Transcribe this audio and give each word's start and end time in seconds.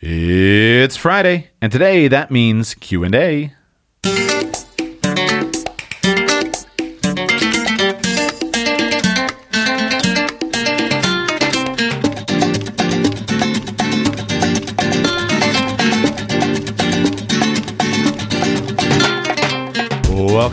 It's 0.00 0.96
Friday, 0.96 1.50
and 1.60 1.72
today 1.72 2.06
that 2.06 2.30
means 2.30 2.74
Q&A. 2.74 3.52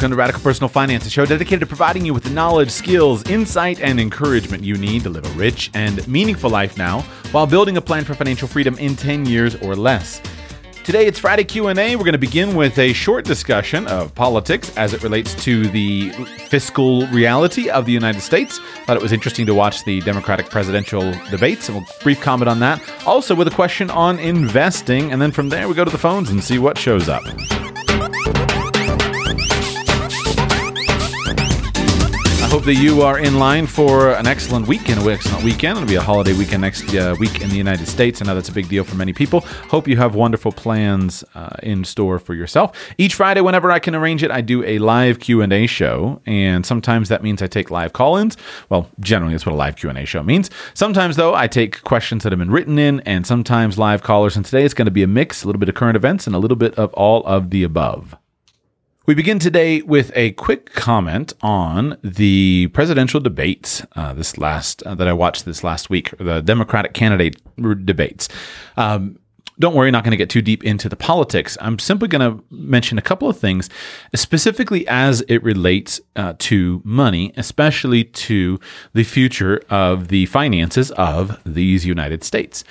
Welcome 0.06 0.18
to 0.18 0.20
Radical 0.20 0.44
Personal 0.44 0.70
Finance, 0.70 1.08
a 1.08 1.10
show 1.10 1.26
dedicated 1.26 1.62
to 1.62 1.66
providing 1.66 2.06
you 2.06 2.14
with 2.14 2.26
the 2.26 2.30
knowledge, 2.30 2.70
skills, 2.70 3.28
insight, 3.28 3.80
and 3.82 4.00
encouragement 4.00 4.64
you 4.64 4.76
need 4.78 5.02
to 5.02 5.10
live 5.10 5.26
a 5.26 5.30
rich 5.30 5.72
and 5.74 6.08
meaningful 6.08 6.52
life 6.52 6.78
now 6.78 7.02
while 7.32 7.48
building 7.48 7.76
a 7.78 7.82
plan 7.82 8.04
for 8.04 8.14
financial 8.14 8.48
freedom 8.48 8.78
in 8.78 8.96
10 8.96 9.26
years 9.26 9.56
or 9.64 9.76
less. 9.76 10.22
Today 10.84 11.08
it's 11.08 11.18
Friday 11.18 11.44
Q&A. 11.44 11.96
We're 11.96 12.04
going 12.04 12.12
to 12.12 12.20
begin 12.20 12.54
with 12.54 12.78
a 12.78 12.94
short 12.94 13.26
discussion 13.26 13.88
of 13.88 14.14
politics 14.14 14.72
as 14.78 14.94
it 14.94 15.02
relates 15.02 15.34
to 15.44 15.68
the 15.70 16.12
fiscal 16.50 17.08
reality 17.08 17.72
of 17.72 17.88
the 17.88 17.92
United 17.92 18.22
States. 18.22 18.60
Thought 18.86 18.98
it 18.98 19.02
was 19.02 19.12
interesting 19.12 19.48
to 19.48 19.56
watch 19.56 19.86
the 19.86 20.02
Democratic 20.02 20.52
presidential 20.52 21.14
debates, 21.32 21.68
and 21.68 21.80
we'll 21.80 21.88
brief 22.04 22.22
comment 22.22 22.48
on 22.48 22.60
that. 22.60 22.80
Also 23.08 23.34
with 23.34 23.48
a 23.48 23.56
question 23.56 23.90
on 23.90 24.20
investing, 24.20 25.12
and 25.12 25.20
then 25.20 25.32
from 25.32 25.50
there 25.50 25.68
we 25.68 25.74
go 25.74 25.84
to 25.84 25.90
the 25.90 25.98
phones 25.98 26.30
and 26.30 26.44
see 26.44 26.60
what 26.60 26.78
shows 26.78 27.10
up. 27.10 27.24
Hope 32.66 32.74
that 32.74 32.82
you 32.82 33.04
are 33.04 33.20
in 33.20 33.38
line 33.38 33.68
for 33.68 34.14
an 34.14 34.26
excellent 34.26 34.68
weekend. 34.68 35.00
an 35.00 35.08
excellent 35.08 35.44
weekend. 35.44 35.78
It'll 35.78 35.88
be 35.88 35.96
a 35.96 36.02
holiday 36.02 36.34
weekend 36.34 36.62
next 36.62 36.96
uh, 36.96 37.16
week 37.20 37.42
in 37.42 37.50
the 37.50 37.56
United 37.56 37.88
States. 37.88 38.24
I 38.24 38.26
know 38.26 38.34
that's 38.34 38.50
a 38.50 38.54
big 38.54 38.68
deal 38.68 38.84
for 38.84 38.96
many 38.96 39.14
people. 39.14 39.42
Hope 39.70 39.88
you 39.88 39.98
have 39.98 40.16
wonderful 40.16 40.52
plans 40.52 41.24
uh, 41.36 41.58
in 41.62 41.84
store 41.84 42.18
for 42.18 42.34
yourself. 42.34 42.76
Each 42.98 43.14
Friday, 43.14 43.42
whenever 43.42 43.72
I 43.72 43.78
can 43.78 43.94
arrange 43.94 44.24
it, 44.24 44.32
I 44.32 44.42
do 44.42 44.64
a 44.64 44.80
live 44.80 45.20
Q 45.20 45.44
and 45.44 45.54
A 45.54 45.68
show, 45.68 46.20
and 46.26 46.66
sometimes 46.66 47.08
that 47.10 47.22
means 47.22 47.44
I 47.44 47.48
take 47.48 47.70
live 47.70 47.94
call-ins. 47.94 48.36
Well, 48.70 48.90
generally, 49.00 49.34
that's 49.36 49.46
what 49.46 49.54
a 49.54 49.56
live 49.56 49.76
Q 49.76 49.90
and 49.90 50.00
A 50.00 50.06
show 50.06 50.24
means. 50.24 50.50
Sometimes, 50.74 51.18
though, 51.18 51.36
I 51.36 51.46
take 51.46 51.84
questions 51.84 52.24
that 52.24 52.32
have 52.32 52.40
been 52.40 52.50
written 52.50 52.80
in, 52.80 53.00
and 53.02 53.28
sometimes 53.28 53.78
live 53.78 54.02
callers. 54.02 54.36
And 54.36 54.44
today 54.44 54.66
it's 54.66 54.74
going 54.74 54.88
to 54.88 54.92
be 54.92 55.04
a 55.04 55.08
mix, 55.08 55.44
a 55.44 55.48
little 55.48 55.60
bit 55.60 55.70
of 55.70 55.76
current 55.76 55.98
events, 55.98 56.26
and 56.26 56.36
a 56.36 56.40
little 56.40 56.58
bit 56.58 56.74
of 56.80 56.92
all 56.94 57.24
of 57.28 57.52
the 57.52 57.62
above. 57.62 58.16
We 59.08 59.14
begin 59.14 59.38
today 59.38 59.84
with 59.84 60.12
a 60.16 60.32
quick 60.32 60.74
comment 60.74 61.34
on 61.44 62.00
the 62.04 62.70
presidential 62.74 63.20
debates. 63.20 63.86
Uh, 63.96 64.14
this 64.14 64.40
last 64.40 64.82
uh, 64.82 64.96
that 64.96 65.08
I 65.08 65.14
watched 65.14 65.46
this 65.46 65.64
last 65.64 65.92
week, 65.92 66.12
the 66.18 66.42
Democratic 66.42 66.96
candidate 66.96 67.40
debates. 67.86 68.30
Um, 68.78 69.20
don't 69.60 69.76
worry, 69.76 69.92
not 69.92 70.04
going 70.04 70.12
to 70.12 70.18
get 70.18 70.32
too 70.32 70.42
deep 70.42 70.64
into 70.64 70.90
the 70.90 70.96
politics. 70.96 71.56
I'm 71.62 71.78
simply 71.78 72.08
going 72.08 72.22
to 72.38 72.44
mention 72.50 72.98
a 72.98 73.02
couple 73.04 73.30
of 73.30 73.38
things, 73.38 73.70
specifically 74.16 74.88
as 74.88 75.22
it 75.28 75.44
relates 75.44 76.02
uh, 76.16 76.34
to 76.40 76.82
money, 76.84 77.32
especially 77.38 78.06
to 78.06 78.60
the 78.94 79.04
future 79.04 79.62
of 79.70 80.08
the 80.08 80.26
finances 80.26 80.90
of 80.92 81.40
these 81.46 81.86
United 81.86 82.24
States. 82.24 82.64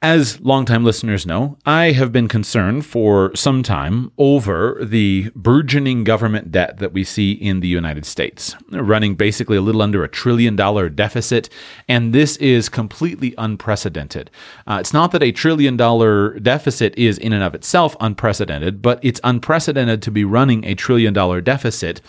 As 0.00 0.40
longtime 0.40 0.84
listeners 0.84 1.26
know, 1.26 1.58
I 1.66 1.90
have 1.90 2.12
been 2.12 2.28
concerned 2.28 2.86
for 2.86 3.34
some 3.34 3.64
time 3.64 4.12
over 4.16 4.78
the 4.80 5.32
burgeoning 5.34 6.04
government 6.04 6.52
debt 6.52 6.78
that 6.78 6.92
we 6.92 7.02
see 7.02 7.32
in 7.32 7.58
the 7.58 7.66
United 7.66 8.06
States, 8.06 8.54
running 8.70 9.16
basically 9.16 9.56
a 9.56 9.60
little 9.60 9.82
under 9.82 10.04
a 10.04 10.08
trillion 10.08 10.54
dollar 10.54 10.88
deficit. 10.88 11.48
And 11.88 12.12
this 12.12 12.36
is 12.36 12.68
completely 12.68 13.34
unprecedented. 13.38 14.30
Uh, 14.68 14.76
it's 14.78 14.92
not 14.92 15.10
that 15.10 15.22
a 15.24 15.32
trillion 15.32 15.76
dollar 15.76 16.38
deficit 16.38 16.96
is 16.96 17.18
in 17.18 17.32
and 17.32 17.42
of 17.42 17.56
itself 17.56 17.96
unprecedented, 17.98 18.80
but 18.80 19.00
it's 19.02 19.20
unprecedented 19.24 20.00
to 20.02 20.12
be 20.12 20.24
running 20.24 20.64
a 20.64 20.76
trillion 20.76 21.12
dollar 21.12 21.40
deficit 21.40 22.00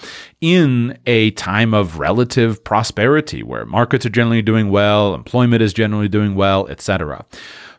in 0.41 0.95
a 1.07 1.31
time 1.31 1.73
of 1.73 1.97
relative 1.97 2.63
prosperity 2.63 3.41
where 3.41 3.65
markets 3.65 4.05
are 4.05 4.11
generally 4.11 4.43
doing 4.43 4.69
well, 4.69 5.15
employment 5.15 5.63
is 5.63 5.73
generally 5.73 6.07
doing 6.07 6.35
well, 6.35 6.67
etc. 6.67 7.25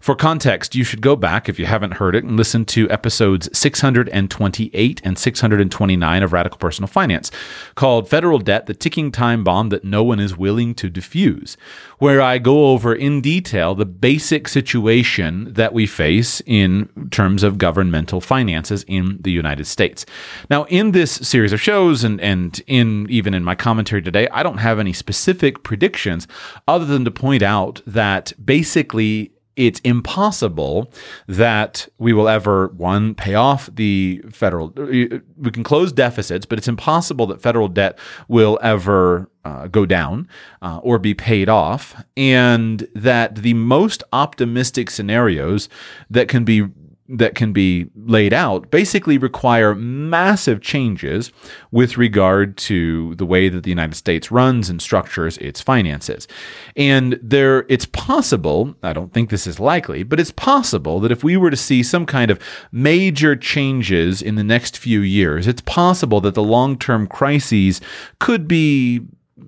For 0.00 0.14
context, 0.14 0.74
you 0.74 0.82
should 0.82 1.02
go 1.02 1.14
back, 1.14 1.46
if 1.46 1.58
you 1.58 1.66
haven't 1.66 1.94
heard 1.94 2.16
it, 2.16 2.24
and 2.24 2.34
listen 2.34 2.64
to 2.66 2.88
episodes 2.88 3.50
628 3.52 5.00
and 5.04 5.18
629 5.18 6.22
of 6.22 6.32
Radical 6.32 6.56
Personal 6.56 6.88
Finance, 6.88 7.30
called 7.74 8.08
Federal 8.08 8.38
Debt, 8.38 8.64
the 8.64 8.72
Ticking 8.72 9.12
Time 9.12 9.44
Bomb 9.44 9.68
That 9.68 9.84
No 9.84 10.02
One 10.02 10.18
Is 10.18 10.38
Willing 10.38 10.74
to 10.76 10.88
Defuse, 10.88 11.56
where 11.98 12.22
I 12.22 12.38
go 12.38 12.70
over 12.70 12.94
in 12.94 13.20
detail 13.20 13.74
the 13.74 13.84
basic 13.84 14.48
situation 14.48 15.52
that 15.52 15.74
we 15.74 15.86
face 15.86 16.40
in 16.46 16.88
terms 17.10 17.42
of 17.42 17.58
governmental 17.58 18.22
finances 18.22 18.86
in 18.88 19.18
the 19.20 19.32
United 19.32 19.66
States. 19.66 20.06
Now, 20.48 20.64
in 20.64 20.92
this 20.92 21.12
series 21.12 21.52
of 21.52 21.60
shows 21.60 22.04
and, 22.04 22.18
and 22.22 22.58
in 22.66 23.06
even 23.10 23.34
in 23.34 23.44
my 23.44 23.54
commentary 23.54 24.00
today, 24.00 24.28
I 24.28 24.42
don't 24.42 24.58
have 24.58 24.78
any 24.78 24.94
specific 24.94 25.62
predictions 25.62 26.26
other 26.66 26.86
than 26.86 27.04
to 27.04 27.10
point 27.10 27.42
out 27.42 27.82
that 27.86 28.32
basically 28.42 29.32
it's 29.60 29.80
impossible 29.80 30.90
that 31.28 31.86
we 31.98 32.14
will 32.14 32.28
ever 32.28 32.68
one 32.68 33.14
pay 33.14 33.34
off 33.34 33.68
the 33.74 34.22
federal 34.30 34.70
we 34.70 35.50
can 35.52 35.62
close 35.62 35.92
deficits 35.92 36.46
but 36.46 36.56
it's 36.56 36.66
impossible 36.66 37.26
that 37.26 37.42
federal 37.42 37.68
debt 37.68 37.98
will 38.26 38.58
ever 38.62 39.30
uh, 39.44 39.66
go 39.68 39.84
down 39.84 40.26
uh, 40.62 40.78
or 40.82 40.98
be 40.98 41.12
paid 41.12 41.50
off 41.50 42.02
and 42.16 42.88
that 42.94 43.36
the 43.36 43.52
most 43.52 44.02
optimistic 44.14 44.88
scenarios 44.88 45.68
that 46.08 46.26
can 46.26 46.42
be 46.42 46.66
that 47.10 47.34
can 47.34 47.52
be 47.52 47.86
laid 47.96 48.32
out 48.32 48.70
basically 48.70 49.18
require 49.18 49.74
massive 49.74 50.60
changes 50.60 51.32
with 51.72 51.96
regard 51.96 52.56
to 52.56 53.14
the 53.16 53.26
way 53.26 53.48
that 53.48 53.64
the 53.64 53.70
United 53.70 53.96
States 53.96 54.30
runs 54.30 54.70
and 54.70 54.80
structures 54.80 55.36
its 55.38 55.60
finances. 55.60 56.28
And 56.76 57.18
there 57.22 57.66
it's 57.68 57.86
possible, 57.86 58.74
I 58.82 58.92
don't 58.92 59.12
think 59.12 59.30
this 59.30 59.46
is 59.46 59.58
likely, 59.58 60.04
but 60.04 60.20
it's 60.20 60.30
possible 60.30 61.00
that 61.00 61.12
if 61.12 61.24
we 61.24 61.36
were 61.36 61.50
to 61.50 61.56
see 61.56 61.82
some 61.82 62.06
kind 62.06 62.30
of 62.30 62.40
major 62.70 63.34
changes 63.34 64.22
in 64.22 64.36
the 64.36 64.44
next 64.44 64.78
few 64.78 65.00
years, 65.00 65.46
it's 65.46 65.62
possible 65.62 66.20
that 66.20 66.34
the 66.34 66.42
long-term 66.42 67.08
crises 67.08 67.80
could 68.20 68.46
be 68.46 69.00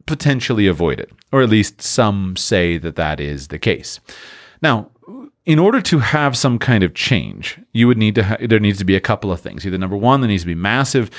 potentially 0.06 0.66
avoided, 0.66 1.12
or 1.30 1.42
at 1.42 1.48
least 1.48 1.80
some 1.80 2.36
say 2.36 2.76
that 2.78 2.96
that 2.96 3.20
is 3.20 3.48
the 3.48 3.58
case. 3.58 4.00
Now, 4.62 4.90
in 5.44 5.58
order 5.58 5.80
to 5.80 5.98
have 5.98 6.36
some 6.36 6.58
kind 6.58 6.84
of 6.84 6.94
change, 6.94 7.58
you 7.72 7.86
would 7.86 7.98
need 7.98 8.14
to 8.14 8.22
ha- 8.22 8.36
there 8.40 8.60
needs 8.60 8.78
to 8.78 8.84
be 8.84 8.96
a 8.96 9.00
couple 9.00 9.32
of 9.32 9.40
things. 9.40 9.66
Either 9.66 9.78
number 9.78 9.96
one, 9.96 10.20
there 10.20 10.28
needs 10.28 10.42
to 10.42 10.46
be 10.46 10.54
massive 10.54 11.10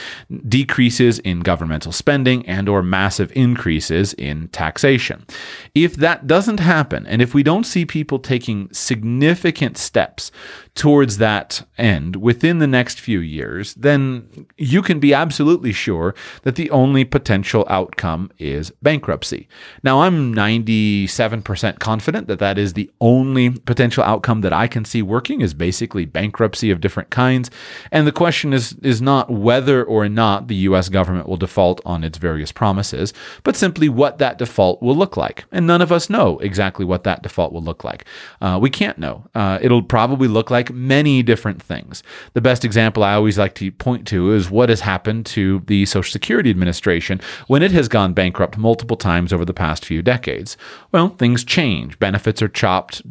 decreases 0.47 1.19
in 1.19 1.40
governmental 1.40 1.91
spending 1.91 2.46
and 2.46 2.69
or 2.69 2.84
massive 2.84 3.31
increases 3.36 4.14
in 4.14 4.47
taxation. 4.50 5.25
If 5.74 5.96
that 5.96 6.28
doesn't 6.28 6.59
happen, 6.59 7.08
and 7.08 7.22
if 7.22 7.34
we 7.34 7.44
don't 7.44 7.66
see 7.66 7.86
people 7.86 8.19
taking 8.19 8.72
significant 8.72 9.78
steps 9.78 10.31
towards 10.75 11.18
that 11.18 11.66
end 11.78 12.16
within 12.16 12.59
the 12.59 12.68
next 12.68 13.00
few 13.00 13.19
years, 13.19 13.74
then 13.75 14.47
you 14.58 14.81
can 14.81 15.00
be 15.00 15.13
absolutely 15.13 15.72
sure 15.72 16.16
that 16.44 16.56
the 16.56 16.69
only 16.72 17.03
potential 17.03 17.66
outcome 17.69 18.31
is 18.38 18.72
bankruptcy. 18.81 19.47
Now, 19.84 20.02
I'm 20.02 20.34
97% 20.34 21.80
confident 21.80 22.28
that 22.28 22.40
that 22.40 22.58
is 22.58 22.74
the 22.74 22.90
only 23.02 23.52
potential 23.52 24.03
outcome 24.03 24.42
that 24.42 24.53
I 24.53 24.68
can 24.68 24.86
see 24.86 25.02
working 25.02 25.42
is 25.42 25.53
basically 25.53 26.06
bankruptcy 26.06 26.43
of 26.44 26.81
different 26.81 27.09
kinds. 27.09 27.50
And 27.92 28.06
the 28.06 28.12
question 28.12 28.54
is 28.54 28.74
is 28.81 29.02
not 29.02 29.30
whether 29.30 29.84
or 29.84 30.09
not 30.09 30.48
the 30.48 30.56
US 30.68 30.90
government 30.90 31.28
will 31.28 31.38
default 31.38 31.81
on 31.86 32.04
its 32.04 32.18
various 32.18 32.52
promises, 32.52 33.14
but 33.44 33.56
simply 33.56 33.90
what 33.90 34.18
that 34.18 34.38
default 34.38 34.81
will 34.81 34.96
look 34.96 35.18
like. 35.18 35.46
And 35.52 35.66
none 35.66 35.81
of 35.81 35.92
us 35.92 36.09
know 36.09 36.40
exactly 36.40 36.86
what 36.86 37.04
that 37.04 37.24
default 37.24 37.54
will 37.54 37.64
look 37.64 37.84
like. 37.84 38.06
Uh, 38.42 38.59
we 38.62 38.70
can't 38.70 38.98
know. 38.98 39.26
Uh, 39.36 39.59
it'll 39.62 39.81
probably 39.84 40.28
look 40.28 40.51
like 40.51 40.72
many 40.72 41.24
different 41.24 41.62
things. 41.62 42.04
The 42.34 42.42
best 42.42 42.66
example 42.66 43.04
I 43.04 43.13
always 43.13 43.38
like 43.38 43.56
to 43.56 43.72
point 43.72 44.07
to 44.07 44.31
is 44.31 44.50
what 44.50 44.69
has 44.69 44.81
happened 44.81 45.25
to 45.28 45.62
the 45.68 45.86
Social 45.86 46.12
Security 46.12 46.50
Administration 46.50 47.22
when 47.48 47.63
it 47.63 47.72
has 47.72 47.88
gone 47.88 48.13
bankrupt 48.13 48.57
multiple 48.57 48.98
times 48.98 49.31
over 49.31 49.45
the 49.45 49.54
past 49.54 49.86
few 49.86 50.01
decades. 50.01 50.57
Well, 50.92 51.10
things 51.10 51.44
change, 51.44 51.98
benefits 52.00 52.42
are 52.42 52.48
chopped, 52.48 53.01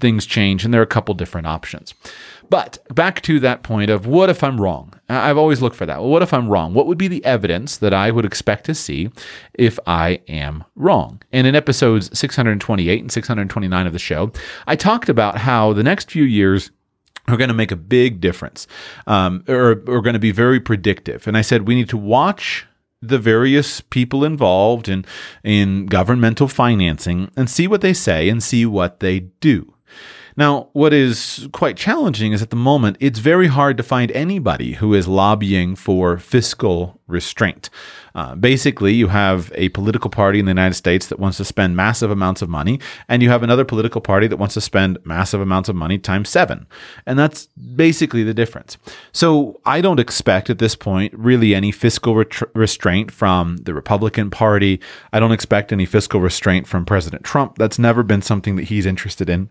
things 0.00 0.26
change, 0.26 0.64
and 0.64 0.72
there 0.72 0.80
are 0.80 0.84
a 0.84 0.86
couple 0.86 1.14
different 1.14 1.46
options. 1.46 1.94
But 2.50 2.78
back 2.94 3.20
to 3.22 3.40
that 3.40 3.62
point 3.62 3.90
of 3.90 4.06
what 4.06 4.30
if 4.30 4.42
I'm 4.42 4.60
wrong? 4.60 4.94
I've 5.08 5.38
always 5.38 5.62
looked 5.62 5.76
for 5.76 5.86
that. 5.86 6.00
Well, 6.00 6.10
what 6.10 6.22
if 6.22 6.32
I'm 6.32 6.48
wrong? 6.48 6.74
What 6.74 6.86
would 6.86 6.98
be 6.98 7.08
the 7.08 7.24
evidence 7.24 7.78
that 7.78 7.94
I 7.94 8.10
would 8.10 8.24
expect 8.24 8.64
to 8.66 8.74
see 8.74 9.10
if 9.54 9.78
I 9.86 10.20
am 10.28 10.64
wrong? 10.74 11.22
And 11.32 11.46
in 11.46 11.54
episodes 11.54 12.16
628 12.18 13.00
and 13.00 13.12
629 13.12 13.86
of 13.86 13.92
the 13.92 13.98
show, 13.98 14.32
I 14.66 14.76
talked 14.76 15.08
about 15.08 15.38
how 15.38 15.72
the 15.72 15.82
next 15.82 16.10
few 16.10 16.24
years 16.24 16.70
are 17.26 17.36
going 17.36 17.48
to 17.48 17.54
make 17.54 17.70
a 17.70 17.76
big 17.76 18.20
difference 18.20 18.66
um, 19.06 19.44
or 19.48 19.70
are 19.70 20.00
going 20.00 20.14
to 20.14 20.18
be 20.18 20.30
very 20.30 20.60
predictive. 20.60 21.26
And 21.26 21.36
I 21.36 21.42
said 21.42 21.68
we 21.68 21.74
need 21.74 21.88
to 21.90 21.98
watch 21.98 22.66
the 23.00 23.18
various 23.18 23.80
people 23.80 24.24
involved 24.24 24.88
in 24.88 25.04
in 25.44 25.86
governmental 25.86 26.48
financing 26.48 27.30
and 27.36 27.48
see 27.48 27.68
what 27.68 27.80
they 27.80 27.92
say 27.92 28.28
and 28.28 28.42
see 28.42 28.66
what 28.66 29.00
they 29.00 29.20
do. 29.20 29.72
Now, 30.38 30.68
what 30.72 30.92
is 30.92 31.48
quite 31.50 31.76
challenging 31.76 32.32
is 32.32 32.42
at 32.42 32.50
the 32.50 32.54
moment, 32.54 32.96
it's 33.00 33.18
very 33.18 33.48
hard 33.48 33.76
to 33.76 33.82
find 33.82 34.12
anybody 34.12 34.74
who 34.74 34.94
is 34.94 35.08
lobbying 35.08 35.74
for 35.74 36.16
fiscal 36.16 37.00
restraint. 37.08 37.70
Uh, 38.14 38.36
basically, 38.36 38.94
you 38.94 39.08
have 39.08 39.50
a 39.56 39.68
political 39.70 40.10
party 40.10 40.38
in 40.38 40.44
the 40.44 40.50
United 40.50 40.76
States 40.76 41.08
that 41.08 41.18
wants 41.18 41.38
to 41.38 41.44
spend 41.44 41.74
massive 41.74 42.12
amounts 42.12 42.40
of 42.40 42.48
money, 42.48 42.78
and 43.08 43.20
you 43.20 43.30
have 43.30 43.42
another 43.42 43.64
political 43.64 44.00
party 44.00 44.28
that 44.28 44.36
wants 44.36 44.54
to 44.54 44.60
spend 44.60 44.96
massive 45.04 45.40
amounts 45.40 45.68
of 45.68 45.74
money 45.74 45.98
times 45.98 46.28
seven. 46.28 46.68
And 47.04 47.18
that's 47.18 47.46
basically 47.74 48.22
the 48.22 48.32
difference. 48.32 48.78
So 49.10 49.60
I 49.66 49.80
don't 49.80 49.98
expect 49.98 50.50
at 50.50 50.60
this 50.60 50.76
point 50.76 51.12
really 51.14 51.52
any 51.52 51.72
fiscal 51.72 52.14
ret- 52.14 52.54
restraint 52.54 53.10
from 53.10 53.56
the 53.56 53.74
Republican 53.74 54.30
Party. 54.30 54.80
I 55.12 55.18
don't 55.18 55.32
expect 55.32 55.72
any 55.72 55.84
fiscal 55.84 56.20
restraint 56.20 56.68
from 56.68 56.84
President 56.84 57.24
Trump. 57.24 57.58
That's 57.58 57.80
never 57.80 58.04
been 58.04 58.22
something 58.22 58.54
that 58.54 58.66
he's 58.66 58.86
interested 58.86 59.28
in 59.28 59.48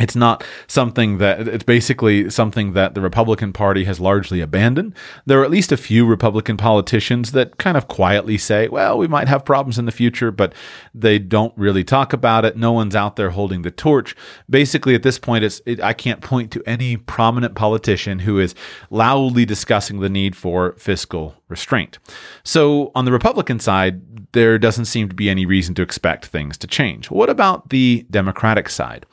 it's 0.00 0.16
not 0.16 0.42
something 0.66 1.18
that 1.18 1.46
it's 1.46 1.64
basically 1.64 2.30
something 2.30 2.72
that 2.72 2.94
the 2.94 3.00
Republican 3.02 3.52
Party 3.52 3.84
has 3.84 4.00
largely 4.00 4.40
abandoned. 4.40 4.94
There 5.26 5.40
are 5.40 5.44
at 5.44 5.50
least 5.50 5.72
a 5.72 5.76
few 5.76 6.06
Republican 6.06 6.56
politicians 6.56 7.32
that 7.32 7.58
kind 7.58 7.76
of 7.76 7.86
quietly 7.86 8.38
say, 8.38 8.68
well, 8.68 8.96
we 8.96 9.06
might 9.06 9.28
have 9.28 9.44
problems 9.44 9.78
in 9.78 9.84
the 9.84 9.92
future, 9.92 10.30
but 10.30 10.54
they 10.94 11.18
don't 11.18 11.52
really 11.56 11.84
talk 11.84 12.12
about 12.14 12.46
it. 12.46 12.56
No 12.56 12.72
one's 12.72 12.96
out 12.96 13.16
there 13.16 13.30
holding 13.30 13.60
the 13.62 13.70
torch. 13.70 14.16
Basically, 14.48 14.94
at 14.94 15.02
this 15.02 15.18
point, 15.18 15.44
it's, 15.44 15.60
it, 15.66 15.80
I 15.82 15.92
can't 15.92 16.22
point 16.22 16.50
to 16.52 16.62
any 16.64 16.96
prominent 16.96 17.54
politician 17.54 18.20
who 18.20 18.38
is 18.38 18.54
loudly 18.88 19.44
discussing 19.44 20.00
the 20.00 20.08
need 20.08 20.34
for 20.34 20.72
fiscal 20.78 21.34
restraint. 21.48 21.98
So, 22.42 22.90
on 22.94 23.04
the 23.04 23.12
Republican 23.12 23.58
side, 23.58 24.32
there 24.32 24.58
doesn't 24.58 24.84
seem 24.86 25.08
to 25.08 25.14
be 25.14 25.28
any 25.28 25.44
reason 25.44 25.74
to 25.74 25.82
expect 25.82 26.26
things 26.26 26.56
to 26.58 26.66
change. 26.66 27.10
What 27.10 27.28
about 27.28 27.68
the 27.70 28.06
Democratic 28.10 28.68
side? 28.68 29.04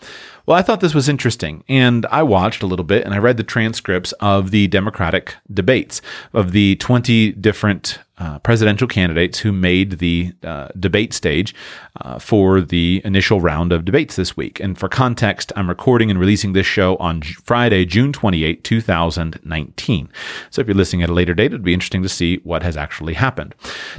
Well, 0.47 0.57
I 0.57 0.61
thought 0.61 0.79
this 0.79 0.95
was 0.95 1.09
interesting, 1.09 1.65
and 1.67 2.05
I 2.05 2.23
watched 2.23 2.63
a 2.63 2.67
little 2.67 2.85
bit 2.85 3.03
and 3.03 3.13
I 3.13 3.17
read 3.17 3.35
the 3.35 3.43
transcripts 3.43 4.13
of 4.13 4.51
the 4.51 4.67
Democratic 4.67 5.35
debates 5.53 6.01
of 6.31 6.53
the 6.53 6.77
20 6.77 7.33
different 7.33 7.99
uh, 8.19 8.39
presidential 8.39 8.87
candidates 8.87 9.39
who 9.39 9.51
made 9.51 9.99
the 9.99 10.33
uh, 10.43 10.69
debate 10.79 11.13
stage 11.13 11.53
uh, 12.01 12.17
for 12.17 12.61
the 12.61 13.01
initial 13.05 13.41
round 13.41 13.71
of 13.71 13.85
debates 13.85 14.15
this 14.15 14.35
week. 14.35 14.59
And 14.59 14.77
for 14.77 14.89
context, 14.89 15.51
I'm 15.55 15.69
recording 15.69 16.09
and 16.09 16.19
releasing 16.19 16.53
this 16.53 16.65
show 16.65 16.95
on 16.97 17.21
Friday, 17.21 17.85
June 17.85 18.11
28, 18.11 18.63
2019. 18.63 20.09
So 20.49 20.61
if 20.61 20.67
you're 20.67 20.75
listening 20.75 21.03
at 21.03 21.09
a 21.09 21.13
later 21.13 21.33
date, 21.33 21.47
it'd 21.47 21.63
be 21.63 21.73
interesting 21.73 22.01
to 22.03 22.09
see 22.09 22.37
what 22.37 22.63
has 22.63 22.75
actually 22.75 23.13
happened. 23.13 23.53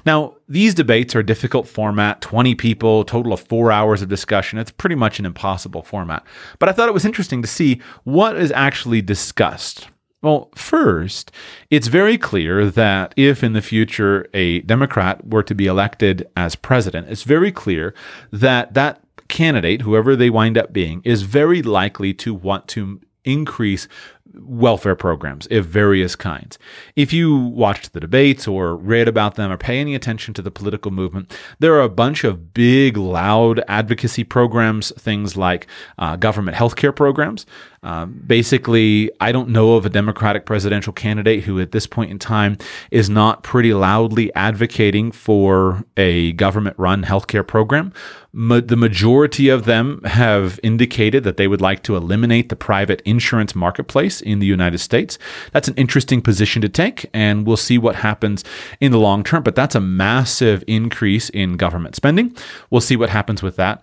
Now, 0.05 0.35
these 0.49 0.75
debates 0.75 1.15
are 1.15 1.21
a 1.21 1.27
difficult 1.27 1.69
format 1.69 2.21
20 2.21 2.55
people, 2.55 3.05
total 3.05 3.33
of 3.33 3.41
four 3.41 3.71
hours 3.71 4.03
of 4.03 4.09
discussion. 4.09 4.59
It's 4.59 4.71
pretty 4.71 4.97
much 4.97 5.19
an 5.19 5.27
impossible 5.27 5.83
format. 5.83 6.25
But 6.59 6.69
I 6.69 6.73
thought 6.73 6.89
it 6.89 6.95
was 6.95 7.05
interesting 7.05 7.43
to 7.43 7.49
see 7.49 7.81
what 8.05 8.37
is 8.37 8.51
actually 8.53 9.03
discussed 9.03 9.89
well, 10.21 10.51
first, 10.55 11.31
it's 11.71 11.87
very 11.87 12.19
clear 12.19 12.71
that 12.71 13.15
if 13.17 13.45
in 13.45 13.53
the 13.53 13.63
future 13.63 14.27
a 14.35 14.61
Democrat 14.61 15.25
were 15.27 15.45
to 15.45 15.55
be 15.55 15.67
elected 15.67 16.29
as 16.37 16.57
president, 16.57 17.09
it's 17.09 17.23
very 17.23 17.53
clear 17.53 17.95
that 18.33 18.75
that 18.75 19.01
candidate, 19.29 19.83
whoever 19.83 20.17
they 20.17 20.31
wind 20.31 20.59
up 20.59 20.73
being, 20.73 21.03
is 21.05 21.23
very 21.23 21.63
likely 21.63 22.13
to 22.15 22.35
want 22.35 22.67
to 22.69 23.01
increase 23.25 23.87
welfare 24.35 24.95
programs 24.95 25.47
of 25.51 25.67
various 25.67 26.15
kinds. 26.15 26.59
If 26.97 27.13
you 27.13 27.37
watched 27.37 27.93
the 27.93 28.01
debates 28.01 28.47
or 28.47 28.77
read 28.77 29.09
about 29.09 29.35
them 29.35 29.51
or 29.51 29.57
pay 29.57 29.79
any 29.81 29.95
attention 29.95 30.35
to 30.35 30.43
the 30.43 30.51
political 30.51 30.91
movement, 30.91 31.37
there 31.59 31.75
are 31.75 31.83
a 31.83 31.89
bunch 31.89 32.25
of 32.25 32.53
big, 32.55 32.97
loud 32.97 33.63
advocacy 33.69 34.25
programs, 34.25 34.93
things 34.93 35.37
like 35.37 35.67
uh, 35.99 36.17
government 36.17 36.57
healthcare 36.57 36.95
programs. 36.95 37.47
Uh, 37.83 38.07
basically, 38.07 39.11
I 39.21 39.31
don't 39.31 39.51
know 39.51 39.75
of 39.75 39.87
a 39.87 39.89
Democratic 39.89 40.47
presidential 40.47 40.93
candidate 40.93 41.45
who, 41.45 41.61
at 41.61 41.73
this 41.73 41.87
point 41.87 42.11
in 42.11 42.19
time, 42.19 42.59
is 42.91 43.09
not 43.09 43.43
pretty 43.43 43.73
loudly 43.73 44.35
advocating 44.35 45.13
for 45.13 45.85
a 45.97 46.33
government 46.33 46.77
run 46.79 47.05
healthcare 47.05 47.47
program. 47.47 47.93
Ma- 48.33 48.61
the 48.61 48.77
majority 48.77 49.49
of 49.49 49.65
them 49.65 50.03
have 50.05 50.59
indicated 50.63 51.23
that 51.25 51.37
they 51.37 51.47
would 51.47 51.61
like 51.61 51.83
to 51.85 51.97
eliminate 51.97 52.49
the 52.49 52.57
private 52.57 53.01
insurance 53.05 53.55
marketplace 53.55 54.21
in 54.21 54.41
the 54.41 54.47
United 54.47 54.79
States. 54.79 55.17
That's 55.53 55.69
an 55.69 55.75
interesting 55.77 56.21
position 56.21 56.61
to 56.63 56.69
take, 56.69 57.09
and 57.15 57.47
we'll 57.47 57.57
see 57.57 57.79
what 57.79 57.97
happens 57.97 58.45
in 58.81 58.91
the 58.91 58.99
long 58.99 59.23
term. 59.23 59.45
But 59.45 59.55
that's 59.55 59.77
a 59.77 59.81
massive 59.81 60.65
increase 60.67 61.31
in 61.31 61.57
government 61.57 61.95
spending. 61.95 62.37
We'll 62.71 62.81
see 62.81 62.97
what 62.97 63.11
happens 63.11 63.41
with 63.41 63.57
that. 63.57 63.83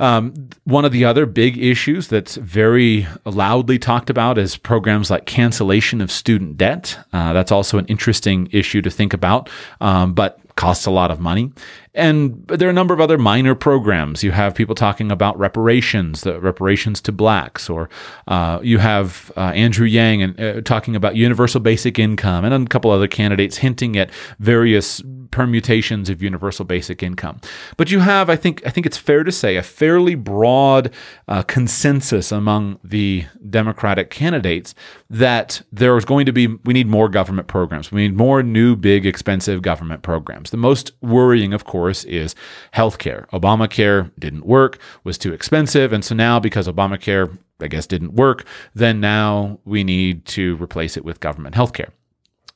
Um, 0.00 0.48
one 0.64 0.84
of 0.86 0.92
the 0.92 1.04
other 1.04 1.26
big 1.26 1.58
issues 1.58 2.08
that's 2.08 2.36
very 2.36 3.06
loudly 3.24 3.78
talked 3.78 4.08
about 4.08 4.38
is 4.38 4.56
programs 4.56 5.10
like 5.10 5.26
cancellation 5.26 6.00
of 6.00 6.10
student 6.10 6.56
debt. 6.56 6.98
Uh, 7.12 7.32
that's 7.34 7.52
also 7.52 7.76
an 7.76 7.86
interesting 7.86 8.48
issue 8.50 8.80
to 8.82 8.90
think 8.90 9.12
about, 9.12 9.50
um, 9.80 10.14
but 10.14 10.40
costs 10.56 10.86
a 10.86 10.90
lot 10.90 11.10
of 11.10 11.20
money. 11.20 11.52
And 11.94 12.46
there 12.46 12.68
are 12.68 12.70
a 12.70 12.74
number 12.74 12.94
of 12.94 13.00
other 13.00 13.18
minor 13.18 13.56
programs. 13.56 14.22
You 14.22 14.30
have 14.30 14.54
people 14.54 14.76
talking 14.76 15.10
about 15.10 15.36
reparations, 15.38 16.20
the 16.20 16.40
reparations 16.40 17.00
to 17.02 17.12
blacks, 17.12 17.68
or 17.68 17.88
uh, 18.28 18.60
you 18.62 18.78
have 18.78 19.32
uh, 19.36 19.52
Andrew 19.54 19.86
Yang 19.86 20.22
and 20.22 20.40
uh, 20.40 20.60
talking 20.60 20.94
about 20.94 21.16
universal 21.16 21.60
basic 21.60 21.98
income, 21.98 22.44
and 22.44 22.54
a 22.54 22.68
couple 22.68 22.92
other 22.92 23.08
candidates 23.08 23.56
hinting 23.56 23.96
at 23.96 24.10
various 24.38 25.02
permutations 25.30 26.08
of 26.10 26.22
universal 26.22 26.64
basic 26.64 27.02
income. 27.02 27.40
But 27.76 27.90
you 27.90 28.00
have, 28.00 28.30
I 28.30 28.36
think, 28.36 28.62
I 28.66 28.70
think 28.70 28.86
it's 28.86 28.96
fair 28.96 29.24
to 29.24 29.32
say, 29.32 29.56
a 29.56 29.62
fairly 29.62 30.14
broad 30.14 30.92
uh, 31.28 31.42
consensus 31.42 32.32
among 32.32 32.78
the 32.84 33.26
Democratic 33.48 34.10
candidates 34.10 34.74
that 35.08 35.62
there 35.72 35.96
is 35.96 36.04
going 36.04 36.26
to 36.26 36.32
be 36.32 36.46
we 36.64 36.72
need 36.72 36.86
more 36.86 37.08
government 37.08 37.48
programs. 37.48 37.90
We 37.90 38.02
need 38.02 38.16
more 38.16 38.42
new, 38.42 38.76
big, 38.76 39.06
expensive 39.06 39.62
government 39.62 40.02
programs. 40.02 40.50
The 40.50 40.56
most 40.56 40.92
worrying, 41.00 41.52
of 41.52 41.64
course, 41.64 41.79
is 41.88 42.34
healthcare. 42.74 43.28
Obamacare 43.30 44.10
didn't 44.18 44.46
work, 44.46 44.78
was 45.04 45.16
too 45.16 45.32
expensive, 45.32 45.92
and 45.92 46.04
so 46.04 46.14
now 46.14 46.38
because 46.38 46.68
Obamacare 46.68 47.38
I 47.62 47.68
guess 47.68 47.86
didn't 47.86 48.14
work, 48.14 48.44
then 48.74 49.00
now 49.00 49.58
we 49.64 49.84
need 49.84 50.24
to 50.26 50.56
replace 50.56 50.96
it 50.96 51.04
with 51.04 51.20
government 51.20 51.54
healthcare. 51.54 51.90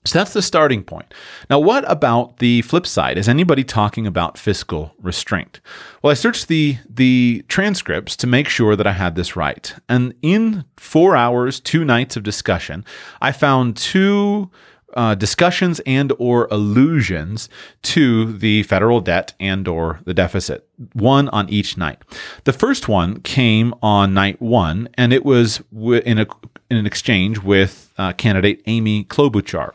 So 0.06 0.18
that's 0.18 0.34
the 0.34 0.42
starting 0.42 0.84
point. 0.84 1.14
Now, 1.48 1.58
what 1.58 1.90
about 1.90 2.36
the 2.36 2.60
flip 2.62 2.86
side? 2.86 3.16
Is 3.16 3.26
anybody 3.26 3.64
talking 3.64 4.06
about 4.06 4.36
fiscal 4.36 4.92
restraint? 5.00 5.60
Well, 6.02 6.10
I 6.10 6.14
searched 6.14 6.48
the 6.48 6.76
the 6.88 7.42
transcripts 7.48 8.14
to 8.16 8.26
make 8.26 8.48
sure 8.48 8.76
that 8.76 8.86
I 8.86 8.92
had 8.92 9.14
this 9.14 9.34
right. 9.34 9.74
And 9.88 10.14
in 10.20 10.66
4 10.76 11.16
hours, 11.16 11.58
2 11.58 11.86
nights 11.86 12.16
of 12.16 12.22
discussion, 12.22 12.84
I 13.22 13.32
found 13.32 13.78
two 13.78 14.50
uh, 14.94 15.14
discussions 15.14 15.80
and 15.86 16.12
or 16.18 16.48
allusions 16.50 17.48
to 17.82 18.32
the 18.32 18.62
federal 18.64 19.00
debt 19.00 19.34
and 19.38 19.68
or 19.68 20.00
the 20.04 20.14
deficit 20.14 20.68
one 20.92 21.28
on 21.28 21.48
each 21.48 21.76
night 21.76 22.02
the 22.44 22.52
first 22.52 22.88
one 22.88 23.20
came 23.20 23.74
on 23.82 24.14
night 24.14 24.40
one 24.40 24.88
and 24.94 25.12
it 25.12 25.24
was 25.24 25.62
in 25.72 26.18
a 26.18 26.26
in 26.70 26.76
an 26.76 26.86
exchange 26.86 27.38
with 27.38 27.92
uh, 27.98 28.12
candidate 28.12 28.62
Amy 28.66 29.04
Klobuchar. 29.04 29.72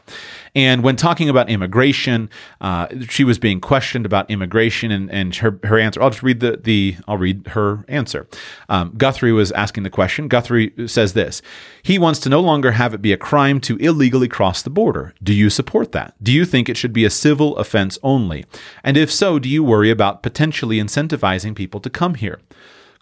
And 0.56 0.84
when 0.84 0.96
talking 0.96 1.30
about 1.30 1.50
immigration, 1.50 2.30
uh, 2.62 2.88
she 3.08 3.24
was 3.24 3.38
being 3.38 3.62
questioned 3.62 4.06
about 4.06 4.30
immigration 4.30 4.92
and, 4.92 5.12
and 5.12 5.36
her, 5.36 5.60
her 5.64 5.80
answer. 5.80 6.02
I'll 6.02 6.10
just 6.10 6.24
read 6.24 6.40
the, 6.40 6.58
the 6.58 6.98
I'll 7.08 7.18
read 7.18 7.48
her 7.48 7.84
answer. 7.88 8.28
Um, 8.68 8.94
Guthrie 8.98 9.32
was 9.32 9.52
asking 9.52 9.84
the 9.84 9.90
question. 9.90 10.28
Guthrie 10.28 10.74
says 10.88 11.14
this 11.14 11.42
He 11.84 12.00
wants 12.00 12.20
to 12.22 12.30
no 12.30 12.40
longer 12.40 12.72
have 12.72 12.94
it 12.94 13.02
be 13.02 13.14
a 13.14 13.18
crime 13.18 13.60
to 13.62 13.78
illegally 13.78 14.28
cross 14.28 14.62
the 14.62 14.70
border. 14.70 15.14
Do 15.22 15.34
you 15.34 15.50
support 15.50 15.92
that? 15.92 16.16
Do 16.22 16.32
you 16.32 16.46
think 16.46 16.70
it 16.70 16.78
should 16.78 16.94
be 16.94 17.06
a 17.06 17.10
civil 17.10 17.58
offense 17.58 17.98
only? 18.04 18.46
And 18.84 18.98
if 18.98 19.12
so, 19.12 19.40
do 19.40 19.50
you 19.50 19.64
worry 19.64 19.90
about 19.90 20.24
potentially 20.24 20.78
incentivizing 20.78 21.56
people 21.56 21.80
to 21.82 21.90
come 21.90 22.16
here? 22.16 22.40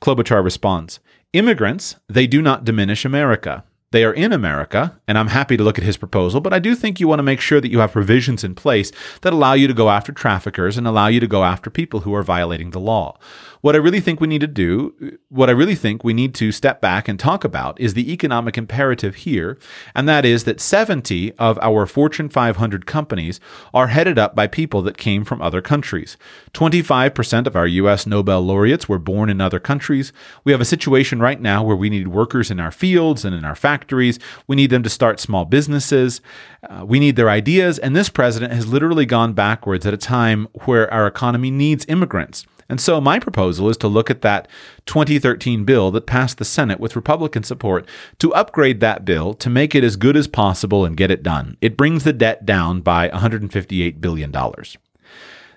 Klobuchar 0.01 0.43
responds 0.43 0.99
Immigrants, 1.33 1.97
they 2.07 2.25
do 2.25 2.41
not 2.41 2.63
diminish 2.63 3.03
America. 3.03 3.63
They 3.91 4.03
are 4.03 4.13
in 4.13 4.33
America, 4.33 4.99
and 5.07 5.17
I'm 5.17 5.27
happy 5.27 5.55
to 5.55 5.63
look 5.63 5.77
at 5.77 5.85
his 5.85 5.95
proposal, 5.95 6.41
but 6.41 6.53
I 6.53 6.59
do 6.59 6.75
think 6.75 6.99
you 6.99 7.07
want 7.07 7.19
to 7.19 7.23
make 7.23 7.39
sure 7.39 7.61
that 7.61 7.71
you 7.71 7.79
have 7.79 7.93
provisions 7.93 8.43
in 8.43 8.53
place 8.53 8.91
that 9.21 9.31
allow 9.31 9.53
you 9.53 9.65
to 9.67 9.73
go 9.73 9.89
after 9.89 10.11
traffickers 10.11 10.77
and 10.77 10.85
allow 10.85 11.07
you 11.07 11.21
to 11.21 11.27
go 11.27 11.45
after 11.45 11.69
people 11.69 12.01
who 12.01 12.13
are 12.13 12.23
violating 12.23 12.71
the 12.71 12.81
law. 12.81 13.17
What 13.61 13.75
I 13.75 13.79
really 13.79 13.99
think 13.99 14.21
we 14.21 14.27
need 14.27 14.41
to 14.41 14.47
do, 14.47 15.17
what 15.29 15.49
I 15.49 15.53
really 15.53 15.75
think 15.75 16.03
we 16.03 16.13
need 16.13 16.35
to 16.35 16.51
step 16.51 16.79
back 16.79 17.07
and 17.07 17.19
talk 17.19 17.43
about 17.43 17.79
is 17.79 17.93
the 17.93 18.11
economic 18.11 18.57
imperative 18.57 19.15
here, 19.15 19.57
and 19.95 20.07
that 20.07 20.25
is 20.25 20.43
that 20.43 20.61
70 20.61 21.33
of 21.33 21.57
our 21.61 21.85
Fortune 21.85 22.29
500 22.29 22.85
companies 22.85 23.39
are 23.73 23.87
headed 23.87 24.19
up 24.19 24.35
by 24.35 24.47
people 24.47 24.81
that 24.83 24.97
came 24.97 25.25
from 25.25 25.41
other 25.41 25.61
countries. 25.61 26.17
25% 26.53 27.47
of 27.47 27.55
our 27.55 27.67
US 27.67 28.05
Nobel 28.05 28.41
laureates 28.41 28.87
were 28.87 28.99
born 28.99 29.29
in 29.29 29.41
other 29.41 29.59
countries. 29.59 30.13
We 30.43 30.51
have 30.51 30.61
a 30.61 30.65
situation 30.65 31.19
right 31.19 31.41
now 31.41 31.63
where 31.63 31.75
we 31.75 31.89
need 31.89 32.09
workers 32.09 32.51
in 32.51 32.59
our 32.59 32.71
fields 32.71 33.25
and 33.25 33.35
in 33.35 33.43
our 33.43 33.55
factories. 33.55 34.19
We 34.45 34.55
need 34.55 34.69
them 34.69 34.83
to 34.83 34.89
start 34.89 35.19
small 35.19 35.45
businesses. 35.45 36.21
Uh, 36.69 36.85
we 36.85 36.99
need 36.99 37.15
their 37.15 37.29
ideas, 37.29 37.79
and 37.79 37.95
this 37.95 38.09
president 38.09 38.53
has 38.53 38.67
literally 38.67 39.05
gone 39.05 39.33
backwards 39.33 39.85
at 39.85 39.93
a 39.93 39.97
time 39.97 40.47
where 40.65 40.91
our 40.93 41.07
economy 41.07 41.49
needs 41.49 41.85
immigrants. 41.87 42.45
And 42.69 42.81
so 42.81 42.99
my 42.99 43.19
proposal 43.19 43.69
is 43.69 43.77
to 43.77 43.87
look 43.87 44.09
at 44.09 44.21
that 44.21 44.47
2013 44.85 45.63
bill 45.63 45.91
that 45.91 46.05
passed 46.05 46.37
the 46.37 46.45
Senate 46.45 46.79
with 46.79 46.95
Republican 46.95 47.43
support 47.43 47.87
to 48.19 48.33
upgrade 48.33 48.79
that 48.81 49.05
bill 49.05 49.33
to 49.35 49.49
make 49.49 49.73
it 49.73 49.83
as 49.83 49.95
good 49.95 50.17
as 50.17 50.27
possible 50.27 50.83
and 50.83 50.97
get 50.97 51.11
it 51.11 51.23
done. 51.23 51.57
It 51.61 51.77
brings 51.77 52.03
the 52.03 52.13
debt 52.13 52.45
down 52.45 52.81
by 52.81 53.09
$158 53.09 54.01
billion. 54.01 54.31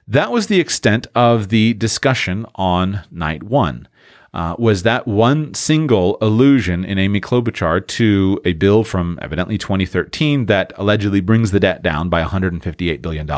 That 0.07 0.33
was 0.33 0.47
the 0.47 0.61
extent 0.61 1.07
of 1.14 1.49
the 1.49 1.75
discussion 1.75 2.47
on 2.55 3.02
night 3.11 3.43
one 3.43 3.88
uh, 4.33 4.55
was 4.59 4.85
that 4.85 5.07
one 5.07 5.53
single 5.55 6.17
allusion 6.21 6.85
in 6.85 6.99
Amy 6.99 7.21
Klobuchar 7.21 7.87
to 7.87 8.41
a 8.45 8.53
bill 8.53 8.85
from 8.85 9.19
evidently 9.21 9.59
2013 9.59 10.47
that 10.47 10.73
allegedly 10.77 11.21
brings 11.21 11.51
the 11.51 11.61
debt 11.61 11.83
down 11.83 12.09
by 12.09 12.23
$158 12.23 13.03
billion. 13.03 13.29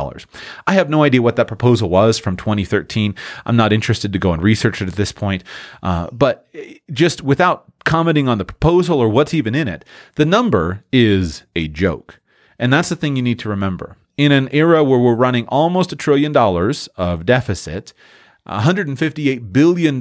I 0.66 0.74
have 0.74 0.90
no 0.90 1.02
idea 1.02 1.22
what 1.22 1.36
that 1.36 1.48
proposal 1.48 1.88
was 1.88 2.18
from 2.18 2.36
2013. 2.36 3.14
I'm 3.46 3.56
not 3.56 3.72
interested 3.72 4.12
to 4.12 4.18
go 4.18 4.32
and 4.32 4.42
research 4.42 4.82
it 4.82 4.88
at 4.88 4.96
this 4.96 5.12
point. 5.12 5.44
Uh, 5.82 6.08
but 6.12 6.46
just 6.90 7.22
without 7.22 7.64
commenting 7.84 8.28
on 8.28 8.38
the 8.38 8.44
proposal 8.44 9.00
or 9.00 9.08
what's 9.08 9.34
even 9.34 9.54
in 9.54 9.68
it, 9.68 9.84
the 10.16 10.26
number 10.26 10.84
is 10.92 11.44
a 11.56 11.68
joke. 11.68 12.20
And 12.58 12.72
that's 12.72 12.90
the 12.90 12.96
thing 12.96 13.16
you 13.16 13.22
need 13.22 13.38
to 13.40 13.48
remember. 13.48 13.96
In 14.18 14.30
an 14.30 14.50
era 14.52 14.84
where 14.84 14.98
we're 14.98 15.14
running 15.14 15.46
almost 15.48 15.90
a 15.92 15.96
trillion 15.96 16.32
dollars 16.32 16.86
of 16.96 17.24
deficit, 17.24 17.94
$158 18.48 19.52
billion 19.52 20.00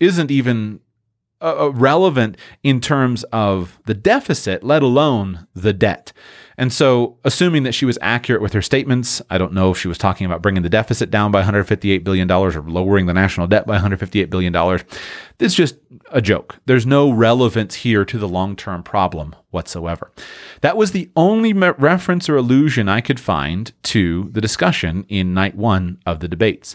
isn't 0.00 0.30
even 0.30 0.80
uh, 1.40 1.66
uh, 1.66 1.68
relevant 1.70 2.36
in 2.64 2.80
terms 2.80 3.22
of 3.24 3.78
the 3.86 3.94
deficit, 3.94 4.64
let 4.64 4.82
alone 4.82 5.46
the 5.54 5.72
debt. 5.72 6.12
And 6.56 6.72
so, 6.72 7.16
assuming 7.22 7.62
that 7.62 7.76
she 7.76 7.84
was 7.84 7.96
accurate 8.02 8.42
with 8.42 8.52
her 8.54 8.62
statements, 8.62 9.22
I 9.30 9.38
don't 9.38 9.52
know 9.52 9.70
if 9.70 9.78
she 9.78 9.86
was 9.86 9.98
talking 9.98 10.26
about 10.26 10.42
bringing 10.42 10.64
the 10.64 10.68
deficit 10.68 11.12
down 11.12 11.30
by 11.30 11.44
$158 11.44 12.02
billion 12.02 12.28
or 12.28 12.50
lowering 12.62 13.06
the 13.06 13.14
national 13.14 13.46
debt 13.46 13.68
by 13.68 13.78
$158 13.78 14.28
billion. 14.28 14.80
It's 15.38 15.54
just 15.54 15.76
a 16.10 16.20
joke. 16.20 16.58
There's 16.66 16.86
no 16.86 17.08
relevance 17.08 17.76
here 17.76 18.04
to 18.04 18.18
the 18.18 18.26
long 18.26 18.56
term 18.56 18.82
problem 18.82 19.36
whatsoever. 19.50 20.10
That 20.62 20.76
was 20.76 20.90
the 20.90 21.08
only 21.14 21.52
reference 21.52 22.28
or 22.28 22.36
allusion 22.36 22.88
I 22.88 23.00
could 23.00 23.20
find 23.20 23.70
to 23.84 24.28
the 24.32 24.40
discussion 24.40 25.04
in 25.08 25.34
night 25.34 25.54
one 25.54 26.00
of 26.04 26.18
the 26.18 26.26
debates. 26.26 26.74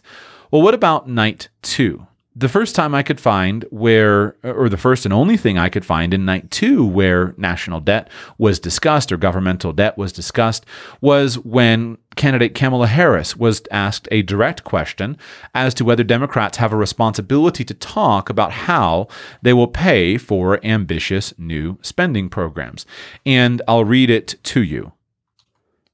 Well, 0.53 0.61
what 0.61 0.75
about 0.75 1.09
night 1.09 1.49
two? 1.63 2.05
The 2.35 2.47
first 2.47 2.75
time 2.75 2.93
I 2.93 3.01
could 3.01 3.19
find 3.19 3.65
where, 3.71 4.35
or 4.43 4.69
the 4.69 4.77
first 4.77 5.03
and 5.03 5.11
only 5.11 5.35
thing 5.35 5.57
I 5.57 5.67
could 5.67 5.83
find 5.83 6.13
in 6.13 6.25
night 6.25 6.51
two 6.51 6.85
where 6.85 7.33
national 7.37 7.79
debt 7.79 8.07
was 8.37 8.59
discussed 8.59 9.11
or 9.11 9.17
governmental 9.17 9.73
debt 9.73 9.97
was 9.97 10.13
discussed 10.13 10.63
was 11.01 11.39
when 11.39 11.97
candidate 12.15 12.53
Kamala 12.53 12.85
Harris 12.85 13.35
was 13.35 13.63
asked 13.71 14.07
a 14.11 14.21
direct 14.21 14.63
question 14.63 15.17
as 15.55 15.73
to 15.73 15.85
whether 15.85 16.03
Democrats 16.03 16.59
have 16.59 16.71
a 16.71 16.77
responsibility 16.77 17.63
to 17.63 17.73
talk 17.73 18.29
about 18.29 18.51
how 18.51 19.07
they 19.41 19.53
will 19.53 19.65
pay 19.65 20.19
for 20.19 20.63
ambitious 20.63 21.33
new 21.39 21.79
spending 21.81 22.29
programs. 22.29 22.85
And 23.25 23.59
I'll 23.67 23.85
read 23.85 24.11
it 24.11 24.35
to 24.43 24.61
you. 24.61 24.91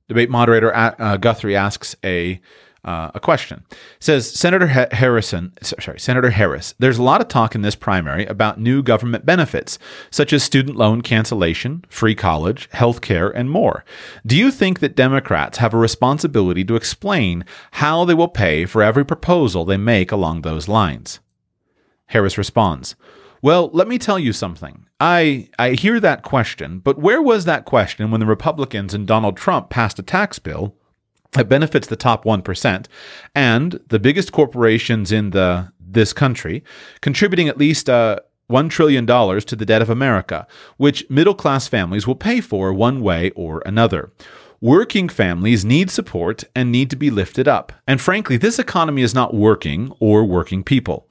Debate 0.10 0.30
moderator 0.30 0.76
uh, 0.76 1.16
Guthrie 1.16 1.56
asks 1.56 1.96
a 2.04 2.42
uh, 2.86 3.12
a 3.14 3.20
question. 3.20 3.64
It 3.72 3.78
says 4.00 4.32
Senator 4.32 4.68
Harrison, 4.68 5.54
sorry, 5.62 6.00
Senator 6.00 6.30
Harris. 6.30 6.74
There's 6.80 6.98
a 6.98 7.04
lot 7.04 7.22
of 7.22 7.28
talk 7.28 7.56
in 7.56 7.62
this 7.62 7.76
primary 7.76 8.26
about 8.26 8.60
new 8.60 8.82
government 8.82 9.26
benefits, 9.26 9.78
such 10.12 10.32
as 10.32 10.44
student 10.44 10.78
loan 10.78 11.02
cancellation, 11.02 11.84
free 11.90 12.16
college, 12.16 12.70
health 12.72 13.02
care, 13.02 13.30
and 13.30 13.50
more. 13.50 13.84
Do 14.26 14.38
you 14.38 14.52
think 14.52 14.80
that 14.80 14.96
Democrats 14.96 15.58
have 15.58 15.74
a 15.74 15.78
responsibility 15.78 16.64
to 16.66 16.76
explain 16.76 17.44
how 17.72 18.06
they 18.06 18.14
will 18.14 18.30
pay 18.30 18.66
for 18.66 18.82
every 18.82 19.06
proposal 19.06 19.66
they 19.66 19.78
make 19.78 20.12
along 20.12 20.42
those 20.42 20.68
lines? 20.68 21.20
Harris 22.08 22.38
responds. 22.38 22.96
Well, 23.42 23.70
let 23.74 23.88
me 23.88 23.98
tell 23.98 24.20
you 24.20 24.34
something. 24.34 24.86
I 25.00 25.50
I 25.58 25.72
hear 25.72 26.00
that 26.00 26.24
question, 26.24 26.80
but 26.80 27.00
where 27.00 27.22
was 27.22 27.46
that 27.46 27.66
question 27.66 28.12
when 28.12 28.20
the 28.20 28.26
Republicans 28.26 28.94
and 28.94 29.08
Donald 29.08 29.38
Trump 29.38 29.70
passed 29.70 30.00
a 30.00 30.04
tax 30.04 30.40
bill 30.40 30.76
that 31.34 31.50
benefits 31.50 31.88
the 31.88 31.96
top 31.96 32.26
1% 32.26 32.86
and 33.36 33.80
the 33.90 34.00
biggest 34.00 34.32
corporations 34.32 35.12
in 35.12 35.30
the 35.32 35.72
this 35.92 36.14
country 36.14 36.64
contributing 37.02 37.48
at 37.48 37.58
least 37.58 37.90
uh, 37.90 38.20
$1 38.50 38.70
trillion 38.70 39.06
to 39.06 39.56
the 39.56 39.66
debt 39.66 39.82
of 39.82 39.90
America, 39.90 40.48
which 40.78 41.08
middle 41.10 41.36
class 41.36 41.68
families 41.68 42.08
will 42.08 42.16
pay 42.16 42.42
for 42.42 42.74
one 42.74 43.02
way 43.02 43.30
or 43.32 43.62
another. 43.66 44.12
Working 44.62 45.08
families 45.08 45.64
need 45.64 45.90
support 45.90 46.44
and 46.54 46.72
need 46.72 46.90
to 46.90 46.96
be 46.96 47.10
lifted 47.10 47.48
up. 47.48 47.72
And 47.88 48.02
frankly, 48.02 48.38
this 48.38 48.60
economy 48.60 49.04
is 49.04 49.14
not 49.14 49.34
working 49.34 49.94
or 50.00 50.26
working 50.26 50.64
people. 50.64 51.08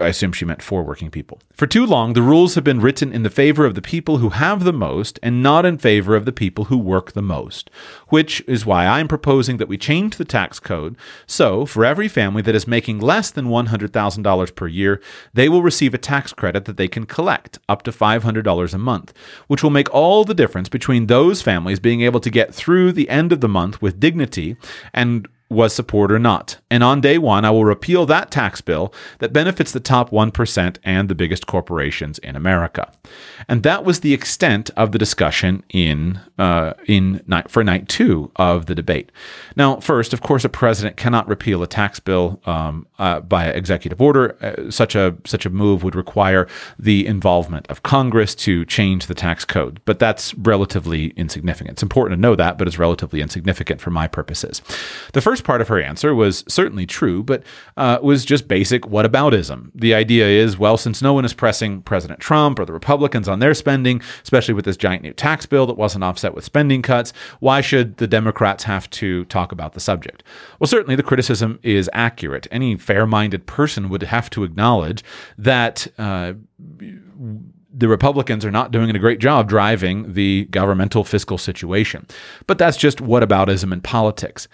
I 0.00 0.08
assume 0.08 0.32
she 0.32 0.46
meant 0.46 0.62
for 0.62 0.82
working 0.82 1.10
people. 1.10 1.40
For 1.52 1.66
too 1.66 1.84
long, 1.84 2.14
the 2.14 2.22
rules 2.22 2.54
have 2.54 2.64
been 2.64 2.80
written 2.80 3.12
in 3.12 3.22
the 3.22 3.30
favor 3.30 3.66
of 3.66 3.74
the 3.74 3.82
people 3.82 4.18
who 4.18 4.30
have 4.30 4.64
the 4.64 4.72
most 4.72 5.18
and 5.22 5.42
not 5.42 5.66
in 5.66 5.76
favor 5.76 6.16
of 6.16 6.24
the 6.24 6.32
people 6.32 6.64
who 6.64 6.78
work 6.78 7.12
the 7.12 7.22
most, 7.22 7.70
which 8.08 8.40
is 8.46 8.64
why 8.64 8.86
I'm 8.86 9.08
proposing 9.08 9.58
that 9.58 9.68
we 9.68 9.76
change 9.76 10.16
the 10.16 10.24
tax 10.24 10.58
code 10.58 10.96
so 11.26 11.66
for 11.66 11.84
every 11.84 12.08
family 12.08 12.42
that 12.42 12.54
is 12.54 12.66
making 12.66 13.00
less 13.00 13.30
than 13.30 13.46
$100,000 13.46 14.54
per 14.54 14.66
year, 14.66 15.02
they 15.34 15.48
will 15.48 15.62
receive 15.62 15.92
a 15.92 15.98
tax 15.98 16.32
credit 16.32 16.64
that 16.64 16.76
they 16.76 16.88
can 16.88 17.04
collect 17.04 17.58
up 17.68 17.82
to 17.82 17.92
$500 17.92 18.74
a 18.74 18.78
month, 18.78 19.12
which 19.48 19.62
will 19.62 19.70
make 19.70 19.92
all 19.92 20.24
the 20.24 20.34
difference 20.34 20.68
between 20.68 21.06
those 21.06 21.42
families 21.42 21.80
being 21.80 22.00
able 22.00 22.20
to 22.20 22.30
get 22.30 22.54
through 22.54 22.92
the 22.92 23.08
end 23.10 23.32
of 23.32 23.40
the 23.40 23.48
month 23.48 23.82
with 23.82 24.00
dignity 24.00 24.56
and 24.94 25.28
was 25.50 25.72
support 25.72 26.12
or 26.12 26.18
not. 26.18 26.58
And 26.70 26.84
on 26.84 27.00
day 27.00 27.16
one, 27.16 27.44
I 27.44 27.50
will 27.50 27.64
repeal 27.64 28.04
that 28.06 28.30
tax 28.30 28.60
bill 28.60 28.92
that 29.18 29.32
benefits 29.32 29.72
the 29.72 29.80
top 29.80 30.10
1% 30.10 30.76
and 30.84 31.08
the 31.08 31.14
biggest 31.14 31.46
corporations 31.46 32.18
in 32.18 32.36
America. 32.36 32.92
And 33.48 33.62
that 33.62 33.84
was 33.84 34.00
the 34.00 34.12
extent 34.12 34.70
of 34.76 34.92
the 34.92 34.98
discussion 34.98 35.62
in, 35.70 36.20
uh, 36.38 36.74
in 36.86 37.22
night, 37.26 37.50
for 37.50 37.64
night 37.64 37.88
two 37.88 38.30
of 38.36 38.66
the 38.66 38.74
debate. 38.74 39.10
Now, 39.56 39.80
first, 39.80 40.12
of 40.12 40.20
course, 40.20 40.44
a 40.44 40.50
president 40.50 40.98
cannot 40.98 41.26
repeal 41.28 41.62
a 41.62 41.66
tax 41.66 41.98
bill 41.98 42.40
um, 42.44 42.86
uh, 42.98 43.20
by 43.20 43.46
executive 43.46 44.02
order. 44.02 44.36
Uh, 44.42 44.70
such, 44.70 44.94
a, 44.94 45.16
such 45.24 45.46
a 45.46 45.50
move 45.50 45.82
would 45.82 45.94
require 45.94 46.46
the 46.78 47.06
involvement 47.06 47.66
of 47.68 47.82
Congress 47.82 48.34
to 48.34 48.66
change 48.66 49.06
the 49.06 49.14
tax 49.14 49.46
code. 49.46 49.80
But 49.86 49.98
that's 49.98 50.34
relatively 50.34 51.08
insignificant. 51.10 51.72
It's 51.72 51.82
important 51.82 52.18
to 52.18 52.20
know 52.20 52.36
that, 52.36 52.58
but 52.58 52.68
it's 52.68 52.78
relatively 52.78 53.22
insignificant 53.22 53.80
for 53.80 53.90
my 53.90 54.06
purposes. 54.06 54.60
The 55.14 55.22
first 55.22 55.37
first 55.38 55.46
part 55.46 55.60
of 55.60 55.68
her 55.68 55.80
answer 55.80 56.16
was 56.16 56.44
certainly 56.48 56.84
true, 56.84 57.22
but 57.22 57.44
uh, 57.76 57.98
was 58.02 58.24
just 58.24 58.48
basic 58.48 58.82
whataboutism. 58.82 59.70
The 59.72 59.94
idea 59.94 60.26
is, 60.26 60.58
well, 60.58 60.76
since 60.76 61.00
no 61.00 61.12
one 61.12 61.24
is 61.24 61.32
pressing 61.32 61.82
President 61.82 62.18
Trump 62.18 62.58
or 62.58 62.64
the 62.64 62.72
Republicans 62.72 63.28
on 63.28 63.38
their 63.38 63.54
spending, 63.54 64.02
especially 64.24 64.54
with 64.54 64.64
this 64.64 64.76
giant 64.76 65.04
new 65.04 65.12
tax 65.12 65.46
bill 65.46 65.64
that 65.66 65.76
wasn't 65.76 66.02
offset 66.02 66.34
with 66.34 66.44
spending 66.44 66.82
cuts, 66.82 67.12
why 67.38 67.60
should 67.60 67.98
the 67.98 68.08
Democrats 68.08 68.64
have 68.64 68.90
to 68.90 69.26
talk 69.26 69.52
about 69.52 69.74
the 69.74 69.80
subject? 69.80 70.24
Well, 70.58 70.66
certainly 70.66 70.96
the 70.96 71.04
criticism 71.04 71.60
is 71.62 71.88
accurate. 71.92 72.48
Any 72.50 72.76
fair 72.76 73.06
minded 73.06 73.46
person 73.46 73.88
would 73.90 74.02
have 74.02 74.30
to 74.30 74.42
acknowledge 74.42 75.04
that. 75.38 75.86
Uh, 75.98 76.32
the 77.78 77.88
Republicans 77.88 78.44
are 78.44 78.50
not 78.50 78.72
doing 78.72 78.90
a 78.90 78.98
great 78.98 79.20
job 79.20 79.48
driving 79.48 80.14
the 80.14 80.46
governmental 80.46 81.04
fiscal 81.04 81.38
situation. 81.38 82.06
But 82.46 82.58
that's 82.58 82.76
just 82.76 82.98
whataboutism 82.98 83.72
in 83.72 83.80
politics. 83.82 84.48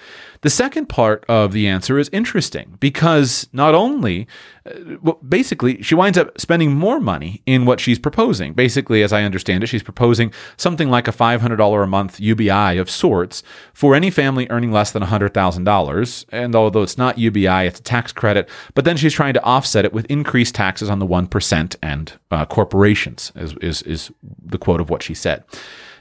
The 0.45 0.51
second 0.51 0.91
part 0.91 1.25
of 1.27 1.53
the 1.53 1.67
answer 1.67 1.99
is 1.99 2.11
interesting 2.13 2.77
because 2.79 3.49
not 3.55 3.75
only, 3.75 4.27
uh, 4.67 4.99
well, 5.01 5.19
basically, 5.27 5.83
she 5.83 5.95
winds 5.95 6.19
up 6.19 6.39
spending 6.39 6.75
more 6.75 7.01
money 7.01 7.41
in 7.47 7.65
what 7.65 7.81
she's 7.81 7.99
proposing. 7.99 8.53
Basically, 8.53 9.03
as 9.03 9.11
I 9.11 9.23
understand 9.23 9.65
it, 9.65 9.69
she's 9.69 9.83
proposing 9.83 10.35
something 10.59 10.91
like 10.91 11.09
a 11.09 11.13
$500 11.13 11.83
a 11.83 11.87
month 11.87 12.21
UBI 12.21 12.77
of 12.77 12.91
sorts 12.91 13.43
for 13.73 13.95
any 13.95 14.11
family 14.11 14.47
earning 14.51 14.71
less 14.71 14.93
than 14.93 15.03
$100,000. 15.03 16.25
And 16.29 16.55
although 16.55 16.83
it's 16.83 16.99
not 16.99 17.17
UBI, 17.17 17.67
it's 17.67 17.81
a 17.81 17.83
tax 17.83 18.13
credit, 18.13 18.47
but 18.75 18.85
then 18.85 18.99
she's 18.99 19.15
trying 19.15 19.33
to 19.33 19.43
offset 19.45 19.87
it 19.87 19.95
with 19.95 20.05
increased 20.11 20.55
taxes 20.55 20.91
on 20.91 20.99
the 20.99 21.07
1% 21.07 21.77
and 21.83 22.13
uh, 22.31 22.45
corporations, 22.45 23.33
is, 23.35 23.55
is, 23.63 23.81
is 23.81 24.13
the 24.45 24.59
quote 24.59 24.83
of 24.83 24.91
what 24.91 25.03
she 25.03 25.15
said. 25.15 25.43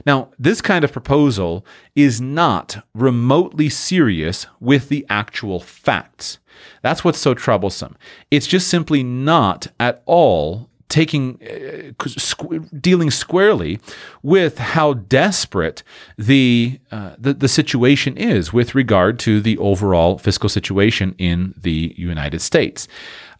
Now, 0.06 0.30
this 0.38 0.60
kind 0.60 0.84
of 0.84 0.92
proposal 0.92 1.64
is 1.94 2.20
not 2.20 2.84
remotely 2.94 3.68
serious 3.68 4.46
with 4.60 4.88
the 4.88 5.06
actual 5.08 5.60
facts. 5.60 6.38
That's 6.82 7.04
what's 7.04 7.18
so 7.18 7.34
troublesome. 7.34 7.96
It's 8.30 8.46
just 8.46 8.68
simply 8.68 9.02
not 9.02 9.68
at 9.80 10.02
all 10.06 10.68
taking 10.88 11.40
uh, 11.42 11.92
squ- 12.04 12.80
dealing 12.80 13.10
squarely 13.10 13.80
with 14.22 14.58
how 14.58 14.92
desperate 14.92 15.82
the, 16.16 16.78
uh, 16.92 17.16
the 17.18 17.34
the 17.34 17.48
situation 17.48 18.16
is 18.16 18.52
with 18.52 18.74
regard 18.74 19.18
to 19.18 19.40
the 19.40 19.58
overall 19.58 20.18
fiscal 20.18 20.48
situation 20.48 21.14
in 21.18 21.54
the 21.60 21.94
United 21.96 22.40
States. 22.40 22.86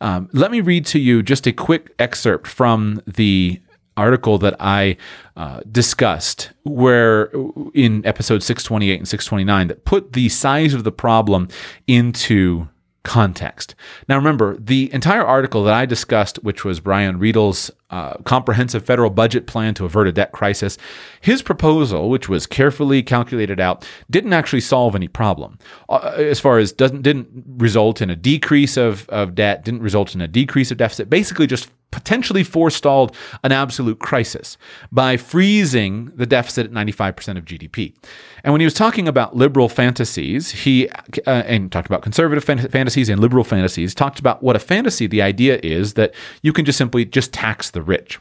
Um, 0.00 0.28
let 0.32 0.50
me 0.50 0.60
read 0.60 0.84
to 0.86 0.98
you 0.98 1.22
just 1.22 1.46
a 1.46 1.52
quick 1.52 1.94
excerpt 1.98 2.48
from 2.48 3.00
the 3.06 3.60
article 3.96 4.38
that 4.38 4.56
I 4.60 4.96
uh, 5.36 5.60
discussed, 5.70 6.50
where 6.64 7.32
in 7.74 8.04
episode 8.06 8.42
628 8.42 8.98
and 8.98 9.08
629, 9.08 9.68
that 9.68 9.84
put 9.84 10.12
the 10.12 10.28
size 10.28 10.74
of 10.74 10.84
the 10.84 10.92
problem 10.92 11.48
into 11.86 12.68
context. 13.04 13.74
Now, 14.08 14.16
remember, 14.16 14.56
the 14.56 14.92
entire 14.92 15.24
article 15.24 15.62
that 15.64 15.74
I 15.74 15.86
discussed, 15.86 16.42
which 16.42 16.64
was 16.64 16.80
Brian 16.80 17.18
Riedl's 17.18 17.70
uh, 17.94 18.16
comprehensive 18.24 18.84
federal 18.84 19.08
budget 19.08 19.46
plan 19.46 19.72
to 19.72 19.84
avert 19.84 20.08
a 20.08 20.12
debt 20.12 20.32
crisis, 20.32 20.76
his 21.20 21.42
proposal, 21.42 22.10
which 22.10 22.28
was 22.28 22.44
carefully 22.44 23.04
calculated 23.04 23.60
out, 23.60 23.88
didn't 24.10 24.32
actually 24.32 24.60
solve 24.60 24.96
any 24.96 25.06
problem. 25.06 25.56
Uh, 25.88 26.12
as 26.16 26.40
far 26.40 26.58
as 26.58 26.72
doesn't 26.72 27.02
didn't 27.02 27.28
result 27.46 28.02
in 28.02 28.10
a 28.10 28.16
decrease 28.16 28.76
of, 28.76 29.08
of 29.10 29.36
debt, 29.36 29.64
didn't 29.64 29.80
result 29.80 30.12
in 30.12 30.20
a 30.20 30.26
decrease 30.26 30.72
of 30.72 30.76
deficit, 30.76 31.08
basically 31.08 31.46
just 31.46 31.70
potentially 31.94 32.42
forestalled 32.42 33.16
an 33.44 33.52
absolute 33.52 34.00
crisis 34.00 34.58
by 34.90 35.16
freezing 35.16 36.06
the 36.16 36.26
deficit 36.26 36.66
at 36.66 36.72
95% 36.72 37.38
of 37.38 37.44
GDP. 37.44 37.94
And 38.42 38.52
when 38.52 38.60
he 38.60 38.64
was 38.64 38.74
talking 38.74 39.06
about 39.06 39.36
liberal 39.36 39.68
fantasies, 39.68 40.50
he 40.50 40.88
uh, 40.90 41.44
and 41.46 41.70
talked 41.70 41.86
about 41.86 42.02
conservative 42.02 42.42
fan- 42.42 42.68
fantasies 42.68 43.08
and 43.08 43.20
liberal 43.20 43.44
fantasies, 43.44 43.94
talked 43.94 44.18
about 44.18 44.42
what 44.42 44.56
a 44.56 44.58
fantasy 44.58 45.06
the 45.06 45.22
idea 45.22 45.60
is 45.62 45.94
that 45.94 46.12
you 46.42 46.52
can 46.52 46.64
just 46.64 46.76
simply 46.76 47.04
just 47.04 47.32
tax 47.32 47.70
the 47.70 47.80
rich. 47.84 48.18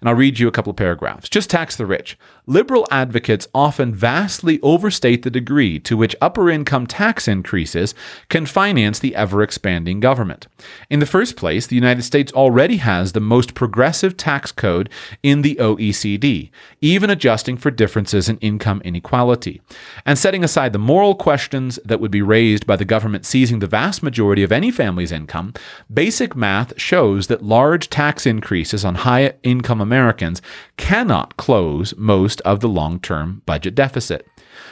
And 0.00 0.08
I'll 0.08 0.14
read 0.14 0.38
you 0.38 0.46
a 0.46 0.52
couple 0.52 0.70
of 0.70 0.76
paragraphs. 0.76 1.28
Just 1.28 1.50
tax 1.50 1.76
the 1.76 1.86
rich. 1.86 2.18
Liberal 2.46 2.86
advocates 2.90 3.48
often 3.54 3.94
vastly 3.94 4.60
overstate 4.62 5.22
the 5.22 5.30
degree 5.30 5.80
to 5.80 5.96
which 5.96 6.14
upper 6.20 6.48
income 6.48 6.86
tax 6.86 7.26
increases 7.26 7.94
can 8.28 8.46
finance 8.46 8.98
the 8.98 9.16
ever 9.16 9.42
expanding 9.42 10.00
government. 10.00 10.46
In 10.90 11.00
the 11.00 11.06
first 11.06 11.36
place, 11.36 11.66
the 11.66 11.74
United 11.74 12.02
States 12.02 12.32
already 12.32 12.76
has 12.76 13.12
the 13.12 13.20
most 13.20 13.54
progressive 13.54 14.16
tax 14.16 14.52
code 14.52 14.90
in 15.22 15.42
the 15.42 15.56
OECD, 15.56 16.50
even 16.80 17.10
adjusting 17.10 17.56
for 17.56 17.70
differences 17.70 18.28
in 18.28 18.38
income 18.38 18.82
inequality. 18.84 19.60
And 20.04 20.18
setting 20.18 20.44
aside 20.44 20.72
the 20.72 20.78
moral 20.78 21.14
questions 21.14 21.78
that 21.84 22.00
would 22.00 22.10
be 22.10 22.22
raised 22.22 22.66
by 22.66 22.76
the 22.76 22.84
government 22.84 23.26
seizing 23.26 23.58
the 23.58 23.66
vast 23.66 24.02
majority 24.02 24.42
of 24.42 24.52
any 24.52 24.70
family's 24.70 25.12
income, 25.12 25.54
basic 25.92 26.36
math 26.36 26.78
shows 26.80 27.26
that 27.26 27.42
large 27.42 27.90
tax 27.90 28.26
increases 28.26 28.84
on 28.84 28.96
high 28.96 29.34
income 29.42 29.80
Americans 29.80 30.42
cannot 30.76 31.36
close 31.36 31.94
most 31.96 32.40
of 32.42 32.60
the 32.60 32.68
long 32.68 33.00
term 33.00 33.42
budget 33.46 33.74
deficit. 33.74 34.26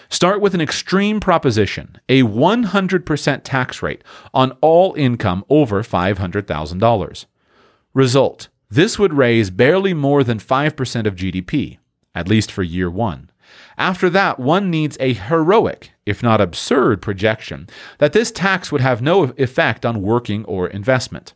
Start 0.08 0.40
with 0.40 0.54
an 0.54 0.60
extreme 0.60 1.20
proposition 1.20 1.98
a 2.08 2.22
100% 2.22 3.40
tax 3.44 3.82
rate 3.82 4.04
on 4.32 4.52
all 4.60 4.94
income 4.94 5.44
over 5.48 5.82
$500,000. 5.82 7.24
Result 7.94 8.48
this 8.70 8.98
would 8.98 9.14
raise 9.14 9.50
barely 9.50 9.94
more 9.94 10.24
than 10.24 10.38
5% 10.38 11.06
of 11.06 11.14
GDP, 11.14 11.78
at 12.14 12.28
least 12.28 12.50
for 12.52 12.62
year 12.62 12.90
one. 12.90 13.30
After 13.76 14.08
that, 14.10 14.38
one 14.38 14.70
needs 14.70 14.96
a 15.00 15.14
heroic, 15.14 15.92
if 16.06 16.22
not 16.22 16.40
absurd, 16.40 17.02
projection 17.02 17.68
that 17.98 18.12
this 18.12 18.30
tax 18.30 18.70
would 18.70 18.80
have 18.80 19.02
no 19.02 19.24
effect 19.36 19.84
on 19.84 20.02
working 20.02 20.44
or 20.44 20.68
investment. 20.68 21.34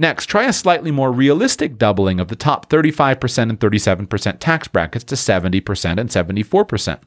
Next, 0.00 0.30
try 0.30 0.44
a 0.44 0.52
slightly 0.54 0.90
more 0.90 1.12
realistic 1.12 1.76
doubling 1.76 2.20
of 2.20 2.28
the 2.28 2.34
top 2.34 2.70
35% 2.70 3.50
and 3.50 3.60
37% 3.60 4.38
tax 4.40 4.66
brackets 4.66 5.04
to 5.04 5.14
70% 5.14 5.98
and 5.98 6.08
74%. 6.08 7.00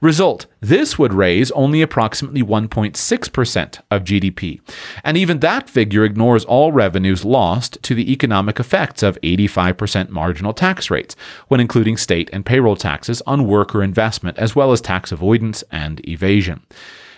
Result 0.00 0.46
this 0.60 0.96
would 0.96 1.12
raise 1.12 1.50
only 1.50 1.82
approximately 1.82 2.44
1.6% 2.44 3.80
of 3.90 4.04
GDP. 4.04 4.60
And 5.02 5.16
even 5.16 5.40
that 5.40 5.68
figure 5.68 6.04
ignores 6.04 6.44
all 6.44 6.70
revenues 6.70 7.24
lost 7.24 7.82
to 7.82 7.92
the 7.96 8.12
economic 8.12 8.60
effects 8.60 9.02
of 9.02 9.20
85% 9.22 10.10
marginal 10.10 10.54
tax 10.54 10.92
rates, 10.92 11.16
when 11.48 11.58
including 11.58 11.96
state 11.96 12.30
and 12.32 12.46
payroll 12.46 12.76
taxes 12.76 13.20
on 13.26 13.48
worker 13.48 13.82
investment, 13.82 14.38
as 14.38 14.54
well 14.54 14.70
as 14.70 14.80
tax 14.80 15.10
avoidance 15.10 15.64
and 15.72 16.08
evasion. 16.08 16.64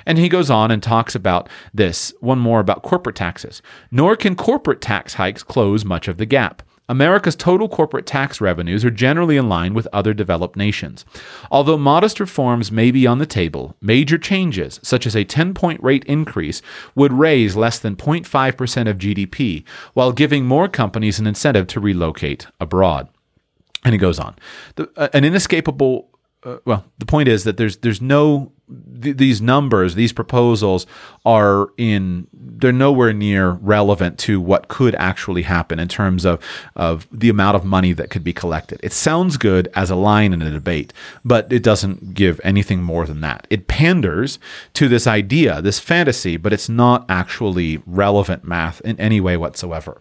And 0.07 0.19
he 0.19 0.29
goes 0.29 0.51
on 0.51 0.71
and 0.71 0.83
talks 0.83 1.15
about 1.15 1.49
this, 1.73 2.13
one 2.21 2.39
more 2.39 2.61
about 2.61 2.83
corporate 2.83 3.17
taxes. 3.17 3.63
Nor 3.91 4.17
can 4.17 4.37
corporate 4.37 4.81
tax 4.81 5.15
hikes 5.15 5.43
close 5.43 5.85
much 5.85 6.09
of 6.09 6.19
the 6.19 6.27
gap. 6.27 6.63
America's 6.91 7.37
total 7.37 7.69
corporate 7.69 8.05
tax 8.05 8.41
revenues 8.41 8.85
are 8.85 8.91
generally 8.91 9.37
in 9.37 9.49
line 9.49 9.75
with 9.75 9.87
other 9.93 10.13
developed 10.13 10.57
nations. 10.57 11.05
Although 11.49 11.79
modest 11.79 12.19
reforms 12.19 12.73
may 12.73 12.91
be 12.91 13.07
on 13.07 13.19
the 13.19 13.27
table, 13.27 13.77
major 13.81 14.19
changes, 14.19 14.81
such 14.83 15.07
as 15.07 15.15
a 15.15 15.23
10 15.23 15.55
point 15.55 15.81
rate 15.85 16.05
increase, 16.07 16.63
would 16.97 17.13
raise 17.13 17.55
less 17.55 17.79
than 17.79 17.95
0.5% 17.95 18.91
of 18.91 18.99
GDP, 18.99 19.65
while 19.95 20.11
giving 20.11 20.45
more 20.45 20.67
companies 20.67 21.21
an 21.21 21.29
incentive 21.29 21.69
to 21.69 21.79
relocate 21.79 22.49
abroad. 22.59 23.09
And 23.85 23.93
he 23.93 23.99
goes 23.99 24.19
on. 24.19 24.35
The, 24.75 24.91
uh, 24.97 25.09
an 25.15 25.25
inescapable 25.25 26.10
uh, 26.43 26.57
well, 26.65 26.85
the 26.99 27.07
point 27.07 27.29
is 27.29 27.45
that 27.45 27.57
there's 27.59 27.79
there's 27.79 28.01
no 28.01 28.51
th- 29.03 29.17
these 29.17 29.43
numbers, 29.43 29.95
these 29.95 30.13
proposals 30.13 30.87
are 31.27 31.69
in 31.77 32.27
they're 32.33 32.73
nowhere 32.73 33.13
near 33.13 33.51
relevant 33.51 34.19
to 34.21 34.41
what 34.41 34.69
could 34.69 34.95
actually 34.95 35.43
happen 35.43 35.79
in 35.79 35.89
terms 35.89 36.25
of 36.25 36.43
of 36.77 37.07
the 37.13 37.29
amount 37.29 37.57
of 37.57 37.65
money 37.65 37.93
that 37.93 38.09
could 38.09 38.25
be 38.25 38.33
collected. 38.33 38.81
It 38.83 38.93
sounds 38.93 39.37
good 39.37 39.69
as 39.75 39.91
a 39.91 39.97
line 39.97 40.33
in 40.33 40.41
a 40.41 40.51
debate, 40.51 40.95
but 41.25 41.53
it 41.53 41.63
doesn't 41.63 42.15
give 42.15 42.41
anything 42.43 42.83
more 42.83 43.05
than 43.07 43.21
that. 43.21 43.47
It 43.51 43.69
panders 43.69 44.39
to 44.75 44.89
this 44.89 45.07
idea, 45.07 45.61
this 45.61 45.79
fantasy, 45.79 46.39
but 46.39 46.55
it's 46.55 46.71
not 46.71 47.05
actually 47.09 47.83
relevant 47.87 48.45
math 48.45 48.81
in 48.81 48.99
any 48.99 49.21
way 49.21 49.37
whatsoever. 49.37 50.01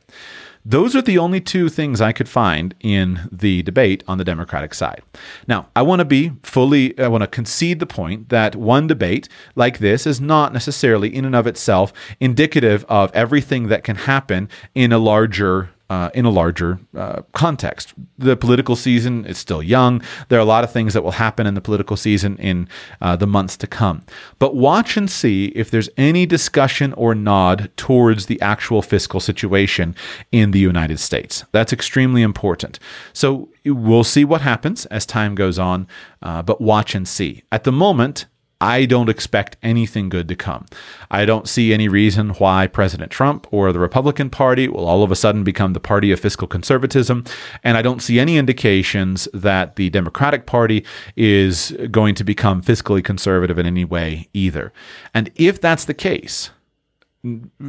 Those 0.66 0.96
are 0.96 1.02
the 1.02 1.18
only 1.18 1.40
two 1.40 1.70
things 1.70 2.02
I 2.02 2.12
could 2.12 2.28
find 2.28 2.76
in 2.82 3.30
the 3.32 3.64
debate 3.64 4.04
on 4.08 4.18
the 4.18 4.26
Democratic 4.26 4.74
side. 4.74 5.02
Now, 5.48 5.68
I 5.76 5.82
want 5.82 6.00
to 6.00 6.06
be 6.06 6.34
fully, 6.44 6.98
I 7.00 7.08
want 7.08 7.24
to 7.24 7.28
concede 7.28 7.80
the 7.80 7.86
point 7.86 8.30
that 8.30 8.56
one 8.56 8.88
debate 8.88 9.30
like 9.56 9.80
this 9.80 10.06
is 10.06 10.20
not 10.20 10.54
necessarily 10.54 11.14
in 11.14 11.26
and 11.26 11.36
of 11.36 11.48
itself 11.48 11.94
indicative 12.20 12.86
of 12.90 13.12
everything 13.14 13.68
that 13.70 13.84
can 13.84 13.96
happen 13.96 14.50
in 14.76 14.92
a 14.92 14.98
larger 14.98 15.70
uh, 15.90 16.10
in 16.14 16.26
a 16.26 16.30
larger 16.30 16.80
uh, 16.96 17.22
context. 17.34 17.94
The 18.18 18.38
political 18.38 18.76
season 18.76 19.26
is 19.26 19.38
still 19.38 19.64
young. 19.64 20.02
There 20.28 20.38
are 20.38 20.42
a 20.42 20.46
lot 20.46 20.64
of 20.64 20.72
things 20.72 20.94
that 20.94 21.04
will 21.04 21.12
happen 21.12 21.48
in 21.48 21.56
the 21.56 21.62
political 21.62 21.98
season 21.98 22.38
in 22.38 22.68
uh, 23.02 23.16
the 23.16 23.28
months 23.28 23.58
to 23.58 23.68
come. 23.68 24.04
But 24.38 24.56
watch 24.56 24.98
and 24.98 25.10
see 25.10 25.46
if 25.56 25.72
there's 25.72 25.90
any 25.98 26.26
discussion 26.26 26.94
or 26.94 27.16
nod 27.16 27.72
towards 27.76 28.28
the 28.28 28.40
actual 28.42 28.82
fiscal 28.82 29.20
situation 29.20 29.96
in 30.32 30.52
the 30.52 30.60
United 30.60 31.00
States. 31.00 31.44
That's 31.52 31.74
extremely 31.74 32.22
important. 32.22 32.80
So 33.14 33.50
we'll 33.66 34.04
see 34.04 34.26
what 34.26 34.42
happens 34.42 34.86
as 34.88 35.06
time 35.06 35.36
goes 35.36 35.58
on, 35.58 35.88
uh, 36.22 36.42
but 36.44 36.62
watch 36.62 36.96
and 36.96 37.08
see. 37.08 37.44
At 37.52 37.64
the 37.64 37.72
moment, 37.72 38.26
I 38.62 38.86
don't 38.86 39.10
expect 39.10 39.56
anything 39.64 40.10
good 40.10 40.28
to 40.28 40.36
come. 40.36 40.66
I 41.10 41.26
don't 41.26 41.48
see 41.48 41.74
any 41.74 41.88
reason 41.88 42.32
why 42.32 42.68
President 42.68 43.10
Trump 43.10 43.48
or 43.52 43.72
the 43.72 43.80
Republican 43.80 44.30
Party 44.30 44.68
will 44.68 44.86
all 44.86 45.02
of 45.02 45.12
a 45.12 45.16
sudden 45.16 45.46
become 45.46 45.72
the 45.72 45.80
party 45.80 46.12
of 46.12 46.20
fiscal 46.20 46.48
conservatism. 46.48 47.24
And 47.64 47.78
I 47.78 47.82
don't 47.82 48.02
see 48.02 48.20
any 48.20 48.38
indications 48.38 49.30
that 49.34 49.78
the 49.78 49.90
Democratic 49.90 50.46
Party 50.46 50.86
is 51.16 51.76
going 51.90 52.16
to 52.16 52.26
become 52.26 52.62
fiscally 52.62 53.04
conservative 53.04 53.58
in 53.58 53.66
any 53.66 53.86
way 53.86 54.28
either. 54.34 54.74
And 55.14 55.32
if 55.36 55.62
that's 55.62 55.86
the 55.86 55.94
case, 55.94 56.50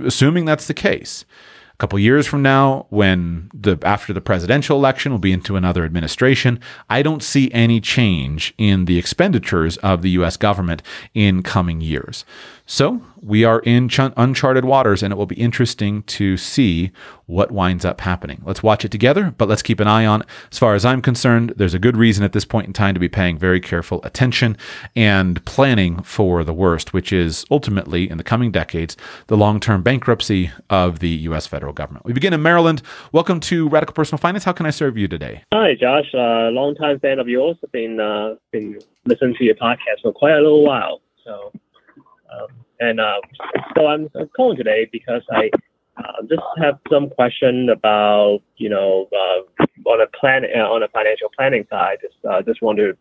assuming 0.04 0.44
that's 0.44 0.66
the 0.66 0.74
case, 0.74 1.24
couple 1.80 1.98
years 1.98 2.26
from 2.26 2.42
now 2.42 2.84
when 2.90 3.50
the 3.54 3.78
after 3.84 4.12
the 4.12 4.20
presidential 4.20 4.76
election 4.76 5.10
will 5.10 5.18
be 5.18 5.32
into 5.32 5.56
another 5.56 5.82
administration 5.82 6.60
i 6.90 7.00
don't 7.00 7.22
see 7.22 7.50
any 7.52 7.80
change 7.80 8.52
in 8.58 8.84
the 8.84 8.98
expenditures 8.98 9.78
of 9.78 10.02
the 10.02 10.10
US 10.10 10.36
government 10.36 10.82
in 11.14 11.42
coming 11.42 11.80
years 11.80 12.26
so 12.70 13.02
we 13.20 13.42
are 13.42 13.58
in 13.60 13.88
ch- 13.88 13.98
uncharted 14.16 14.64
waters, 14.64 15.02
and 15.02 15.12
it 15.12 15.16
will 15.16 15.26
be 15.26 15.34
interesting 15.34 16.04
to 16.04 16.36
see 16.36 16.92
what 17.26 17.50
winds 17.50 17.84
up 17.84 18.00
happening. 18.00 18.40
Let's 18.44 18.62
watch 18.62 18.84
it 18.84 18.92
together, 18.92 19.34
but 19.36 19.48
let's 19.48 19.60
keep 19.60 19.80
an 19.80 19.88
eye 19.88 20.06
on. 20.06 20.20
It. 20.20 20.28
As 20.52 20.58
far 20.60 20.76
as 20.76 20.84
I'm 20.84 21.02
concerned, 21.02 21.52
there's 21.56 21.74
a 21.74 21.80
good 21.80 21.96
reason 21.96 22.22
at 22.22 22.32
this 22.32 22.44
point 22.44 22.68
in 22.68 22.72
time 22.72 22.94
to 22.94 23.00
be 23.00 23.08
paying 23.08 23.36
very 23.36 23.58
careful 23.58 24.00
attention 24.04 24.56
and 24.94 25.44
planning 25.44 26.00
for 26.04 26.44
the 26.44 26.54
worst, 26.54 26.92
which 26.92 27.12
is 27.12 27.44
ultimately 27.50 28.08
in 28.08 28.18
the 28.18 28.24
coming 28.24 28.52
decades 28.52 28.96
the 29.26 29.36
long-term 29.36 29.82
bankruptcy 29.82 30.52
of 30.70 31.00
the 31.00 31.08
U.S. 31.08 31.48
federal 31.48 31.72
government. 31.72 32.04
We 32.04 32.12
begin 32.12 32.32
in 32.32 32.40
Maryland. 32.40 32.82
Welcome 33.10 33.40
to 33.40 33.68
Radical 33.68 33.94
Personal 33.94 34.18
Finance. 34.18 34.44
How 34.44 34.52
can 34.52 34.66
I 34.66 34.70
serve 34.70 34.96
you 34.96 35.08
today? 35.08 35.42
Hi, 35.52 35.74
Josh. 35.74 36.06
Uh, 36.14 36.50
long-time 36.50 37.00
fan 37.00 37.18
of 37.18 37.26
yours. 37.26 37.56
I've 37.64 37.72
been 37.72 37.98
uh, 37.98 38.36
been 38.52 38.78
listening 39.06 39.34
to 39.38 39.44
your 39.44 39.56
podcast 39.56 40.02
for 40.02 40.12
quite 40.12 40.34
a 40.34 40.40
little 40.40 40.64
while. 40.64 41.00
So. 41.24 41.50
Um, 42.32 42.48
and 42.80 43.00
uh, 43.00 43.20
so 43.76 43.86
I'm, 43.86 44.08
I'm, 44.14 44.28
calling 44.28 44.56
today 44.56 44.88
because 44.90 45.22
I 45.30 45.50
uh, 45.96 46.22
just 46.28 46.42
have 46.58 46.78
some 46.90 47.10
question 47.10 47.68
about, 47.68 48.40
you 48.56 48.68
know, 48.68 49.08
uh, 49.12 49.64
on 49.88 50.00
a 50.00 50.06
plan 50.18 50.44
uh, 50.44 50.60
on 50.60 50.82
a 50.82 50.88
financial 50.88 51.28
planning 51.36 51.66
side. 51.68 51.98
Just 52.00 52.16
uh, 52.24 52.42
just 52.42 52.62
want 52.62 52.78
to 52.78 52.96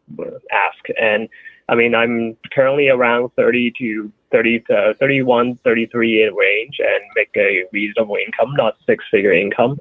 ask. 0.51 0.85
And 0.99 1.29
I 1.69 1.75
mean, 1.75 1.95
I'm 1.95 2.35
currently 2.51 2.89
around 2.89 3.29
30 3.35 3.73
to 3.79 4.11
30 4.31 4.59
to 4.69 4.95
31, 4.99 5.55
33 5.63 6.23
in 6.23 6.35
range, 6.35 6.79
and 6.79 7.03
make 7.15 7.31
a 7.35 7.63
reasonable 7.71 8.15
income, 8.15 8.53
not 8.55 8.77
six 8.85 9.05
figure 9.09 9.33
income. 9.33 9.79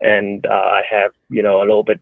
And 0.00 0.46
I 0.46 0.82
have, 0.90 1.12
you 1.30 1.42
know, 1.42 1.58
a 1.58 1.66
little 1.66 1.82
bit 1.82 2.00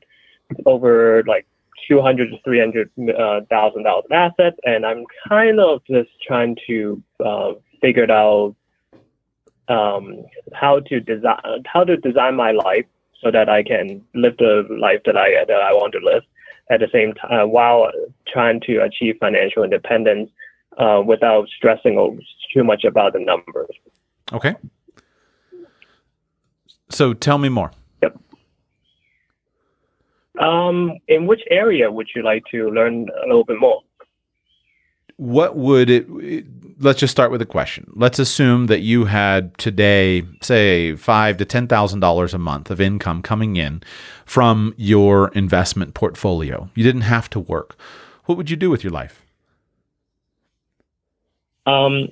over 0.66 1.22
like 1.26 1.46
200 1.88 2.30
to 2.30 2.38
300 2.44 2.90
uh, 3.16 3.40
thousand 3.50 3.84
dollars 3.84 4.04
in 4.10 4.16
assets, 4.16 4.56
and 4.64 4.84
I'm 4.86 5.04
kind 5.28 5.60
of 5.60 5.82
just 5.86 6.10
trying 6.26 6.56
to 6.66 7.02
uh, 7.24 7.52
figure 7.80 8.10
out 8.10 8.54
um, 9.68 10.24
how 10.52 10.80
to 10.80 11.00
design 11.00 11.62
how 11.66 11.84
to 11.84 11.96
design 11.96 12.34
my 12.36 12.52
life 12.52 12.86
so 13.22 13.30
that 13.30 13.48
I 13.48 13.62
can 13.62 14.04
live 14.14 14.36
the 14.38 14.66
life 14.80 15.00
that 15.06 15.16
I 15.16 15.44
that 15.46 15.60
I 15.60 15.72
want 15.72 15.92
to 15.92 16.00
live 16.02 16.22
at 16.70 16.80
the 16.80 16.88
same 16.92 17.12
time 17.14 17.40
uh, 17.40 17.46
while 17.46 17.90
trying 18.26 18.60
to 18.62 18.78
achieve 18.78 19.16
financial 19.20 19.64
independence 19.64 20.30
uh, 20.78 21.02
without 21.04 21.48
stressing 21.56 22.20
too 22.52 22.64
much 22.64 22.84
about 22.84 23.12
the 23.12 23.20
numbers. 23.20 23.70
Okay. 24.32 24.54
So 26.90 27.12
tell 27.12 27.38
me 27.38 27.48
more. 27.48 27.70
Um, 30.38 30.98
in 31.06 31.26
which 31.26 31.42
area 31.50 31.90
would 31.90 32.08
you 32.14 32.22
like 32.22 32.42
to 32.50 32.68
learn 32.70 33.08
a 33.22 33.26
little 33.26 33.44
bit 33.44 33.60
more? 33.60 33.82
What 35.16 35.56
would 35.56 35.90
it? 35.90 36.08
Let's 36.80 36.98
just 36.98 37.12
start 37.12 37.30
with 37.30 37.40
a 37.40 37.46
question. 37.46 37.92
Let's 37.94 38.18
assume 38.18 38.66
that 38.66 38.80
you 38.80 39.04
had 39.04 39.56
today, 39.58 40.24
say, 40.42 40.96
five 40.96 41.36
to 41.36 41.44
ten 41.44 41.68
thousand 41.68 42.00
dollars 42.00 42.34
a 42.34 42.38
month 42.38 42.68
of 42.68 42.80
income 42.80 43.22
coming 43.22 43.54
in 43.54 43.82
from 44.24 44.74
your 44.76 45.28
investment 45.28 45.94
portfolio. 45.94 46.68
You 46.74 46.82
didn't 46.82 47.02
have 47.02 47.30
to 47.30 47.38
work. 47.38 47.76
What 48.24 48.36
would 48.36 48.50
you 48.50 48.56
do 48.56 48.70
with 48.70 48.82
your 48.82 48.92
life? 48.92 49.24
Um, 51.66 52.08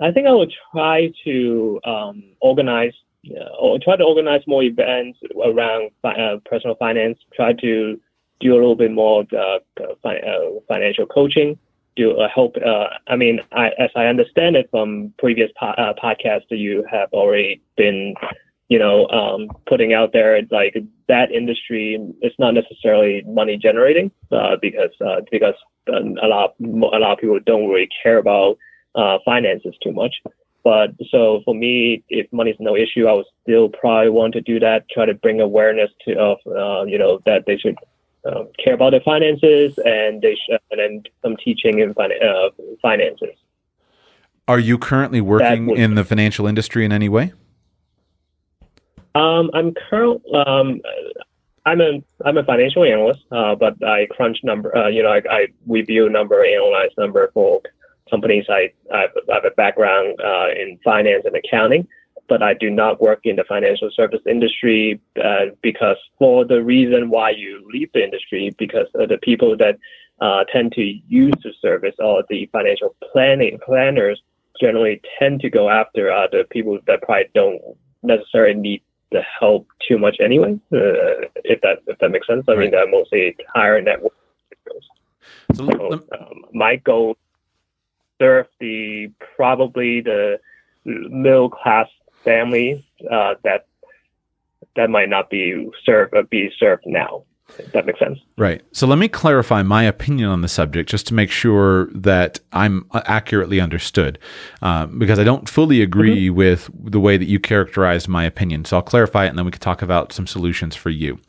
I 0.00 0.10
think 0.10 0.26
I 0.26 0.32
would 0.32 0.52
try 0.72 1.12
to 1.24 1.80
um, 1.84 2.24
organize 2.40 2.94
or 3.58 3.78
try 3.78 3.96
to 3.96 4.04
organize 4.04 4.42
more 4.46 4.62
events 4.62 5.18
around 5.44 5.90
uh, 6.04 6.36
personal 6.44 6.76
finance. 6.76 7.18
Try 7.34 7.52
to 7.54 8.00
do 8.40 8.52
a 8.52 8.54
little 8.54 8.76
bit 8.76 8.92
more 8.92 9.24
uh, 9.36 9.58
fi- 10.02 10.18
uh, 10.18 10.60
financial 10.68 11.06
coaching. 11.06 11.58
Do 11.96 12.18
uh, 12.18 12.28
help. 12.32 12.56
Uh, 12.56 12.88
I 13.08 13.16
mean, 13.16 13.40
I, 13.52 13.68
as 13.78 13.90
I 13.96 14.06
understand 14.06 14.56
it 14.56 14.68
from 14.70 15.14
previous 15.18 15.50
po- 15.58 15.68
uh, 15.68 15.94
podcasts 15.94 16.48
that 16.50 16.58
you 16.58 16.84
have 16.90 17.10
already 17.12 17.62
been, 17.76 18.14
you 18.68 18.78
know, 18.78 19.06
um, 19.08 19.48
putting 19.66 19.94
out 19.94 20.12
there, 20.12 20.38
like 20.50 20.76
that 21.08 21.32
industry 21.32 21.98
is 22.20 22.32
not 22.38 22.52
necessarily 22.52 23.22
money 23.26 23.56
generating 23.56 24.10
because 24.60 24.90
because 25.30 25.54
a 25.88 26.26
lot 26.26 26.54
a 26.60 26.98
lot 26.98 27.12
of 27.12 27.18
people 27.18 27.40
don't 27.46 27.68
really 27.68 27.88
care 28.02 28.18
about 28.18 28.58
finances 29.24 29.74
too 29.82 29.92
much. 29.92 30.14
But 30.66 30.96
so 31.12 31.42
for 31.44 31.54
me, 31.54 32.02
if 32.08 32.26
money 32.32 32.50
is 32.50 32.56
no 32.58 32.74
issue, 32.74 33.06
I 33.06 33.12
would 33.12 33.26
still 33.44 33.68
probably 33.68 34.10
want 34.10 34.34
to 34.34 34.40
do 34.40 34.58
that. 34.58 34.88
Try 34.90 35.06
to 35.06 35.14
bring 35.14 35.40
awareness 35.40 35.92
to 36.04 36.18
of 36.18 36.38
uh, 36.44 36.82
you 36.86 36.98
know 36.98 37.20
that 37.24 37.46
they 37.46 37.56
should 37.56 37.76
um, 38.24 38.48
care 38.58 38.74
about 38.74 38.90
their 38.90 39.00
finances 39.02 39.78
and 39.84 40.20
they 40.20 40.34
should, 40.34 40.58
and 40.72 40.80
then 40.80 41.02
some 41.22 41.36
teaching 41.36 41.78
in 41.78 41.94
fin- 41.94 42.20
uh, 42.20 42.48
finances. 42.82 43.36
Are 44.48 44.58
you 44.58 44.76
currently 44.76 45.20
working 45.20 45.66
would, 45.66 45.78
in 45.78 45.94
the 45.94 46.02
financial 46.02 46.48
industry 46.48 46.84
in 46.84 46.90
any 46.90 47.08
way? 47.08 47.32
Um, 49.14 49.52
I'm 49.54 49.72
current. 49.88 50.20
Um, 50.34 50.80
I'm 51.64 51.80
a 51.80 52.02
I'm 52.24 52.38
a 52.38 52.44
financial 52.44 52.82
analyst, 52.82 53.20
uh, 53.30 53.54
but 53.54 53.80
I 53.84 54.08
crunch 54.10 54.38
number. 54.42 54.76
Uh, 54.76 54.88
you 54.88 55.04
know, 55.04 55.10
I, 55.10 55.22
I 55.30 55.46
review 55.68 56.08
number, 56.08 56.44
analyze 56.44 56.90
number 56.98 57.30
for 57.34 57.62
companies. 58.10 58.44
I, 58.48 58.72
I 58.92 59.06
have 59.28 59.44
a 59.44 59.50
background 59.50 60.18
uh, 60.24 60.48
in 60.50 60.78
finance 60.84 61.24
and 61.24 61.36
accounting, 61.36 61.86
but 62.28 62.42
I 62.42 62.54
do 62.54 62.70
not 62.70 63.00
work 63.00 63.20
in 63.24 63.36
the 63.36 63.44
financial 63.44 63.90
service 63.94 64.20
industry 64.26 65.00
uh, 65.22 65.46
because 65.62 65.96
for 66.18 66.44
the 66.44 66.62
reason 66.62 67.10
why 67.10 67.30
you 67.30 67.68
leave 67.72 67.90
the 67.92 68.02
industry, 68.02 68.54
because 68.58 68.86
the 68.94 69.18
people 69.22 69.56
that 69.56 69.78
uh, 70.20 70.44
tend 70.52 70.72
to 70.72 70.82
use 71.08 71.34
the 71.42 71.52
service 71.60 71.94
or 71.98 72.24
the 72.28 72.48
financial 72.52 72.94
planning 73.12 73.58
planners 73.64 74.20
generally 74.60 75.00
tend 75.18 75.40
to 75.40 75.50
go 75.50 75.68
after 75.68 76.10
uh, 76.10 76.26
the 76.32 76.44
people 76.50 76.78
that 76.86 77.02
probably 77.02 77.24
don't 77.34 77.60
necessarily 78.02 78.54
need 78.54 78.82
the 79.12 79.22
help 79.38 79.66
too 79.86 79.98
much 79.98 80.16
anyway. 80.20 80.58
Uh, 80.72 81.28
if 81.44 81.60
that 81.60 81.78
if 81.86 81.98
that 81.98 82.10
makes 82.10 82.26
sense, 82.26 82.44
I 82.48 82.52
right. 82.52 82.60
mean 82.60 82.70
they're 82.70 82.90
mostly 82.90 83.36
higher 83.54 83.80
network. 83.80 84.14
So, 85.54 85.68
so 85.68 85.92
um, 86.18 86.44
my 86.52 86.76
goal 86.76 87.16
serve 88.18 88.46
the 88.60 89.10
probably 89.36 90.00
the 90.00 90.38
middle 90.84 91.50
class 91.50 91.88
family 92.24 92.86
uh, 93.10 93.34
that 93.44 93.66
that 94.76 94.90
might 94.90 95.08
not 95.08 95.30
be 95.30 95.68
served 95.84 96.14
uh, 96.14 96.22
be 96.30 96.50
served 96.58 96.84
now. 96.86 97.24
If 97.58 97.70
that 97.72 97.86
makes 97.86 98.00
sense. 98.00 98.18
Right. 98.36 98.60
So 98.72 98.88
let 98.88 98.98
me 98.98 99.06
clarify 99.06 99.62
my 99.62 99.84
opinion 99.84 100.28
on 100.30 100.40
the 100.40 100.48
subject 100.48 100.90
just 100.90 101.06
to 101.06 101.14
make 101.14 101.30
sure 101.30 101.86
that 101.92 102.40
I'm 102.52 102.90
accurately 102.92 103.60
understood, 103.60 104.18
uh, 104.62 104.86
because 104.86 105.20
I 105.20 105.24
don't 105.24 105.48
fully 105.48 105.80
agree 105.80 106.26
mm-hmm. 106.26 106.36
with 106.36 106.68
the 106.74 106.98
way 106.98 107.16
that 107.16 107.26
you 107.26 107.38
characterized 107.38 108.08
my 108.08 108.24
opinion. 108.24 108.64
So 108.64 108.76
I'll 108.76 108.82
clarify 108.82 109.26
it 109.26 109.28
and 109.28 109.38
then 109.38 109.44
we 109.44 109.52
can 109.52 109.60
talk 109.60 109.80
about 109.80 110.12
some 110.12 110.26
solutions 110.26 110.74
for 110.74 110.90
you. 110.90 111.20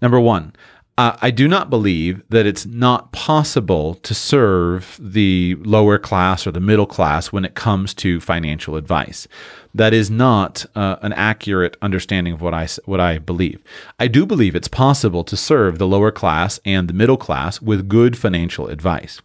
Number 0.00 0.20
one, 0.20 0.54
I 0.98 1.30
do 1.30 1.46
not 1.46 1.68
believe 1.68 2.22
that 2.30 2.46
it's 2.46 2.64
not 2.64 3.12
possible 3.12 3.96
to 3.96 4.14
serve 4.14 4.98
the 4.98 5.56
lower 5.56 5.98
class 5.98 6.46
or 6.46 6.52
the 6.52 6.60
middle 6.60 6.86
class 6.86 7.30
when 7.30 7.44
it 7.44 7.54
comes 7.54 7.92
to 7.94 8.18
financial 8.18 8.76
advice. 8.76 9.28
That 9.74 9.92
is 9.92 10.10
not 10.10 10.64
uh, 10.74 10.96
an 11.02 11.12
accurate 11.12 11.76
understanding 11.82 12.32
of 12.32 12.40
what 12.40 12.54
I 12.54 12.66
what 12.86 12.98
I 12.98 13.18
believe. 13.18 13.62
I 14.00 14.08
do 14.08 14.24
believe 14.24 14.56
it's 14.56 14.68
possible 14.68 15.22
to 15.24 15.36
serve 15.36 15.76
the 15.76 15.86
lower 15.86 16.10
class 16.10 16.60
and 16.64 16.88
the 16.88 16.94
middle 16.94 17.18
class 17.18 17.60
with 17.60 17.90
good 17.90 18.16
financial 18.16 18.68
advice. 18.68 19.20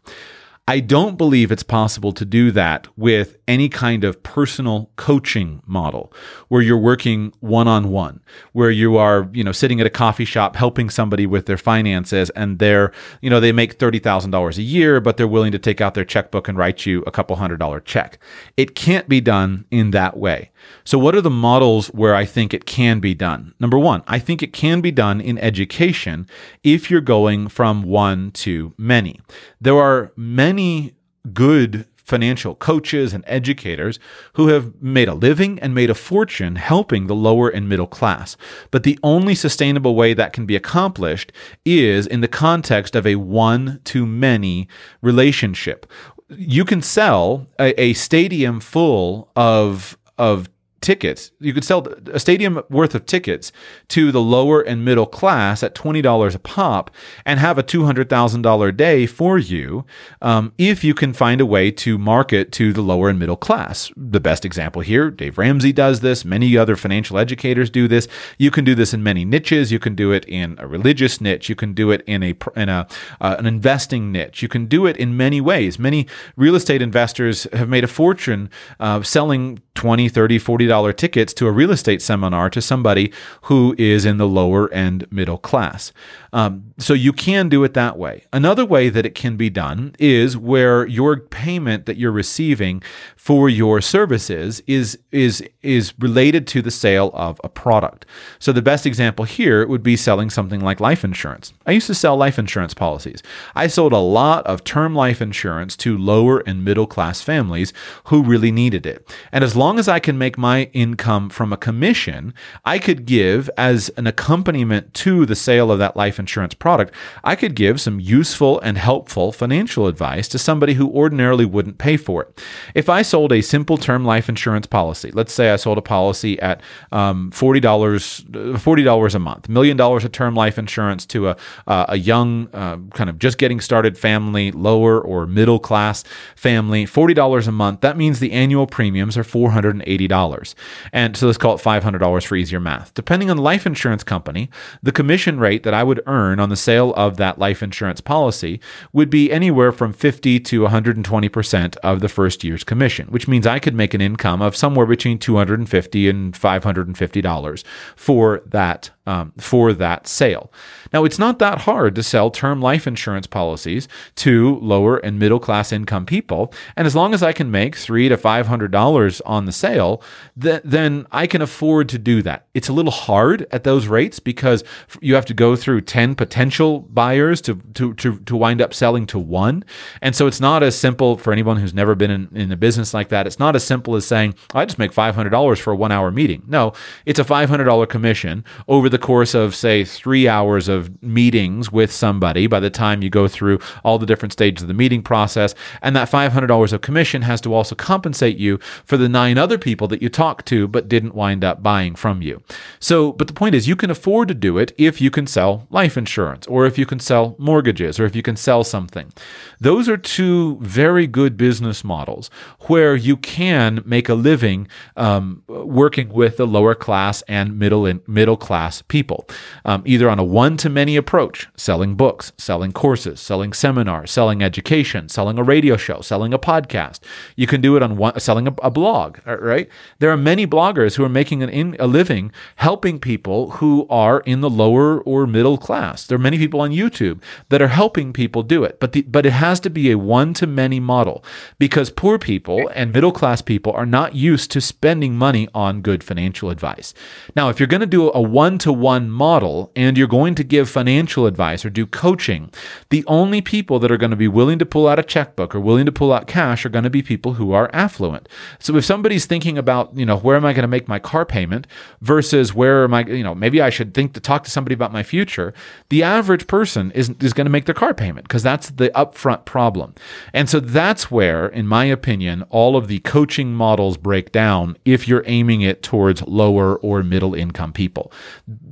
I 0.68 0.82
don't 0.82 1.18
believe 1.18 1.52
it's 1.52 1.64
possible 1.64 2.12
to 2.14 2.26
do 2.26 2.52
that 2.52 2.88
with 2.98 3.38
any 3.52 3.68
kind 3.68 4.06
of 4.06 4.24
personal 4.24 4.90
coaching 4.96 5.62
model 5.66 6.14
where 6.48 6.62
you're 6.62 6.78
working 6.78 7.34
one 7.42 7.68
on 7.68 7.90
one, 7.90 8.22
where 8.54 8.72
you 8.72 8.96
are, 8.96 9.30
you 9.34 9.44
know, 9.44 9.52
sitting 9.52 9.82
at 9.82 9.86
a 9.86 9.90
coffee 9.90 10.24
shop 10.24 10.56
helping 10.56 10.90
somebody 10.90 11.26
with 11.26 11.48
their 11.48 11.58
finances 11.58 12.30
and 12.30 12.60
they're, 12.60 12.94
you 13.20 13.30
know, 13.30 13.42
they 13.42 13.52
make 13.52 13.78
$30,000 13.78 14.58
a 14.58 14.62
year, 14.62 15.02
but 15.02 15.18
they're 15.18 15.28
willing 15.28 15.52
to 15.52 15.60
take 15.60 15.82
out 15.82 15.96
their 15.96 16.06
checkbook 16.06 16.48
and 16.48 16.58
write 16.58 16.86
you 16.86 17.04
a 17.06 17.12
couple 17.12 17.36
hundred 17.36 17.58
dollar 17.58 17.82
check. 17.82 18.18
It 18.56 18.74
can't 18.74 19.10
be 19.10 19.20
done 19.20 19.66
in 19.70 19.92
that 19.92 20.16
way. 20.16 20.52
So, 20.86 20.98
what 20.98 21.14
are 21.14 21.22
the 21.22 21.30
models 21.30 21.88
where 21.88 22.16
I 22.16 22.24
think 22.24 22.54
it 22.54 22.66
can 22.66 23.02
be 23.02 23.14
done? 23.14 23.54
Number 23.60 23.78
one, 23.78 24.02
I 24.08 24.18
think 24.18 24.42
it 24.42 24.54
can 24.54 24.80
be 24.80 24.92
done 24.92 25.20
in 25.20 25.38
education 25.40 26.26
if 26.64 26.90
you're 26.90 27.02
going 27.02 27.50
from 27.50 27.84
one 27.84 28.32
to 28.32 28.74
many. 28.78 29.20
There 29.60 29.78
are 29.78 30.14
many 30.16 30.94
good 31.34 31.86
financial 32.12 32.56
coaches 32.56 33.14
and 33.14 33.24
educators 33.26 33.98
who 34.34 34.50
have 34.50 34.66
made 34.82 35.08
a 35.08 35.14
living 35.14 35.58
and 35.62 35.74
made 35.74 35.90
a 35.90 35.96
fortune 35.96 36.58
helping 36.58 37.08
the 37.08 37.16
lower 37.16 37.48
and 37.48 37.70
middle 37.70 37.88
class. 37.88 38.36
But 38.70 38.84
the 38.84 39.00
only 39.02 39.34
sustainable 39.34 39.96
way 39.96 40.14
that 40.14 40.34
can 40.34 40.46
be 40.46 40.58
accomplished 40.58 41.32
is 41.66 42.06
in 42.06 42.20
the 42.20 42.28
context 42.28 42.98
of 42.98 43.08
a 43.08 43.16
one 43.16 43.80
to 43.86 44.06
many 44.06 44.68
relationship. 45.02 45.90
You 46.28 46.66
can 46.66 46.82
sell 46.82 47.48
a, 47.58 47.82
a 47.82 47.94
stadium 47.94 48.60
full 48.60 49.32
of 49.36 49.98
of 50.18 50.50
tickets. 50.82 51.32
You 51.40 51.54
could 51.54 51.64
sell 51.64 51.88
a 52.12 52.20
stadium 52.20 52.62
worth 52.70 52.96
of 52.96 53.06
tickets 53.06 53.52
to 53.90 54.12
the 54.12 54.22
lower 54.22 54.62
and 54.62 54.84
middle 54.84 55.06
class 55.06 55.64
at 55.64 55.76
$20 55.76 56.36
a 56.36 56.40
pop 56.40 56.92
and 57.26 57.40
have 57.40 57.58
a 57.58 57.64
$200,000 57.64 58.78
day 58.78 59.06
for 59.06 59.38
you 59.38 59.86
um, 60.22 60.54
if 60.58 60.84
you 60.84 60.94
can 60.94 61.14
find 61.14 61.40
a 61.40 61.46
way 61.46 61.72
to 61.72 61.98
market 61.98 62.52
to 62.54 62.74
the 62.74 62.82
lower 62.82 63.10
and 63.10 63.20
middle 63.20 63.38
class. 63.38 63.92
The 63.96 64.20
best 64.20 64.44
example 64.44 64.82
here, 64.82 65.12
Dave 65.12 65.38
Ramsey 65.38 65.72
does 65.72 66.00
this. 66.02 66.26
Many 66.26 66.58
other 66.58 66.76
financial 66.76 67.18
educators 67.18 67.70
do 67.70 67.88
this. 67.88 68.08
You 68.38 68.50
can 68.50 68.66
do 68.66 68.74
this 68.74 68.94
in 68.94 69.04
many 69.04 69.24
niches. 69.24 69.72
You 69.72 69.80
can 69.80 69.96
do 69.96 70.12
it 70.12 70.26
in 70.28 70.56
a 70.60 70.68
religious 70.68 71.22
niche. 71.22 71.48
You 71.48 71.56
can 71.56 71.74
do 71.74 71.92
it 71.92 72.04
in 72.08 72.24
a 72.24 72.36
in 72.56 72.70
a 72.70 72.88
uh, 73.20 73.36
an 73.38 73.46
investing 73.46 74.12
niche. 74.12 74.42
You 74.42 74.48
can 74.48 74.66
do 74.66 74.86
it 74.86 74.98
in 74.98 75.16
many 75.16 75.40
ways. 75.40 75.78
Many 75.78 76.08
real 76.36 76.56
estate 76.56 76.82
investors 76.82 77.48
have 77.54 77.70
made 77.70 77.84
a 77.84 77.88
fortune 77.88 78.50
uh, 78.80 79.04
selling 79.04 79.62
20, 79.76 80.10
30, 80.10 80.40
40 80.40 80.68
dollar 80.72 80.94
tickets 80.94 81.34
to 81.34 81.48
a 81.48 81.52
real 81.52 81.72
estate 81.72 82.02
seminar 82.02 82.50
to 82.50 82.62
somebody 82.62 83.12
who 83.42 83.76
is 83.78 84.06
in 84.06 84.16
the 84.16 84.26
lower 84.26 84.74
end 84.74 85.06
middle 85.12 85.38
class. 85.38 85.92
Um, 86.34 86.74
so 86.78 86.94
you 86.94 87.12
can 87.12 87.50
do 87.50 87.64
it 87.64 87.74
that 87.74 87.98
way. 87.98 88.26
Another 88.32 88.66
way 88.66 88.90
that 88.90 89.06
it 89.06 89.16
can 89.16 89.36
be 89.36 89.50
done 89.50 89.94
is 90.00 90.38
where 90.38 90.86
your 90.86 91.20
payment 91.20 91.86
that 91.86 91.98
you're 91.98 92.12
receiving 92.12 92.82
for 93.18 93.50
your 93.50 93.82
services 93.82 94.64
is 94.66 94.98
is 95.12 95.44
is 95.62 95.94
related 96.00 96.48
to 96.48 96.62
the 96.62 96.72
sale 96.72 97.12
of 97.14 97.40
a 97.44 97.50
product. 97.50 98.06
So 98.40 98.52
the 98.52 98.62
best 98.62 98.86
example 98.86 99.26
here 99.26 99.68
would 99.68 99.84
be 99.84 99.98
selling 99.98 100.30
something 100.30 100.62
like 100.62 100.80
life 100.80 101.04
insurance. 101.04 101.54
I 101.66 101.72
used 101.72 101.88
to 101.88 101.94
sell 101.94 102.16
life 102.16 102.40
insurance 102.40 102.74
policies. 102.74 103.22
I 103.54 103.68
sold 103.68 103.94
a 103.94 103.98
lot 103.98 104.46
of 104.48 104.64
term 104.64 104.96
life 104.96 105.22
insurance 105.22 105.76
to 105.78 105.98
lower 105.98 106.40
and 106.48 106.64
middle 106.64 106.88
class 106.88 107.22
families 107.22 107.74
who 108.06 108.24
really 108.24 108.52
needed 108.52 108.86
it. 108.86 109.14
And 109.32 109.44
as 109.44 109.56
long 109.56 109.80
as 109.80 109.88
I 109.88 110.00
can 110.00 110.18
make 110.18 110.38
my 110.38 110.64
income 110.74 111.30
from 111.30 111.52
a 111.52 111.58
commission, 111.58 112.34
I 112.64 112.80
could 112.80 113.06
give 113.06 113.50
as 113.58 113.90
an 113.98 114.08
accompaniment 114.08 114.94
to 114.96 115.26
the 115.26 115.36
sale 115.36 115.72
of 115.72 115.80
that 115.80 115.98
life 115.98 116.21
insurance 116.22 116.54
product, 116.54 116.94
I 117.24 117.36
could 117.36 117.56
give 117.56 117.82
some 117.82 118.00
useful 118.00 118.62
and 118.62 118.78
helpful 118.78 119.34
financial 119.34 119.88
advice 119.88 120.30
to 120.30 120.40
somebody 120.40 120.76
who 120.76 120.90
ordinarily 120.92 121.46
wouldn't 121.46 121.78
pay 121.78 121.98
for 121.98 122.24
it. 122.24 122.42
If 122.76 122.88
I 122.88 123.02
sold 123.02 123.34
a 123.34 123.42
simple 123.42 123.78
term 123.78 124.06
life 124.06 124.30
insurance 124.30 124.68
policy, 124.68 125.12
let's 125.12 125.34
say 125.34 125.52
I 125.52 125.58
sold 125.58 125.78
a 125.78 125.82
policy 125.82 126.40
at 126.40 126.62
um, 126.94 127.32
$40, 127.32 127.62
$40 127.62 129.16
a 129.16 129.20
month, 129.20 129.50
million 129.50 129.76
dollars 129.76 130.06
of 130.06 130.12
term 130.12 130.36
life 130.36 130.58
insurance 130.60 131.06
to 131.08 131.30
a, 131.30 131.38
uh, 131.68 131.86
a 131.90 131.98
young, 131.98 132.48
uh, 132.54 132.78
kind 132.94 133.10
of 133.10 133.18
just 133.20 133.38
getting 133.38 133.60
started 133.60 133.98
family, 133.98 134.52
lower 134.52 135.02
or 135.02 135.26
middle 135.26 135.60
class 135.60 136.04
family, 136.36 136.86
$40 136.86 137.48
a 137.48 137.52
month, 137.52 137.82
that 137.82 137.98
means 137.98 138.20
the 138.20 138.32
annual 138.32 138.68
premiums 138.68 139.18
are 139.18 139.24
$480. 139.24 140.56
And 140.94 141.18
so 141.18 141.26
let's 141.26 141.38
call 141.38 141.56
it 141.56 141.62
$500 141.62 142.26
for 142.26 142.36
easier 142.36 142.60
math. 142.60 142.94
Depending 142.94 143.30
on 143.30 143.38
the 143.38 143.44
life 143.44 143.66
insurance 143.66 144.04
company, 144.04 144.50
the 144.84 144.92
commission 144.92 145.40
rate 145.40 145.64
that 145.64 145.74
I 145.74 145.84
would 145.84 146.02
earn 146.12 146.40
on 146.40 146.50
the 146.50 146.56
sale 146.56 146.94
of 146.96 147.18
that 147.18 147.40
life 147.40 147.64
insurance 147.64 148.02
policy 148.02 148.60
would 148.92 149.10
be 149.10 149.32
anywhere 149.32 149.72
from 149.72 149.94
50 149.94 150.40
to 150.42 150.62
120% 150.62 151.78
of 151.78 152.02
the 152.02 152.10
first 152.10 152.44
year's 152.44 152.64
commission, 152.64 153.08
which 153.08 153.28
means 153.28 153.48
I 153.48 153.60
could 153.60 153.76
make 153.76 153.94
an 153.94 154.02
income 154.02 154.42
of 154.42 154.56
somewhere 154.56 154.86
between 154.86 155.18
250 155.18 156.10
and 156.10 156.34
$550 156.34 157.64
for 157.96 158.42
that 158.46 158.92
um, 159.06 159.34
for 159.38 159.74
that 159.74 160.08
sale. 160.08 160.52
Now, 160.94 161.06
it's 161.06 161.18
not 161.18 161.40
that 161.40 161.62
hard 161.62 161.96
to 161.96 162.04
sell 162.04 162.30
term 162.30 162.62
life 162.62 162.86
insurance 162.86 163.28
policies 163.28 163.88
to 164.16 164.60
lower 164.60 164.98
and 164.98 165.18
middle 165.18 165.40
class 165.40 165.72
income 165.72 166.06
people, 166.06 166.54
and 166.76 166.86
as 166.86 166.96
long 166.96 167.14
as 167.14 167.24
I 167.24 167.34
can 167.34 167.50
make 167.50 167.76
three 167.76 168.10
to 168.10 168.18
five 168.18 168.48
hundred 168.48 168.72
dollars 168.72 169.22
on 169.22 169.46
the 169.46 169.52
sale, 169.52 170.04
th- 170.40 170.62
then 170.64 171.08
I 171.12 171.28
can 171.28 171.42
afford 171.42 171.90
to 171.90 171.98
do 171.98 172.22
that. 172.24 172.48
It's 172.54 172.70
a 172.70 172.74
little 172.74 172.92
hard 172.92 173.48
at 173.52 173.64
those 173.64 173.88
rates 173.88 174.20
because 174.20 174.64
you 175.02 175.16
have 175.16 175.26
to 175.26 175.34
go 175.34 175.56
through 175.56 175.82
ten 175.82 176.14
potential 176.14 176.82
buyers 176.82 177.42
to 177.42 177.56
to 177.74 177.94
to, 177.96 178.20
to 178.20 178.36
wind 178.36 178.62
up 178.62 178.74
selling 178.74 179.08
to 179.08 179.20
one, 179.20 179.64
and 180.02 180.16
so 180.16 180.28
it's 180.28 180.40
not 180.42 180.62
as 180.62 180.78
simple 180.78 181.18
for 181.18 181.34
anyone 181.34 181.58
who's 181.58 181.74
never 181.74 181.96
been 181.96 182.12
in, 182.12 182.30
in 182.36 182.52
a 182.52 182.58
business 182.58 182.94
like 182.94 183.10
that. 183.10 183.26
It's 183.26 183.40
not 183.40 183.56
as 183.56 183.64
simple 183.64 183.96
as 183.96 184.06
saying 184.06 184.36
I 184.54 184.66
just 184.66 184.78
make 184.78 184.94
five 184.94 185.16
hundred 185.16 185.32
dollars 185.32 185.60
for 185.60 185.74
a 185.74 185.76
one 185.76 185.92
hour 185.92 186.12
meeting. 186.12 186.44
No, 186.48 186.74
it's 187.06 187.20
a 187.20 187.24
five 187.24 187.50
hundred 187.50 187.66
dollar 187.66 187.86
commission 187.86 188.44
over 188.68 188.91
the 188.92 189.00
course 189.00 189.34
of 189.34 189.56
say 189.56 189.84
three 189.84 190.28
hours 190.28 190.68
of 190.68 191.02
meetings 191.02 191.72
with 191.72 191.92
somebody 191.92 192.48
by 192.48 192.60
the 192.60 192.70
time 192.70 193.02
you 193.02 193.10
go 193.10 193.28
through 193.28 193.60
all 193.84 193.98
the 193.98 194.06
different 194.06 194.34
stages 194.34 194.62
of 194.62 194.68
the 194.68 194.74
meeting 194.74 195.02
process. 195.02 195.56
And 195.82 195.96
that 195.96 196.10
$500 196.10 196.74
of 196.74 196.82
commission 196.82 197.22
has 197.24 197.42
to 197.42 197.54
also 197.54 197.76
compensate 197.76 198.38
you 198.38 198.58
for 198.86 198.98
the 198.98 199.10
nine 199.10 199.38
other 199.38 199.58
people 199.58 199.88
that 199.88 200.02
you 200.02 200.10
talked 200.10 200.46
to 200.48 200.68
but 200.68 200.90
didn't 200.90 201.16
wind 201.16 201.44
up 201.44 201.64
buying 201.64 201.96
from 201.96 202.22
you. 202.22 202.44
So, 202.80 203.14
but 203.14 203.28
the 203.28 203.34
point 203.34 203.56
is, 203.56 203.68
you 203.68 203.76
can 203.76 203.90
afford 203.90 204.28
to 204.28 204.34
do 204.34 204.58
it 204.58 204.74
if 204.78 205.02
you 205.02 205.10
can 205.10 205.26
sell 205.28 205.68
life 205.70 205.98
insurance 205.98 206.46
or 206.48 206.66
if 206.66 206.78
you 206.78 206.86
can 206.86 207.00
sell 207.00 207.36
mortgages 207.38 208.00
or 208.00 208.06
if 208.06 208.16
you 208.16 208.22
can 208.22 208.36
sell 208.36 208.64
something. 208.64 209.12
Those 209.60 209.88
are 209.88 209.98
two 209.98 210.58
very 210.62 211.08
good 211.08 211.38
business 211.38 211.84
models 211.84 212.30
where 212.62 212.96
you 212.96 213.18
can 213.18 213.82
make 213.86 214.10
a 214.10 214.14
living 214.14 214.68
um, 214.98 215.44
working 215.48 216.10
with 216.10 216.38
the 216.38 216.48
lower 216.48 216.76
class 216.76 217.22
and 217.24 217.58
middle 217.58 217.86
in, 217.86 218.02
middle 218.08 218.38
class 218.38 218.81
people, 218.88 219.28
um, 219.66 219.84
either 219.86 220.10
on 220.10 220.20
a 220.20 220.24
one 220.24 220.58
to 220.58 220.70
many 220.70 220.96
approach, 220.96 221.48
selling 221.56 221.96
books, 221.96 222.32
selling 222.38 222.72
courses, 222.72 223.20
selling 223.20 223.54
seminars, 223.54 224.12
selling 224.12 224.42
education, 224.44 225.10
selling 225.10 225.38
a 225.38 225.44
radio 225.44 225.78
show, 225.78 226.02
selling 226.02 226.34
a 226.34 226.40
podcast. 226.40 227.00
You 227.36 227.48
can 227.48 227.62
do 227.62 227.76
it 227.76 227.84
on 227.84 227.98
one, 227.98 228.20
selling 228.20 228.48
a, 228.48 228.54
a 228.62 228.70
blog, 228.70 229.20
uh, 229.28 229.38
right? 229.38 229.70
There 230.00 230.12
are 230.12 230.18
many 230.18 230.48
bloggers 230.48 230.96
who 230.96 231.04
are 231.04 231.10
making 231.10 231.44
an 231.44 231.50
in, 231.50 231.76
a 231.80 231.88
living 231.88 232.32
helping 232.58 233.00
people 233.00 233.52
who 233.52 233.86
are 233.90 234.22
in 234.22 234.42
the 234.42 234.50
lower 234.50 235.02
or 235.02 235.28
middle 235.28 235.58
class. 235.58 236.06
There 236.06 236.16
are 236.16 236.20
many 236.20 236.38
people 236.38 236.62
on 236.62 236.72
YouTube 236.72 237.22
that 237.50 237.62
are 237.62 237.68
helping 237.68 238.14
people 238.14 238.44
do 238.44 238.64
it, 238.64 238.80
but 238.80 238.92
the, 238.94 239.02
but 239.04 239.26
it 239.26 239.34
has 239.34 239.60
to 239.62 239.70
be 239.70 239.92
a 239.92 239.98
one 239.98 240.34
to 240.36 240.48
many 240.48 240.80
model 240.80 241.24
because 241.60 241.90
poor 241.90 242.18
people 242.18 242.70
and 242.76 242.94
middle 242.94 243.12
class 243.12 243.42
people 243.42 243.74
are 243.74 243.86
not 243.86 244.16
used 244.16 244.52
to 244.52 244.62
spending 244.62 245.16
money 245.16 245.48
on 245.54 245.82
good 245.82 246.04
financial 246.04 246.50
advice. 246.50 246.94
Now, 247.36 247.50
if 247.50 247.60
you're 247.60 247.68
going 247.68 247.82
to 247.82 247.88
do 247.88 248.12
a 248.14 248.22
one 248.22 248.58
to 248.60 248.71
one 248.74 249.10
model 249.10 249.72
and 249.76 249.98
you're 249.98 250.08
going 250.08 250.36
to 250.36 250.44
give 250.44 250.70
financial 250.70 251.26
advice 251.26 251.66
or 251.66 251.70
do 251.70 251.86
coaching, 251.86 252.52
the 252.90 253.04
only 253.08 253.42
people 253.42 253.80
that 253.80 253.92
are 253.92 253.98
going 253.98 254.12
to 254.12 254.18
be 254.18 254.28
willing 254.28 254.60
to 254.60 254.66
pull 254.66 254.88
out 254.88 255.00
a 255.00 255.04
checkbook 255.04 255.54
or 255.54 255.60
willing 255.60 255.86
to 255.86 255.92
pull 255.92 256.14
out 256.14 256.28
cash 256.28 256.66
are 256.66 256.70
going 256.70 256.84
to 256.84 256.90
be 256.90 257.02
people 257.02 257.34
who 257.34 257.52
are 257.52 257.70
affluent. 257.74 258.28
So 258.60 258.76
if 258.76 258.86
somebody's 258.86 259.26
thinking 259.26 259.58
about, 259.58 259.96
you 259.96 260.06
know, 260.06 260.18
where 260.18 260.36
am 260.36 260.46
I 260.46 260.54
going 260.54 260.64
to 260.64 260.68
make 260.68 260.88
my 260.88 261.00
car 261.00 261.26
payment 261.26 261.68
versus 262.02 262.54
where 262.54 262.84
am 262.84 262.94
I, 262.94 263.06
you 263.06 263.24
know, 263.24 263.36
maybe 263.36 263.62
I 263.62 263.70
should 263.70 263.94
think 263.94 264.14
to 264.14 264.20
talk 264.20 264.44
to 264.44 264.52
somebody 264.52 264.74
about 264.74 264.92
my 264.92 265.04
future, 265.04 265.54
the 265.90 266.04
average 266.04 266.48
person 266.48 266.92
is, 266.92 267.10
is 267.20 267.34
going 267.34 267.46
to 267.46 267.52
make 267.52 267.66
their 267.66 267.76
car 267.76 267.94
payment 267.94 268.28
because 268.28 268.44
that's 268.44 268.70
the 268.72 268.90
upfront 268.90 269.46
problem. 269.46 269.96
And 270.34 270.50
so 270.50 270.60
that's 270.60 271.12
where, 271.12 271.48
in 271.48 271.68
my 271.68 271.86
opinion, 271.86 272.44
all 272.50 272.76
of 272.76 272.88
the 272.88 273.00
coaching 273.00 273.54
models 273.54 273.98
break 273.98 274.32
down 274.32 274.78
if 274.86 275.08
you're 275.08 275.24
aiming 275.26 275.62
it 275.62 275.84
towards 275.84 276.22
lower 276.24 276.78
or 276.78 277.04
middle 277.04 277.34
income 277.34 277.74
people. 277.74 278.12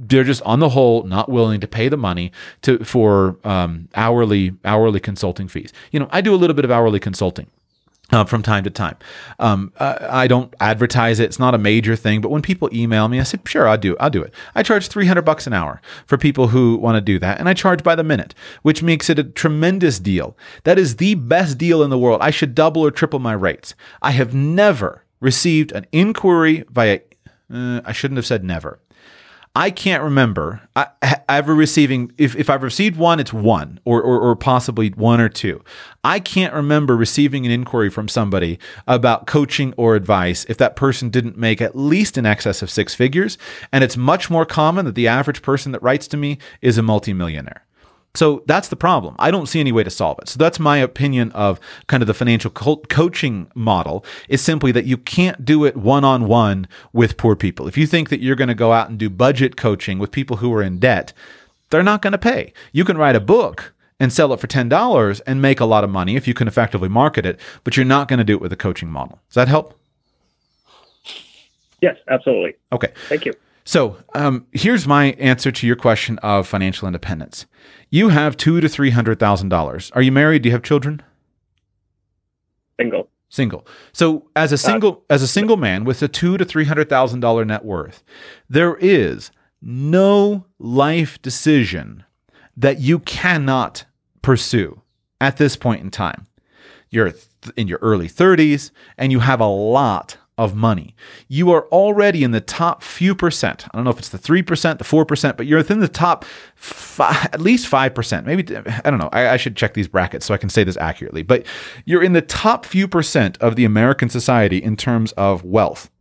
They're 0.10 0.24
just 0.24 0.42
on 0.42 0.60
the 0.60 0.70
whole 0.70 1.04
not 1.04 1.30
willing 1.30 1.62
to 1.62 1.68
pay 1.68 1.88
the 1.88 1.98
money 1.98 2.32
to 2.64 2.84
for 2.84 3.38
um, 3.44 3.88
hourly 3.96 4.54
hourly 4.66 5.00
consulting 5.00 5.48
fees. 5.48 5.72
You 5.92 6.00
know, 6.00 6.10
I 6.12 6.22
do 6.22 6.34
a 6.34 6.38
little 6.38 6.56
bit 6.56 6.66
of 6.66 6.72
hourly 6.72 7.00
consulting. 7.00 7.48
Uh, 8.12 8.26
from 8.26 8.42
time 8.42 8.64
to 8.64 8.72
time, 8.72 8.98
um, 9.38 9.72
I, 9.80 10.24
I 10.24 10.28
don't 10.28 10.52
advertise 10.60 11.20
it. 11.20 11.26
It's 11.26 11.38
not 11.38 11.54
a 11.54 11.60
major 11.60 11.96
thing, 11.96 12.22
but 12.22 12.32
when 12.32 12.42
people 12.42 12.68
email 12.74 13.08
me, 13.08 13.20
I 13.20 13.24
say, 13.24 13.38
"Sure, 13.46 13.68
I'll 13.68 13.78
do. 13.78 13.96
I'll 14.00 14.10
do 14.10 14.24
it." 14.24 14.34
I 14.56 14.64
charge 14.64 14.88
three 14.88 15.06
hundred 15.06 15.26
bucks 15.26 15.46
an 15.46 15.54
hour 15.54 15.80
for 16.08 16.18
people 16.18 16.48
who 16.48 16.78
want 16.78 16.96
to 16.96 17.02
do 17.02 17.20
that, 17.20 17.40
and 17.40 17.48
I 17.48 17.54
charge 17.54 17.84
by 17.84 17.94
the 17.94 18.04
minute, 18.04 18.34
which 18.64 18.82
makes 18.82 19.12
it 19.12 19.20
a 19.20 19.24
tremendous 19.24 20.00
deal. 20.00 20.36
That 20.64 20.80
is 20.80 20.96
the 20.96 21.14
best 21.14 21.60
deal 21.60 21.84
in 21.84 21.92
the 21.92 22.00
world. 22.00 22.22
I 22.24 22.32
should 22.32 22.56
double 22.56 22.82
or 22.84 22.90
triple 22.90 23.20
my 23.20 23.34
rates. 23.34 23.76
I 24.02 24.10
have 24.10 24.34
never 24.34 25.04
received 25.20 25.72
an 25.72 25.86
inquiry 25.92 26.64
via. 26.72 27.02
Uh, 27.54 27.82
I 27.86 27.92
shouldn't 27.92 28.18
have 28.18 28.26
said 28.26 28.44
never. 28.44 28.80
I 29.60 29.72
can't 29.72 30.04
remember 30.04 30.62
ever 31.28 31.54
receiving, 31.54 32.14
if, 32.18 32.34
if 32.38 32.50
I've 32.50 32.64
received 32.64 32.96
one, 32.96 33.20
it's 33.20 33.34
one 33.34 33.82
or, 33.84 34.02
or, 34.02 34.18
or, 34.18 34.34
possibly 34.38 34.92
one 34.92 35.20
or 35.20 35.28
two. 35.28 35.62
I 36.02 36.22
can't 36.22 36.54
remember 36.54 36.96
receiving 36.96 37.46
an 37.46 37.52
inquiry 37.52 37.90
from 37.90 38.08
somebody 38.08 38.58
about 38.88 39.28
coaching 39.28 39.74
or 39.76 39.98
advice 39.98 40.46
if 40.48 40.58
that 40.60 40.78
person 40.78 41.10
didn't 41.10 41.38
make 41.38 41.60
at 41.62 41.76
least 41.76 42.18
in 42.18 42.26
excess 42.26 42.62
of 42.62 42.72
six 42.72 42.96
figures. 42.96 43.38
And 43.74 43.84
it's 43.84 43.98
much 43.98 44.30
more 44.30 44.46
common 44.46 44.86
that 44.86 44.96
the 44.96 45.10
average 45.10 45.42
person 45.42 45.74
that 45.74 45.84
writes 45.84 46.08
to 46.08 46.16
me 46.16 46.38
is 46.62 46.78
a 46.78 46.82
multimillionaire. 46.82 47.66
So 48.20 48.44
that's 48.48 48.68
the 48.68 48.76
problem. 48.76 49.16
I 49.18 49.32
don't 49.32 49.46
see 49.46 49.62
any 49.62 49.72
way 49.72 49.82
to 49.86 49.90
solve 49.90 50.20
it. 50.22 50.28
So 50.28 50.38
that's 50.38 50.60
my 50.60 50.76
opinion 50.76 51.32
of 51.32 51.58
kind 51.88 52.04
of 52.04 52.08
the 52.08 52.14
financial 52.14 52.52
co- 52.52 52.84
coaching 52.90 53.50
model 53.56 54.04
is 54.28 54.42
simply 54.42 54.74
that 54.74 54.84
you 54.84 54.98
can't 54.98 55.46
do 55.46 55.64
it 55.64 55.78
one 55.78 56.04
on 56.04 56.28
one 56.28 56.68
with 56.92 57.16
poor 57.16 57.38
people. 57.38 57.66
If 57.66 57.78
you 57.78 57.88
think 57.88 58.10
that 58.10 58.20
you're 58.20 58.36
going 58.36 58.50
to 58.50 58.54
go 58.54 58.74
out 58.74 58.90
and 58.90 59.00
do 59.00 59.10
budget 59.10 59.56
coaching 59.56 60.00
with 60.00 60.12
people 60.12 60.36
who 60.36 60.54
are 60.54 60.62
in 60.62 60.80
debt, 60.80 61.14
they're 61.70 61.82
not 61.82 62.02
going 62.02 62.12
to 62.12 62.18
pay. 62.18 62.52
You 62.74 62.84
can 62.84 62.98
write 62.98 63.16
a 63.16 63.22
book 63.22 63.74
and 64.02 64.12
sell 64.12 64.34
it 64.34 64.42
for 64.42 64.48
$10 64.48 65.22
and 65.26 65.42
make 65.42 65.62
a 65.62 65.66
lot 65.66 65.86
of 65.86 65.90
money 65.90 66.18
if 66.18 66.28
you 66.28 66.34
can 66.34 66.50
effectively 66.50 66.90
market 66.90 67.26
it, 67.26 67.40
but 67.64 67.78
you're 67.78 67.86
not 67.86 68.10
going 68.10 68.18
to 68.18 68.26
do 68.26 68.34
it 68.34 68.42
with 68.42 68.52
a 68.52 68.58
coaching 68.58 68.90
model. 68.90 69.22
Does 69.30 69.36
that 69.36 69.48
help? 69.48 69.80
Yes, 71.82 71.96
absolutely. 72.10 72.56
Okay. 72.74 72.92
Thank 73.08 73.24
you. 73.24 73.34
So 73.70 73.98
um, 74.16 74.48
here's 74.52 74.88
my 74.88 75.12
answer 75.20 75.52
to 75.52 75.68
your 75.68 75.76
question 75.76 76.18
of 76.24 76.48
financial 76.48 76.88
independence. 76.88 77.46
You 77.92 78.10
have 78.10 78.36
two 78.36 78.60
to 78.62 78.68
three 78.68 78.90
hundred 78.90 79.20
thousand 79.20 79.50
dollars. 79.50 79.92
Are 79.94 80.02
you 80.02 80.12
married? 80.12 80.42
Do 80.42 80.50
you 80.50 80.54
have 80.54 80.64
children? 80.64 81.04
Single. 82.80 83.08
Single. 83.30 83.68
So 83.92 84.28
as 84.36 84.52
a 84.52 84.58
single 84.58 85.04
uh, 85.08 85.14
as 85.14 85.22
a 85.22 85.28
single 85.28 85.56
man 85.56 85.84
with 85.84 86.02
a 86.02 86.08
two 86.08 86.36
to 86.40 86.46
three 86.46 86.66
hundred 86.66 86.90
thousand 86.90 87.20
dollar 87.20 87.46
net 87.46 87.64
worth, 87.64 88.02
there 88.50 88.76
is 88.78 89.30
no 89.62 90.48
life 90.58 91.22
decision 91.22 92.06
that 92.58 92.80
you 92.80 92.98
cannot 92.98 93.86
pursue 94.24 94.82
at 95.22 95.38
this 95.38 95.56
point 95.56 95.82
in 95.82 95.92
time. 95.92 96.26
You're 96.90 97.14
in 97.56 97.68
your 97.68 97.78
early 97.84 98.10
30s 98.10 98.72
and 98.98 99.12
you 99.12 99.20
have 99.20 99.40
a 99.40 99.46
lot 99.46 100.18
of 100.40 100.56
money. 100.56 100.96
You 101.28 101.52
are 101.52 101.68
already 101.68 102.24
in 102.24 102.32
the 102.32 102.40
top 102.40 102.82
few 102.82 103.14
percent. 103.14 103.68
I 103.70 103.78
don't 103.78 103.84
know 103.84 103.92
if 103.92 104.00
it's 104.00 104.08
the 104.08 104.18
3%, 104.18 104.78
the 104.78 104.86
4%, 104.86 105.38
but 105.38 105.46
you're 105.46 105.60
within 105.60 105.82
the 105.82 105.90
top 105.90 106.24
five, 106.56 107.26
at 107.34 107.42
least 107.42 107.70
5%. 107.70 108.26
Maybe, 108.26 108.56
I 108.56 108.90
don't 108.90 109.00
know. 109.00 109.10
I, 109.12 109.32
I, 109.32 109.38
should 109.38 109.58
check 109.58 109.74
these 109.74 109.90
brackets 109.90 110.26
so 110.26 110.34
I 110.34 110.38
can 110.38 110.50
say 110.50 110.64
this 110.64 110.78
accurately. 110.78 111.24
But 111.24 111.46
you're 111.84 112.02
in 112.02 112.14
the 112.14 112.22
top 112.22 112.66
few 112.66 112.88
percent 112.88 113.38
of 113.40 113.58
the 113.58 113.66
American 113.66 114.08
society 114.08 114.60
in 114.64 114.78
terms 114.78 115.12
of 115.12 115.44
wealth. 115.44 115.92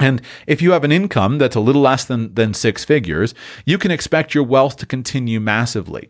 And 0.00 0.22
if 0.46 0.62
you 0.62 0.72
have 0.72 0.82
an 0.82 0.90
income 0.90 1.36
that's 1.36 1.54
a 1.54 1.60
little 1.60 1.82
less 1.82 2.06
than, 2.06 2.32
than 2.32 2.54
six 2.54 2.86
figures, 2.86 3.34
you 3.66 3.76
can 3.76 3.90
expect 3.90 4.34
your 4.34 4.44
wealth 4.44 4.78
to 4.78 4.86
continue 4.86 5.40
massively. 5.40 6.08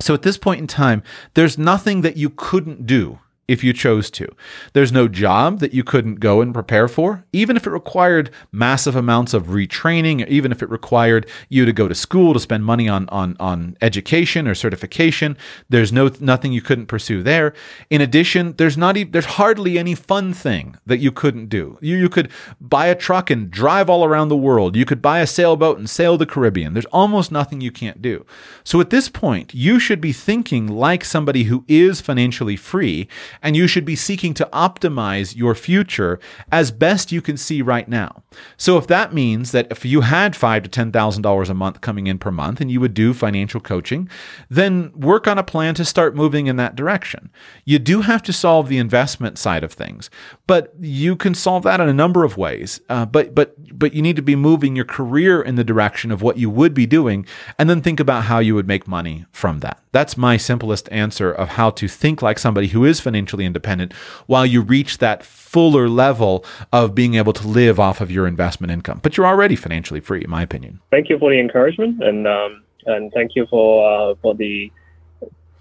So 0.00 0.12
at 0.12 0.22
this 0.22 0.36
point 0.36 0.60
in 0.60 0.66
time, 0.66 1.04
there's 1.34 1.56
nothing 1.56 2.00
that 2.00 2.16
you 2.16 2.30
couldn't 2.30 2.84
do 2.84 3.20
if 3.48 3.62
you 3.62 3.72
chose 3.72 4.10
to. 4.10 4.28
There's 4.72 4.92
no 4.92 5.08
job 5.08 5.60
that 5.60 5.72
you 5.72 5.84
couldn't 5.84 6.20
go 6.20 6.40
and 6.40 6.52
prepare 6.52 6.88
for, 6.88 7.24
even 7.32 7.56
if 7.56 7.66
it 7.66 7.70
required 7.70 8.30
massive 8.52 8.96
amounts 8.96 9.34
of 9.34 9.46
retraining, 9.46 10.26
even 10.28 10.52
if 10.52 10.62
it 10.62 10.70
required 10.70 11.28
you 11.48 11.64
to 11.64 11.72
go 11.72 11.88
to 11.88 11.94
school 11.94 12.32
to 12.34 12.40
spend 12.40 12.64
money 12.64 12.88
on 12.88 13.08
on 13.10 13.36
on 13.38 13.76
education 13.80 14.48
or 14.48 14.54
certification. 14.54 15.36
There's 15.68 15.92
no 15.92 16.10
nothing 16.20 16.52
you 16.52 16.62
couldn't 16.62 16.86
pursue 16.86 17.22
there. 17.22 17.54
In 17.90 18.00
addition, 18.00 18.54
there's 18.56 18.76
not 18.76 18.96
even, 18.96 19.12
there's 19.12 19.24
hardly 19.24 19.78
any 19.78 19.94
fun 19.94 20.32
thing 20.34 20.76
that 20.86 20.98
you 20.98 21.12
couldn't 21.12 21.48
do. 21.48 21.78
You 21.80 21.96
you 21.96 22.08
could 22.08 22.30
buy 22.60 22.86
a 22.86 22.94
truck 22.94 23.30
and 23.30 23.50
drive 23.50 23.88
all 23.88 24.04
around 24.04 24.28
the 24.28 24.36
world. 24.36 24.76
You 24.76 24.84
could 24.84 25.02
buy 25.02 25.20
a 25.20 25.26
sailboat 25.26 25.78
and 25.78 25.88
sail 25.88 26.16
the 26.16 26.26
Caribbean. 26.26 26.72
There's 26.72 26.86
almost 26.86 27.30
nothing 27.30 27.60
you 27.60 27.70
can't 27.70 28.02
do. 28.02 28.26
So 28.64 28.80
at 28.80 28.90
this 28.90 29.08
point, 29.08 29.54
you 29.54 29.78
should 29.78 30.00
be 30.00 30.12
thinking 30.12 30.66
like 30.66 31.04
somebody 31.04 31.44
who 31.44 31.64
is 31.68 32.00
financially 32.00 32.56
free 32.56 33.08
and 33.42 33.56
you 33.56 33.66
should 33.66 33.84
be 33.84 33.96
seeking 33.96 34.34
to 34.34 34.48
optimize 34.52 35.36
your 35.36 35.54
future 35.54 36.18
as 36.52 36.70
best 36.70 37.12
you 37.12 37.22
can 37.22 37.36
see 37.36 37.62
right 37.62 37.88
now. 37.88 38.22
So 38.56 38.76
if 38.76 38.86
that 38.86 39.12
means 39.12 39.52
that 39.52 39.68
if 39.70 39.84
you 39.84 40.02
had 40.02 40.36
five 40.36 40.62
to 40.62 40.68
ten 40.68 40.92
thousand 40.92 41.22
dollars 41.22 41.50
a 41.50 41.54
month 41.54 41.80
coming 41.80 42.06
in 42.06 42.18
per 42.18 42.30
month 42.30 42.60
and 42.60 42.70
you 42.70 42.80
would 42.80 42.94
do 42.94 43.14
financial 43.14 43.60
coaching, 43.60 44.08
then 44.48 44.92
work 44.94 45.26
on 45.26 45.38
a 45.38 45.42
plan 45.42 45.74
to 45.74 45.84
start 45.84 46.14
moving 46.14 46.46
in 46.46 46.56
that 46.56 46.76
direction. 46.76 47.30
You 47.64 47.78
do 47.78 48.02
have 48.02 48.22
to 48.22 48.32
solve 48.32 48.68
the 48.68 48.78
investment 48.78 49.38
side 49.38 49.64
of 49.64 49.72
things, 49.72 50.10
but 50.46 50.74
you 50.80 51.16
can 51.16 51.34
solve 51.34 51.62
that 51.64 51.80
in 51.80 51.88
a 51.88 51.92
number 51.92 52.24
of 52.24 52.36
ways. 52.36 52.80
Uh, 52.88 53.06
but 53.06 53.34
but 53.34 53.54
but 53.78 53.94
you 53.94 54.02
need 54.02 54.16
to 54.16 54.22
be 54.22 54.36
moving 54.36 54.76
your 54.76 54.84
career 54.84 55.42
in 55.42 55.56
the 55.56 55.64
direction 55.64 56.10
of 56.12 56.22
what 56.22 56.38
you 56.38 56.50
would 56.50 56.74
be 56.74 56.86
doing, 56.86 57.26
and 57.58 57.68
then 57.68 57.82
think 57.82 58.00
about 58.00 58.24
how 58.24 58.38
you 58.38 58.54
would 58.54 58.68
make 58.68 58.86
money 58.86 59.24
from 59.32 59.60
that. 59.60 59.80
That's 59.92 60.16
my 60.16 60.36
simplest 60.36 60.88
answer 60.92 61.32
of 61.32 61.48
how 61.48 61.70
to 61.70 61.88
think 61.88 62.22
like 62.22 62.38
somebody 62.38 62.68
who 62.68 62.84
is 62.84 63.00
financially 63.00 63.25
independent 63.34 63.92
while 64.26 64.46
you 64.46 64.60
reach 64.60 64.98
that 64.98 65.24
fuller 65.24 65.88
level 65.88 66.44
of 66.72 66.94
being 66.94 67.14
able 67.14 67.32
to 67.32 67.46
live 67.46 67.80
off 67.80 68.00
of 68.00 68.10
your 68.10 68.26
investment 68.26 68.70
income. 68.70 69.00
But 69.02 69.16
you're 69.16 69.26
already 69.26 69.56
financially 69.56 70.00
free, 70.00 70.22
in 70.22 70.30
my 70.30 70.42
opinion. 70.42 70.80
Thank 70.90 71.08
you 71.08 71.18
for 71.18 71.30
the 71.30 71.40
encouragement 71.40 72.02
and 72.02 72.26
um, 72.26 72.62
and 72.86 73.12
thank 73.12 73.34
you 73.34 73.46
for 73.46 73.68
uh, 73.88 74.14
for 74.22 74.34
the 74.34 74.70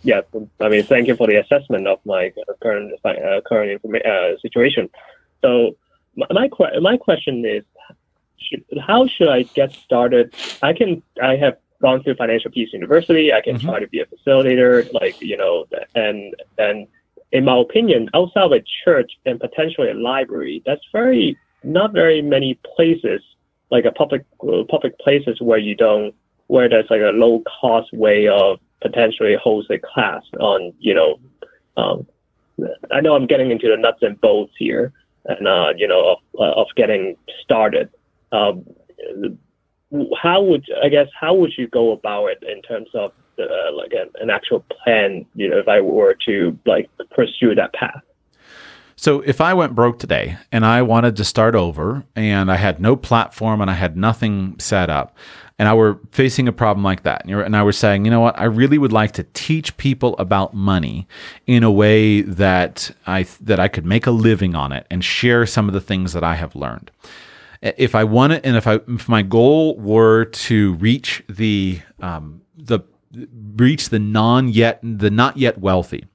yeah. 0.04 0.22
I 0.60 0.70
mean, 0.70 0.84
thank 0.84 1.08
you 1.08 1.16
for 1.16 1.28
the 1.28 1.38
assessment 1.38 1.88
of 1.88 2.00
my 2.06 2.32
current 2.62 2.94
uh, 3.04 3.42
current 3.46 3.82
uh, 3.84 4.38
situation. 4.42 4.90
So 5.42 5.76
my 6.16 6.28
my, 6.32 6.50
my 6.80 6.98
question 6.98 7.46
is, 7.46 7.64
should, 8.38 8.64
how 8.86 9.08
should 9.08 9.30
I 9.30 9.44
get 9.44 9.74
started? 9.74 10.34
I 10.62 10.74
can 10.74 11.02
I 11.22 11.36
have 11.38 11.58
gone 11.82 12.04
through 12.04 12.16
Financial 12.16 12.52
Peace 12.52 12.72
University. 12.74 13.34
I 13.34 13.42
can 13.42 13.58
mm-hmm. 13.58 13.68
try 13.68 13.80
to 13.80 13.88
be 13.88 14.00
a 14.00 14.06
facilitator, 14.06 14.92
like 14.94 15.20
you 15.22 15.38
know, 15.38 15.66
and 15.96 16.36
and 16.58 16.88
in 17.36 17.44
my 17.44 17.58
opinion, 17.60 18.10
outside 18.14 18.44
of 18.44 18.52
a 18.54 18.64
church 18.86 19.12
and 19.26 19.42
potentially 19.42 19.90
a 19.90 19.94
library, 19.94 20.64
that's 20.66 20.88
very 20.94 21.38
not 21.64 21.92
very 21.92 22.22
many 22.22 22.58
places 22.76 23.22
like 23.72 23.84
a 23.84 23.92
public 23.92 24.24
public 24.70 24.98
places 25.00 25.42
where 25.42 25.58
you 25.58 25.76
don't 25.76 26.16
where 26.48 26.70
there's 26.70 26.90
like 26.90 27.02
a 27.02 27.12
low 27.12 27.44
cost 27.60 27.92
way 27.92 28.30
of 28.30 28.60
potentially 28.82 29.36
host 29.36 29.70
a 29.70 29.78
class 29.80 30.24
on 30.40 30.72
you 30.80 30.94
know 30.94 31.20
um, 31.76 32.08
I 32.92 33.02
know 33.02 33.16
I'm 33.16 33.28
getting 33.28 33.52
into 33.52 33.68
the 33.68 33.76
nuts 33.76 34.00
and 34.02 34.20
bolts 34.22 34.54
here 34.58 34.94
and 35.26 35.46
uh, 35.46 35.74
you 35.76 35.90
know 35.90 36.12
of, 36.14 36.20
uh, 36.40 36.62
of 36.62 36.68
getting 36.78 37.18
started. 37.44 37.90
Um, 38.32 38.66
how 40.22 40.42
would 40.42 40.66
I 40.82 40.88
guess 40.88 41.08
how 41.20 41.34
would 41.34 41.52
you 41.58 41.68
go 41.68 41.92
about 41.92 42.28
it 42.28 42.44
in 42.48 42.62
terms 42.62 42.90
of 42.94 43.12
uh, 43.40 43.76
like 43.76 43.92
an, 43.94 44.10
an 44.20 44.30
actual 44.30 44.64
plan? 44.84 45.26
You 45.36 45.50
know, 45.50 45.58
if 45.58 45.68
I 45.68 45.82
were 45.82 46.16
to 46.26 46.58
like 46.66 46.90
pursue 47.12 47.56
that 47.56 47.74
path. 47.74 48.02
So 48.98 49.20
if 49.22 49.42
I 49.42 49.54
went 49.54 49.76
broke 49.76 50.00
today 50.00 50.38
and 50.54 50.66
I 50.66 50.82
wanted 50.82 51.18
to 51.18 51.26
start 51.26 51.54
over 51.54 52.06
and 52.16 52.50
I 52.50 52.56
had 52.56 52.80
no 52.80 52.96
platform 52.96 53.60
and 53.60 53.70
I 53.70 53.74
had 53.74 53.98
nothing 53.98 54.58
set 54.58 54.90
up 54.90 55.18
and 55.60 55.68
I 55.68 55.74
were 55.74 56.00
facing 56.12 56.48
a 56.48 56.54
problem 56.54 56.84
like 56.84 57.04
that 57.04 57.26
and 57.26 57.58
I 57.58 57.64
was 57.64 57.78
saying, 57.78 58.06
you 58.06 58.12
know 58.12 58.22
what, 58.22 58.40
I 58.40 58.46
really 58.46 58.78
would 58.78 58.94
like 58.94 59.12
to 59.14 59.24
teach 59.34 59.76
people 59.76 60.16
about 60.18 60.54
money 60.54 61.08
in 61.46 61.62
a 61.62 61.72
way 61.72 62.22
that 62.22 62.90
I 63.06 63.24
that 63.42 63.60
I 63.60 63.68
could 63.68 63.86
make 63.86 64.08
a 64.08 64.12
living 64.12 64.56
on 64.56 64.72
it 64.72 64.88
and 64.90 65.04
share 65.04 65.46
some 65.46 65.68
of 65.68 65.74
the 65.74 65.82
things 65.82 66.14
that 66.14 66.24
I 66.24 66.36
have 66.36 66.56
learned 66.56 66.90
if 67.62 67.96
I 67.96 68.04
wanted, 68.04 68.46
and 68.46 68.56
if 68.56 68.68
I 68.68 68.80
if 68.88 69.10
my 69.10 69.22
goal 69.22 69.78
were 69.78 70.26
to 70.26 70.76
reach 70.76 71.24
the 71.28 71.82
um, 72.00 72.42
the 72.56 72.82
reach 73.56 73.90
the 73.90 74.00
non 74.00 74.50
yet 74.50 74.80
the 74.82 75.10
not 75.10 75.38
yet 75.38 75.58
wealthy, 75.58 76.06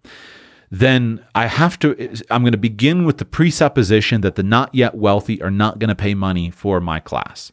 then 0.70 1.24
I 1.34 1.46
have 1.46 1.78
to. 1.80 2.16
I'm 2.30 2.42
going 2.42 2.52
to 2.52 2.58
begin 2.58 3.04
with 3.04 3.18
the 3.18 3.24
presupposition 3.24 4.20
that 4.22 4.36
the 4.36 4.42
not 4.42 4.74
yet 4.74 4.94
wealthy 4.94 5.42
are 5.42 5.50
not 5.50 5.78
going 5.78 5.88
to 5.88 5.94
pay 5.94 6.14
money 6.14 6.50
for 6.50 6.80
my 6.80 7.00
class 7.00 7.52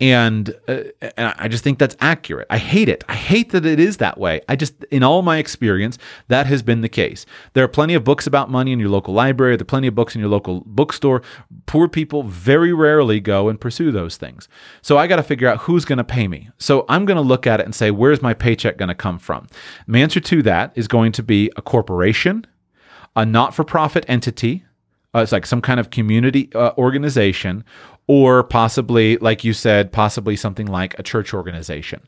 and, 0.00 0.54
uh, 0.66 0.84
and 1.16 1.34
I 1.38 1.48
just 1.48 1.62
think 1.62 1.78
that's 1.78 1.96
accurate. 2.00 2.46
I 2.48 2.56
hate 2.58 2.88
it. 2.88 3.04
I 3.08 3.14
hate 3.14 3.50
that 3.50 3.66
it 3.66 3.78
is 3.78 3.98
that 3.98 4.18
way. 4.18 4.40
I 4.48 4.56
just, 4.56 4.82
in 4.84 5.02
all 5.02 5.22
my 5.22 5.36
experience, 5.36 5.98
that 6.28 6.46
has 6.46 6.62
been 6.62 6.80
the 6.80 6.88
case. 6.88 7.26
There 7.52 7.62
are 7.62 7.68
plenty 7.68 7.94
of 7.94 8.02
books 8.02 8.26
about 8.26 8.50
money 8.50 8.72
in 8.72 8.80
your 8.80 8.88
local 8.88 9.12
library. 9.12 9.56
There 9.56 9.62
are 9.62 9.66
plenty 9.66 9.88
of 9.88 9.94
books 9.94 10.14
in 10.14 10.20
your 10.20 10.30
local 10.30 10.62
bookstore. 10.64 11.22
Poor 11.66 11.86
people 11.88 12.22
very 12.22 12.72
rarely 12.72 13.20
go 13.20 13.48
and 13.48 13.60
pursue 13.60 13.92
those 13.92 14.16
things. 14.16 14.48
So 14.80 14.96
I 14.96 15.06
got 15.06 15.16
to 15.16 15.22
figure 15.22 15.48
out 15.48 15.58
who's 15.58 15.84
going 15.84 15.98
to 15.98 16.04
pay 16.04 16.26
me. 16.26 16.48
So 16.58 16.86
I'm 16.88 17.04
going 17.04 17.16
to 17.16 17.22
look 17.22 17.46
at 17.46 17.60
it 17.60 17.66
and 17.66 17.74
say, 17.74 17.90
where's 17.90 18.22
my 18.22 18.32
paycheck 18.32 18.78
going 18.78 18.88
to 18.88 18.94
come 18.94 19.18
from? 19.18 19.46
My 19.86 19.98
answer 19.98 20.20
to 20.20 20.42
that 20.44 20.72
is 20.74 20.88
going 20.88 21.12
to 21.12 21.22
be 21.22 21.50
a 21.56 21.62
corporation, 21.62 22.46
a 23.14 23.26
not-for-profit 23.26 24.06
entity. 24.08 24.64
Uh, 25.12 25.18
it's 25.18 25.32
like 25.32 25.44
some 25.44 25.60
kind 25.60 25.80
of 25.80 25.90
community 25.90 26.48
uh, 26.54 26.70
organization 26.78 27.64
or 28.10 28.42
possibly, 28.42 29.16
like 29.18 29.44
you 29.44 29.52
said, 29.52 29.92
possibly 29.92 30.34
something 30.34 30.66
like 30.66 30.98
a 30.98 31.02
church 31.02 31.32
organization. 31.32 32.00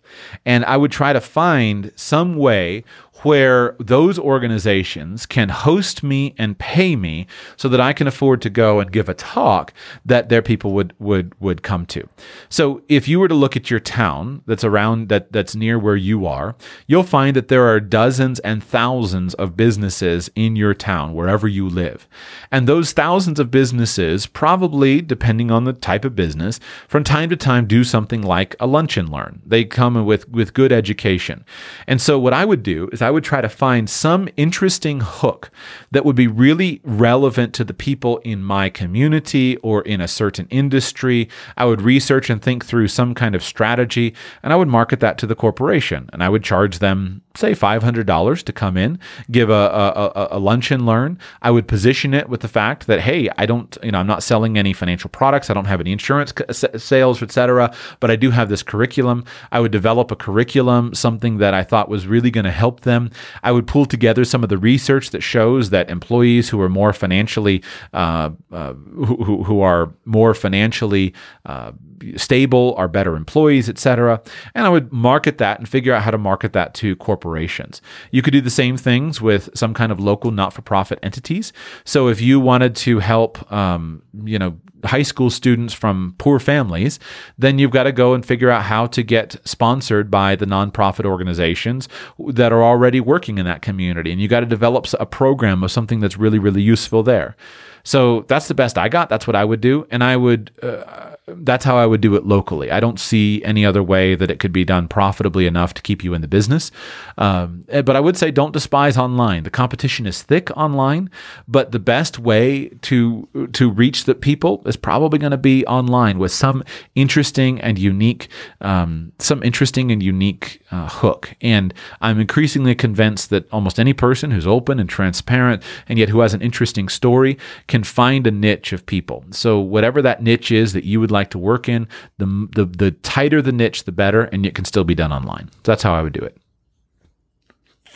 And 0.44 0.64
I 0.64 0.76
would 0.76 0.90
try 0.90 1.12
to 1.12 1.20
find 1.20 1.92
some 1.94 2.34
way 2.34 2.82
where 3.22 3.76
those 3.78 4.18
organizations 4.18 5.26
can 5.26 5.48
host 5.48 6.02
me 6.02 6.34
and 6.38 6.58
pay 6.58 6.96
me 6.96 7.26
so 7.56 7.68
that 7.68 7.80
I 7.80 7.92
can 7.92 8.06
afford 8.06 8.42
to 8.42 8.50
go 8.50 8.80
and 8.80 8.90
give 8.90 9.08
a 9.08 9.14
talk 9.14 9.72
that 10.04 10.28
their 10.28 10.42
people 10.42 10.72
would 10.72 10.94
would 10.98 11.38
would 11.40 11.62
come 11.62 11.86
to. 11.86 12.08
So 12.48 12.82
if 12.88 13.06
you 13.06 13.20
were 13.20 13.28
to 13.28 13.34
look 13.34 13.56
at 13.56 13.70
your 13.70 13.80
town 13.80 14.42
that's 14.46 14.64
around 14.64 15.08
that 15.08 15.32
that's 15.32 15.54
near 15.54 15.78
where 15.78 15.96
you 15.96 16.26
are, 16.26 16.56
you'll 16.86 17.02
find 17.02 17.36
that 17.36 17.48
there 17.48 17.66
are 17.68 17.80
dozens 17.80 18.40
and 18.40 18.62
thousands 18.64 19.34
of 19.34 19.56
businesses 19.56 20.30
in 20.34 20.56
your 20.56 20.74
town 20.74 21.14
wherever 21.14 21.46
you 21.46 21.68
live. 21.68 22.08
And 22.50 22.66
those 22.66 22.92
thousands 22.92 23.38
of 23.38 23.50
businesses 23.50 24.26
probably 24.26 25.00
depending 25.00 25.50
on 25.50 25.64
the 25.64 25.72
type 25.72 25.91
of 26.04 26.16
business 26.16 26.60
from 26.88 27.04
time 27.04 27.28
to 27.30 27.36
time 27.36 27.66
do 27.66 27.84
something 27.84 28.22
like 28.22 28.56
a 28.58 28.66
lunch 28.66 28.96
and 28.96 29.08
learn. 29.08 29.42
They 29.44 29.64
come 29.64 30.04
with 30.04 30.28
with 30.28 30.54
good 30.54 30.72
education. 30.72 31.44
And 31.86 32.00
so 32.00 32.18
what 32.18 32.32
I 32.32 32.44
would 32.44 32.62
do 32.62 32.88
is 32.92 33.02
I 33.02 33.10
would 33.10 33.24
try 33.24 33.40
to 33.40 33.48
find 33.48 33.88
some 33.88 34.28
interesting 34.36 35.00
hook 35.00 35.50
that 35.90 36.04
would 36.04 36.16
be 36.16 36.26
really 36.26 36.80
relevant 36.84 37.54
to 37.54 37.64
the 37.64 37.74
people 37.74 38.18
in 38.18 38.42
my 38.42 38.68
community 38.68 39.56
or 39.58 39.82
in 39.82 40.00
a 40.00 40.08
certain 40.08 40.46
industry. 40.50 41.28
I 41.56 41.64
would 41.64 41.82
research 41.82 42.30
and 42.30 42.40
think 42.40 42.64
through 42.64 42.88
some 42.88 43.14
kind 43.14 43.34
of 43.34 43.42
strategy 43.42 44.14
and 44.42 44.52
I 44.52 44.56
would 44.56 44.68
market 44.68 45.00
that 45.00 45.18
to 45.18 45.26
the 45.26 45.34
corporation 45.34 46.08
and 46.12 46.22
I 46.22 46.28
would 46.28 46.42
charge 46.42 46.78
them 46.78 47.22
say 47.36 47.52
$500 47.52 48.42
to 48.42 48.52
come 48.52 48.76
in, 48.76 48.98
give 49.30 49.48
a, 49.50 49.52
a, 49.52 50.28
a, 50.32 50.38
lunch 50.38 50.70
and 50.70 50.84
learn. 50.84 51.18
I 51.40 51.50
would 51.50 51.66
position 51.66 52.14
it 52.14 52.28
with 52.28 52.40
the 52.40 52.48
fact 52.48 52.86
that, 52.86 53.00
hey, 53.00 53.28
I 53.38 53.46
don't, 53.46 53.76
you 53.82 53.90
know, 53.90 53.98
I'm 53.98 54.06
not 54.06 54.22
selling 54.22 54.58
any 54.58 54.72
financial 54.72 55.08
products. 55.08 55.48
I 55.48 55.54
don't 55.54 55.64
have 55.72 55.80
any 55.80 55.92
insurance 55.92 56.32
sales, 56.76 57.22
etc. 57.22 57.74
But 58.00 58.10
I 58.10 58.16
do 58.16 58.30
have 58.30 58.48
this 58.48 58.62
curriculum. 58.62 59.24
I 59.50 59.58
would 59.60 59.72
develop 59.72 60.10
a 60.10 60.16
curriculum, 60.16 60.94
something 60.94 61.38
that 61.38 61.54
I 61.54 61.64
thought 61.64 61.88
was 61.88 62.06
really 62.06 62.30
going 62.30 62.44
to 62.44 62.52
help 62.52 62.82
them. 62.82 63.10
I 63.42 63.50
would 63.50 63.66
pull 63.66 63.86
together 63.86 64.24
some 64.24 64.42
of 64.44 64.48
the 64.48 64.58
research 64.58 65.10
that 65.10 65.22
shows 65.22 65.70
that 65.70 65.90
employees 65.90 66.48
who 66.48 66.60
are 66.60 66.68
more 66.68 66.92
financially, 66.92 67.62
uh, 67.92 68.30
uh, 68.52 68.74
who, 68.74 69.42
who 69.42 69.60
are 69.60 69.92
more 70.04 70.34
financially 70.34 71.14
uh, 71.46 71.72
stable 72.16 72.74
are 72.76 72.88
better 72.88 73.16
employees, 73.16 73.68
etc. 73.68 74.20
And 74.54 74.66
I 74.66 74.68
would 74.68 74.92
market 74.92 75.38
that 75.38 75.58
and 75.58 75.68
figure 75.68 75.94
out 75.94 76.02
how 76.02 76.10
to 76.10 76.18
market 76.18 76.52
that 76.52 76.74
to 76.74 76.96
corporations. 76.96 77.80
You 78.10 78.22
could 78.22 78.32
do 78.32 78.40
the 78.40 78.50
same 78.50 78.76
things 78.76 79.20
with 79.20 79.48
some 79.54 79.74
kind 79.74 79.92
of 79.92 80.00
local 80.00 80.30
not-for-profit 80.30 80.98
entities. 81.02 81.52
So 81.84 82.08
if 82.08 82.20
you 82.20 82.40
wanted 82.40 82.76
to 82.76 82.98
help, 82.98 83.50
um, 83.52 84.02
you 84.24 84.38
know, 84.38 84.58
high 84.84 85.02
school 85.02 85.30
students 85.30 85.61
from 85.70 86.14
poor 86.18 86.38
families, 86.38 86.98
then 87.36 87.58
you've 87.58 87.70
got 87.70 87.82
to 87.82 87.92
go 87.92 88.14
and 88.14 88.24
figure 88.24 88.50
out 88.50 88.62
how 88.62 88.86
to 88.86 89.02
get 89.02 89.36
sponsored 89.44 90.10
by 90.10 90.34
the 90.34 90.46
nonprofit 90.46 91.04
organizations 91.04 91.88
that 92.28 92.52
are 92.52 92.62
already 92.62 93.00
working 93.00 93.38
in 93.38 93.44
that 93.44 93.62
community. 93.62 94.10
And 94.10 94.20
you 94.20 94.28
got 94.28 94.40
to 94.40 94.46
develop 94.46 94.86
a 94.98 95.06
program 95.06 95.62
of 95.62 95.70
something 95.70 96.00
that's 96.00 96.16
really, 96.16 96.38
really 96.38 96.62
useful 96.62 97.02
there. 97.02 97.36
So 97.84 98.22
that's 98.28 98.48
the 98.48 98.54
best 98.54 98.78
I 98.78 98.88
got. 98.88 99.08
That's 99.08 99.26
what 99.26 99.36
I 99.36 99.44
would 99.44 99.60
do. 99.60 99.86
And 99.90 100.02
I 100.02 100.16
would, 100.16 100.50
uh, 100.62 101.11
that's 101.26 101.64
how 101.64 101.76
I 101.76 101.86
would 101.86 102.00
do 102.00 102.16
it 102.16 102.26
locally. 102.26 102.72
I 102.72 102.80
don't 102.80 102.98
see 102.98 103.44
any 103.44 103.64
other 103.64 103.82
way 103.82 104.16
that 104.16 104.28
it 104.28 104.40
could 104.40 104.52
be 104.52 104.64
done 104.64 104.88
profitably 104.88 105.46
enough 105.46 105.72
to 105.74 105.82
keep 105.82 106.02
you 106.02 106.14
in 106.14 106.20
the 106.20 106.26
business. 106.26 106.72
Um, 107.16 107.64
eh, 107.68 107.80
but 107.80 107.94
I 107.94 108.00
would 108.00 108.16
say 108.16 108.32
don't 108.32 108.52
despise 108.52 108.96
online. 108.96 109.44
The 109.44 109.50
competition 109.50 110.04
is 110.04 110.22
thick 110.22 110.50
online, 110.56 111.10
but 111.46 111.70
the 111.70 111.78
best 111.78 112.18
way 112.18 112.70
to 112.82 113.28
to 113.52 113.70
reach 113.70 114.04
the 114.04 114.16
people 114.16 114.62
is 114.66 114.76
probably 114.76 115.20
going 115.20 115.30
to 115.30 115.36
be 115.36 115.64
online 115.66 116.18
with 116.18 116.32
some 116.32 116.64
interesting 116.96 117.60
and 117.60 117.78
unique 117.78 118.28
um, 118.60 119.12
some 119.20 119.44
interesting 119.44 119.92
and 119.92 120.02
unique 120.02 120.60
uh, 120.72 120.88
hook. 120.88 121.34
And 121.40 121.72
I'm 122.00 122.18
increasingly 122.18 122.74
convinced 122.74 123.30
that 123.30 123.48
almost 123.52 123.78
any 123.78 123.92
person 123.92 124.32
who's 124.32 124.46
open 124.46 124.80
and 124.80 124.88
transparent 124.88 125.62
and 125.88 126.00
yet 126.00 126.08
who 126.08 126.18
has 126.20 126.34
an 126.34 126.42
interesting 126.42 126.88
story 126.88 127.38
can 127.68 127.84
find 127.84 128.26
a 128.26 128.32
niche 128.32 128.72
of 128.72 128.84
people. 128.86 129.24
So 129.30 129.60
whatever 129.60 130.02
that 130.02 130.20
niche 130.20 130.50
is 130.50 130.72
that 130.72 130.82
you 130.82 130.98
would 130.98 131.11
like 131.12 131.30
to 131.30 131.38
work 131.38 131.68
in, 131.68 131.86
the 132.18 132.48
the, 132.52 132.64
the 132.64 132.90
tighter 132.90 133.40
the 133.40 133.52
niche, 133.52 133.84
the 133.84 133.92
better, 133.92 134.24
and 134.24 134.44
it 134.44 134.54
can 134.54 134.64
still 134.64 134.84
be 134.84 134.94
done 134.94 135.12
online. 135.12 135.48
So 135.48 135.72
that's 135.72 135.82
how 135.82 135.94
I 135.94 136.02
would 136.02 136.12
do 136.12 136.20
it. 136.20 136.36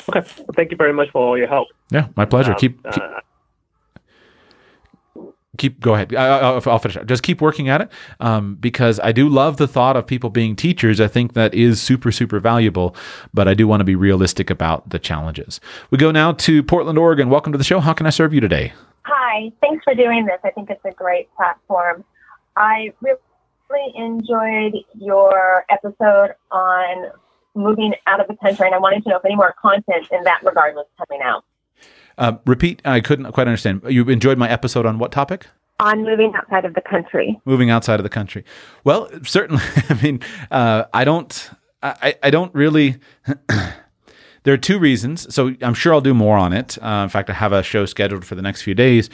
Okay. 0.08 0.20
Well, 0.38 0.54
thank 0.54 0.70
you 0.70 0.76
very 0.76 0.92
much 0.92 1.10
for 1.10 1.26
all 1.26 1.38
your 1.38 1.48
help. 1.48 1.68
Yeah, 1.90 2.08
my 2.16 2.24
pleasure. 2.24 2.52
Um, 2.52 2.58
keep, 2.58 2.82
keep 2.92 3.02
uh, 3.02 3.20
keep 5.58 5.80
go 5.80 5.94
ahead 5.94 6.14
I, 6.14 6.40
I'll, 6.40 6.62
I'll 6.66 6.78
finish 6.78 6.98
just 7.06 7.22
keep 7.22 7.40
working 7.40 7.70
at 7.70 7.80
it 7.80 7.90
um, 8.20 8.56
because 8.56 9.00
i 9.00 9.10
do 9.10 9.26
love 9.26 9.56
the 9.56 9.66
thought 9.66 9.96
of 9.96 10.06
people 10.06 10.28
being 10.28 10.54
teachers 10.54 11.00
i 11.00 11.08
think 11.08 11.32
that 11.32 11.54
is 11.54 11.80
super 11.80 12.12
super 12.12 12.40
valuable 12.40 12.94
but 13.32 13.48
i 13.48 13.54
do 13.54 13.66
want 13.66 13.80
to 13.80 13.84
be 13.84 13.94
realistic 13.94 14.50
about 14.50 14.86
the 14.90 14.98
challenges 14.98 15.58
we 15.90 15.96
go 15.96 16.10
now 16.10 16.32
to 16.32 16.62
portland 16.62 16.98
oregon 16.98 17.30
welcome 17.30 17.52
to 17.52 17.58
the 17.58 17.64
show 17.64 17.80
how 17.80 17.94
can 17.94 18.04
i 18.04 18.10
serve 18.10 18.34
you 18.34 18.40
today 18.42 18.70
Hi, 19.06 19.52
thanks 19.60 19.84
for 19.84 19.94
doing 19.94 20.26
this. 20.26 20.40
I 20.42 20.50
think 20.50 20.68
it's 20.68 20.84
a 20.84 20.90
great 20.90 21.32
platform. 21.36 22.04
I 22.56 22.92
really 23.00 23.92
enjoyed 23.94 24.74
your 24.98 25.64
episode 25.70 26.30
on 26.50 27.10
moving 27.54 27.94
out 28.06 28.20
of 28.20 28.28
the 28.28 28.36
country, 28.36 28.66
and 28.66 28.74
I 28.74 28.78
wanted 28.78 29.02
to 29.04 29.10
know 29.10 29.16
if 29.16 29.24
any 29.24 29.36
more 29.36 29.54
content 29.60 30.06
in 30.10 30.22
that 30.24 30.42
regard 30.44 30.74
was 30.74 30.86
coming 30.98 31.22
out. 31.22 31.44
uh, 32.18 32.32
repeat 32.46 32.80
i 32.86 32.98
couldn't 33.00 33.30
quite 33.32 33.46
understand 33.46 33.82
you 33.88 34.02
enjoyed 34.08 34.38
my 34.38 34.48
episode 34.48 34.86
on 34.86 34.98
what 34.98 35.12
topic 35.12 35.46
On 35.80 36.02
moving 36.02 36.32
outside 36.34 36.64
of 36.64 36.72
the 36.72 36.80
country. 36.80 37.38
moving 37.44 37.68
outside 37.70 38.00
of 38.00 38.04
the 38.04 38.08
country. 38.08 38.42
Well, 38.84 39.10
certainly. 39.24 39.62
I 39.90 39.94
mean, 40.02 40.20
uh, 40.50 40.84
I 40.94 41.04
don't. 41.04 41.50
I, 41.82 42.14
I 42.22 42.30
don't 42.30 42.54
really. 42.54 42.96
there 44.44 44.54
are 44.54 44.56
two 44.70 44.78
reasons. 44.78 45.32
So 45.34 45.54
I'm 45.60 45.74
sure 45.74 45.92
I'll 45.92 46.00
do 46.00 46.14
more 46.14 46.38
on 46.38 46.54
it. 46.54 46.78
Uh, 46.82 47.02
in 47.04 47.10
fact, 47.10 47.28
I 47.28 47.34
have 47.34 47.52
a 47.52 47.62
show 47.62 47.84
scheduled 47.84 48.24
for 48.24 48.34
the 48.34 48.42
next 48.42 48.62
few 48.62 48.74
days. 48.74 49.10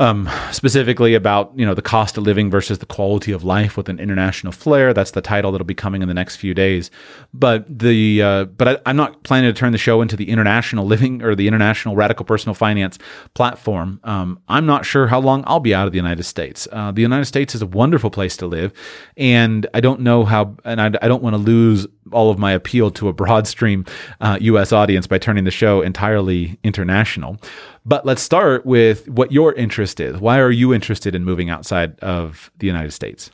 Um, 0.00 0.30
specifically 0.50 1.12
about 1.14 1.52
you 1.54 1.66
know 1.66 1.74
the 1.74 1.82
cost 1.82 2.16
of 2.16 2.22
living 2.22 2.50
versus 2.50 2.78
the 2.78 2.86
quality 2.86 3.32
of 3.32 3.44
life 3.44 3.76
with 3.76 3.90
an 3.90 4.00
international 4.00 4.50
flair. 4.50 4.94
That's 4.94 5.10
the 5.10 5.20
title 5.20 5.52
that'll 5.52 5.66
be 5.66 5.74
coming 5.74 6.00
in 6.00 6.08
the 6.08 6.14
next 6.14 6.36
few 6.36 6.54
days. 6.54 6.90
But 7.34 7.66
the 7.68 8.22
uh, 8.22 8.44
but 8.44 8.66
I, 8.66 8.78
I'm 8.86 8.96
not 8.96 9.22
planning 9.24 9.52
to 9.52 9.58
turn 9.58 9.72
the 9.72 9.78
show 9.78 10.00
into 10.00 10.16
the 10.16 10.30
international 10.30 10.86
living 10.94 11.20
or 11.22 11.34
the 11.34 11.46
international 11.46 11.96
radical 11.96 12.24
personal 12.24 12.54
finance 12.54 12.98
platform. 13.34 14.00
Um, 14.02 14.40
I'm 14.48 14.64
not 14.64 14.86
sure 14.86 15.06
how 15.06 15.20
long 15.20 15.44
I'll 15.46 15.60
be 15.60 15.74
out 15.74 15.86
of 15.86 15.92
the 15.92 15.98
United 15.98 16.22
States. 16.22 16.66
Uh, 16.72 16.92
the 16.92 17.02
United 17.02 17.26
States 17.26 17.54
is 17.54 17.60
a 17.60 17.66
wonderful 17.66 18.10
place 18.10 18.38
to 18.38 18.46
live, 18.46 18.72
and 19.18 19.66
I 19.74 19.80
don't 19.80 20.00
know 20.00 20.24
how, 20.24 20.56
and 20.64 20.80
I, 20.80 20.86
I 21.02 21.08
don't 21.08 21.22
want 21.22 21.34
to 21.34 21.38
lose 21.38 21.86
all 22.10 22.30
of 22.30 22.38
my 22.38 22.52
appeal 22.52 22.90
to 22.90 23.08
a 23.08 23.12
broad 23.12 23.46
stream 23.46 23.84
uh, 24.22 24.38
U.S. 24.40 24.72
audience 24.72 25.06
by 25.06 25.18
turning 25.18 25.44
the 25.44 25.50
show 25.50 25.82
entirely 25.82 26.58
international. 26.64 27.38
But 27.84 28.04
let's 28.04 28.22
start 28.22 28.66
with 28.66 29.08
what 29.08 29.32
your 29.32 29.54
interest 29.54 30.00
is. 30.00 30.18
Why 30.18 30.38
are 30.38 30.50
you 30.50 30.74
interested 30.74 31.14
in 31.14 31.24
moving 31.24 31.48
outside 31.50 31.98
of 32.00 32.50
the 32.58 32.66
United 32.66 32.92
States? 32.92 33.30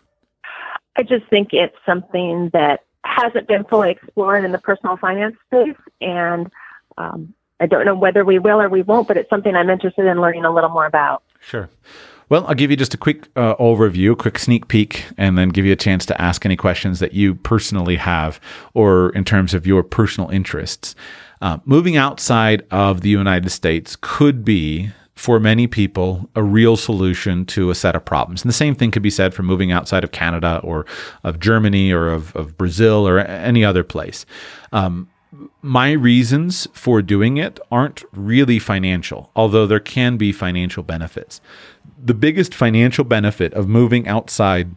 I 0.97 1.03
just 1.03 1.26
think 1.28 1.49
it's 1.53 1.76
something 1.84 2.51
that 2.53 2.84
hasn't 3.05 3.49
been 3.49 3.64
fully 3.64 3.90
explored 3.90 4.44
in 4.44 4.53
the 4.53 4.59
personal 4.59 4.97
finance 4.97 5.36
space, 5.47 5.76
and 6.01 6.51
um, 6.97 7.34
I 7.61 7.66
don't 7.66 7.84
know 7.84 7.94
whether 7.94 8.24
we 8.24 8.38
will 8.38 8.61
or 8.61 8.68
we 8.68 8.82
won't, 8.82 9.09
but 9.09 9.16
it's 9.16 9.30
something 9.30 9.55
I'm 9.55 9.70
interested 9.70 10.07
in 10.07 10.20
learning 10.20 10.44
a 10.44 10.53
little 10.53 10.70
more 10.70 10.86
about. 10.86 11.22
Sure. 11.40 11.68
Well, 12.28 12.44
I'll 12.47 12.55
give 12.55 12.72
you 12.72 12.76
just 12.76 12.92
a 12.92 12.99
quick 12.99 13.28
uh, 13.36 13.55
overview, 13.57 14.12
a 14.12 14.16
quick 14.16 14.38
sneak 14.38 14.66
peek, 14.66 15.05
and 15.16 15.38
then 15.38 15.51
give 15.51 15.64
you 15.64 15.72
a 15.72 15.76
chance 15.76 16.05
to 16.07 16.20
ask 16.20 16.44
any 16.44 16.57
questions 16.57 16.99
that 16.99 17.12
you 17.12 17.36
personally 17.36 17.97
have 17.97 18.40
or 18.74 19.11
in 19.11 19.24
terms 19.24 19.55
of 19.55 19.64
your 19.64 19.84
personal 19.84 20.28
interests. 20.30 20.97
Uh, 21.41 21.59
moving 21.64 21.97
outside 21.97 22.66
of 22.70 23.03
the 23.03 23.09
United 23.09 23.51
States 23.51 23.97
could 24.01 24.45
be, 24.45 24.91
for 25.14 25.41
many 25.41 25.66
people, 25.66 26.28
a 26.34 26.43
real 26.43 26.76
solution 26.76 27.45
to 27.47 27.70
a 27.70 27.74
set 27.74 27.97
of 27.97 28.05
problems. 28.05 28.43
And 28.43 28.49
the 28.49 28.55
same 28.55 28.74
thing 28.74 28.91
could 28.91 29.03
be 29.03 29.11
said 29.11 29.32
for 29.32 29.43
moving 29.43 29.72
outside 29.72 30.05
of 30.05 30.12
Canada 30.12 30.61
or 30.62 30.87
of 31.24 31.41
Germany 31.41 31.91
or 31.91 32.09
of, 32.09 32.34
of 32.37 32.57
Brazil 32.57 33.09
or 33.09 33.18
any 33.20 33.64
other 33.64 33.82
place. 33.82 34.26
Um, 34.72 35.09
my 35.62 35.93
reasons 35.93 36.66
for 36.72 37.03
doing 37.03 37.37
it 37.37 37.59
aren't 37.70 38.05
really 38.12 38.59
financial, 38.59 39.30
although 39.34 39.66
there 39.66 39.80
can 39.80 40.16
be 40.16 40.32
financial 40.32 40.82
benefits. 40.82 41.41
The 42.03 42.14
biggest 42.14 42.55
financial 42.55 43.05
benefit 43.05 43.53
of 43.55 43.68
moving 43.68 44.07
outside 44.09 44.74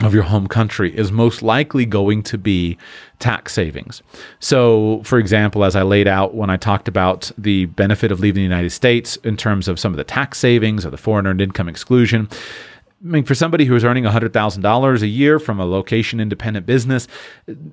of 0.00 0.12
your 0.12 0.24
home 0.24 0.46
country 0.46 0.94
is 0.96 1.10
most 1.10 1.40
likely 1.40 1.86
going 1.86 2.22
to 2.22 2.36
be 2.36 2.76
tax 3.18 3.54
savings. 3.54 4.02
So, 4.40 5.00
for 5.04 5.18
example, 5.18 5.64
as 5.64 5.74
I 5.74 5.82
laid 5.82 6.06
out 6.06 6.34
when 6.34 6.50
I 6.50 6.58
talked 6.58 6.86
about 6.86 7.30
the 7.38 7.64
benefit 7.66 8.12
of 8.12 8.20
leaving 8.20 8.40
the 8.40 8.48
United 8.48 8.70
States 8.70 9.16
in 9.16 9.38
terms 9.38 9.68
of 9.68 9.78
some 9.80 9.92
of 9.92 9.96
the 9.96 10.04
tax 10.04 10.38
savings 10.38 10.84
or 10.84 10.90
the 10.90 10.98
foreign 10.98 11.26
earned 11.26 11.40
income 11.40 11.68
exclusion, 11.68 12.28
I 13.04 13.08
mean, 13.08 13.24
for 13.24 13.34
somebody 13.34 13.66
who 13.66 13.76
is 13.76 13.84
earning 13.84 14.04
$100,000 14.04 15.02
a 15.02 15.06
year 15.06 15.38
from 15.38 15.60
a 15.60 15.66
location 15.66 16.18
independent 16.18 16.64
business, 16.64 17.06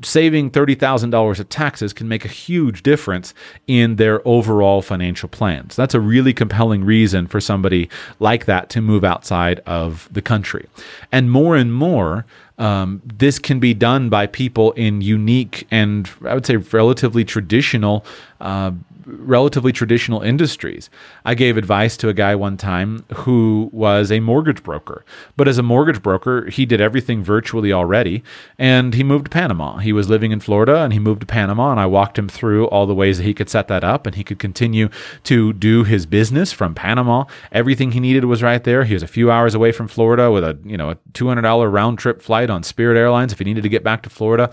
saving 0.04 0.52
$30,000 0.52 1.40
of 1.40 1.50
taxes 1.50 1.94
can 1.94 2.10
make 2.10 2.26
a 2.26 2.28
huge 2.28 2.84
difference 2.84 3.34
in 3.66 3.96
their 3.96 4.26
overall 4.28 4.82
financial 4.82 5.30
plans. 5.30 5.78
That's 5.78 5.94
a 5.94 6.02
really 6.02 6.34
compelling 6.34 6.84
reason 6.84 7.28
for 7.28 7.40
somebody 7.40 7.90
like 8.20 8.46
that 8.46 8.70
to 8.72 8.82
move 8.82 9.06
outside 9.06 9.62
of 9.62 10.10
the 10.12 10.22
country. 10.22 10.68
And 11.10 11.32
more 11.32 11.56
and 11.56 11.74
more, 11.74 12.26
um, 12.58 13.02
this 13.06 13.40
can 13.40 13.60
be 13.60 13.74
done 13.74 14.10
by 14.10 14.28
people 14.28 14.74
in 14.74 15.02
unique 15.02 15.66
and 15.72 16.10
I 16.26 16.34
would 16.34 16.46
say 16.46 16.58
relatively 16.58 17.26
traditional 17.26 18.06
uh, 18.42 18.72
relatively 19.06 19.72
traditional 19.72 20.22
industries. 20.22 20.90
I 21.26 21.36
gave 21.36 21.58
advice 21.58 21.98
to 21.98 22.10
a 22.10 22.14
guy 22.14 22.36
one 22.36 22.58
time 22.58 23.06
who 23.14 23.70
was 23.72 24.12
a 24.12 24.20
mortgage 24.20 24.64
broker, 24.64 25.06
but 25.36 25.48
as 25.48 25.58
a 25.58 25.64
mortgage 25.64 26.02
broker, 26.02 26.50
he 26.50 26.66
did 26.66 26.82
everything 26.82 27.24
virtually 27.24 27.74
already 27.74 28.24
and 28.58 28.94
he 28.94 29.04
moved 29.04 29.26
to 29.26 29.32
Panama. 29.32 29.78
He 29.78 29.94
was 29.94 30.10
living 30.10 30.32
in 30.32 30.40
Florida 30.40 30.78
and 30.84 30.94
he 30.94 31.00
moved 31.00 31.22
to 31.22 31.26
Panama 31.26 31.72
and 31.72 31.80
I 31.80 31.86
walked 31.86 32.18
him 32.18 32.30
through 32.30 32.68
all 32.68 32.86
the 32.86 32.96
ways 32.96 33.18
that 33.18 33.24
he 33.24 33.34
could 33.34 33.50
set 33.50 33.68
that 33.68 33.84
up 33.84 34.06
and 34.06 34.16
he 34.16 34.24
could 34.24 34.40
continue 34.40 34.90
to 35.24 35.54
do 35.54 35.84
his 35.84 36.06
business 36.06 36.52
from 36.52 36.76
Panama. 36.76 37.26
Everything 37.52 37.92
he 37.92 38.00
needed 38.00 38.26
was 38.26 38.44
right 38.44 38.64
there. 38.64 38.84
He 38.84 38.94
was 38.94 39.04
a 39.04 39.08
few 39.08 39.32
hours 39.32 39.56
away 39.56 39.72
from 39.72 39.88
Florida 39.88 40.32
with 40.32 40.44
a, 40.44 40.58
you 40.64 40.78
know, 40.78 40.90
a 40.92 40.96
$200 41.14 41.72
round 41.72 42.00
trip 42.00 42.22
flight 42.22 42.50
on 42.50 42.64
Spirit 42.64 42.98
Airlines 42.98 43.32
if 43.32 43.40
he 43.40 43.46
needed 43.46 43.64
to 43.64 43.70
get 43.70 43.84
back 43.84 44.04
to 44.04 44.10
Florida. 44.10 44.52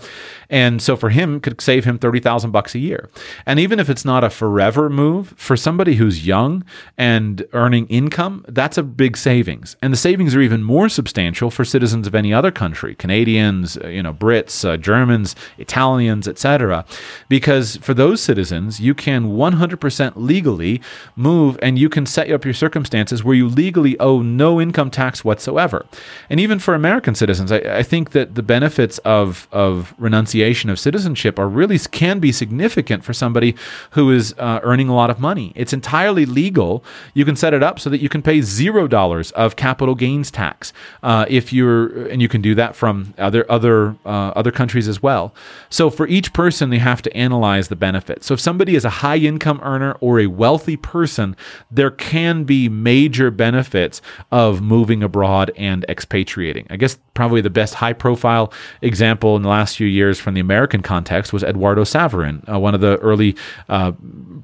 And 0.49 0.81
so 0.81 0.95
for 0.95 1.09
him 1.09 1.39
could 1.39 1.59
save 1.61 1.85
him 1.85 1.97
30,000 1.97 2.51
bucks 2.51 2.75
a 2.75 2.79
year. 2.79 3.09
And 3.45 3.59
even 3.59 3.79
if 3.79 3.89
it's 3.89 4.05
not 4.05 4.23
a 4.23 4.29
forever 4.41 4.89
move 4.89 5.35
for 5.37 5.55
somebody 5.55 5.97
who's 5.97 6.25
young 6.25 6.63
and 6.97 7.45
earning 7.53 7.85
income, 7.89 8.43
that's 8.47 8.75
a 8.75 8.81
big 8.81 9.15
savings. 9.15 9.75
And 9.83 9.93
the 9.93 9.97
savings 9.97 10.33
are 10.33 10.41
even 10.41 10.63
more 10.63 10.89
substantial 10.89 11.51
for 11.51 11.63
citizens 11.63 12.07
of 12.07 12.15
any 12.15 12.33
other 12.33 12.49
country, 12.49 12.95
Canadians, 12.95 13.77
uh, 13.77 13.87
you 13.87 14.01
know, 14.01 14.15
Brits, 14.15 14.67
uh, 14.67 14.77
Germans, 14.77 15.35
Italians, 15.59 16.27
etc. 16.27 16.83
Because 17.29 17.77
for 17.83 17.93
those 17.93 18.19
citizens, 18.19 18.79
you 18.79 18.95
can 18.95 19.27
100% 19.27 20.13
legally 20.15 20.81
move 21.15 21.59
and 21.61 21.77
you 21.77 21.87
can 21.87 22.07
set 22.07 22.31
up 22.31 22.43
your 22.43 22.55
circumstances 22.55 23.23
where 23.23 23.35
you 23.35 23.47
legally 23.47 23.95
owe 23.99 24.23
no 24.23 24.59
income 24.59 24.89
tax 24.89 25.23
whatsoever. 25.23 25.85
And 26.31 26.39
even 26.39 26.57
for 26.57 26.73
American 26.73 27.13
citizens, 27.13 27.51
I, 27.51 27.57
I 27.57 27.83
think 27.83 28.09
that 28.13 28.33
the 28.33 28.41
benefits 28.41 28.97
of 29.05 29.47
of 29.51 29.93
renunciation 29.99 30.71
of 30.71 30.79
citizenship 30.79 31.37
are 31.37 31.47
really 31.47 31.77
can 31.77 32.17
be 32.17 32.31
significant 32.31 33.03
for 33.03 33.13
somebody 33.13 33.55
who 33.91 34.09
is 34.09 34.30
uh, 34.37 34.59
earning 34.63 34.89
a 34.89 34.95
lot 34.95 35.09
of 35.09 35.19
money. 35.19 35.51
It's 35.55 35.73
entirely 35.73 36.25
legal. 36.25 36.83
You 37.13 37.25
can 37.25 37.35
set 37.35 37.53
it 37.53 37.63
up 37.63 37.79
so 37.79 37.89
that 37.89 38.01
you 38.01 38.09
can 38.09 38.21
pay 38.21 38.41
zero 38.41 38.87
dollars 38.87 39.31
of 39.31 39.55
capital 39.55 39.95
gains 39.95 40.31
tax 40.31 40.73
uh, 41.03 41.25
if 41.29 41.51
you're, 41.53 42.07
and 42.07 42.21
you 42.21 42.27
can 42.27 42.41
do 42.41 42.55
that 42.55 42.75
from 42.75 43.13
other 43.17 43.49
other 43.51 43.95
uh, 44.05 44.31
other 44.35 44.51
countries 44.51 44.87
as 44.87 45.01
well. 45.01 45.33
So 45.69 45.89
for 45.89 46.07
each 46.07 46.33
person, 46.33 46.69
they 46.69 46.79
have 46.79 47.01
to 47.03 47.17
analyze 47.17 47.67
the 47.67 47.75
benefits. 47.75 48.25
So 48.25 48.33
if 48.33 48.39
somebody 48.39 48.75
is 48.75 48.85
a 48.85 48.89
high 48.89 49.17
income 49.17 49.59
earner 49.63 49.93
or 49.99 50.19
a 50.19 50.27
wealthy 50.27 50.77
person, 50.77 51.35
there 51.69 51.91
can 51.91 52.43
be 52.43 52.69
major 52.69 53.31
benefits 53.31 54.01
of 54.31 54.61
moving 54.61 55.03
abroad 55.03 55.51
and 55.57 55.85
expatriating. 55.89 56.67
I 56.69 56.77
guess 56.77 56.97
probably 57.13 57.41
the 57.41 57.49
best 57.49 57.73
high 57.75 57.93
profile 57.93 58.51
example 58.81 59.35
in 59.35 59.41
the 59.41 59.49
last 59.49 59.77
few 59.77 59.87
years 59.87 60.19
from 60.19 60.33
the 60.33 60.39
American 60.39 60.81
context 60.81 61.33
was 61.33 61.43
Eduardo 61.43 61.83
Saverin, 61.83 62.47
uh, 62.51 62.59
one 62.59 62.73
of 62.73 62.81
the 62.81 62.97
early 62.97 63.35
uh, 63.69 63.91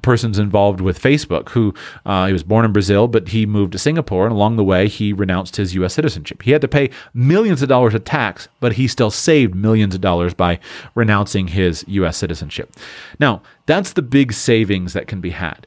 persons 0.02 0.38
involved 0.38 0.80
with 0.80 1.00
Facebook 1.00 1.50
who 1.50 1.74
uh, 2.06 2.26
he 2.26 2.32
was 2.32 2.42
born 2.42 2.64
in 2.64 2.72
Brazil, 2.72 3.08
but 3.08 3.28
he 3.28 3.46
moved 3.46 3.72
to 3.72 3.78
Singapore, 3.78 4.26
and 4.26 4.32
along 4.34 4.56
the 4.56 4.64
way, 4.64 4.88
he 4.88 5.12
renounced 5.12 5.56
his 5.56 5.74
U.S. 5.74 5.94
citizenship. 5.94 6.42
He 6.42 6.52
had 6.52 6.60
to 6.62 6.68
pay 6.68 6.90
millions 7.14 7.62
of 7.62 7.68
dollars 7.68 7.94
of 7.94 8.04
tax, 8.04 8.48
but 8.60 8.72
he 8.72 8.88
still 8.88 9.10
saved 9.10 9.54
millions 9.54 9.94
of 9.94 10.00
dollars 10.00 10.34
by 10.34 10.60
renouncing 10.94 11.48
his 11.48 11.84
U.S. 11.88 12.16
citizenship. 12.16 12.74
Now, 13.18 13.42
that's 13.66 13.92
the 13.92 14.02
big 14.02 14.32
savings 14.32 14.92
that 14.92 15.06
can 15.06 15.20
be 15.20 15.30
had. 15.30 15.66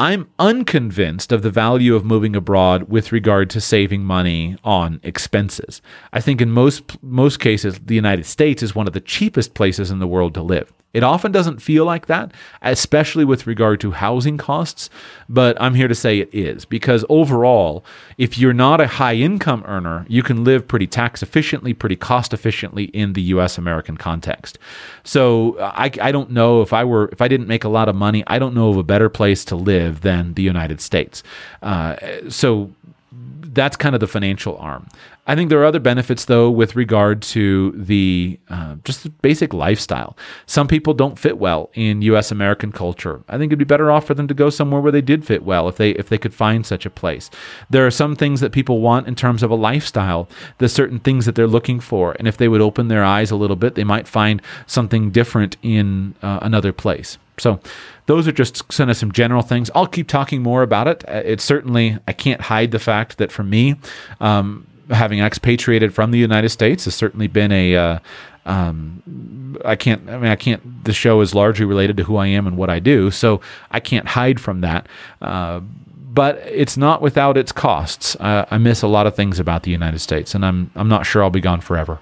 I'm 0.00 0.28
unconvinced 0.38 1.32
of 1.32 1.42
the 1.42 1.50
value 1.50 1.96
of 1.96 2.04
moving 2.04 2.36
abroad 2.36 2.84
with 2.84 3.10
regard 3.10 3.50
to 3.50 3.60
saving 3.60 4.04
money 4.04 4.56
on 4.62 5.00
expenses. 5.02 5.82
I 6.12 6.20
think 6.20 6.40
in 6.40 6.52
most 6.52 7.02
most 7.02 7.40
cases 7.40 7.80
the 7.80 7.96
United 7.96 8.24
States 8.24 8.62
is 8.62 8.76
one 8.76 8.86
of 8.86 8.92
the 8.92 9.00
cheapest 9.00 9.54
places 9.54 9.90
in 9.90 9.98
the 9.98 10.06
world 10.06 10.34
to 10.34 10.42
live. 10.42 10.72
It 10.94 11.02
often 11.02 11.32
doesn't 11.32 11.60
feel 11.60 11.84
like 11.84 12.06
that, 12.06 12.32
especially 12.62 13.24
with 13.24 13.46
regard 13.46 13.80
to 13.82 13.90
housing 13.90 14.38
costs, 14.38 14.88
but 15.28 15.60
I'm 15.60 15.74
here 15.74 15.86
to 15.88 15.94
say 15.94 16.18
it 16.18 16.30
is 16.32 16.64
because 16.64 17.04
overall, 17.10 17.84
if 18.16 18.38
you're 18.38 18.54
not 18.54 18.80
a 18.80 18.86
high 18.86 19.14
income 19.14 19.62
earner, 19.66 20.06
you 20.08 20.22
can 20.22 20.44
live 20.44 20.66
pretty 20.66 20.86
tax 20.86 21.22
efficiently, 21.22 21.74
pretty 21.74 21.96
cost 21.96 22.32
efficiently 22.32 22.84
in 22.84 23.12
the 23.12 23.22
US 23.22 23.58
American 23.58 23.98
context. 23.98 24.58
So 25.04 25.58
I, 25.60 25.90
I 26.00 26.10
don't 26.10 26.30
know 26.30 26.62
if 26.62 26.72
I 26.72 26.84
were, 26.84 27.10
if 27.12 27.20
I 27.20 27.28
didn't 27.28 27.48
make 27.48 27.64
a 27.64 27.68
lot 27.68 27.90
of 27.90 27.94
money, 27.94 28.24
I 28.26 28.38
don't 28.38 28.54
know 28.54 28.70
of 28.70 28.78
a 28.78 28.82
better 28.82 29.10
place 29.10 29.44
to 29.46 29.56
live 29.56 30.00
than 30.00 30.34
the 30.34 30.42
United 30.42 30.80
States. 30.80 31.22
Uh, 31.62 31.96
so 32.30 32.72
that's 33.12 33.76
kind 33.76 33.94
of 33.94 34.00
the 34.00 34.06
financial 34.06 34.56
arm. 34.58 34.86
I 35.28 35.34
think 35.34 35.50
there 35.50 35.60
are 35.60 35.66
other 35.66 35.78
benefits, 35.78 36.24
though, 36.24 36.50
with 36.50 36.74
regard 36.74 37.20
to 37.22 37.72
the 37.72 38.40
uh, 38.48 38.76
just 38.84 39.02
the 39.02 39.10
basic 39.10 39.52
lifestyle. 39.52 40.16
Some 40.46 40.66
people 40.66 40.94
don't 40.94 41.18
fit 41.18 41.36
well 41.36 41.70
in 41.74 42.00
U.S. 42.00 42.30
American 42.30 42.72
culture. 42.72 43.22
I 43.28 43.36
think 43.36 43.50
it'd 43.50 43.58
be 43.58 43.66
better 43.66 43.90
off 43.90 44.06
for 44.06 44.14
them 44.14 44.26
to 44.28 44.34
go 44.34 44.48
somewhere 44.48 44.80
where 44.80 44.90
they 44.90 45.02
did 45.02 45.26
fit 45.26 45.44
well, 45.44 45.68
if 45.68 45.76
they 45.76 45.90
if 45.90 46.08
they 46.08 46.16
could 46.16 46.32
find 46.32 46.64
such 46.64 46.86
a 46.86 46.90
place. 46.90 47.28
There 47.68 47.86
are 47.86 47.90
some 47.90 48.16
things 48.16 48.40
that 48.40 48.52
people 48.52 48.80
want 48.80 49.06
in 49.06 49.14
terms 49.14 49.42
of 49.42 49.50
a 49.50 49.54
lifestyle. 49.54 50.30
There's 50.56 50.72
certain 50.72 50.98
things 50.98 51.26
that 51.26 51.34
they're 51.34 51.46
looking 51.46 51.78
for, 51.78 52.16
and 52.18 52.26
if 52.26 52.38
they 52.38 52.48
would 52.48 52.62
open 52.62 52.88
their 52.88 53.04
eyes 53.04 53.30
a 53.30 53.36
little 53.36 53.56
bit, 53.56 53.74
they 53.74 53.84
might 53.84 54.08
find 54.08 54.40
something 54.66 55.10
different 55.10 55.58
in 55.62 56.14
uh, 56.22 56.38
another 56.40 56.72
place. 56.72 57.18
So 57.36 57.60
those 58.06 58.26
are 58.26 58.32
just 58.32 58.66
kind 58.68 58.90
of 58.90 58.96
some 58.96 59.12
general 59.12 59.42
things. 59.42 59.70
I'll 59.74 59.86
keep 59.86 60.08
talking 60.08 60.42
more 60.42 60.62
about 60.62 60.88
it. 60.88 61.04
Uh, 61.06 61.22
it's 61.24 61.44
certainly 61.44 61.98
I 62.08 62.14
can't 62.14 62.40
hide 62.40 62.70
the 62.70 62.78
fact 62.78 63.18
that 63.18 63.30
for 63.30 63.44
me, 63.44 63.76
um, 64.20 64.66
having 64.90 65.20
expatriated 65.20 65.94
from 65.94 66.10
the 66.10 66.18
United 66.18 66.48
States 66.50 66.84
has 66.84 66.94
certainly 66.94 67.26
been 67.26 67.52
a. 67.52 67.76
Uh, 67.76 67.98
um, 68.46 69.58
I 69.64 69.76
can't. 69.76 70.08
I 70.08 70.18
mean, 70.18 70.30
I 70.30 70.36
can't. 70.36 70.84
The 70.84 70.92
show 70.92 71.20
is 71.20 71.34
largely 71.34 71.64
related 71.64 71.96
to 71.98 72.04
who 72.04 72.16
I 72.16 72.26
am 72.28 72.46
and 72.46 72.56
what 72.56 72.70
I 72.70 72.78
do, 72.78 73.10
so 73.10 73.40
I 73.70 73.80
can't 73.80 74.08
hide 74.08 74.40
from 74.40 74.60
that. 74.62 74.86
Uh, 75.20 75.60
but 75.60 76.36
it's 76.46 76.76
not 76.76 77.02
without 77.02 77.36
its 77.36 77.52
costs. 77.52 78.16
Uh, 78.16 78.46
I 78.50 78.58
miss 78.58 78.82
a 78.82 78.88
lot 78.88 79.06
of 79.06 79.14
things 79.14 79.38
about 79.38 79.62
the 79.62 79.70
United 79.70 79.98
States, 79.98 80.34
and 80.34 80.44
I'm 80.44 80.70
I'm 80.74 80.88
not 80.88 81.06
sure 81.06 81.22
I'll 81.22 81.30
be 81.30 81.40
gone 81.40 81.60
forever. 81.60 81.98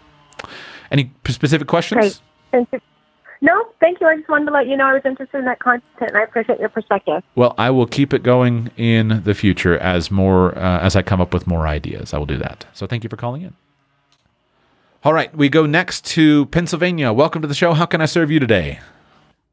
Any 0.91 1.11
specific 1.29 1.67
questions? 1.69 2.21
Great. 2.53 2.83
Thank 3.41 3.43
you. 3.43 3.47
No, 3.47 3.69
thank 3.81 4.01
you. 4.01 4.07
I 4.07 4.17
just 4.17 4.29
wanted 4.29 4.47
to 4.47 4.53
let 4.53 4.67
you 4.67 4.77
know 4.77 4.87
I 4.87 4.95
was 4.95 5.03
interested 5.05 5.39
in 5.39 5.45
that 5.45 5.59
content, 5.59 5.85
and 6.01 6.17
I 6.17 6.23
appreciate 6.23 6.59
your 6.59 6.69
perspective. 6.69 7.23
Well, 7.35 7.55
I 7.59 7.71
will 7.71 7.87
keep 7.87 8.13
it 8.13 8.23
going 8.23 8.71
in 8.77 9.23
the 9.25 9.35
future 9.35 9.79
as 9.79 10.11
more 10.11 10.57
uh, 10.57 10.81
as 10.81 10.97
I 10.97 11.03
come 11.03 11.21
up 11.21 11.35
with 11.35 11.47
more 11.47 11.67
ideas. 11.67 12.15
I 12.15 12.19
will 12.19 12.27
do 12.27 12.39
that. 12.39 12.67
So 12.73 12.87
thank 12.87 13.05
you 13.05 13.11
for 13.11 13.17
calling 13.17 13.43
in. 13.43 13.55
All 15.05 15.13
right, 15.13 15.35
we 15.37 15.49
go 15.49 15.67
next 15.67 16.05
to 16.07 16.47
Pennsylvania. 16.47 17.13
Welcome 17.13 17.43
to 17.43 17.49
the 17.49 17.55
show. 17.55 17.75
How 17.75 17.87
can 17.87 18.01
I 18.01 18.07
serve 18.07 18.31
you 18.31 18.41
today? 18.41 18.81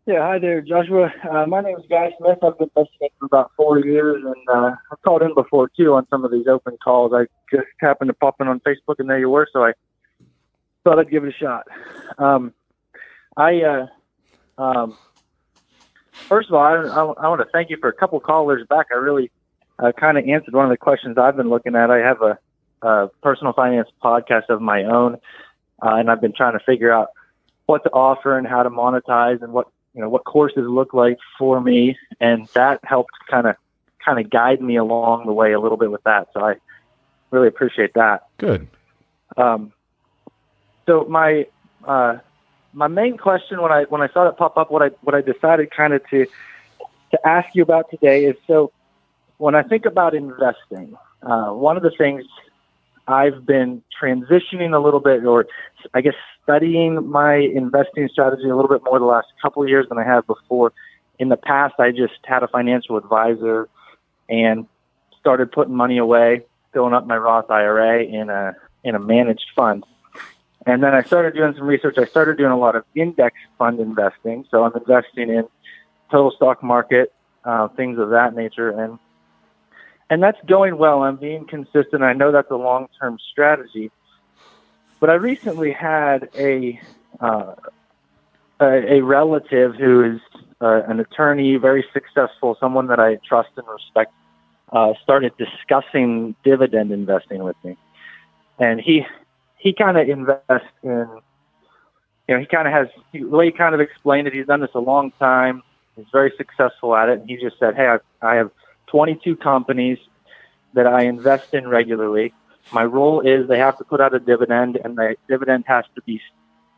Yeah, 0.06 0.20
hi 0.20 0.40
there, 0.40 0.60
Joshua. 0.62 1.14
Uh, 1.30 1.46
my 1.46 1.62
name 1.62 1.78
is 1.78 1.86
Guy 1.90 2.12
Smith. 2.18 2.40
I've 2.44 2.58
been 2.58 2.72
listening 2.76 3.10
for 3.20 3.26
about 3.26 3.52
four 3.56 3.80
years, 3.80 4.22
and 4.24 4.50
uh, 4.50 4.76
I've 4.92 5.02
called 5.02 5.22
in 5.22 5.34
before 5.34 5.70
too 5.78 5.94
on 5.94 6.08
some 6.10 6.26
of 6.26 6.32
these 6.32 6.48
open 6.48 6.78
calls. 6.84 7.14
I 7.14 7.26
just 7.56 7.68
happened 7.80 8.10
to 8.10 8.14
pop 8.14 8.42
in 8.42 8.48
on 8.48 8.60
Facebook, 8.62 8.96
and 9.00 9.10
there 9.10 9.20
you 9.20 9.30
were, 9.30 9.48
so 9.54 9.64
I 9.64 9.74
thought 10.84 11.00
I'd 11.00 11.10
give 11.10 11.24
it 11.24 11.34
a 11.34 11.38
shot. 11.38 11.68
Um, 12.18 12.54
I, 13.36 13.62
uh, 13.62 14.62
um, 14.62 14.98
first 16.28 16.50
of 16.50 16.56
all, 16.56 16.64
I, 16.64 16.76
I, 16.76 17.26
I 17.26 17.28
want 17.30 17.42
to 17.42 17.48
thank 17.52 17.70
you 17.70 17.78
for 17.78 17.90
a 17.90 17.94
couple 17.94 18.20
callers 18.20 18.66
back. 18.68 18.88
I 18.92 18.96
really 18.96 19.32
uh, 19.80 19.92
kind 19.92 20.18
of 20.18 20.28
answered 20.28 20.54
one 20.54 20.66
of 20.66 20.72
the 20.72 20.78
questions 20.78 21.18
I've 21.18 21.38
been 21.38 21.50
looking 21.50 21.76
at. 21.76 21.90
I 21.90 21.98
have 21.98 22.22
a, 22.22 22.38
a 22.82 23.10
personal 23.22 23.54
finance 23.54 23.90
podcast 24.04 24.50
of 24.50 24.62
my 24.62 24.84
own, 24.84 25.16
uh, 25.82 25.96
and 25.96 26.10
I've 26.10 26.22
been 26.22 26.34
trying 26.34 26.58
to 26.58 26.64
figure 26.64 26.92
out 26.92 27.10
what 27.66 27.84
to 27.84 27.90
offer 27.92 28.38
and 28.38 28.48
how 28.48 28.64
to 28.64 28.70
monetize 28.70 29.42
and 29.42 29.54
what 29.54 29.68
you 29.94 30.02
know 30.02 30.10
what 30.10 30.26
courses 30.26 30.66
look 30.68 30.94
like 30.94 31.18
for 31.38 31.62
me, 31.62 31.98
and 32.20 32.48
that 32.54 32.80
helped 32.84 33.14
kind 33.30 33.48
of 33.48 33.56
kind 34.04 34.20
of 34.20 34.30
guide 34.30 34.62
me 34.62 34.76
along 34.76 35.26
the 35.26 35.34
way 35.34 35.54
a 35.54 35.60
little 35.60 35.78
bit 35.78 35.92
with 35.92 36.04
that. 36.04 36.28
So 36.34 36.44
I 36.44 36.56
really 37.32 37.48
appreciate 37.48 37.94
that. 37.94 38.28
Good. 38.38 38.68
Um, 39.38 39.72
so 40.86 41.06
my 41.06 41.48
uh, 41.86 42.18
my 42.74 42.88
main 42.88 43.18
question 43.18 43.62
when 43.62 43.72
I 43.72 43.84
when 43.84 44.02
I 44.02 44.10
saw 44.10 44.28
it 44.28 44.38
pop 44.38 44.58
up, 44.58 44.72
what 44.72 44.82
I 44.82 44.90
what 45.02 45.16
I 45.16 45.22
decided 45.22 45.72
kind 45.72 45.94
of 45.94 46.08
to 46.10 46.26
to 47.12 47.28
ask 47.28 47.54
you 47.54 47.64
about 47.64 47.90
today 47.90 48.26
is 48.26 48.36
so 48.48 48.72
when 49.38 49.56
I 49.56 49.64
think 49.64 49.86
about 49.86 50.16
investing, 50.16 50.96
uh, 51.22 51.52
one 51.52 51.78
of 51.78 51.84
the 51.84 51.92
things 51.92 52.24
I've 53.08 53.46
been 53.46 53.84
transitioning 54.02 54.74
a 54.74 54.80
little 54.80 55.00
bit, 55.00 55.26
or 55.26 55.46
I 55.94 56.02
guess 56.02 56.14
studying 56.44 57.10
my 57.10 57.36
investing 57.36 58.08
strategy 58.12 58.50
a 58.50 58.56
little 58.56 58.70
bit 58.70 58.82
more 58.84 59.00
the 59.00 59.06
last 59.06 59.28
couple 59.42 59.64
of 59.64 59.70
years 59.70 59.88
than 59.90 59.98
I 59.98 60.04
have 60.04 60.26
before. 60.26 60.74
In 61.20 61.30
the 61.30 61.38
past, 61.38 61.76
I 61.80 61.92
just 61.92 62.14
had 62.24 62.44
a 62.44 62.48
financial 62.48 62.98
advisor 62.98 63.70
and 64.30 64.66
started 65.20 65.52
putting 65.52 65.76
money 65.76 65.98
away, 65.98 66.42
filling 66.74 66.94
up 66.94 67.06
my 67.06 67.18
Roth 67.18 67.50
IRA 67.50 68.04
in 68.04 68.30
a 68.30 68.56
in 68.84 68.96
a 68.96 69.00
managed 69.00 69.46
fund. 69.56 69.86
And 70.66 70.82
then 70.82 70.94
I 70.94 71.04
started 71.04 71.34
doing 71.34 71.54
some 71.58 71.68
research. 71.68 71.98
I 71.98 72.06
started 72.06 72.38
doing 72.38 72.52
a 72.52 72.58
lot 72.58 72.76
of 72.76 72.86
index 72.96 73.36
fund 73.58 73.80
investing. 73.80 74.46
So 74.50 74.64
I'm 74.64 74.74
investing 74.76 75.30
in 75.30 75.48
total 76.10 76.32
stock 76.32 76.64
market, 76.64 77.14
uh, 77.44 77.68
things 77.70 78.00
of 78.00 78.12
that 78.12 78.36
nature. 78.36 78.70
And, 78.70 78.98
and 80.10 80.24
that's 80.24 80.40
going 80.46 80.78
well. 80.78 81.04
I'm 81.04 81.18
being 81.18 81.46
consistent. 81.46 82.04
I 82.04 82.14
know 82.14 82.32
that's 82.32 82.52
a 82.52 82.56
long-term 82.56 83.20
strategy, 83.32 83.92
but 85.00 85.10
I 85.10 85.16
recently 85.16 85.74
had 85.74 86.30
a, 86.36 86.80
uh, 87.20 87.56
a, 88.62 88.96
a 88.96 89.02
relative 89.02 89.76
who 89.76 90.16
is 90.16 90.22
uh, 90.62 90.84
an 90.88 91.02
attorney, 91.02 91.58
very 91.58 91.84
successful, 91.92 92.56
someone 92.58 92.88
that 92.88 93.00
I 93.00 93.16
trust 93.28 93.50
and 93.58 93.68
respect, 93.68 94.14
uh, 94.72 94.94
started 95.04 95.34
discussing 95.38 96.36
dividend 96.44 96.92
investing 96.92 97.44
with 97.44 97.58
me. 97.66 97.76
And 98.60 98.80
he, 98.80 99.06
he 99.64 99.72
kind 99.72 99.98
of 99.98 100.10
invests 100.10 100.68
in, 100.84 101.08
you 102.28 102.36
know, 102.36 102.40
he 102.40 102.46
kind 102.46 102.68
of 102.68 102.74
has, 102.74 102.88
the 103.14 103.24
way 103.24 103.46
he 103.46 103.52
kind 103.52 103.74
of 103.74 103.80
explained 103.80 104.28
it, 104.28 104.34
he's 104.34 104.46
done 104.46 104.60
this 104.60 104.76
a 104.76 104.80
long 104.80 105.12
time. 105.12 105.64
He's 105.96 106.06
very 106.12 106.34
successful 106.36 106.94
at 106.96 107.08
it. 107.08 107.22
And 107.22 107.30
he 107.30 107.38
just 107.38 107.58
said, 107.60 107.76
hey, 107.76 107.88
I, 107.88 108.00
I 108.22 108.36
have 108.36 108.52
22 108.88 109.38
companies 109.38 110.00
that 110.74 110.86
I 110.86 111.04
invest 111.04 111.54
in 111.54 111.70
regularly. 111.70 112.34
My 112.74 112.84
role 112.84 113.22
is 113.22 113.48
they 113.48 113.60
have 113.60 113.78
to 113.78 113.86
put 113.86 114.02
out 114.02 114.14
a 114.14 114.20
dividend, 114.20 114.78
and 114.84 114.98
the 114.98 115.16
dividend 115.30 115.64
has 115.68 115.86
to 115.96 116.02
be 116.02 116.22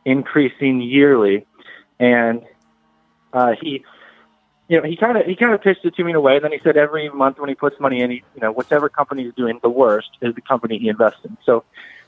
increasing 0.04 0.82
yearly. 0.82 1.48
And 2.00 2.44
uh, 3.34 3.56
he, 3.60 3.84
you 4.68 4.80
know, 4.80 4.88
he 4.88 4.96
kind 4.96 5.18
of 5.18 5.26
he 5.26 5.36
kind 5.36 5.54
of 5.54 5.62
pitched 5.62 5.86
it 5.86 5.96
to 5.96 6.04
me 6.04 6.12
in 6.12 6.16
a 6.16 6.22
way. 6.22 6.40
Then 6.40 6.52
he 6.52 6.60
said 6.64 6.76
every 6.78 7.10
month 7.10 7.40
when 7.40 7.50
he 7.50 7.56
puts 7.56 7.80
money 7.80 8.02
in, 8.02 8.12
he, 8.12 8.24
you 8.36 8.42
know, 8.42 8.52
whatever 8.52 8.90
company 8.90 9.24
is 9.24 9.34
doing 9.36 9.60
the 9.62 9.70
worst 9.70 10.10
is 10.22 10.36
the 10.36 10.42
company 10.42 10.78
he 10.78 10.90
invests 10.90 11.22
in. 11.24 11.38
So 11.46 11.64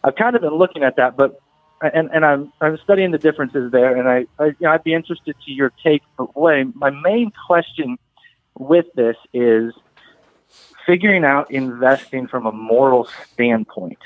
I've 0.07 0.15
kind 0.15 0.37
of 0.37 0.41
been 0.41 0.55
looking 0.55 0.83
at 0.83 0.95
that, 0.95 1.17
but 1.17 1.41
and 1.81 2.09
and 2.13 2.25
I'm 2.25 2.53
I'm 2.61 2.77
studying 2.83 3.11
the 3.11 3.17
differences 3.17 3.71
there, 3.73 3.95
and 3.97 4.07
I, 4.07 4.25
I 4.41 4.47
you 4.47 4.55
know, 4.61 4.71
I'd 4.71 4.83
be 4.83 4.93
interested 4.93 5.35
to 5.45 5.51
your 5.51 5.73
take. 5.83 6.01
But 6.17 6.35
way 6.35 6.63
my 6.73 6.89
main 6.89 7.31
question 7.45 7.97
with 8.57 8.85
this 8.95 9.17
is 9.33 9.73
figuring 10.85 11.25
out 11.25 11.51
investing 11.51 12.27
from 12.27 12.45
a 12.45 12.53
moral 12.53 13.09
standpoint, 13.33 13.99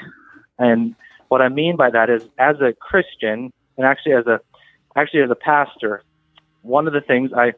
and 0.57 0.95
what 1.27 1.41
I 1.41 1.49
mean 1.49 1.75
by 1.75 1.91
that 1.91 2.09
is 2.09 2.23
as 2.39 2.59
a 2.61 2.73
Christian 2.73 3.53
and 3.77 3.85
actually 3.85 4.13
as 4.13 4.25
a 4.25 4.41
actually 4.95 5.21
as 5.21 5.29
a 5.29 5.35
pastor, 5.35 6.03
one 6.63 6.87
of 6.87 6.93
the 6.93 7.01
things 7.01 7.31
I 7.31 7.53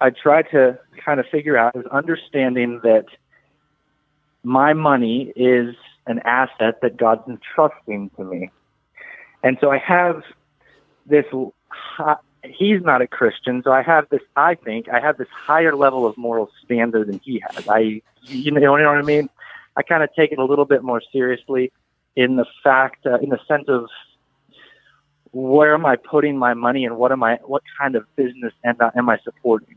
I 0.00 0.10
try 0.10 0.42
to 0.42 0.78
kind 1.04 1.20
of 1.20 1.26
figure 1.26 1.58
out 1.58 1.76
is 1.76 1.84
understanding 1.92 2.80
that 2.84 3.04
my 4.42 4.72
money 4.72 5.30
is 5.36 5.74
an 6.10 6.20
asset 6.24 6.80
that 6.82 6.96
God's 6.96 7.26
entrusting 7.28 8.10
to 8.16 8.24
me. 8.24 8.50
And 9.42 9.56
so 9.60 9.70
I 9.70 9.78
have 9.78 10.22
this, 11.06 11.24
he's 12.44 12.82
not 12.82 13.00
a 13.00 13.06
Christian, 13.06 13.62
so 13.62 13.72
I 13.72 13.82
have 13.82 14.08
this, 14.10 14.20
I 14.36 14.54
think, 14.54 14.88
I 14.88 15.00
have 15.00 15.16
this 15.16 15.28
higher 15.32 15.74
level 15.74 16.06
of 16.06 16.16
moral 16.16 16.50
standard 16.64 17.08
than 17.08 17.20
he 17.20 17.42
has. 17.50 17.66
I, 17.68 18.02
you 18.22 18.50
know, 18.50 18.60
you 18.60 18.82
know 18.82 18.90
what 18.90 18.98
I 18.98 19.02
mean? 19.02 19.30
I 19.76 19.82
kind 19.82 20.02
of 20.02 20.10
take 20.14 20.32
it 20.32 20.38
a 20.38 20.44
little 20.44 20.66
bit 20.66 20.82
more 20.82 21.00
seriously 21.12 21.72
in 22.16 22.36
the 22.36 22.44
fact, 22.62 23.06
uh, 23.06 23.18
in 23.18 23.30
the 23.30 23.38
sense 23.48 23.64
of 23.68 23.86
where 25.32 25.74
am 25.74 25.86
I 25.86 25.96
putting 25.96 26.36
my 26.36 26.54
money 26.54 26.84
and 26.84 26.96
what 26.98 27.12
am 27.12 27.22
I, 27.22 27.36
what 27.44 27.62
kind 27.78 27.94
of 27.94 28.04
business 28.16 28.52
am 28.64 28.76
I, 28.80 28.90
am 28.96 29.08
I 29.08 29.18
supporting? 29.24 29.76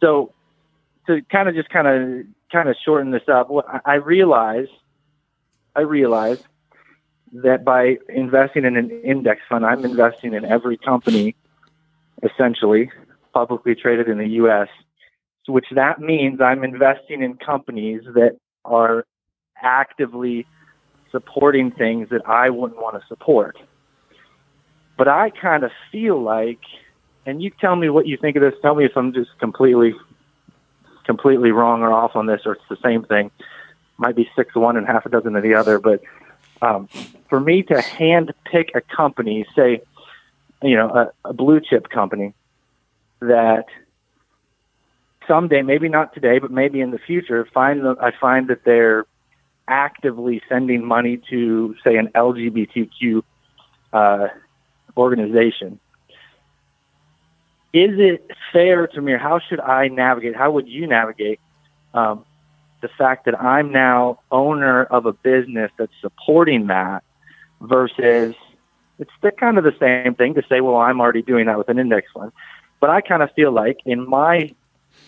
so 0.00 0.32
to 1.06 1.22
kind 1.30 1.48
of 1.48 1.54
just 1.54 1.68
kind 1.70 1.86
of 1.86 2.26
kind 2.52 2.68
of 2.68 2.76
shorten 2.84 3.10
this 3.10 3.28
up, 3.28 3.50
I 3.84 3.94
realize, 3.94 4.68
I 5.78 5.82
realize 5.82 6.42
that 7.32 7.64
by 7.64 7.98
investing 8.08 8.64
in 8.64 8.76
an 8.76 8.90
index 9.04 9.42
fund, 9.48 9.64
I'm 9.64 9.84
investing 9.84 10.34
in 10.34 10.44
every 10.44 10.76
company, 10.76 11.36
essentially 12.24 12.90
publicly 13.32 13.76
traded 13.76 14.08
in 14.08 14.18
the 14.18 14.26
U.S. 14.42 14.68
Which 15.46 15.66
that 15.70 16.00
means 16.00 16.40
I'm 16.40 16.64
investing 16.64 17.22
in 17.22 17.34
companies 17.34 18.02
that 18.14 18.36
are 18.64 19.06
actively 19.62 20.46
supporting 21.12 21.70
things 21.70 22.08
that 22.10 22.28
I 22.28 22.50
wouldn't 22.50 22.82
want 22.82 23.00
to 23.00 23.06
support. 23.06 23.56
But 24.96 25.06
I 25.06 25.30
kind 25.30 25.62
of 25.62 25.70
feel 25.92 26.20
like, 26.20 26.60
and 27.24 27.40
you 27.40 27.50
tell 27.60 27.76
me 27.76 27.88
what 27.88 28.08
you 28.08 28.16
think 28.20 28.34
of 28.36 28.42
this. 28.42 28.54
Tell 28.62 28.74
me 28.74 28.84
if 28.84 28.96
I'm 28.96 29.12
just 29.14 29.30
completely, 29.38 29.94
completely 31.06 31.52
wrong 31.52 31.82
or 31.82 31.92
off 31.92 32.16
on 32.16 32.26
this, 32.26 32.40
or 32.46 32.54
it's 32.54 32.68
the 32.68 32.78
same 32.82 33.04
thing. 33.04 33.30
Might 33.98 34.16
be 34.16 34.30
six 34.36 34.54
one 34.54 34.76
and 34.76 34.86
half 34.86 35.04
a 35.06 35.08
dozen 35.08 35.36
of 35.36 35.42
the 35.42 35.54
other. 35.54 35.78
But 35.78 36.02
um, 36.62 36.88
for 37.28 37.40
me 37.40 37.62
to 37.64 37.80
hand 37.80 38.32
pick 38.50 38.70
a 38.74 38.80
company, 38.80 39.46
say, 39.54 39.82
you 40.62 40.76
know, 40.76 40.88
a, 40.88 41.28
a 41.28 41.32
blue 41.32 41.60
chip 41.60 41.88
company 41.88 42.34
that 43.20 43.66
someday, 45.26 45.62
maybe 45.62 45.88
not 45.88 46.14
today, 46.14 46.38
but 46.38 46.50
maybe 46.50 46.80
in 46.80 46.90
the 46.90 46.98
future, 46.98 47.46
find 47.52 47.84
the, 47.84 47.96
I 48.00 48.12
find 48.18 48.48
that 48.48 48.64
they're 48.64 49.04
actively 49.68 50.40
sending 50.48 50.84
money 50.84 51.20
to, 51.30 51.76
say, 51.84 51.96
an 51.96 52.08
LGBTQ 52.14 53.22
uh, 53.92 54.28
organization. 54.96 55.78
Is 57.72 57.98
it 57.98 58.30
fair 58.52 58.86
to 58.86 59.00
me, 59.00 59.12
how 59.12 59.40
should 59.46 59.60
I 59.60 59.88
navigate? 59.88 60.34
How 60.34 60.50
would 60.50 60.66
you 60.66 60.86
navigate 60.86 61.38
um, 61.92 62.24
the 62.80 62.88
fact 62.88 63.24
that 63.24 63.40
I'm 63.40 63.72
now 63.72 64.20
owner 64.30 64.84
of 64.84 65.06
a 65.06 65.12
business 65.12 65.70
that's 65.78 65.92
supporting 66.00 66.68
that 66.68 67.02
versus 67.60 68.34
it's 68.98 69.10
the, 69.22 69.30
kind 69.30 69.58
of 69.58 69.64
the 69.64 69.74
same 69.78 70.14
thing 70.14 70.34
to 70.34 70.42
say, 70.48 70.60
well, 70.60 70.76
I'm 70.76 71.00
already 71.00 71.22
doing 71.22 71.46
that 71.46 71.58
with 71.58 71.68
an 71.68 71.78
index 71.78 72.08
fund. 72.12 72.32
But 72.80 72.90
I 72.90 73.00
kind 73.00 73.22
of 73.22 73.30
feel 73.32 73.52
like 73.52 73.78
in 73.84 74.08
my, 74.08 74.54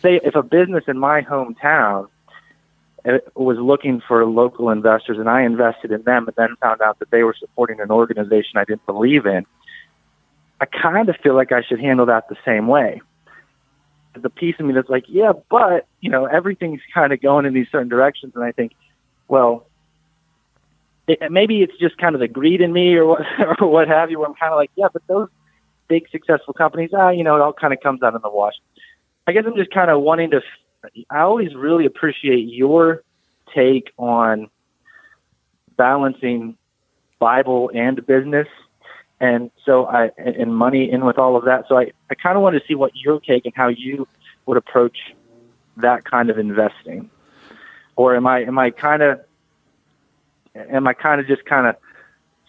say, 0.03 0.21
if 0.23 0.35
a 0.35 0.43
business 0.43 0.85
in 0.89 0.99
my 0.99 1.23
hometown 1.23 2.09
uh, 3.05 3.19
was 3.35 3.59
looking 3.59 4.03
for 4.07 4.25
local 4.27 4.71
investors 4.71 5.19
and 5.19 5.29
I 5.29 5.43
invested 5.43 5.93
in 5.93 6.03
them 6.03 6.27
and 6.27 6.37
then 6.37 6.57
found 6.61 6.83
out 6.83 6.99
that 6.99 7.11
they 7.11 7.23
were 7.23 7.35
supporting 7.39 7.81
an 7.81 7.91
organization 7.91 8.57
I 8.57 8.65
didn't 8.65 8.87
believe 8.87 9.27
in, 9.27 9.47
I 10.61 10.67
kind 10.67 11.09
of 11.09 11.17
feel 11.23 11.35
like 11.35 11.53
I 11.53 11.63
should 11.63 11.81
handle 11.81 12.07
that 12.07 12.29
the 12.29 12.37
same 12.45 12.67
way. 12.67 13.01
The 14.23 14.31
piece 14.31 14.57
of 14.59 14.67
me 14.67 14.75
that's 14.75 14.89
like, 14.89 15.05
yeah, 15.09 15.33
but, 15.51 15.87
you 16.01 16.11
know, 16.11 16.27
everything's 16.27 16.81
kind 16.93 17.13
of 17.13 17.21
going 17.21 17.47
in 17.47 17.55
these 17.55 17.67
certain 17.71 17.89
directions. 17.89 18.33
And 18.35 18.45
I 18.45 18.53
think, 18.53 18.73
well, 19.29 19.67
it, 21.07 21.31
maybe 21.31 21.63
it's 21.63 21.77
just 21.79 21.99
kind 21.99 22.15
of 22.15 22.21
the 22.21 22.29
greed 22.29 22.61
in 22.61 22.73
me 22.73 22.95
or 22.95 23.07
what, 23.07 23.23
or 23.61 23.69
what 23.69 23.89
have 23.89 24.11
you, 24.11 24.19
where 24.19 24.29
I'm 24.29 24.35
kind 24.35 24.53
of 24.53 24.57
like, 24.57 24.71
yeah, 24.77 24.89
but 24.93 25.03
those 25.07 25.29
big 25.89 26.09
successful 26.11 26.55
companies, 26.55 26.91
ah, 26.95 27.11
you 27.11 27.25
know, 27.25 27.37
it 27.37 27.41
all 27.41 27.53
kind 27.53 27.73
of 27.73 27.81
comes 27.81 28.03
out 28.03 28.15
in 28.15 28.21
the 28.23 28.31
wash. 28.31 28.55
I 29.27 29.33
guess 29.33 29.45
I'm 29.47 29.57
just 29.57 29.71
kind 29.71 29.91
of 29.91 30.01
wanting 30.01 30.31
to. 30.31 30.41
I 31.11 31.21
always 31.21 31.55
really 31.55 31.85
appreciate 31.85 32.49
your 32.49 33.03
take 33.55 33.93
on 33.99 34.49
balancing 35.77 36.57
Bible 37.19 37.71
and 37.75 38.05
business, 38.07 38.49
and 39.21 39.51
so 39.65 39.87
I 39.87 40.11
and 40.17 40.55
money 40.55 40.91
in 40.91 41.05
with 41.05 41.19
all 41.19 41.37
of 41.37 41.45
that. 41.45 41.67
So 41.69 41.79
I 41.79 41.93
I 42.11 42.15
kind 42.15 42.37
of 42.37 42.43
want 42.43 42.57
to 42.57 42.67
see 42.67 42.75
what 42.75 42.97
your 42.97 43.21
take 43.21 43.45
and 43.45 43.55
how 43.55 43.69
you 43.69 44.09
would 44.47 44.57
approach 44.57 45.15
that 45.77 46.05
kind 46.05 46.31
of 46.31 46.39
investing, 46.39 47.11
or 47.97 48.17
am 48.17 48.27
I 48.27 48.41
am 48.41 48.59
I 48.59 48.71
kind 48.71 49.03
of 49.03 49.21
am 50.55 50.87
I 50.87 50.95
kind 50.95 51.21
of 51.21 51.27
just 51.27 51.45
kind 51.45 51.67
of 51.67 51.77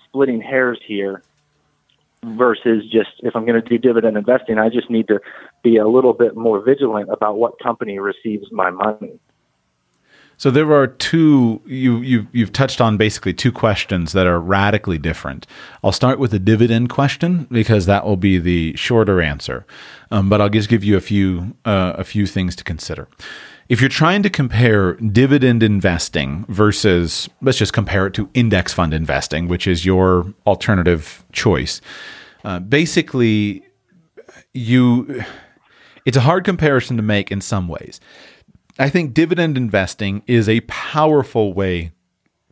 splitting 0.05 0.41
hairs 0.41 0.79
here 0.85 1.21
versus 2.23 2.83
just 2.89 3.09
if 3.19 3.35
I'm 3.35 3.45
going 3.45 3.61
to 3.61 3.67
do 3.67 3.77
dividend 3.77 4.17
investing, 4.17 4.57
I 4.57 4.69
just 4.69 4.89
need 4.89 5.07
to 5.07 5.19
be 5.63 5.77
a 5.77 5.87
little 5.87 6.13
bit 6.13 6.35
more 6.35 6.61
vigilant 6.61 7.09
about 7.11 7.37
what 7.37 7.59
company 7.59 7.99
receives 7.99 8.51
my 8.51 8.69
money. 8.69 9.19
So 10.41 10.49
there 10.49 10.73
are 10.73 10.87
two 10.87 11.61
you 11.67 11.97
you 11.97 12.27
you've 12.31 12.51
touched 12.51 12.81
on 12.81 12.97
basically 12.97 13.31
two 13.31 13.51
questions 13.51 14.13
that 14.13 14.25
are 14.25 14.39
radically 14.39 14.97
different. 14.97 15.45
I'll 15.83 15.91
start 15.91 16.17
with 16.17 16.31
the 16.31 16.39
dividend 16.39 16.89
question 16.89 17.45
because 17.51 17.85
that 17.85 18.07
will 18.07 18.17
be 18.17 18.39
the 18.39 18.75
shorter 18.75 19.21
answer, 19.21 19.67
um, 20.09 20.29
but 20.29 20.41
I'll 20.41 20.49
just 20.49 20.67
give 20.67 20.83
you 20.83 20.97
a 20.97 20.99
few 20.99 21.55
uh, 21.63 21.93
a 21.95 22.03
few 22.03 22.25
things 22.25 22.55
to 22.55 22.63
consider. 22.63 23.07
If 23.69 23.81
you're 23.81 23.89
trying 24.03 24.23
to 24.23 24.31
compare 24.31 24.93
dividend 24.95 25.61
investing 25.61 26.45
versus, 26.49 27.29
let's 27.43 27.59
just 27.59 27.73
compare 27.73 28.07
it 28.07 28.15
to 28.15 28.27
index 28.33 28.73
fund 28.73 28.95
investing, 28.95 29.47
which 29.47 29.67
is 29.67 29.85
your 29.85 30.33
alternative 30.47 31.23
choice, 31.31 31.81
uh, 32.43 32.57
basically, 32.61 33.61
you 34.53 35.23
it's 36.03 36.17
a 36.17 36.21
hard 36.21 36.45
comparison 36.45 36.97
to 36.97 37.03
make 37.03 37.31
in 37.31 37.41
some 37.41 37.67
ways. 37.67 37.99
I 38.79 38.89
think 38.89 39.13
dividend 39.13 39.57
investing 39.57 40.23
is 40.27 40.47
a 40.47 40.61
powerful 40.61 41.53
way 41.53 41.91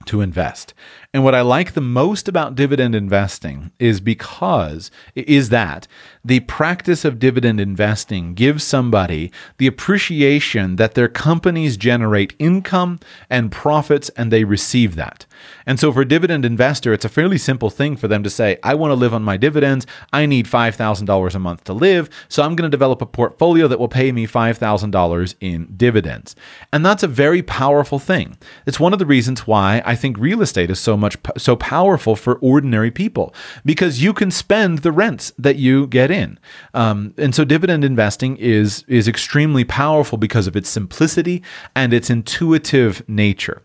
to 0.05 0.21
invest. 0.21 0.73
And 1.11 1.23
what 1.23 1.33
I 1.33 1.41
like 1.41 1.73
the 1.73 1.81
most 1.81 2.27
about 2.27 2.53
dividend 2.53 2.93
investing 2.93 3.71
is 3.79 3.99
because 3.99 4.91
is 5.15 5.49
that 5.49 5.87
the 6.23 6.41
practice 6.41 7.03
of 7.03 7.17
dividend 7.17 7.59
investing 7.59 8.35
gives 8.35 8.63
somebody 8.63 9.31
the 9.57 9.65
appreciation 9.65 10.75
that 10.75 10.93
their 10.93 11.07
companies 11.07 11.77
generate 11.77 12.35
income 12.37 12.99
and 13.27 13.51
profits 13.51 14.09
and 14.09 14.31
they 14.31 14.43
receive 14.43 14.95
that. 14.97 15.25
And 15.65 15.79
so 15.79 15.91
for 15.91 16.01
a 16.01 16.07
dividend 16.07 16.45
investor, 16.45 16.93
it's 16.93 17.05
a 17.05 17.09
fairly 17.09 17.39
simple 17.39 17.71
thing 17.71 17.95
for 17.95 18.07
them 18.07 18.21
to 18.21 18.29
say, 18.29 18.59
I 18.61 18.75
want 18.75 18.91
to 18.91 18.95
live 18.95 19.13
on 19.13 19.23
my 19.23 19.37
dividends. 19.37 19.87
I 20.13 20.27
need 20.27 20.45
$5,000 20.45 21.35
a 21.35 21.39
month 21.39 21.63
to 21.63 21.73
live. 21.73 22.09
So 22.27 22.43
I'm 22.43 22.55
going 22.55 22.69
to 22.69 22.75
develop 22.75 23.01
a 23.01 23.07
portfolio 23.07 23.67
that 23.67 23.79
will 23.79 23.87
pay 23.87 24.11
me 24.11 24.27
$5,000 24.27 25.35
in 25.39 25.73
dividends. 25.75 26.35
And 26.71 26.85
that's 26.85 27.01
a 27.01 27.07
very 27.07 27.41
powerful 27.41 27.97
thing. 27.97 28.37
It's 28.67 28.79
one 28.79 28.93
of 28.93 28.99
the 28.99 29.07
reasons 29.07 29.47
why 29.47 29.81
I 29.85 29.95
think 29.95 30.19
real 30.19 30.43
estate 30.43 30.69
is 30.69 30.79
so 30.79 30.98
much 30.99 31.17
so 31.37 31.55
powerful 31.55 32.15
for 32.15 32.35
ordinary 32.35 32.91
people 32.91 33.33
because 33.65 34.03
you 34.03 34.13
can 34.13 34.31
spend 34.31 34.79
the 34.79 34.91
rents 34.91 35.33
that 35.37 35.55
you 35.55 35.87
get 35.87 36.11
in. 36.11 36.39
Um, 36.73 37.13
and 37.17 37.33
so 37.33 37.43
dividend 37.45 37.83
investing 37.83 38.37
is 38.37 38.83
is 38.87 39.07
extremely 39.07 39.63
powerful 39.63 40.17
because 40.17 40.47
of 40.47 40.55
its 40.55 40.69
simplicity 40.69 41.41
and 41.75 41.93
its 41.93 42.09
intuitive 42.09 43.07
nature. 43.07 43.61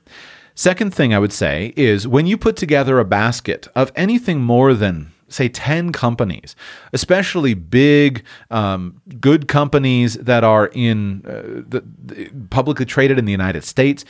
Second 0.55 0.95
thing 0.95 1.13
I 1.13 1.19
would 1.19 1.33
say 1.33 1.73
is 1.77 2.07
when 2.07 2.27
you 2.27 2.39
put 2.39 2.57
together 2.57 3.01
a 3.01 3.05
basket 3.05 3.67
of 3.75 3.91
anything 3.97 4.41
more 4.41 4.73
than 4.73 5.13
say 5.29 5.49
10 5.49 5.93
companies, 5.93 6.55
especially 6.93 7.55
big, 7.55 8.25
um, 8.51 9.01
good 9.21 9.49
companies 9.49 10.15
that 10.15 10.45
are 10.45 10.69
in 10.69 11.23
uh, 11.27 11.63
the, 11.67 11.85
the, 12.05 12.31
publicly 12.51 12.85
traded 12.85 13.19
in 13.19 13.25
the 13.25 13.33
United 13.33 13.65
States, 13.65 14.05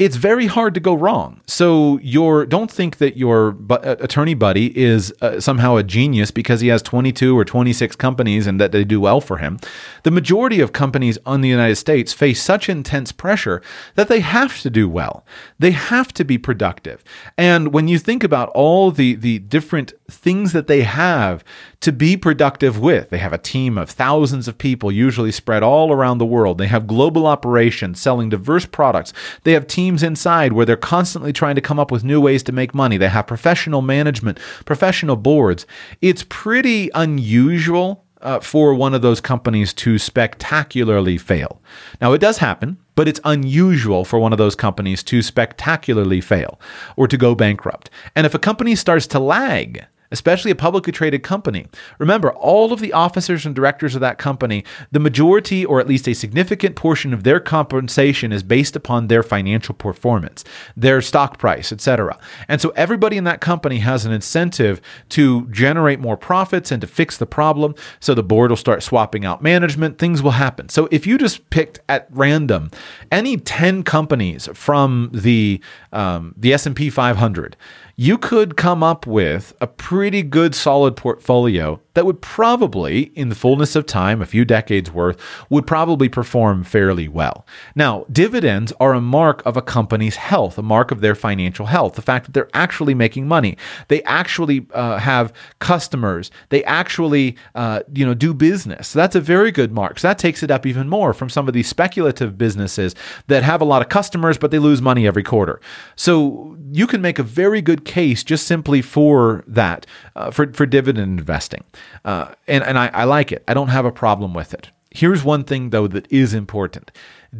it's 0.00 0.16
very 0.16 0.46
hard 0.46 0.72
to 0.72 0.80
go 0.80 0.94
wrong. 0.94 1.42
So 1.46 1.98
your 2.02 2.46
don't 2.46 2.70
think 2.70 2.96
that 2.96 3.18
your 3.18 3.52
bu- 3.52 3.74
uh, 3.74 3.96
attorney 4.00 4.32
buddy 4.32 4.76
is 4.76 5.12
uh, 5.20 5.40
somehow 5.40 5.76
a 5.76 5.82
genius 5.82 6.30
because 6.30 6.62
he 6.62 6.68
has 6.68 6.80
22 6.80 7.38
or 7.38 7.44
26 7.44 7.96
companies 7.96 8.46
and 8.46 8.58
that 8.58 8.72
they 8.72 8.82
do 8.82 8.98
well 8.98 9.20
for 9.20 9.36
him. 9.36 9.58
The 10.04 10.10
majority 10.10 10.60
of 10.60 10.72
companies 10.72 11.18
on 11.26 11.42
the 11.42 11.50
United 11.50 11.76
States 11.76 12.14
face 12.14 12.42
such 12.42 12.70
intense 12.70 13.12
pressure 13.12 13.60
that 13.94 14.08
they 14.08 14.20
have 14.20 14.62
to 14.62 14.70
do 14.70 14.88
well. 14.88 15.22
They 15.58 15.72
have 15.72 16.14
to 16.14 16.24
be 16.24 16.38
productive. 16.38 17.04
And 17.36 17.74
when 17.74 17.86
you 17.86 17.98
think 17.98 18.24
about 18.24 18.48
all 18.50 18.90
the 18.90 19.16
the 19.16 19.38
different 19.40 19.92
things 20.10 20.54
that 20.54 20.66
they 20.66 20.80
have 20.82 21.44
to 21.80 21.92
be 21.92 22.16
productive 22.16 22.78
with. 22.78 23.10
They 23.10 23.18
have 23.18 23.32
a 23.32 23.38
team 23.38 23.78
of 23.78 23.90
thousands 23.90 24.46
of 24.48 24.58
people, 24.58 24.92
usually 24.92 25.32
spread 25.32 25.62
all 25.62 25.92
around 25.92 26.18
the 26.18 26.26
world. 26.26 26.58
They 26.58 26.66
have 26.66 26.86
global 26.86 27.26
operations 27.26 28.00
selling 28.00 28.28
diverse 28.28 28.66
products. 28.66 29.12
They 29.44 29.52
have 29.52 29.66
teams 29.66 30.02
inside 30.02 30.52
where 30.52 30.66
they're 30.66 30.76
constantly 30.76 31.32
trying 31.32 31.54
to 31.54 31.60
come 31.60 31.78
up 31.78 31.90
with 31.90 32.04
new 32.04 32.20
ways 32.20 32.42
to 32.44 32.52
make 32.52 32.74
money. 32.74 32.98
They 32.98 33.08
have 33.08 33.26
professional 33.26 33.80
management, 33.80 34.38
professional 34.66 35.16
boards. 35.16 35.66
It's 36.02 36.24
pretty 36.28 36.90
unusual 36.94 38.04
uh, 38.20 38.40
for 38.40 38.74
one 38.74 38.92
of 38.92 39.00
those 39.00 39.20
companies 39.20 39.72
to 39.72 39.98
spectacularly 39.98 41.16
fail. 41.16 41.62
Now, 42.02 42.12
it 42.12 42.20
does 42.20 42.38
happen, 42.38 42.76
but 42.94 43.08
it's 43.08 43.20
unusual 43.24 44.04
for 44.04 44.18
one 44.18 44.32
of 44.32 44.38
those 44.38 44.54
companies 44.54 45.02
to 45.04 45.22
spectacularly 45.22 46.20
fail 46.20 46.60
or 46.96 47.08
to 47.08 47.16
go 47.16 47.34
bankrupt. 47.34 47.88
And 48.14 48.26
if 48.26 48.34
a 48.34 48.38
company 48.38 48.74
starts 48.76 49.06
to 49.08 49.18
lag, 49.18 49.86
especially 50.10 50.50
a 50.50 50.56
publicly 50.56 50.92
traded 50.92 51.22
company. 51.22 51.66
Remember, 51.98 52.32
all 52.32 52.72
of 52.72 52.80
the 52.80 52.92
officers 52.92 53.46
and 53.46 53.54
directors 53.54 53.94
of 53.94 54.00
that 54.00 54.18
company, 54.18 54.64
the 54.90 55.00
majority 55.00 55.64
or 55.64 55.80
at 55.80 55.86
least 55.86 56.08
a 56.08 56.14
significant 56.14 56.76
portion 56.76 57.14
of 57.14 57.24
their 57.24 57.40
compensation 57.40 58.32
is 58.32 58.42
based 58.42 58.76
upon 58.76 59.06
their 59.06 59.22
financial 59.22 59.74
performance, 59.74 60.44
their 60.76 61.00
stock 61.00 61.38
price, 61.38 61.72
etc. 61.72 62.18
And 62.48 62.60
so 62.60 62.70
everybody 62.70 63.16
in 63.16 63.24
that 63.24 63.40
company 63.40 63.78
has 63.78 64.04
an 64.04 64.12
incentive 64.12 64.80
to 65.10 65.46
generate 65.48 66.00
more 66.00 66.16
profits 66.16 66.70
and 66.70 66.80
to 66.80 66.86
fix 66.86 67.16
the 67.16 67.26
problem. 67.26 67.74
So 68.00 68.14
the 68.14 68.22
board 68.22 68.50
will 68.50 68.56
start 68.56 68.82
swapping 68.82 69.24
out 69.24 69.42
management, 69.42 69.98
things 69.98 70.22
will 70.22 70.32
happen. 70.32 70.68
So 70.68 70.88
if 70.90 71.06
you 71.06 71.18
just 71.18 71.48
picked 71.50 71.80
at 71.88 72.08
random 72.10 72.70
any 73.10 73.36
10 73.36 73.82
companies 73.82 74.48
from 74.54 75.10
the 75.12 75.60
um, 75.92 76.34
the 76.36 76.52
S&P 76.52 76.90
500 76.90 77.56
you 78.00 78.16
could 78.16 78.56
come 78.56 78.82
up 78.82 79.06
with 79.06 79.54
a 79.60 79.66
pretty 79.66 80.22
good 80.22 80.54
solid 80.54 80.96
portfolio 80.96 81.78
that 81.92 82.06
would 82.06 82.22
probably, 82.22 83.12
in 83.14 83.28
the 83.28 83.34
fullness 83.34 83.76
of 83.76 83.84
time, 83.84 84.22
a 84.22 84.26
few 84.26 84.44
decades 84.44 84.90
worth, 84.90 85.20
would 85.50 85.66
probably 85.66 86.08
perform 86.08 86.64
fairly 86.64 87.08
well. 87.08 87.44
Now, 87.74 88.06
dividends 88.10 88.72
are 88.80 88.94
a 88.94 89.02
mark 89.02 89.44
of 89.44 89.56
a 89.56 89.60
company's 89.60 90.16
health, 90.16 90.56
a 90.56 90.62
mark 90.62 90.90
of 90.90 91.02
their 91.02 91.14
financial 91.14 91.66
health, 91.66 91.94
the 91.94 92.00
fact 92.00 92.24
that 92.24 92.32
they're 92.32 92.48
actually 92.54 92.94
making 92.94 93.28
money, 93.28 93.58
they 93.88 94.02
actually 94.04 94.66
uh, 94.72 94.96
have 94.98 95.32
customers, 95.58 96.30
they 96.48 96.64
actually, 96.64 97.36
uh, 97.54 97.82
you 97.92 98.06
know, 98.06 98.14
do 98.14 98.32
business. 98.32 98.88
So 98.88 98.98
that's 98.98 99.16
a 99.16 99.20
very 99.20 99.50
good 99.50 99.72
mark. 99.72 99.98
So 99.98 100.08
that 100.08 100.18
takes 100.18 100.42
it 100.42 100.50
up 100.50 100.64
even 100.64 100.88
more 100.88 101.12
from 101.12 101.28
some 101.28 101.48
of 101.48 101.54
these 101.54 101.68
speculative 101.68 102.38
businesses 102.38 102.94
that 103.26 103.42
have 103.42 103.60
a 103.60 103.66
lot 103.66 103.82
of 103.82 103.90
customers, 103.90 104.38
but 104.38 104.52
they 104.52 104.58
lose 104.58 104.80
money 104.80 105.06
every 105.06 105.24
quarter. 105.24 105.60
So 105.96 106.56
you 106.72 106.86
can 106.86 107.02
make 107.02 107.18
a 107.18 107.24
very 107.24 107.60
good 107.60 107.84
case 107.90 108.24
just 108.32 108.46
simply 108.46 108.82
for 108.82 109.44
that, 109.46 109.86
uh, 110.16 110.30
for, 110.30 110.52
for 110.52 110.66
dividend 110.66 111.18
investing. 111.18 111.64
Uh, 112.04 112.26
and 112.46 112.62
and 112.64 112.78
I, 112.78 112.86
I 113.02 113.04
like 113.04 113.32
it. 113.32 113.42
I 113.48 113.54
don't 113.54 113.68
have 113.68 113.88
a 113.88 113.92
problem 113.92 114.34
with 114.34 114.54
it. 114.54 114.70
Here's 114.90 115.22
one 115.24 115.44
thing, 115.44 115.70
though, 115.70 115.88
that 115.88 116.10
is 116.10 116.34
important 116.34 116.90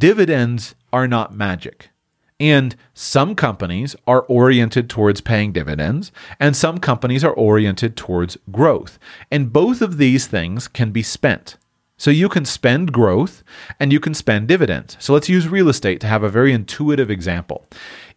dividends 0.08 0.74
are 0.92 1.08
not 1.08 1.34
magic. 1.34 1.90
And 2.38 2.74
some 2.94 3.34
companies 3.34 3.94
are 4.06 4.22
oriented 4.22 4.88
towards 4.88 5.20
paying 5.20 5.52
dividends, 5.52 6.10
and 6.38 6.56
some 6.56 6.78
companies 6.78 7.22
are 7.22 7.34
oriented 7.34 7.96
towards 7.96 8.38
growth. 8.50 8.98
And 9.30 9.52
both 9.52 9.82
of 9.82 9.98
these 9.98 10.26
things 10.26 10.68
can 10.68 10.90
be 10.90 11.02
spent. 11.02 11.58
So 12.00 12.10
you 12.10 12.30
can 12.30 12.46
spend 12.46 12.92
growth 12.92 13.42
and 13.78 13.92
you 13.92 14.00
can 14.00 14.14
spend 14.14 14.48
dividends. 14.48 14.96
So 15.00 15.12
let's 15.12 15.28
use 15.28 15.48
real 15.48 15.68
estate 15.68 16.00
to 16.00 16.06
have 16.06 16.22
a 16.22 16.30
very 16.30 16.50
intuitive 16.50 17.10
example. 17.10 17.66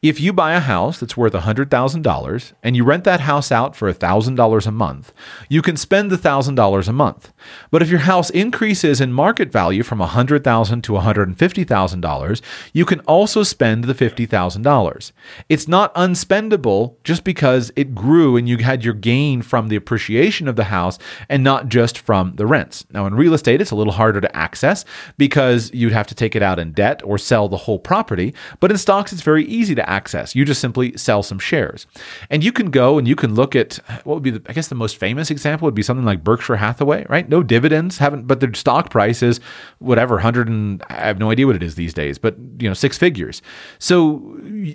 If 0.04 0.20
you 0.20 0.34
buy 0.34 0.51
a 0.51 0.60
house 0.60 0.99
that's 0.99 1.16
worth 1.16 1.32
$100,000 1.32 2.54
and 2.62 2.76
you 2.76 2.84
rent 2.84 3.06
that 3.06 3.22
house 3.22 3.54
out 3.54 3.74
for 3.74 3.91
$1,000 3.91 4.68
a 4.68 4.72
month, 4.72 5.14
you 5.47 5.62
can 5.62 5.78
spend 5.78 6.12
the 6.12 6.18
$1,000 6.18 6.88
a 6.89 6.91
month. 6.91 7.32
But 7.72 7.82
if 7.82 7.89
your 7.89 8.01
house 8.01 8.30
increases 8.30 8.99
in 8.99 9.14
market 9.14 9.49
value 9.49 9.82
from 9.82 9.99
$100,000 9.99 10.84
to 10.84 10.91
$150,000, 10.91 12.41
you 12.74 12.84
can 12.84 12.99
also 13.01 13.43
spend 13.43 13.86
the 13.86 13.93
$50,000. 13.93 15.12
It's 15.47 15.70
not 15.70 15.95
unspendable 15.95 16.97
just 17.06 17.24
because 17.24 17.72
it 17.78 17.95
grew 17.95 18.36
and 18.36 18.49
you 18.49 18.58
had 18.58 18.84
your 18.84 18.95
gain 18.95 19.41
from 19.41 19.70
the 19.70 19.78
appreciation 19.78 20.49
of 20.49 20.58
the 20.58 20.66
house 20.66 20.99
and 21.30 21.45
not 21.45 21.70
just 21.70 21.97
from 21.97 22.36
the 22.36 22.45
rents. 22.45 22.86
Now, 22.91 23.06
in 23.06 23.16
real 23.16 23.34
estate, 23.34 23.62
it's 23.62 23.72
a 23.72 23.76
little 23.78 23.93
harder 23.93 24.20
to 24.20 24.36
access 24.36 24.84
because 25.18 25.74
you'd 25.74 25.93
have 25.93 26.08
to 26.08 26.16
take 26.16 26.36
it 26.36 26.43
out 26.43 26.60
in 26.60 26.74
debt 26.74 27.01
or 27.06 27.18
sell 27.18 27.47
the 27.47 27.56
whole 27.56 27.80
property. 27.80 28.34
But 28.60 28.70
in 28.70 28.78
stocks, 28.78 29.14
it's 29.14 29.22
very 29.22 29.45
easy 29.45 29.76
to 29.76 29.93
access. 29.94 30.36
You 30.36 30.44
just 30.46 30.62
simply 30.62 30.98
sell 30.98 31.24
some 31.24 31.39
shares. 31.39 31.86
And 32.30 32.44
you 32.44 32.52
can 32.52 32.72
go 32.72 32.98
and 32.98 33.08
you 33.08 33.16
can 33.16 33.36
look 33.36 33.56
at 33.56 33.80
what 34.04 34.16
would 34.16 34.24
be, 34.24 34.32
the, 34.32 34.41
I 34.48 34.54
guess, 34.54 34.68
the 34.68 34.76
most 34.76 34.98
famous 34.98 35.30
example 35.30 35.66
would 35.66 35.76
be 35.76 35.84
something 35.84 36.06
like 36.06 36.24
Berkshire 36.24 36.56
Hathaway, 36.56 37.06
right? 37.10 37.28
No 37.30 37.44
dividends, 37.44 37.98
haven't, 37.98 38.28
but 38.28 38.39
their 38.39 38.54
stock 38.54 38.89
price 38.89 39.22
is 39.22 39.39
whatever, 39.80 40.16
100 40.16 40.48
and 40.48 40.84
I 40.89 40.96
have 40.96 41.20
no 41.20 41.32
idea 41.32 41.46
what 41.48 41.56
it 41.56 41.64
is 41.64 41.76
these 41.76 41.94
days, 41.94 42.18
but, 42.18 42.36
you 42.60 42.68
know, 42.68 42.74
six 42.74 42.98
figures. 42.98 43.41
So 43.80 44.22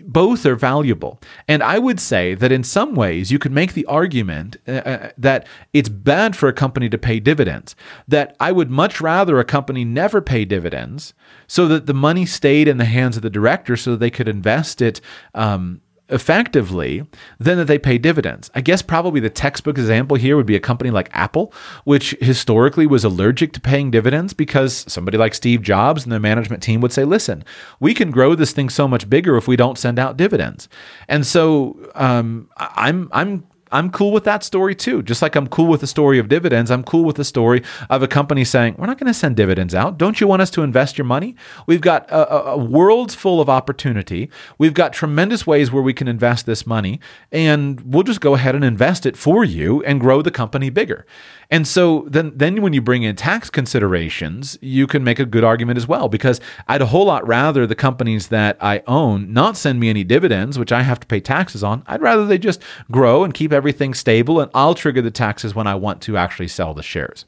both 0.04 0.46
are 0.46 0.56
valuable. 0.56 1.20
And 1.48 1.62
I 1.62 1.78
would 1.78 2.00
say 2.00 2.34
that 2.34 2.52
in 2.52 2.62
some 2.62 2.94
ways 2.94 3.32
you 3.32 3.38
could 3.38 3.52
make 3.52 3.72
the 3.74 3.86
argument 3.86 4.56
uh, 4.66 4.72
uh, 4.72 5.10
that 5.18 5.46
it's 5.72 5.88
bad 5.88 6.36
for 6.36 6.48
a 6.48 6.52
company 6.52 6.88
to 6.88 6.98
pay 6.98 7.20
dividends, 7.20 7.74
that 8.06 8.36
I 8.38 8.52
would 8.52 8.70
much 8.70 9.00
rather 9.00 9.38
a 9.38 9.44
company 9.44 9.84
never 9.84 10.20
pay 10.20 10.44
dividends 10.44 11.14
so 11.46 11.66
that 11.68 11.86
the 11.86 11.94
money 11.94 12.26
stayed 12.26 12.68
in 12.68 12.78
the 12.78 12.84
hands 12.84 13.16
of 13.16 13.22
the 13.22 13.30
director 13.30 13.76
so 13.76 13.92
that 13.92 14.00
they 14.00 14.10
could 14.10 14.28
invest 14.28 14.80
it 14.80 15.00
um, 15.34 15.80
effectively 16.10 17.06
than 17.38 17.58
that 17.58 17.66
they 17.66 17.78
pay 17.78 17.98
dividends. 17.98 18.50
I 18.54 18.60
guess 18.60 18.82
probably 18.82 19.20
the 19.20 19.30
textbook 19.30 19.76
example 19.76 20.16
here 20.16 20.36
would 20.36 20.46
be 20.46 20.56
a 20.56 20.60
company 20.60 20.90
like 20.90 21.10
Apple, 21.12 21.52
which 21.84 22.16
historically 22.20 22.86
was 22.86 23.04
allergic 23.04 23.52
to 23.54 23.60
paying 23.60 23.90
dividends 23.90 24.32
because 24.32 24.84
somebody 24.88 25.18
like 25.18 25.34
Steve 25.34 25.62
Jobs 25.62 26.04
and 26.04 26.12
the 26.12 26.20
management 26.20 26.62
team 26.62 26.80
would 26.80 26.92
say, 26.92 27.04
listen, 27.04 27.44
we 27.80 27.94
can 27.94 28.10
grow 28.10 28.34
this 28.34 28.52
thing 28.52 28.68
so 28.68 28.88
much 28.88 29.10
bigger 29.10 29.36
if 29.36 29.46
we 29.46 29.56
don't 29.56 29.78
send 29.78 29.98
out 29.98 30.16
dividends. 30.16 30.68
And 31.08 31.26
so 31.26 31.78
um, 31.94 32.48
I'm, 32.56 33.08
I'm 33.12 33.46
I'm 33.72 33.90
cool 33.90 34.12
with 34.12 34.24
that 34.24 34.42
story 34.44 34.74
too. 34.74 35.02
Just 35.02 35.22
like 35.22 35.36
I'm 35.36 35.46
cool 35.46 35.66
with 35.66 35.80
the 35.80 35.86
story 35.86 36.18
of 36.18 36.28
dividends, 36.28 36.70
I'm 36.70 36.84
cool 36.84 37.04
with 37.04 37.16
the 37.16 37.24
story 37.24 37.62
of 37.90 38.02
a 38.02 38.08
company 38.08 38.44
saying, 38.44 38.76
we're 38.78 38.86
not 38.86 38.98
going 38.98 39.12
to 39.12 39.14
send 39.14 39.36
dividends 39.36 39.74
out. 39.74 39.98
Don't 39.98 40.20
you 40.20 40.26
want 40.26 40.42
us 40.42 40.50
to 40.50 40.62
invest 40.62 40.98
your 40.98 41.04
money? 41.04 41.34
We've 41.66 41.80
got 41.80 42.10
a, 42.10 42.50
a, 42.50 42.56
world 42.56 43.12
full 43.12 43.40
of 43.40 43.48
opportunity. 43.48 44.30
We've 44.58 44.74
got 44.74 44.92
tremendous 44.92 45.46
ways 45.46 45.70
where 45.70 45.82
we 45.82 45.94
can 45.94 46.08
invest 46.08 46.46
this 46.46 46.66
money, 46.66 47.00
and 47.32 47.80
we'll 47.80 48.02
just 48.02 48.20
go 48.20 48.34
ahead 48.34 48.54
and 48.54 48.64
invest 48.64 49.06
it 49.06 49.16
for 49.16 49.44
you 49.44 49.82
and 49.84 50.00
grow 50.00 50.22
the 50.22 50.30
company 50.30 50.70
bigger. 50.70 51.06
And 51.50 51.66
so 51.66 52.06
then, 52.08 52.32
then 52.36 52.60
when 52.60 52.74
you 52.74 52.82
bring 52.82 53.04
in 53.04 53.16
tax 53.16 53.48
considerations, 53.48 54.58
you 54.60 54.86
can 54.86 55.02
make 55.02 55.18
a 55.18 55.24
good 55.24 55.44
argument 55.44 55.78
as 55.78 55.88
well 55.88 56.08
because 56.08 56.40
I'd 56.66 56.82
a 56.82 56.86
whole 56.86 57.06
lot 57.06 57.26
rather 57.26 57.66
the 57.66 57.74
companies 57.74 58.28
that 58.28 58.58
I 58.60 58.82
own 58.86 59.32
not 59.32 59.56
send 59.56 59.80
me 59.80 59.88
any 59.88 60.04
dividends, 60.04 60.58
which 60.58 60.72
I 60.72 60.82
have 60.82 61.00
to 61.00 61.06
pay 61.06 61.20
taxes 61.20 61.64
on. 61.64 61.82
I'd 61.86 62.02
rather 62.02 62.26
they 62.26 62.38
just 62.38 62.62
grow 62.90 63.24
and 63.24 63.32
keep 63.32 63.52
everything 63.52 63.94
stable, 63.94 64.40
and 64.40 64.50
I'll 64.54 64.74
trigger 64.74 65.00
the 65.00 65.10
taxes 65.10 65.54
when 65.54 65.66
I 65.66 65.74
want 65.74 66.02
to 66.02 66.18
actually 66.18 66.48
sell 66.48 66.74
the 66.74 66.82
shares. 66.82 67.24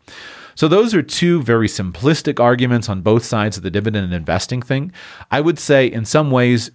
So, 0.54 0.68
those 0.68 0.94
are 0.94 1.02
two 1.02 1.42
very 1.42 1.68
simplistic 1.68 2.38
arguments 2.38 2.90
on 2.90 3.00
both 3.00 3.24
sides 3.24 3.56
of 3.56 3.62
the 3.62 3.70
dividend 3.70 4.04
and 4.04 4.12
investing 4.12 4.60
thing. 4.60 4.92
I 5.30 5.40
would 5.40 5.58
say, 5.58 5.86
in 5.86 6.04
some 6.04 6.30
ways, 6.30 6.70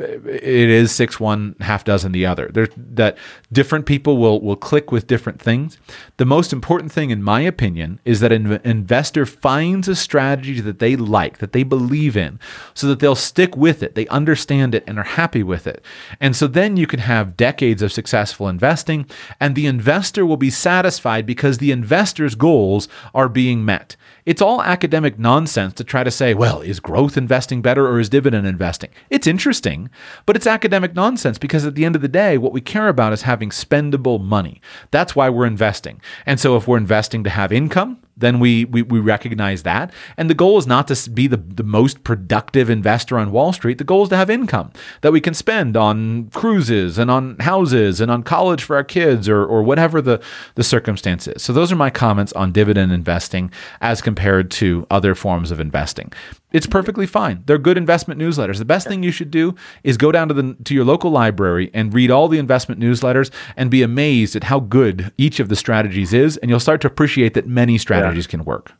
it 0.00 0.42
is 0.42 0.92
six 0.92 1.18
one 1.18 1.56
half 1.60 1.84
dozen 1.84 2.12
the 2.12 2.26
other. 2.26 2.50
There's, 2.52 2.68
that 2.76 3.18
different 3.52 3.86
people 3.86 4.16
will 4.16 4.40
will 4.40 4.56
click 4.56 4.92
with 4.92 5.06
different 5.06 5.40
things. 5.40 5.78
The 6.16 6.24
most 6.24 6.52
important 6.52 6.92
thing 6.92 7.10
in 7.10 7.22
my 7.22 7.40
opinion 7.40 8.00
is 8.04 8.20
that 8.20 8.32
an 8.32 8.60
investor 8.64 9.26
finds 9.26 9.88
a 9.88 9.96
strategy 9.96 10.60
that 10.60 10.78
they 10.78 10.96
like 10.96 11.38
that 11.38 11.52
they 11.52 11.62
believe 11.62 12.16
in 12.16 12.38
so 12.74 12.86
that 12.86 13.00
they'll 13.00 13.14
stick 13.14 13.56
with 13.56 13.82
it. 13.82 13.94
They 13.94 14.06
understand 14.08 14.74
it 14.74 14.84
and 14.86 14.98
are 14.98 15.04
happy 15.04 15.42
with 15.42 15.66
it. 15.66 15.84
And 16.20 16.34
so 16.34 16.46
then 16.46 16.76
you 16.76 16.86
can 16.86 17.00
have 17.00 17.36
decades 17.36 17.82
of 17.82 17.92
successful 17.92 18.48
investing 18.48 19.06
and 19.40 19.54
the 19.54 19.66
investor 19.66 20.24
will 20.24 20.36
be 20.36 20.50
satisfied 20.50 21.26
because 21.26 21.58
the 21.58 21.72
investor's 21.72 22.34
goals 22.34 22.88
are 23.14 23.28
being 23.28 23.64
met 23.64 23.96
it's 24.26 24.42
all 24.42 24.62
academic 24.62 25.18
nonsense 25.18 25.74
to 25.74 25.84
try 25.84 26.04
to 26.04 26.10
say, 26.10 26.34
well, 26.34 26.60
is 26.60 26.80
growth 26.80 27.16
investing 27.16 27.62
better 27.62 27.86
or 27.86 27.98
is 28.00 28.08
dividend 28.08 28.46
investing? 28.46 28.90
It's 29.10 29.26
interesting, 29.26 29.90
but 30.26 30.36
it's 30.36 30.46
academic 30.46 30.94
nonsense 30.94 31.38
because 31.38 31.64
at 31.64 31.74
the 31.74 31.84
end 31.84 31.96
of 31.96 32.02
the 32.02 32.08
day, 32.08 32.38
what 32.38 32.52
we 32.52 32.60
care 32.60 32.88
about 32.88 33.12
is 33.12 33.22
having 33.22 33.50
spendable 33.50 34.22
money. 34.22 34.60
That's 34.90 35.16
why 35.16 35.28
we're 35.28 35.46
investing. 35.46 36.00
And 36.26 36.38
so 36.38 36.56
if 36.56 36.68
we're 36.68 36.76
investing 36.76 37.24
to 37.24 37.30
have 37.30 37.52
income, 37.52 38.02
then 38.18 38.40
we, 38.40 38.64
we, 38.66 38.82
we 38.82 38.98
recognize 38.98 39.62
that. 39.62 39.92
And 40.16 40.28
the 40.28 40.34
goal 40.34 40.58
is 40.58 40.66
not 40.66 40.88
to 40.88 41.10
be 41.10 41.26
the, 41.26 41.36
the 41.36 41.62
most 41.62 42.04
productive 42.04 42.68
investor 42.68 43.18
on 43.18 43.32
Wall 43.32 43.52
Street. 43.52 43.78
The 43.78 43.84
goal 43.84 44.02
is 44.02 44.08
to 44.10 44.16
have 44.16 44.30
income 44.30 44.72
that 45.00 45.12
we 45.12 45.20
can 45.20 45.34
spend 45.34 45.76
on 45.76 46.28
cruises 46.30 46.98
and 46.98 47.10
on 47.10 47.38
houses 47.38 48.00
and 48.00 48.10
on 48.10 48.22
college 48.22 48.62
for 48.62 48.76
our 48.76 48.84
kids 48.84 49.28
or, 49.28 49.44
or 49.44 49.62
whatever 49.62 50.02
the, 50.02 50.20
the 50.56 50.64
circumstance 50.64 51.26
is. 51.26 51.42
So 51.42 51.52
those 51.52 51.72
are 51.72 51.76
my 51.76 51.90
comments 51.90 52.32
on 52.32 52.52
dividend 52.52 52.92
investing 52.92 53.50
as 53.80 54.02
compared 54.02 54.50
to 54.52 54.86
other 54.90 55.14
forms 55.14 55.50
of 55.50 55.60
investing. 55.60 56.12
It's 56.50 56.66
perfectly 56.66 57.06
fine. 57.06 57.42
They're 57.44 57.58
good 57.58 57.76
investment 57.76 58.18
newsletters. 58.18 58.56
The 58.56 58.64
best 58.64 58.88
thing 58.88 59.02
you 59.02 59.10
should 59.10 59.30
do 59.30 59.54
is 59.84 59.98
go 59.98 60.10
down 60.10 60.28
to 60.28 60.34
the 60.34 60.56
to 60.64 60.74
your 60.74 60.84
local 60.84 61.10
library 61.10 61.70
and 61.74 61.92
read 61.92 62.10
all 62.10 62.26
the 62.26 62.38
investment 62.38 62.80
newsletters 62.80 63.30
and 63.56 63.70
be 63.70 63.82
amazed 63.82 64.34
at 64.34 64.44
how 64.44 64.60
good 64.60 65.12
each 65.18 65.40
of 65.40 65.50
the 65.50 65.56
strategies 65.56 66.14
is 66.14 66.38
and 66.38 66.50
you'll 66.50 66.60
start 66.60 66.80
to 66.80 66.86
appreciate 66.86 67.34
that 67.34 67.46
many 67.46 67.76
strategies 67.76 68.24
yeah. 68.26 68.30
can 68.30 68.44
work. 68.44 68.72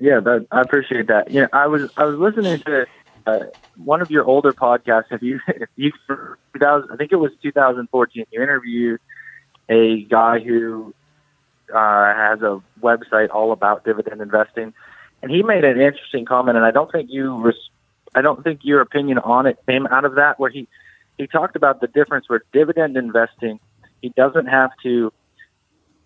Yeah, 0.00 0.20
that, 0.20 0.46
I 0.50 0.62
appreciate 0.62 1.08
that. 1.08 1.30
Yeah, 1.30 1.46
I 1.52 1.66
was 1.66 1.90
I 1.98 2.04
was 2.04 2.18
listening 2.18 2.60
to 2.60 2.86
uh, 3.26 3.38
one 3.76 4.00
of 4.00 4.10
your 4.10 4.24
older 4.24 4.52
podcasts. 4.52 5.06
If 5.10 5.22
you 5.22 5.40
if 5.46 5.68
you 5.76 5.92
2000, 6.54 6.90
I 6.90 6.96
think 6.96 7.12
it 7.12 7.16
was 7.16 7.32
2014, 7.42 8.24
you 8.30 8.42
interviewed 8.42 8.98
a 9.68 10.04
guy 10.04 10.40
who 10.40 10.94
uh, 11.72 12.14
has 12.14 12.40
a 12.40 12.62
website 12.80 13.28
all 13.30 13.52
about 13.52 13.84
dividend 13.84 14.22
investing 14.22 14.72
and 15.24 15.32
he 15.32 15.42
made 15.42 15.64
an 15.64 15.80
interesting 15.80 16.26
comment, 16.26 16.58
and 16.58 16.66
I 16.66 16.70
don't 16.70 16.92
think 16.92 17.08
you, 17.10 17.40
res- 17.40 17.70
I 18.14 18.20
don't 18.20 18.44
think 18.44 18.60
your 18.62 18.82
opinion 18.82 19.16
on 19.16 19.46
it 19.46 19.56
came 19.66 19.86
out 19.86 20.04
of 20.04 20.16
that. 20.16 20.38
Where 20.38 20.50
he 20.50 20.68
he 21.16 21.26
talked 21.26 21.56
about 21.56 21.80
the 21.80 21.86
difference 21.86 22.28
where 22.28 22.42
dividend 22.52 22.98
investing, 22.98 23.58
he 24.02 24.10
doesn't 24.10 24.46
have 24.46 24.70
to. 24.82 25.14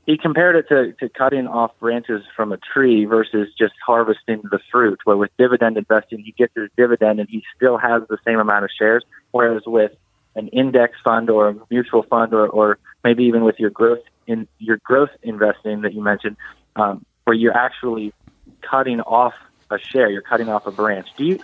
He 0.07 0.16
compared 0.16 0.55
it 0.55 0.69
to, 0.69 0.93
to 1.01 1.09
cutting 1.09 1.49
off 1.49 1.73
branches 1.81 2.23
from 2.37 2.53
a 2.53 2.59
tree 2.59 3.07
versus 3.07 3.49
just 3.59 3.75
harvesting 3.85 4.43
the 4.53 4.61
fruit. 4.71 5.01
Where 5.03 5.16
with 5.16 5.31
dividend 5.37 5.77
investing, 5.77 6.21
he 6.21 6.31
gets 6.31 6.55
his 6.55 6.71
dividend 6.77 7.19
and 7.19 7.29
he 7.29 7.43
still 7.57 7.77
has 7.77 8.03
the 8.09 8.19
same 8.25 8.39
amount 8.39 8.64
of 8.64 8.71
shares. 8.79 9.05
Whereas 9.33 9.62
with 9.66 9.91
an 10.37 10.47
index 10.49 10.97
fund 11.03 11.29
or 11.29 11.49
a 11.49 11.57
mutual 11.71 12.05
fund 12.05 12.33
or, 12.33 12.47
or 12.47 12.79
maybe 13.03 13.25
even 13.25 13.43
with 13.43 13.59
your 13.59 13.71
growth 13.71 13.99
in 14.29 14.47
your 14.59 14.79
growth 14.85 15.11
investing 15.25 15.83
that 15.83 15.93
you 15.93 16.03
mentioned, 16.03 16.37
um, 16.77 17.05
where 17.25 17.35
you're 17.35 17.57
actually 17.57 18.14
cutting 18.63 19.01
off 19.01 19.35
a 19.71 19.79
share, 19.79 20.11
you're 20.11 20.23
cutting 20.23 20.49
off 20.49 20.67
a 20.67 20.71
branch. 20.71 21.09
Do 21.17 21.25
you 21.25 21.39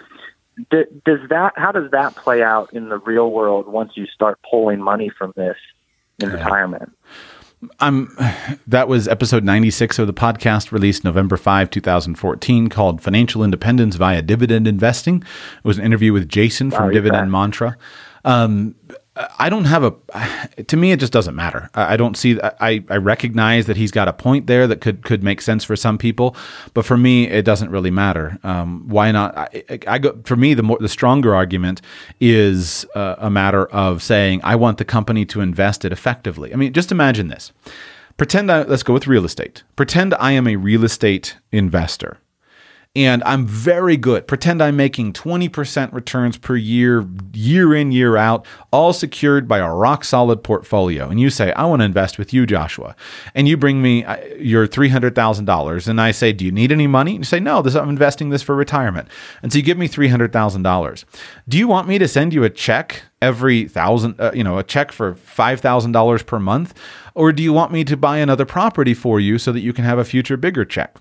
does 0.70 1.18
that 1.30 1.52
how 1.56 1.72
does 1.72 1.90
that 1.90 2.14
play 2.14 2.42
out 2.42 2.72
in 2.72 2.88
the 2.88 2.98
real 2.98 3.30
world 3.30 3.66
once 3.66 3.92
you 3.96 4.06
start 4.06 4.38
pulling 4.48 4.80
money 4.80 5.10
from 5.10 5.32
this 5.36 5.56
in 6.20 6.28
yeah. 6.28 6.36
retirement? 6.36 6.96
I'm 7.80 8.16
that 8.66 8.88
was 8.88 9.08
episode 9.08 9.42
96 9.42 9.98
of 9.98 10.06
the 10.06 10.14
podcast 10.14 10.70
released 10.70 11.04
November 11.04 11.36
5, 11.36 11.70
2014 11.70 12.68
called 12.68 13.00
Financial 13.00 13.42
Independence 13.42 13.96
via 13.96 14.22
Dividend 14.22 14.68
Investing. 14.68 15.22
It 15.22 15.64
was 15.64 15.78
an 15.78 15.84
interview 15.84 16.12
with 16.12 16.28
Jason 16.28 16.70
from 16.70 16.92
Dividend 16.92 17.28
that. 17.28 17.30
Mantra. 17.30 17.76
Um, 18.24 18.74
I 19.16 19.48
don't 19.48 19.66
have 19.66 19.84
a. 19.84 19.94
To 20.64 20.76
me, 20.76 20.90
it 20.90 20.98
just 20.98 21.12
doesn't 21.12 21.36
matter. 21.36 21.70
I 21.74 21.96
don't 21.96 22.16
see. 22.16 22.40
I 22.42 22.82
I 22.88 22.96
recognize 22.96 23.66
that 23.66 23.76
he's 23.76 23.92
got 23.92 24.08
a 24.08 24.12
point 24.12 24.48
there 24.48 24.66
that 24.66 24.80
could 24.80 25.04
could 25.04 25.22
make 25.22 25.40
sense 25.40 25.62
for 25.62 25.76
some 25.76 25.98
people, 25.98 26.34
but 26.74 26.84
for 26.84 26.96
me, 26.96 27.28
it 27.28 27.44
doesn't 27.44 27.70
really 27.70 27.92
matter. 27.92 28.38
Um, 28.42 28.88
why 28.88 29.12
not? 29.12 29.36
I, 29.38 29.78
I, 29.86 29.98
go 29.98 30.18
for 30.24 30.34
me. 30.34 30.54
The 30.54 30.64
more 30.64 30.78
the 30.80 30.88
stronger 30.88 31.32
argument 31.32 31.80
is 32.20 32.84
uh, 32.96 33.14
a 33.18 33.30
matter 33.30 33.66
of 33.66 34.02
saying 34.02 34.40
I 34.42 34.56
want 34.56 34.78
the 34.78 34.84
company 34.84 35.24
to 35.26 35.40
invest 35.40 35.84
it 35.84 35.92
effectively. 35.92 36.52
I 36.52 36.56
mean, 36.56 36.72
just 36.72 36.90
imagine 36.90 37.28
this. 37.28 37.52
Pretend 38.16 38.50
I, 38.50 38.62
let's 38.62 38.82
go 38.82 38.92
with 38.92 39.06
real 39.06 39.24
estate. 39.24 39.62
Pretend 39.76 40.14
I 40.14 40.32
am 40.32 40.48
a 40.48 40.56
real 40.56 40.82
estate 40.82 41.36
investor 41.52 42.18
and 42.96 43.24
I'm 43.24 43.44
very 43.44 43.96
good. 43.96 44.28
Pretend 44.28 44.62
I'm 44.62 44.76
making 44.76 45.14
20% 45.14 45.92
returns 45.92 46.38
per 46.38 46.54
year, 46.54 47.04
year 47.32 47.74
in, 47.74 47.90
year 47.90 48.16
out, 48.16 48.46
all 48.70 48.92
secured 48.92 49.48
by 49.48 49.58
a 49.58 49.72
rock 49.72 50.04
solid 50.04 50.44
portfolio. 50.44 51.08
And 51.08 51.18
you 51.18 51.28
say, 51.28 51.52
I 51.54 51.64
want 51.64 51.80
to 51.80 51.86
invest 51.86 52.18
with 52.18 52.32
you, 52.32 52.46
Joshua. 52.46 52.94
And 53.34 53.48
you 53.48 53.56
bring 53.56 53.82
me 53.82 54.04
uh, 54.04 54.24
your 54.38 54.68
$300,000. 54.68 55.88
And 55.88 56.00
I 56.00 56.12
say, 56.12 56.32
Do 56.32 56.44
you 56.44 56.52
need 56.52 56.70
any 56.70 56.86
money? 56.86 57.16
And 57.16 57.20
you 57.20 57.24
say, 57.24 57.40
No, 57.40 57.62
this, 57.62 57.74
I'm 57.74 57.88
investing 57.88 58.28
this 58.28 58.42
for 58.42 58.54
retirement. 58.54 59.08
And 59.42 59.52
so 59.52 59.58
you 59.58 59.64
give 59.64 59.78
me 59.78 59.88
$300,000. 59.88 61.04
Do 61.48 61.58
you 61.58 61.66
want 61.66 61.88
me 61.88 61.98
to 61.98 62.06
send 62.06 62.32
you 62.32 62.44
a 62.44 62.50
check 62.50 63.02
every 63.20 63.66
thousand, 63.66 64.20
uh, 64.20 64.30
you 64.34 64.44
know, 64.44 64.58
a 64.58 64.62
check 64.62 64.92
for 64.92 65.14
$5,000 65.14 66.26
per 66.26 66.38
month? 66.38 66.74
Or 67.16 67.32
do 67.32 67.42
you 67.42 67.52
want 67.52 67.72
me 67.72 67.82
to 67.84 67.96
buy 67.96 68.18
another 68.18 68.44
property 68.44 68.94
for 68.94 69.18
you 69.18 69.38
so 69.38 69.50
that 69.50 69.60
you 69.60 69.72
can 69.72 69.84
have 69.84 69.98
a 69.98 70.04
future 70.04 70.36
bigger 70.36 70.64
check? 70.64 70.96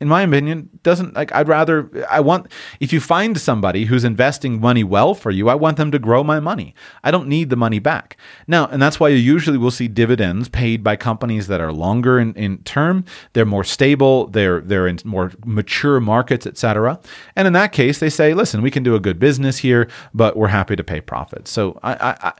In 0.00 0.08
my 0.08 0.22
opinion, 0.22 0.68
doesn't 0.82 1.14
like 1.14 1.32
I'd 1.32 1.46
rather 1.46 1.88
I 2.10 2.18
want 2.18 2.48
if 2.80 2.92
you 2.92 3.00
find 3.00 3.38
somebody 3.38 3.84
who's 3.84 4.02
investing 4.02 4.60
money 4.60 4.82
well 4.82 5.14
for 5.14 5.30
you, 5.30 5.48
I 5.48 5.54
want 5.54 5.76
them 5.76 5.92
to 5.92 6.00
grow 6.00 6.24
my 6.24 6.40
money. 6.40 6.74
I 7.04 7.12
don't 7.12 7.28
need 7.28 7.48
the 7.48 7.56
money 7.56 7.78
back. 7.78 8.16
Now, 8.48 8.66
and 8.66 8.82
that's 8.82 8.98
why 8.98 9.08
you 9.08 9.16
usually 9.16 9.56
will 9.56 9.70
see 9.70 9.86
dividends 9.86 10.48
paid 10.48 10.82
by 10.82 10.96
companies 10.96 11.46
that 11.46 11.60
are 11.60 11.72
longer 11.72 12.18
in, 12.18 12.34
in 12.34 12.58
term, 12.64 13.04
they're 13.34 13.46
more 13.46 13.62
stable, 13.62 14.26
they're 14.26 14.60
they're 14.60 14.88
in 14.88 14.98
more 15.04 15.30
mature 15.46 16.00
markets, 16.00 16.44
etc. 16.44 16.98
And 17.36 17.46
in 17.46 17.52
that 17.52 17.70
case, 17.70 18.00
they 18.00 18.10
say, 18.10 18.34
listen, 18.34 18.62
we 18.62 18.72
can 18.72 18.82
do 18.82 18.96
a 18.96 19.00
good 19.00 19.20
business 19.20 19.58
here, 19.58 19.88
but 20.12 20.36
we're 20.36 20.48
happy 20.48 20.74
to 20.74 20.84
pay 20.84 21.00
profits. 21.00 21.52
So 21.52 21.78
I, 21.84 21.94
I, 21.94 22.16
I 22.28 22.32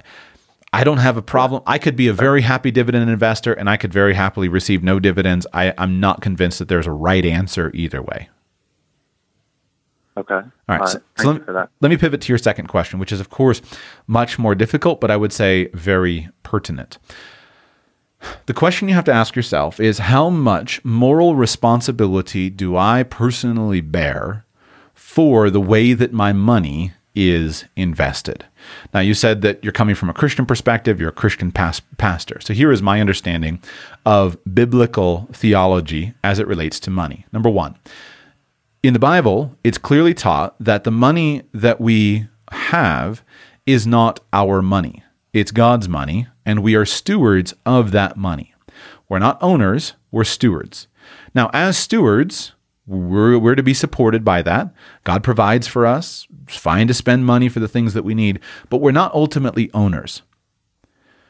I 0.74 0.82
don't 0.82 0.98
have 0.98 1.16
a 1.16 1.22
problem. 1.22 1.62
I 1.68 1.78
could 1.78 1.94
be 1.94 2.08
a 2.08 2.12
very 2.12 2.42
happy 2.42 2.72
dividend 2.72 3.08
investor 3.08 3.52
and 3.52 3.70
I 3.70 3.76
could 3.76 3.92
very 3.92 4.12
happily 4.12 4.48
receive 4.48 4.82
no 4.82 4.98
dividends. 4.98 5.46
I, 5.52 5.72
I'm 5.78 6.00
not 6.00 6.20
convinced 6.20 6.58
that 6.58 6.66
there's 6.66 6.88
a 6.88 6.92
right 6.92 7.24
answer 7.24 7.70
either 7.72 8.02
way. 8.02 8.28
Okay. 10.16 10.34
All 10.34 10.42
right. 10.66 10.80
All 10.80 10.86
so, 10.88 11.00
so 11.16 11.30
let, 11.46 11.68
let, 11.80 11.88
me 11.90 11.96
pivot 11.96 12.22
to 12.22 12.28
your 12.28 12.38
second 12.38 12.66
question, 12.66 12.98
which 12.98 13.12
is, 13.12 13.20
of 13.20 13.30
course, 13.30 13.62
much 14.08 14.36
more 14.36 14.56
difficult, 14.56 15.00
but 15.00 15.12
I 15.12 15.16
would 15.16 15.32
say 15.32 15.68
very 15.74 16.28
pertinent. 16.42 16.98
The 18.46 18.54
question 18.54 18.88
you 18.88 18.94
have 18.94 19.04
to 19.04 19.12
ask 19.12 19.36
yourself 19.36 19.78
is 19.78 19.98
how 19.98 20.28
much 20.28 20.84
moral 20.84 21.36
responsibility 21.36 22.50
do 22.50 22.76
I 22.76 23.04
personally 23.04 23.80
bear 23.80 24.44
for 24.92 25.50
the 25.50 25.60
way 25.60 25.92
that 25.92 26.12
my 26.12 26.32
money 26.32 26.94
is 27.14 27.64
invested. 27.76 28.44
Now, 28.92 29.00
you 29.00 29.14
said 29.14 29.42
that 29.42 29.62
you're 29.62 29.72
coming 29.72 29.94
from 29.94 30.10
a 30.10 30.14
Christian 30.14 30.46
perspective, 30.46 30.98
you're 30.98 31.10
a 31.10 31.12
Christian 31.12 31.52
pas- 31.52 31.82
pastor. 31.96 32.40
So, 32.40 32.54
here 32.54 32.72
is 32.72 32.82
my 32.82 33.00
understanding 33.00 33.60
of 34.04 34.36
biblical 34.52 35.28
theology 35.32 36.14
as 36.24 36.38
it 36.38 36.46
relates 36.46 36.80
to 36.80 36.90
money. 36.90 37.26
Number 37.32 37.50
one, 37.50 37.76
in 38.82 38.92
the 38.92 38.98
Bible, 38.98 39.56
it's 39.62 39.78
clearly 39.78 40.14
taught 40.14 40.56
that 40.60 40.84
the 40.84 40.90
money 40.90 41.42
that 41.52 41.80
we 41.80 42.26
have 42.50 43.22
is 43.66 43.86
not 43.86 44.20
our 44.32 44.60
money, 44.60 45.02
it's 45.32 45.50
God's 45.50 45.88
money, 45.88 46.26
and 46.44 46.62
we 46.62 46.74
are 46.74 46.84
stewards 46.84 47.54
of 47.64 47.92
that 47.92 48.16
money. 48.16 48.54
We're 49.08 49.18
not 49.18 49.42
owners, 49.42 49.94
we're 50.10 50.24
stewards. 50.24 50.86
Now, 51.34 51.50
as 51.52 51.76
stewards, 51.76 52.52
we're, 52.86 53.38
we're 53.38 53.54
to 53.54 53.62
be 53.62 53.74
supported 53.74 54.24
by 54.24 54.42
that. 54.42 54.74
God 55.04 55.22
provides 55.22 55.66
for 55.66 55.86
us. 55.86 56.26
It's 56.46 56.56
fine 56.56 56.86
to 56.88 56.94
spend 56.94 57.26
money 57.26 57.48
for 57.48 57.60
the 57.60 57.68
things 57.68 57.94
that 57.94 58.04
we 58.04 58.14
need, 58.14 58.40
but 58.68 58.78
we're 58.78 58.92
not 58.92 59.14
ultimately 59.14 59.70
owners. 59.72 60.22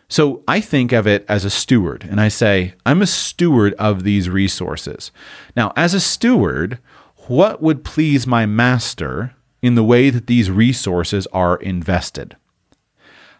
So 0.08 0.42
I 0.46 0.60
think 0.60 0.92
of 0.92 1.06
it 1.06 1.24
as 1.28 1.44
a 1.44 1.50
steward, 1.50 2.06
and 2.08 2.20
I 2.20 2.28
say, 2.28 2.74
I'm 2.84 3.02
a 3.02 3.06
steward 3.06 3.74
of 3.74 4.04
these 4.04 4.28
resources. 4.28 5.10
Now, 5.56 5.72
as 5.76 5.94
a 5.94 6.00
steward, 6.00 6.78
what 7.26 7.62
would 7.62 7.84
please 7.84 8.26
my 8.26 8.44
master 8.46 9.34
in 9.62 9.74
the 9.74 9.84
way 9.84 10.10
that 10.10 10.26
these 10.26 10.50
resources 10.50 11.26
are 11.32 11.56
invested? 11.56 12.36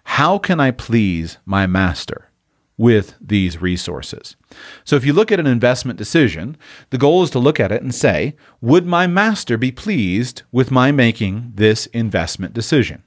How 0.04 0.38
can 0.38 0.58
I 0.58 0.70
please 0.70 1.38
my 1.44 1.66
master? 1.66 2.30
With 2.76 3.14
these 3.20 3.60
resources. 3.60 4.36
So 4.84 4.96
if 4.96 5.04
you 5.04 5.12
look 5.12 5.30
at 5.30 5.40
an 5.40 5.46
investment 5.46 5.98
decision, 5.98 6.56
the 6.90 6.98
goal 6.98 7.22
is 7.22 7.30
to 7.30 7.38
look 7.38 7.60
at 7.60 7.72
it 7.72 7.82
and 7.82 7.94
say, 7.94 8.36
would 8.60 8.86
my 8.86 9.06
master 9.06 9.56
be 9.56 9.70
pleased 9.70 10.42
with 10.50 10.70
my 10.70 10.90
making 10.90 11.52
this 11.54 11.86
investment 11.86 12.52
decision? 12.52 13.02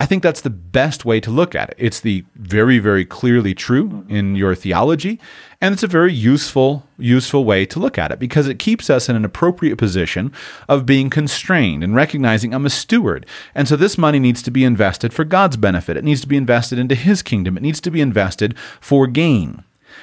I 0.00 0.06
think 0.06 0.22
that's 0.22 0.40
the 0.40 0.50
best 0.50 1.04
way 1.04 1.20
to 1.20 1.30
look 1.30 1.54
at 1.54 1.70
it. 1.70 1.76
It's 1.78 2.00
the 2.00 2.24
very, 2.34 2.78
very 2.78 3.04
clearly 3.04 3.54
true 3.54 3.88
mm-hmm. 3.88 4.14
in 4.14 4.34
your 4.34 4.54
theology, 4.54 5.20
and 5.60 5.72
it's 5.72 5.84
a 5.84 5.88
very 5.88 6.12
useful, 6.12 6.86
useful 6.98 7.44
way 7.44 7.64
to 7.66 7.78
look 7.78 7.96
at 7.96 8.10
it 8.10 8.18
because 8.18 8.48
it 8.48 8.58
keeps 8.58 8.90
us 8.90 9.08
in 9.08 9.14
an 9.14 9.24
appropriate 9.24 9.76
position 9.76 10.32
of 10.68 10.84
being 10.84 11.10
constrained 11.10 11.84
and 11.84 11.94
recognizing 11.94 12.52
I'm 12.52 12.66
a 12.66 12.70
steward. 12.70 13.24
And 13.54 13.68
so 13.68 13.76
this 13.76 13.96
money 13.96 14.18
needs 14.18 14.42
to 14.42 14.50
be 14.50 14.64
invested 14.64 15.14
for 15.14 15.24
God's 15.24 15.56
benefit. 15.56 15.96
It 15.96 16.04
needs 16.04 16.20
to 16.22 16.28
be 16.28 16.36
invested 16.36 16.78
into 16.78 16.96
His 16.96 17.22
kingdom. 17.22 17.56
It 17.56 17.62
needs 17.62 17.80
to 17.82 17.90
be 17.90 18.00
invested 18.00 18.58
for 18.80 19.06
gain. 19.06 19.62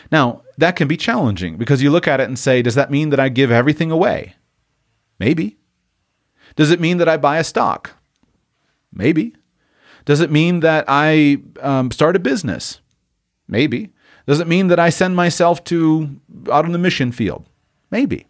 Now, 0.10 0.42
that 0.58 0.78
can 0.78 0.88
be 0.88 0.98
challenging 0.98 1.58
because 1.58 1.84
you 1.84 1.92
look 1.92 2.08
at 2.08 2.22
it 2.22 2.28
and 2.28 2.40
say, 2.40 2.62
does 2.62 2.76
that 2.76 2.92
mean 2.92 3.10
that 3.10 3.20
I 3.20 3.30
give 3.30 3.52
everything 3.52 3.92
away? 3.92 4.36
Maybe. 5.20 5.58
Does 6.56 6.72
it 6.72 6.80
mean 6.80 6.98
that 6.98 7.10
I 7.10 7.18
buy 7.18 7.38
a 7.40 7.44
stock? 7.44 7.92
Maybe. 8.94 9.36
Does 10.06 10.20
it 10.20 10.32
mean 10.32 10.62
that 10.62 10.86
I 10.88 11.38
um, 11.62 11.92
start 11.92 12.16
a 12.16 12.20
business? 12.20 12.82
Maybe. 13.48 13.90
Does 14.28 14.40
it 14.40 14.48
mean 14.48 14.68
that 14.68 14.80
I 14.80 14.90
send 14.90 15.16
myself 15.16 15.64
to 15.66 16.20
out 16.52 16.66
on 16.66 16.72
the 16.72 16.78
mission 16.78 17.12
field? 17.12 17.46
Maybe. 17.90 18.26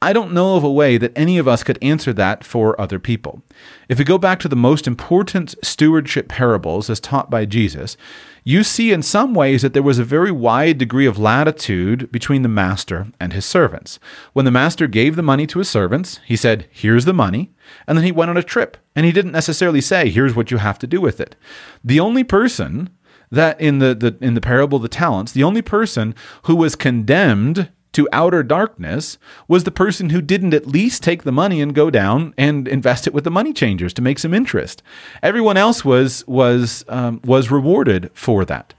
I 0.00 0.12
don't 0.12 0.34
know 0.34 0.56
of 0.56 0.64
a 0.64 0.70
way 0.70 0.98
that 0.98 1.16
any 1.16 1.38
of 1.38 1.48
us 1.48 1.62
could 1.62 1.78
answer 1.80 2.12
that 2.12 2.44
for 2.44 2.78
other 2.78 2.98
people. 2.98 3.42
If 3.88 3.98
we 3.98 4.04
go 4.04 4.18
back 4.18 4.38
to 4.40 4.48
the 4.48 4.56
most 4.56 4.86
important 4.86 5.54
stewardship 5.62 6.28
parables 6.28 6.90
as 6.90 7.00
taught 7.00 7.30
by 7.30 7.46
Jesus, 7.46 7.96
you 8.44 8.62
see 8.62 8.92
in 8.92 9.02
some 9.02 9.34
ways 9.34 9.62
that 9.62 9.72
there 9.72 9.82
was 9.82 9.98
a 9.98 10.04
very 10.04 10.30
wide 10.30 10.76
degree 10.76 11.06
of 11.06 11.18
latitude 11.18 12.12
between 12.12 12.42
the 12.42 12.48
master 12.48 13.08
and 13.18 13.32
his 13.32 13.46
servants. 13.46 13.98
When 14.34 14.44
the 14.44 14.50
master 14.50 14.86
gave 14.86 15.16
the 15.16 15.22
money 15.22 15.46
to 15.46 15.58
his 15.58 15.68
servants, 15.68 16.20
he 16.26 16.36
said, 16.36 16.68
Here's 16.70 17.06
the 17.06 17.14
money. 17.14 17.52
And 17.86 17.96
then 17.96 18.04
he 18.04 18.12
went 18.12 18.30
on 18.30 18.36
a 18.36 18.42
trip. 18.42 18.76
And 18.94 19.06
he 19.06 19.12
didn't 19.12 19.32
necessarily 19.32 19.80
say, 19.80 20.10
Here's 20.10 20.36
what 20.36 20.50
you 20.50 20.58
have 20.58 20.78
to 20.80 20.86
do 20.86 21.00
with 21.00 21.20
it. 21.20 21.36
The 21.82 22.00
only 22.00 22.22
person 22.22 22.90
that 23.30 23.58
in 23.60 23.78
the, 23.78 23.94
the 23.94 24.16
in 24.20 24.34
the 24.34 24.40
parable 24.40 24.76
of 24.76 24.82
the 24.82 24.88
talents, 24.88 25.32
the 25.32 25.42
only 25.42 25.62
person 25.62 26.14
who 26.42 26.54
was 26.54 26.76
condemned 26.76 27.70
to 27.94 28.08
outer 28.12 28.42
darkness 28.42 29.18
was 29.48 29.64
the 29.64 29.70
person 29.70 30.10
who 30.10 30.20
didn't 30.20 30.54
at 30.54 30.66
least 30.66 31.02
take 31.02 31.22
the 31.22 31.32
money 31.32 31.60
and 31.60 31.74
go 31.74 31.90
down 31.90 32.34
and 32.36 32.68
invest 32.68 33.06
it 33.06 33.14
with 33.14 33.24
the 33.24 33.30
money 33.30 33.52
changers 33.52 33.92
to 33.94 34.02
make 34.02 34.18
some 34.18 34.34
interest. 34.34 34.82
Everyone 35.22 35.56
else 35.56 35.84
was 35.84 36.26
was 36.26 36.84
um, 36.88 37.20
was 37.24 37.50
rewarded 37.50 38.10
for 38.14 38.44
that. 38.44 38.74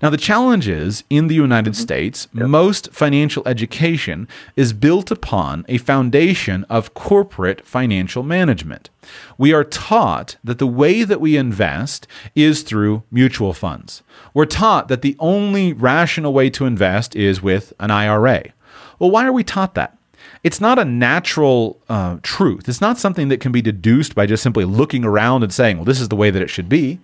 Now, 0.00 0.10
the 0.10 0.16
challenge 0.16 0.68
is 0.68 1.02
in 1.10 1.26
the 1.26 1.34
United 1.34 1.74
States, 1.74 2.28
most 2.32 2.92
financial 2.92 3.42
education 3.46 4.28
is 4.54 4.72
built 4.72 5.10
upon 5.10 5.64
a 5.68 5.78
foundation 5.78 6.64
of 6.64 6.94
corporate 6.94 7.66
financial 7.66 8.22
management. 8.22 8.90
We 9.38 9.52
are 9.52 9.64
taught 9.64 10.36
that 10.44 10.58
the 10.58 10.68
way 10.68 11.02
that 11.02 11.20
we 11.20 11.36
invest 11.36 12.06
is 12.36 12.62
through 12.62 13.02
mutual 13.10 13.52
funds. 13.52 14.02
We're 14.34 14.44
taught 14.44 14.86
that 14.86 15.02
the 15.02 15.16
only 15.18 15.72
rational 15.72 16.32
way 16.32 16.48
to 16.50 16.66
invest 16.66 17.16
is 17.16 17.42
with 17.42 17.72
an 17.80 17.90
IRA. 17.90 18.52
Well, 18.98 19.10
why 19.10 19.26
are 19.26 19.32
we 19.32 19.44
taught 19.44 19.74
that? 19.74 19.96
It's 20.42 20.60
not 20.60 20.78
a 20.78 20.84
natural 20.84 21.80
uh, 21.88 22.18
truth. 22.22 22.68
It's 22.68 22.80
not 22.80 22.98
something 22.98 23.28
that 23.28 23.40
can 23.40 23.52
be 23.52 23.62
deduced 23.62 24.14
by 24.14 24.26
just 24.26 24.42
simply 24.42 24.64
looking 24.64 25.04
around 25.04 25.42
and 25.42 25.52
saying, 25.52 25.78
well, 25.78 25.84
this 25.84 26.00
is 26.00 26.08
the 26.08 26.16
way 26.16 26.30
that 26.30 26.42
it 26.42 26.50
should 26.50 26.68
be. 26.68 27.00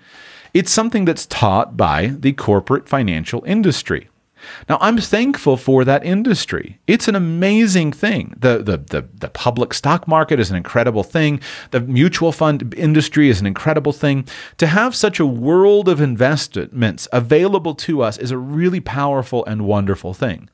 It's 0.53 0.71
something 0.71 1.05
that's 1.05 1.27
taught 1.27 1.77
by 1.77 2.09
the 2.19 2.33
corporate 2.33 2.89
financial 2.89 3.43
industry. 3.45 4.09
Now, 4.69 4.79
I'm 4.81 4.99
thankful 4.99 5.57
for 5.57 5.85
that 5.85 6.05
industry. 6.05 6.79
It's 6.87 7.09
an 7.09 7.15
amazing 7.15 7.93
thing. 7.93 8.35
The, 8.39 8.59
the, 8.59 8.79
the, 8.79 9.09
the, 9.15 9.29
public 9.29 9.75
stock 9.75 10.07
market 10.07 10.39
is 10.39 10.51
an 10.51 10.57
incredible 10.57 11.03
thing. 11.03 11.41
The 11.71 11.81
mutual 11.81 12.33
fund 12.33 12.75
industry 12.77 13.29
is 13.29 13.41
an 13.41 13.47
incredible 13.47 13.93
thing. 13.93 14.27
To 14.59 14.67
have 14.67 14.95
such 14.95 15.21
a 15.21 15.27
world 15.27 15.89
of 15.89 16.01
investments 16.01 17.09
available 17.13 17.75
to 17.75 18.03
us 18.03 18.17
is 18.17 18.31
a 18.31 18.39
really 18.39 18.81
powerful 18.81 19.45
and 19.47 19.67
wonderful 19.67 20.15
thing. 20.15 20.49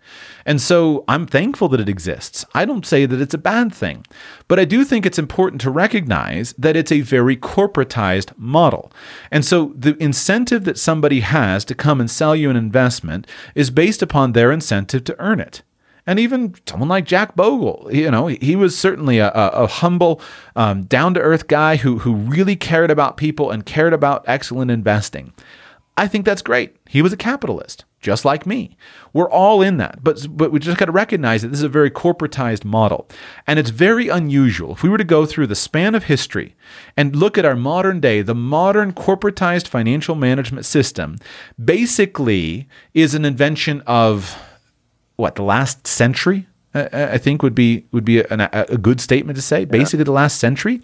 And 0.47 0.61
so 0.61 1.05
I'm 1.09 1.27
thankful 1.27 1.69
that 1.69 1.81
it 1.81 1.89
exists. 1.89 2.45
I 2.55 2.65
don't 2.65 2.87
say 2.87 3.07
that 3.07 3.21
it's 3.21 3.35
a 3.35 3.39
bad 3.39 3.73
thing, 3.73 4.07
but 4.51 4.59
I 4.59 4.65
do 4.65 4.85
think 4.85 5.07
it's 5.07 5.17
important 5.17 5.61
to 5.61 5.71
recognize 5.71 6.55
that 6.59 6.75
it's 6.75 6.91
a 6.91 7.03
very 7.03 7.37
corporatized 7.37 8.37
model. 8.37 8.91
And 9.31 9.45
so 9.45 9.73
the 9.77 9.97
incentive 10.03 10.65
that 10.65 10.77
somebody 10.77 11.21
has 11.21 11.65
to 11.67 11.75
come 11.77 12.01
and 12.01 12.11
sell 12.11 12.35
you 12.35 12.51
an 12.51 12.57
investment 12.57 13.29
is 13.55 13.71
based 13.71 14.03
upon 14.03 14.33
their 14.33 14.51
incentive 14.51 15.05
to 15.05 15.17
earn 15.21 15.39
it. 15.39 15.63
And 16.05 16.19
even 16.19 16.57
someone 16.67 16.89
like 16.89 17.05
Jack 17.05 17.37
Bogle, 17.37 17.89
you 17.93 18.11
know, 18.11 18.27
he 18.27 18.57
was 18.57 18.77
certainly 18.77 19.19
a, 19.19 19.31
a, 19.31 19.69
humble, 19.69 20.21
um, 20.57 20.83
down 20.83 21.15
to 21.15 21.21
earth 21.21 21.47
guy 21.47 21.77
who, 21.77 22.01
who 22.01 22.13
really 22.13 22.57
cared 22.57 22.91
about 22.91 23.17
people 23.17 23.53
and 23.53 23.65
cared 23.65 23.93
about 23.93 24.25
excellent 24.27 24.73
investing. 24.73 25.33
I 25.97 26.09
think 26.09 26.25
that's 26.25 26.43
great. 26.43 26.75
He 26.89 27.03
was 27.03 27.13
a 27.13 27.17
capitalist 27.17 27.85
just 28.01 28.25
like 28.25 28.47
me. 28.47 28.77
We're 29.13 29.31
all 29.31 29.63
in 29.63 29.77
that. 29.77 30.03
But 30.03 30.27
but 30.31 30.53
we 30.53 30.59
just 30.59 30.79
got 30.79 30.87
to 30.87 30.93
recognize 30.93 31.43
that 31.43 31.49
this 31.49 31.59
is 31.59 31.65
a 31.65 31.69
very 31.69 31.91
corporatized 31.91 32.65
model. 32.65 33.09
And 33.47 33.59
it's 33.59 33.71
very 33.71 34.09
unusual. 34.09 34.73
If 34.73 34.83
we 34.83 34.89
were 34.89 34.99
to 34.99 35.05
go 35.05 35.27
through 35.27 35.49
the 35.49 35.55
span 35.55 35.95
of 35.95 36.05
history 36.05 36.57
and 36.97 37.15
look 37.15 37.37
at 37.37 37.45
our 37.45 37.57
modern 37.57 38.01
day, 38.01 38.23
the 38.23 38.35
modern 38.35 38.93
corporatized 38.93 39.69
financial 39.69 40.15
management 40.15 40.65
system 40.65 41.19
basically 41.63 42.69
is 42.95 43.15
an 43.15 43.25
invention 43.25 43.83
of 43.87 44.37
what, 45.17 45.35
the 45.35 45.43
last 45.43 45.87
century? 45.87 46.47
I 46.73 47.19
think 47.19 47.43
would 47.43 47.55
be 47.55 47.85
would 47.91 48.05
be 48.05 48.21
a, 48.21 48.67
a 48.69 48.79
good 48.79 49.01
statement 49.01 49.37
to 49.37 49.43
say. 49.43 49.61
Yeah. 49.61 49.67
Basically, 49.67 50.05
the 50.05 50.13
last 50.13 50.39
century, 50.39 50.81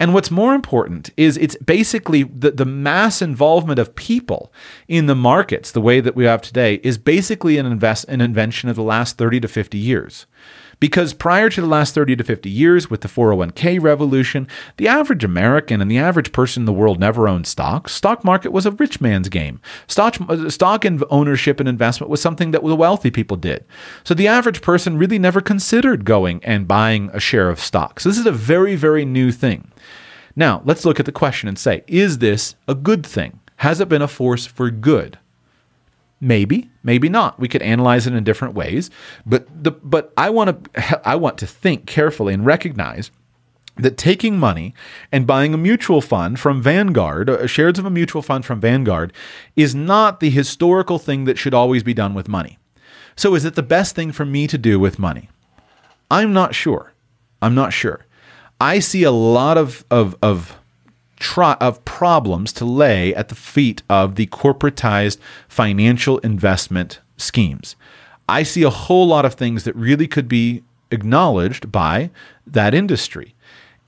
and 0.00 0.14
what's 0.14 0.30
more 0.30 0.54
important 0.54 1.10
is 1.18 1.36
it's 1.36 1.56
basically 1.56 2.22
the 2.22 2.52
the 2.52 2.64
mass 2.64 3.20
involvement 3.20 3.78
of 3.78 3.94
people 3.94 4.50
in 4.88 5.06
the 5.06 5.14
markets, 5.14 5.72
the 5.72 5.80
way 5.82 6.00
that 6.00 6.16
we 6.16 6.24
have 6.24 6.40
today, 6.40 6.80
is 6.82 6.96
basically 6.96 7.58
an 7.58 7.66
invest 7.66 8.06
an 8.08 8.22
invention 8.22 8.70
of 8.70 8.76
the 8.76 8.82
last 8.82 9.18
thirty 9.18 9.38
to 9.40 9.48
fifty 9.48 9.78
years. 9.78 10.24
Because 10.78 11.14
prior 11.14 11.48
to 11.48 11.60
the 11.60 11.66
last 11.66 11.94
30 11.94 12.16
to 12.16 12.24
50 12.24 12.50
years, 12.50 12.90
with 12.90 13.00
the 13.00 13.08
401k 13.08 13.80
revolution, 13.80 14.46
the 14.76 14.88
average 14.88 15.24
American 15.24 15.80
and 15.80 15.90
the 15.90 15.98
average 15.98 16.32
person 16.32 16.62
in 16.62 16.64
the 16.66 16.72
world 16.72 17.00
never 17.00 17.28
owned 17.28 17.46
stocks. 17.46 17.94
Stock 17.94 18.24
market 18.24 18.52
was 18.52 18.66
a 18.66 18.72
rich 18.72 19.00
man's 19.00 19.30
game. 19.30 19.60
Stock, 19.86 20.16
uh, 20.28 20.50
stock 20.50 20.84
ownership 21.10 21.60
and 21.60 21.68
investment 21.68 22.10
was 22.10 22.20
something 22.20 22.50
that 22.50 22.62
the 22.62 22.76
wealthy 22.76 23.10
people 23.10 23.38
did. 23.38 23.64
So 24.04 24.12
the 24.12 24.28
average 24.28 24.60
person 24.60 24.98
really 24.98 25.18
never 25.18 25.40
considered 25.40 26.04
going 26.04 26.44
and 26.44 26.68
buying 26.68 27.10
a 27.14 27.20
share 27.20 27.48
of 27.48 27.58
stocks. 27.58 28.04
This 28.04 28.18
is 28.18 28.26
a 28.26 28.32
very, 28.32 28.76
very 28.76 29.06
new 29.06 29.32
thing. 29.32 29.72
Now, 30.34 30.60
let's 30.66 30.84
look 30.84 31.00
at 31.00 31.06
the 31.06 31.12
question 31.12 31.48
and 31.48 31.58
say, 31.58 31.82
is 31.86 32.18
this 32.18 32.54
a 32.68 32.74
good 32.74 33.06
thing? 33.06 33.40
Has 33.56 33.80
it 33.80 33.88
been 33.88 34.02
a 34.02 34.08
force 34.08 34.44
for 34.44 34.70
good? 34.70 35.18
Maybe, 36.20 36.70
maybe 36.86 37.10
not. 37.10 37.38
We 37.38 37.48
could 37.48 37.60
analyze 37.60 38.06
it 38.06 38.14
in 38.14 38.24
different 38.24 38.54
ways, 38.54 38.88
but 39.26 39.46
the 39.62 39.72
but 39.72 40.12
I 40.16 40.30
want 40.30 40.64
to 40.64 41.00
I 41.08 41.16
want 41.16 41.36
to 41.38 41.46
think 41.46 41.86
carefully 41.86 42.32
and 42.32 42.46
recognize 42.46 43.10
that 43.76 43.98
taking 43.98 44.38
money 44.38 44.72
and 45.12 45.26
buying 45.26 45.52
a 45.52 45.58
mutual 45.58 46.00
fund 46.00 46.40
from 46.40 46.62
Vanguard, 46.62 47.28
uh, 47.28 47.46
shares 47.46 47.78
of 47.78 47.84
a 47.84 47.90
mutual 47.90 48.22
fund 48.22 48.46
from 48.46 48.58
Vanguard, 48.58 49.12
is 49.54 49.74
not 49.74 50.20
the 50.20 50.30
historical 50.30 50.98
thing 50.98 51.24
that 51.24 51.36
should 51.36 51.52
always 51.52 51.82
be 51.82 51.92
done 51.92 52.14
with 52.14 52.26
money. 52.26 52.58
So, 53.16 53.34
is 53.34 53.44
it 53.44 53.54
the 53.54 53.62
best 53.62 53.94
thing 53.94 54.12
for 54.12 54.24
me 54.24 54.46
to 54.46 54.56
do 54.56 54.78
with 54.80 54.98
money? 54.98 55.28
I'm 56.10 56.32
not 56.32 56.54
sure. 56.54 56.92
I'm 57.42 57.54
not 57.54 57.72
sure. 57.72 58.06
I 58.60 58.78
see 58.78 59.02
a 59.02 59.10
lot 59.10 59.58
of 59.58 59.84
of 59.90 60.16
of 60.22 60.56
of 61.38 61.84
problems 61.84 62.52
to 62.54 62.64
lay 62.64 63.14
at 63.14 63.28
the 63.28 63.34
feet 63.34 63.82
of 63.88 64.16
the 64.16 64.26
corporatized 64.26 65.18
financial 65.48 66.18
investment 66.18 67.00
schemes. 67.16 67.76
I 68.28 68.42
see 68.42 68.62
a 68.62 68.70
whole 68.70 69.06
lot 69.06 69.24
of 69.24 69.34
things 69.34 69.64
that 69.64 69.76
really 69.76 70.08
could 70.08 70.28
be 70.28 70.62
acknowledged 70.90 71.70
by 71.70 72.10
that 72.46 72.74
industry. 72.74 73.34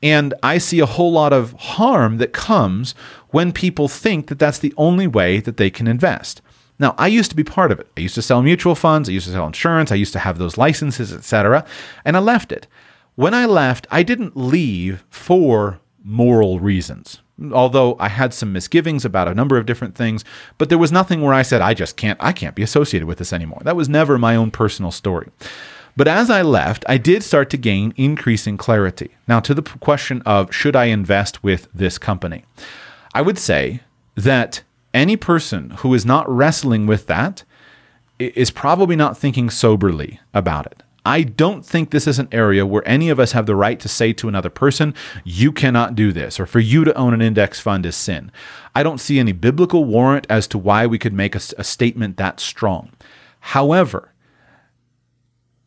And 0.02 0.32
I 0.42 0.58
see 0.58 0.78
a 0.78 0.86
whole 0.86 1.12
lot 1.12 1.32
of 1.32 1.52
harm 1.54 2.18
that 2.18 2.32
comes 2.32 2.94
when 3.30 3.52
people 3.52 3.88
think 3.88 4.28
that 4.28 4.38
that's 4.38 4.58
the 4.58 4.74
only 4.76 5.06
way 5.06 5.40
that 5.40 5.56
they 5.56 5.70
can 5.70 5.88
invest. 5.88 6.40
Now, 6.78 6.94
I 6.96 7.08
used 7.08 7.30
to 7.30 7.36
be 7.36 7.44
part 7.44 7.72
of 7.72 7.80
it. 7.80 7.88
I 7.96 8.00
used 8.00 8.14
to 8.14 8.22
sell 8.22 8.40
mutual 8.40 8.76
funds, 8.76 9.08
I 9.08 9.12
used 9.12 9.26
to 9.26 9.32
sell 9.32 9.46
insurance, 9.46 9.90
I 9.90 9.96
used 9.96 10.12
to 10.12 10.20
have 10.20 10.38
those 10.38 10.56
licenses, 10.56 11.12
etc., 11.12 11.64
and 12.04 12.16
I 12.16 12.20
left 12.20 12.52
it. 12.52 12.68
When 13.16 13.34
I 13.34 13.46
left, 13.46 13.88
I 13.90 14.04
didn't 14.04 14.36
leave 14.36 15.04
for 15.10 15.80
moral 16.08 16.58
reasons. 16.58 17.20
Although 17.52 17.96
I 18.00 18.08
had 18.08 18.34
some 18.34 18.52
misgivings 18.52 19.04
about 19.04 19.28
a 19.28 19.34
number 19.34 19.58
of 19.58 19.66
different 19.66 19.94
things, 19.94 20.24
but 20.56 20.70
there 20.70 20.78
was 20.78 20.90
nothing 20.90 21.20
where 21.20 21.34
I 21.34 21.42
said 21.42 21.60
I 21.60 21.74
just 21.74 21.96
can't 21.96 22.18
I 22.20 22.32
can't 22.32 22.56
be 22.56 22.62
associated 22.62 23.06
with 23.06 23.18
this 23.18 23.32
anymore. 23.32 23.60
That 23.64 23.76
was 23.76 23.88
never 23.88 24.18
my 24.18 24.34
own 24.34 24.50
personal 24.50 24.90
story. 24.90 25.28
But 25.96 26.08
as 26.08 26.30
I 26.30 26.42
left, 26.42 26.84
I 26.88 26.96
did 26.96 27.22
start 27.22 27.50
to 27.50 27.56
gain 27.56 27.92
increasing 27.96 28.56
clarity. 28.56 29.10
Now 29.28 29.38
to 29.40 29.54
the 29.54 29.62
question 29.62 30.22
of 30.24 30.52
should 30.52 30.74
I 30.74 30.86
invest 30.86 31.44
with 31.44 31.68
this 31.72 31.98
company? 31.98 32.44
I 33.14 33.22
would 33.22 33.38
say 33.38 33.80
that 34.16 34.62
any 34.94 35.16
person 35.16 35.70
who 35.70 35.94
is 35.94 36.06
not 36.06 36.28
wrestling 36.28 36.86
with 36.86 37.06
that 37.06 37.44
is 38.18 38.50
probably 38.50 38.96
not 38.96 39.18
thinking 39.18 39.50
soberly 39.50 40.18
about 40.34 40.66
it. 40.66 40.82
I 41.08 41.22
don't 41.22 41.64
think 41.64 41.88
this 41.88 42.06
is 42.06 42.18
an 42.18 42.28
area 42.32 42.66
where 42.66 42.86
any 42.86 43.08
of 43.08 43.18
us 43.18 43.32
have 43.32 43.46
the 43.46 43.56
right 43.56 43.80
to 43.80 43.88
say 43.88 44.12
to 44.12 44.28
another 44.28 44.50
person, 44.50 44.92
you 45.24 45.52
cannot 45.52 45.94
do 45.94 46.12
this, 46.12 46.38
or 46.38 46.44
for 46.44 46.60
you 46.60 46.84
to 46.84 46.94
own 46.98 47.14
an 47.14 47.22
index 47.22 47.58
fund 47.58 47.86
is 47.86 47.96
sin. 47.96 48.30
I 48.74 48.82
don't 48.82 49.00
see 49.00 49.18
any 49.18 49.32
biblical 49.32 49.86
warrant 49.86 50.26
as 50.28 50.46
to 50.48 50.58
why 50.58 50.84
we 50.86 50.98
could 50.98 51.14
make 51.14 51.34
a, 51.34 51.40
a 51.56 51.64
statement 51.64 52.18
that 52.18 52.40
strong. 52.40 52.90
However, 53.40 54.12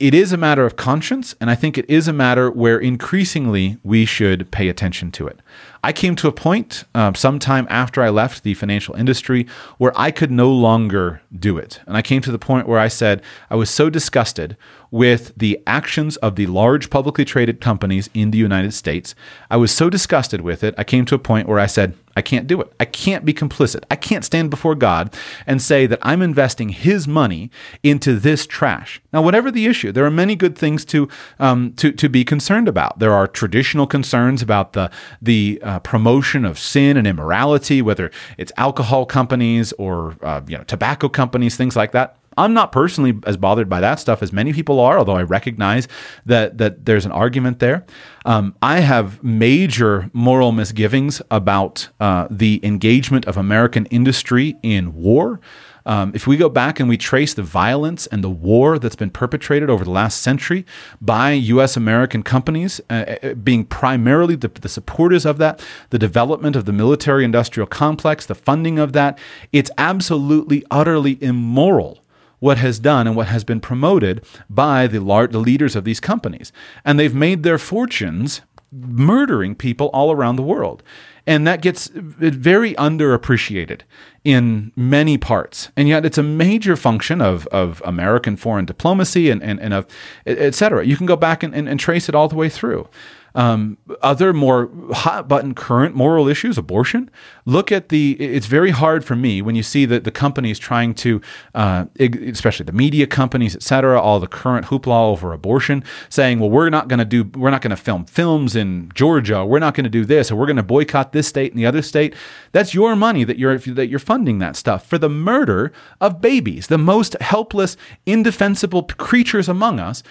it 0.02 0.14
is 0.16 0.34
a 0.34 0.38
matter 0.38 0.66
of 0.66 0.76
conscience, 0.76 1.36
and 1.40 1.50
I 1.50 1.56
think 1.56 1.78
it 1.78 1.88
is 1.88 2.08
a 2.08 2.14
matter 2.14 2.50
where 2.50 2.80
increasingly 2.80 3.78
we 3.84 4.04
should 4.04 4.50
pay 4.52 4.68
attention 4.68 5.12
to 5.12 5.28
it. 5.28 5.40
I 5.84 5.92
came 5.92 6.16
to 6.16 6.28
a 6.28 6.32
point 6.32 6.86
uh, 6.96 7.14
sometime 7.14 7.68
after 7.70 8.02
I 8.02 8.10
left 8.10 8.44
the 8.44 8.56
financial 8.56 8.96
industry 8.96 9.46
where 9.78 9.94
I 9.96 10.10
could 10.10 10.32
no 10.32 10.52
longer 10.52 11.22
do 11.36 11.58
it. 11.60 11.82
And 11.86 11.96
I 11.96 12.02
came 12.02 12.22
to 12.24 12.32
the 12.32 12.40
point 12.40 12.68
where 12.68 12.80
I 12.80 12.88
said 12.88 13.22
I 13.52 13.56
was 13.56 13.70
so 13.70 13.92
disgusted 13.92 14.58
with 14.92 15.34
the 15.38 15.60
actions 15.66 16.18
of 16.18 16.36
the 16.36 16.46
large 16.48 16.90
publicly 16.90 17.26
traded 17.26 17.62
companies 17.62 18.10
in 18.14 18.32
the 18.32 18.38
United 18.38 18.74
States. 18.74 19.16
I 19.50 19.58
was 19.58 19.72
so 19.72 19.90
disgusted 19.90 20.42
with 20.42 20.64
it, 20.64 20.76
I 20.78 20.84
came 20.84 21.06
to 21.06 21.16
a 21.16 21.20
point 21.20 21.48
where 21.48 21.60
I 21.60 21.66
said, 21.66 21.96
I 22.16 22.22
can't 22.22 22.48
do 22.48 22.62
it. 22.62 22.72
I 22.80 22.86
can't 22.86 23.26
be 23.26 23.34
complicit. 23.34 23.84
I 23.90 23.96
can't 23.96 24.26
stand 24.26 24.50
before 24.50 24.76
God 24.76 25.16
and 25.48 25.62
say 25.62 25.86
that 25.88 26.00
I'm 26.02 26.22
investing 26.22 26.70
His 26.70 27.08
money 27.08 27.52
into 27.84 28.20
this 28.20 28.46
trash. 28.46 29.02
Now, 29.14 29.22
whatever 29.22 29.52
the 29.52 29.66
issue, 29.66 29.92
there 29.92 30.06
are 30.06 30.12
many 30.12 30.36
good 30.36 30.58
things 30.58 30.86
to 30.86 31.08
um, 31.40 31.74
to 31.74 31.92
to 31.92 32.10
be 32.10 32.24
concerned 32.24 32.68
about. 32.68 33.00
There 33.00 33.14
are 33.14 33.28
traditional 33.28 33.88
concerns 33.88 34.42
about 34.42 34.74
the 34.74 34.92
the 35.22 35.60
uh, 35.64 35.80
promotion 35.80 36.46
of 36.46 36.60
sin 36.60 36.98
and 36.98 37.08
immorality, 37.08 37.82
whether 37.82 38.12
it's 38.38 38.52
alcohol 38.58 39.06
companies 39.06 39.74
or 39.74 40.16
uh, 40.22 40.42
you 40.48 40.58
know 40.58 40.64
tobacco 40.64 41.10
companies, 41.10 41.56
things 41.56 41.76
like 41.76 41.92
that. 41.92 42.18
I'm 42.38 42.54
not 42.54 42.72
personally 42.72 43.20
as 43.26 43.36
bothered 43.36 43.68
by 43.68 43.82
that 43.82 44.00
stuff 44.00 44.24
as 44.24 44.32
many 44.32 44.54
people 44.54 44.80
are, 44.80 44.98
although 44.98 45.18
I 45.18 45.24
recognize 45.24 45.88
that 46.26 46.58
that 46.60 46.86
there's 46.86 47.06
an 47.06 47.12
argument 47.12 47.60
there. 47.60 47.86
Um, 48.26 48.56
I 48.62 48.80
have 48.80 49.24
major 49.24 50.10
moral 50.14 50.52
misgivings 50.52 51.22
about 51.30 51.90
uh, 52.02 52.28
the 52.32 52.60
engagement 52.64 53.26
of 53.28 53.38
American 53.38 53.86
industry 53.86 54.58
in 54.64 54.96
war. 54.96 55.40
Um, 55.86 56.12
if 56.16 56.26
we 56.26 56.36
go 56.36 56.50
back 56.50 56.80
and 56.80 56.90
we 56.90 56.98
trace 56.98 57.36
the 57.36 57.44
violence 57.44 58.08
and 58.08 58.24
the 58.24 58.30
war 58.30 58.80
that's 58.80 58.96
been 58.96 59.12
perpetrated 59.12 59.70
over 59.70 59.84
the 59.84 59.92
last 59.92 60.22
century 60.22 60.66
by 61.00 61.34
U.S. 61.34 61.78
American 61.78 62.24
companies, 62.24 62.82
uh, 62.90 63.18
uh, 63.22 63.34
being 63.36 63.66
primarily 63.66 64.36
the, 64.36 64.48
the 64.48 64.68
supporters 64.68 65.28
of 65.28 65.38
that, 65.38 65.64
the 65.92 66.00
development 66.00 66.56
of 66.56 66.66
the 66.66 66.74
military 66.74 67.24
industrial 67.24 67.68
complex, 67.68 68.26
the 68.26 68.34
funding 68.34 68.80
of 68.80 68.94
that, 68.94 69.20
it's 69.52 69.70
absolutely, 69.78 70.66
utterly 70.72 71.22
immoral 71.22 72.00
what 72.40 72.58
has 72.58 72.80
done 72.80 73.06
and 73.06 73.16
what 73.16 73.28
has 73.28 73.44
been 73.44 73.60
promoted 73.60 74.26
by 74.50 74.88
the, 74.88 74.98
the 75.00 75.40
leaders 75.40 75.76
of 75.76 75.84
these 75.84 76.00
companies. 76.00 76.52
And 76.84 77.00
they've 77.00 77.14
made 77.14 77.44
their 77.44 77.60
fortunes 77.60 78.42
murdering 78.72 79.54
people 79.54 79.92
all 79.94 80.12
around 80.12 80.38
the 80.38 80.42
world. 80.42 80.82
And 81.28 81.46
that 81.46 81.62
gets 81.62 81.88
very 81.94 82.74
underappreciated 82.76 83.82
in 84.24 84.72
many 84.76 85.18
parts. 85.18 85.70
And 85.76 85.88
yet 85.88 86.06
it's 86.06 86.18
a 86.18 86.24
major 86.24 86.76
function 86.76 87.22
of, 87.22 87.48
of 87.48 87.82
American 87.86 88.36
foreign 88.38 88.66
diplomacy 88.66 89.30
and, 89.30 89.42
and, 89.44 89.60
and 89.60 89.74
of 89.74 89.88
et 90.26 90.56
cetera. 90.56 90.86
You 90.86 90.98
can 90.98 91.06
go 91.06 91.16
back 91.16 91.44
and, 91.44 91.54
and, 91.54 91.70
and 91.70 91.80
trace 91.80 92.10
it 92.10 92.16
all 92.16 92.28
the 92.28 92.36
way 92.36 92.50
through. 92.50 92.88
Um, 93.34 93.78
other 94.02 94.34
more 94.34 94.70
hot 94.92 95.28
button 95.28 95.54
current 95.54 95.96
moral 95.96 96.28
issues, 96.28 96.58
abortion. 96.58 97.10
Look 97.46 97.72
at 97.72 97.90
the. 97.90 98.14
It's 98.20 98.46
very 98.48 98.72
hard 98.72 99.06
for 99.06 99.16
me 99.16 99.42
when 99.42 99.56
you 99.56 99.64
see 99.64 99.86
that 99.86 100.04
the 100.04 100.12
companies 100.12 100.60
trying 100.60 100.94
to, 100.96 101.22
uh, 101.56 101.86
especially 102.00 102.66
the 102.66 102.74
media 102.74 103.08
companies, 103.08 103.56
et 103.56 103.64
cetera, 103.64 104.00
all 104.00 104.20
the 104.20 104.28
current 104.28 104.68
hoopla 104.68 105.12
over 105.12 105.34
abortion, 105.34 105.84
saying, 106.10 106.40
"Well, 106.40 106.50
we're 106.50 106.70
not 106.70 106.88
going 106.88 107.00
to 107.00 107.06
do. 107.06 107.24
We're 107.40 107.52
not 107.52 107.62
going 107.62 107.72
to 107.72 107.78
film 107.78 108.06
films 108.06 108.56
in 108.56 108.92
Georgia. 108.94 109.46
We're 109.46 109.60
not 109.60 109.76
going 109.76 109.86
to 109.86 109.90
do 109.90 110.06
this, 110.06 110.32
or 110.32 110.36
we're 110.36 110.46
going 110.46 110.58
to 110.58 110.64
boycott 110.64 111.14
this 111.14 111.28
state 111.28 111.52
and 111.52 111.60
the 111.60 111.66
other 111.66 111.82
state." 111.82 112.14
That's 112.52 112.74
your 112.74 112.96
money 112.96 113.24
that 113.24 113.38
you're 113.38 113.58
that 113.58 113.88
you're 113.88 114.00
funding 114.00 114.40
that 114.40 114.56
stuff 114.56 114.86
for 114.86 114.98
the 114.98 115.10
murder 115.10 115.72
of 116.02 116.22
babies, 116.22 116.68
the 116.68 116.78
most 116.78 117.16
helpless, 117.22 117.78
indefensible 118.06 118.84
creatures 118.84 119.48
among 119.48 119.80
us 119.80 120.04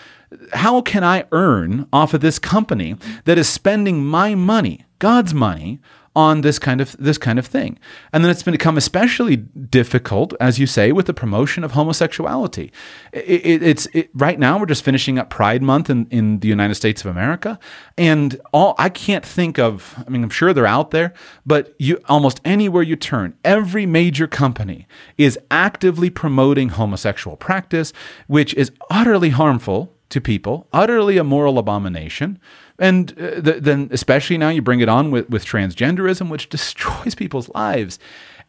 how 0.53 0.81
can 0.81 1.05
I 1.05 1.24
earn 1.33 1.87
off 1.93 2.14
of 2.14 2.20
this 2.20 2.39
company 2.39 2.97
that 3.24 3.39
is 3.39 3.49
spending 3.49 4.05
my 4.05 4.35
money, 4.35 4.85
God's 4.99 5.35
money, 5.35 5.81
on 6.16 6.41
this 6.41 6.59
kind 6.59 6.81
of 6.81 6.97
this 6.99 7.18
kind 7.18 7.39
of 7.39 7.47
thing. 7.47 7.78
And 8.12 8.24
then 8.24 8.31
it's 8.31 8.43
become 8.43 8.76
especially 8.76 9.37
difficult, 9.37 10.35
as 10.41 10.59
you 10.59 10.66
say, 10.66 10.91
with 10.91 11.07
the 11.07 11.14
promotion 11.14 11.62
of 11.62 11.72
homosexuality. 11.72 12.72
It, 13.12 13.47
it, 13.47 13.62
it's 13.62 13.87
it, 13.93 14.11
right 14.14 14.39
now 14.39 14.59
we're 14.59 14.66
just 14.66 14.85
finishing 14.85 15.18
up 15.18 15.31
Pride 15.31 15.62
Month 15.62 15.89
in, 15.89 16.07
in 16.11 16.41
the 16.41 16.49
United 16.49 16.74
States 16.74 17.05
of 17.05 17.11
America, 17.11 17.59
and 17.97 18.41
all 18.53 18.74
I 18.76 18.89
can't 18.89 19.24
think 19.24 19.59
of. 19.59 19.95
I 20.05 20.11
mean, 20.11 20.24
I'm 20.24 20.31
sure 20.31 20.53
they're 20.53 20.66
out 20.66 20.91
there, 20.91 21.14
but 21.47 21.74
you 21.78 22.01
almost 22.09 22.41
anywhere 22.45 22.83
you 22.83 22.97
turn, 22.97 23.37
every 23.45 23.87
major 23.87 24.26
company 24.26 24.89
is 25.16 25.39
actively 25.51 26.11
promoting 26.11 26.70
homosexual 26.70 27.37
practice, 27.37 27.93
which 28.26 28.53
is 28.55 28.72
utterly 28.91 29.31
harmful 29.31 29.95
to 30.11 30.20
people, 30.20 30.68
utterly 30.72 31.16
a 31.16 31.24
moral 31.24 31.58
abomination. 31.58 32.38
And 32.78 33.12
uh, 33.12 33.40
th- 33.40 33.62
then, 33.62 33.88
especially 33.90 34.38
now, 34.38 34.50
you 34.50 34.62
bring 34.62 34.80
it 34.80 34.88
on 34.88 35.11
with, 35.11 35.28
with 35.30 35.44
transgenderism, 35.44 36.28
which 36.28 36.48
destroys 36.48 37.14
people's 37.16 37.48
lives. 37.50 37.98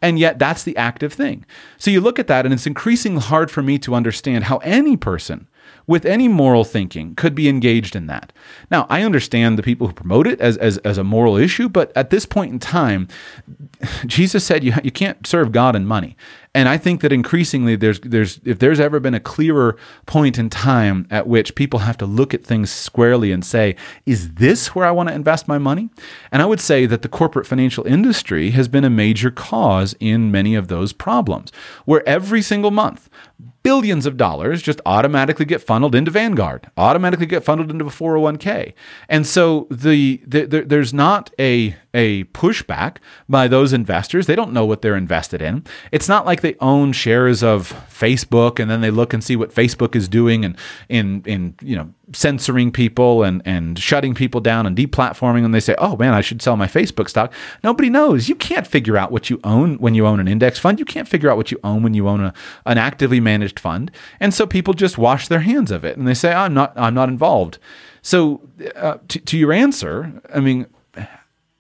And 0.01 0.17
yet, 0.17 0.39
that's 0.39 0.63
the 0.63 0.75
active 0.77 1.13
thing. 1.13 1.45
So 1.77 1.91
you 1.91 2.01
look 2.01 2.17
at 2.17 2.27
that, 2.27 2.45
and 2.45 2.53
it's 2.53 2.67
increasingly 2.67 3.21
hard 3.21 3.51
for 3.51 3.61
me 3.61 3.77
to 3.79 3.93
understand 3.93 4.45
how 4.45 4.57
any 4.57 4.97
person 4.97 5.47
with 5.87 6.05
any 6.05 6.27
moral 6.27 6.63
thinking 6.63 7.15
could 7.15 7.35
be 7.35 7.49
engaged 7.49 7.95
in 7.95 8.07
that. 8.07 8.31
Now, 8.69 8.85
I 8.89 9.03
understand 9.03 9.57
the 9.57 9.63
people 9.63 9.87
who 9.87 9.93
promote 9.93 10.27
it 10.27 10.39
as, 10.39 10.57
as, 10.57 10.77
as 10.79 10.97
a 10.97 11.03
moral 11.03 11.37
issue, 11.37 11.69
but 11.69 11.95
at 11.95 12.09
this 12.09 12.25
point 12.25 12.51
in 12.51 12.59
time, 12.59 13.07
Jesus 14.05 14.45
said 14.45 14.63
you, 14.63 14.73
you 14.83 14.91
can't 14.91 15.25
serve 15.25 15.51
God 15.51 15.75
and 15.75 15.87
money. 15.87 16.15
And 16.53 16.67
I 16.67 16.77
think 16.77 16.99
that 17.01 17.13
increasingly 17.13 17.77
there's 17.77 18.01
there's 18.01 18.41
if 18.43 18.59
there's 18.59 18.79
ever 18.79 18.99
been 18.99 19.13
a 19.13 19.21
clearer 19.21 19.77
point 20.05 20.37
in 20.37 20.49
time 20.49 21.07
at 21.09 21.25
which 21.25 21.55
people 21.55 21.79
have 21.79 21.97
to 21.97 22.05
look 22.05 22.33
at 22.33 22.45
things 22.45 22.69
squarely 22.69 23.31
and 23.31 23.45
say, 23.45 23.77
is 24.05 24.33
this 24.33 24.75
where 24.75 24.85
I 24.85 24.91
want 24.91 25.07
to 25.09 25.15
invest 25.15 25.47
my 25.47 25.57
money? 25.57 25.89
And 26.29 26.41
I 26.41 26.45
would 26.45 26.59
say 26.59 26.85
that 26.87 27.03
the 27.03 27.07
corporate 27.07 27.47
financial 27.47 27.85
industry 27.85 28.49
has 28.51 28.67
been 28.67 28.83
a 28.83 28.89
major 28.89 29.31
cause 29.31 29.95
in 30.01 30.29
many 30.29 30.55
of 30.55 30.67
those 30.67 30.91
problems, 30.91 31.53
where 31.85 32.07
every 32.07 32.41
single 32.41 32.71
month 32.71 33.09
billions 33.63 34.05
of 34.05 34.17
dollars 34.17 34.61
just 34.61 34.81
automatically 34.85 35.45
get 35.45 35.61
funneled 35.61 35.93
into 35.93 36.11
Vanguard, 36.11 36.69
automatically 36.77 37.25
get 37.25 37.43
funneled 37.43 37.69
into 37.69 37.85
a 37.85 37.89
401k. 37.89 38.73
And 39.07 39.25
so 39.27 39.67
the, 39.69 40.21
the, 40.25 40.45
the, 40.45 40.61
there's 40.61 40.93
not 40.93 41.31
a 41.39 41.75
a 41.93 42.23
pushback 42.25 42.97
by 43.27 43.49
those 43.49 43.73
investors. 43.73 44.25
They 44.25 44.35
don't 44.35 44.53
know 44.53 44.65
what 44.65 44.81
they're 44.81 44.95
invested 44.95 45.41
in. 45.41 45.65
It's 45.91 46.07
not 46.07 46.25
like 46.25 46.40
they 46.41 46.55
own 46.59 46.91
shares 46.91 47.43
of 47.43 47.73
Facebook 47.89 48.59
and 48.59 48.69
then 48.69 48.81
they 48.81 48.91
look 48.91 49.13
and 49.13 49.23
see 49.23 49.35
what 49.35 49.53
Facebook 49.53 49.95
is 49.95 50.07
doing 50.07 50.43
and 50.43 50.57
in 50.89 51.23
in 51.25 51.55
you 51.61 51.75
know 51.75 51.93
censoring 52.13 52.71
people 52.71 53.23
and 53.23 53.41
and 53.45 53.77
shutting 53.79 54.13
people 54.13 54.41
down 54.41 54.65
and 54.65 54.75
deplatforming 54.75 55.45
and 55.45 55.53
they 55.53 55.59
say, 55.59 55.75
"Oh 55.77 55.95
man, 55.97 56.13
I 56.13 56.21
should 56.21 56.41
sell 56.41 56.57
my 56.57 56.67
Facebook 56.67 57.09
stock." 57.09 57.33
Nobody 57.63 57.89
knows. 57.89 58.27
You 58.27 58.35
can't 58.35 58.67
figure 58.67 58.97
out 58.97 59.11
what 59.11 59.29
you 59.29 59.39
own 59.43 59.77
when 59.77 59.95
you 59.95 60.05
own 60.07 60.19
an 60.19 60.27
index 60.27 60.59
fund. 60.59 60.79
You 60.79 60.85
can't 60.85 61.07
figure 61.07 61.29
out 61.29 61.37
what 61.37 61.51
you 61.51 61.59
own 61.63 61.83
when 61.83 61.93
you 61.93 62.07
own 62.07 62.21
a, 62.21 62.33
an 62.65 62.77
actively 62.77 63.19
managed 63.19 63.59
fund. 63.59 63.91
And 64.19 64.33
so 64.33 64.45
people 64.45 64.73
just 64.73 64.97
wash 64.97 65.27
their 65.27 65.41
hands 65.41 65.71
of 65.71 65.85
it 65.85 65.97
and 65.97 66.07
they 66.07 66.13
say, 66.13 66.33
"I'm 66.33 66.53
not 66.53 66.73
I'm 66.75 66.93
not 66.93 67.09
involved." 67.09 67.59
So 68.01 68.41
uh, 68.75 68.97
to, 69.07 69.19
to 69.19 69.37
your 69.37 69.53
answer, 69.53 70.11
I 70.33 70.39
mean, 70.39 70.65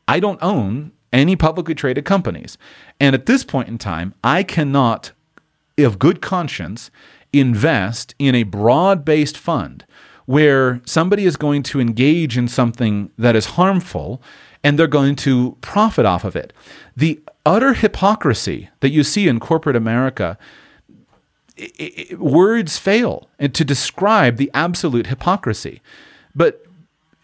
I 0.07 0.19
don't 0.19 0.41
own 0.41 0.91
any 1.11 1.35
publicly 1.35 1.75
traded 1.75 2.05
companies. 2.05 2.57
And 2.99 3.13
at 3.15 3.25
this 3.25 3.43
point 3.43 3.67
in 3.67 3.77
time, 3.77 4.13
I 4.23 4.43
cannot, 4.43 5.11
of 5.77 5.99
good 5.99 6.21
conscience, 6.21 6.91
invest 7.33 8.15
in 8.19 8.35
a 8.35 8.43
broad 8.43 9.05
based 9.05 9.37
fund 9.37 9.85
where 10.25 10.81
somebody 10.85 11.25
is 11.25 11.35
going 11.35 11.63
to 11.63 11.79
engage 11.79 12.37
in 12.37 12.47
something 12.47 13.11
that 13.17 13.35
is 13.35 13.45
harmful 13.47 14.21
and 14.63 14.77
they're 14.77 14.87
going 14.87 15.15
to 15.15 15.57
profit 15.61 16.05
off 16.05 16.23
of 16.23 16.35
it. 16.35 16.53
The 16.95 17.19
utter 17.45 17.73
hypocrisy 17.73 18.69
that 18.79 18.89
you 18.89 19.03
see 19.03 19.27
in 19.27 19.39
corporate 19.39 19.75
America. 19.75 20.37
It, 21.57 22.11
it, 22.11 22.19
words 22.19 22.77
fail 22.77 23.27
to 23.39 23.65
describe 23.65 24.37
the 24.37 24.51
absolute 24.53 25.07
hypocrisy. 25.07 25.81
But 26.35 26.65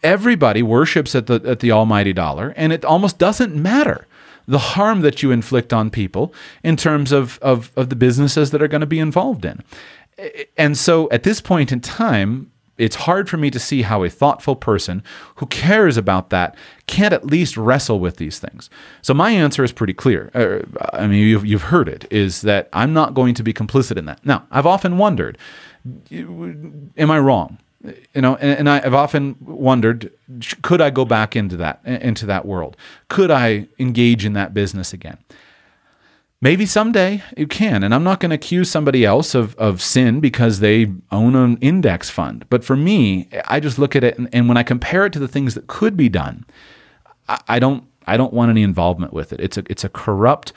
everybody 0.02 0.62
worships 0.62 1.14
at 1.14 1.26
the 1.26 1.40
at 1.44 1.60
the 1.60 1.72
almighty 1.72 2.12
dollar 2.12 2.54
and 2.56 2.72
it 2.72 2.84
almost 2.84 3.18
doesn't 3.18 3.54
matter 3.54 4.06
the 4.48 4.58
harm 4.58 5.02
that 5.02 5.22
you 5.22 5.30
inflict 5.30 5.72
on 5.72 5.90
people 5.90 6.32
in 6.64 6.74
terms 6.74 7.12
of, 7.12 7.38
of, 7.42 7.70
of 7.76 7.90
the 7.90 7.96
businesses 7.96 8.50
that 8.50 8.62
are 8.62 8.68
going 8.68 8.80
to 8.80 8.86
be 8.86 8.98
involved 8.98 9.44
in. 9.44 9.62
And 10.56 10.76
so 10.76 11.08
at 11.10 11.22
this 11.22 11.40
point 11.42 11.70
in 11.70 11.80
time, 11.80 12.50
it's 12.78 12.96
hard 12.96 13.28
for 13.28 13.36
me 13.36 13.50
to 13.50 13.58
see 13.58 13.82
how 13.82 14.04
a 14.04 14.08
thoughtful 14.08 14.56
person 14.56 15.02
who 15.36 15.46
cares 15.46 15.96
about 15.96 16.30
that 16.30 16.56
can't 16.86 17.12
at 17.12 17.26
least 17.26 17.56
wrestle 17.56 18.00
with 18.00 18.16
these 18.16 18.38
things. 18.38 18.70
So 19.02 19.12
my 19.12 19.30
answer 19.30 19.64
is 19.64 19.72
pretty 19.72 19.92
clear. 19.92 20.30
Uh, 20.32 20.60
I 20.94 21.06
mean, 21.08 21.26
you've, 21.26 21.44
you've 21.44 21.62
heard 21.62 21.88
it, 21.88 22.06
is 22.10 22.40
that 22.42 22.68
I'm 22.72 22.94
not 22.94 23.14
going 23.14 23.34
to 23.34 23.42
be 23.42 23.52
complicit 23.52 23.98
in 23.98 24.06
that. 24.06 24.24
Now, 24.24 24.46
I've 24.50 24.66
often 24.66 24.96
wondered, 24.96 25.36
am 26.10 27.10
I 27.10 27.18
wrong? 27.18 27.58
You 27.82 28.20
know 28.20 28.36
and, 28.36 28.58
and, 28.58 28.68
i've 28.68 28.94
often 28.94 29.36
wondered 29.40 30.10
could 30.62 30.80
i 30.80 30.90
go 30.90 31.04
back 31.04 31.36
into 31.36 31.56
that 31.56 31.80
into 31.84 32.26
that 32.26 32.44
world? 32.44 32.76
Could 33.08 33.30
i 33.30 33.68
engage 33.78 34.24
in 34.24 34.32
that 34.34 34.52
business 34.54 34.92
again? 34.92 35.18
Maybe 36.40 36.66
someday 36.66 37.22
you 37.36 37.46
can 37.46 37.82
and 37.82 37.94
i'm 37.94 38.04
not 38.04 38.20
going 38.20 38.30
to 38.30 38.36
accuse 38.36 38.70
somebody 38.70 39.04
else 39.04 39.34
of, 39.34 39.54
of 39.56 39.80
sin 39.80 40.20
because 40.20 40.60
they 40.60 40.92
own 41.12 41.36
an 41.36 41.56
index 41.60 42.10
fund. 42.10 42.44
But 42.50 42.64
for 42.64 42.76
me 42.76 43.28
i 43.46 43.60
just 43.60 43.78
look 43.78 43.94
at 43.94 44.04
it 44.04 44.18
and, 44.18 44.28
and 44.32 44.48
when 44.48 44.56
i 44.56 44.62
compare 44.62 45.06
it 45.06 45.12
to 45.12 45.18
the 45.18 45.28
things 45.28 45.54
that 45.54 45.68
could 45.68 45.96
be 45.96 46.08
done 46.08 46.44
I, 47.28 47.40
I 47.48 47.58
don't 47.58 47.84
i 48.06 48.16
don't 48.16 48.32
want 48.32 48.50
any 48.50 48.62
involvement 48.62 49.12
with 49.12 49.32
it. 49.32 49.40
It's 49.40 49.56
a 49.56 49.62
it's 49.70 49.84
a 49.84 49.88
corrupt 49.88 50.52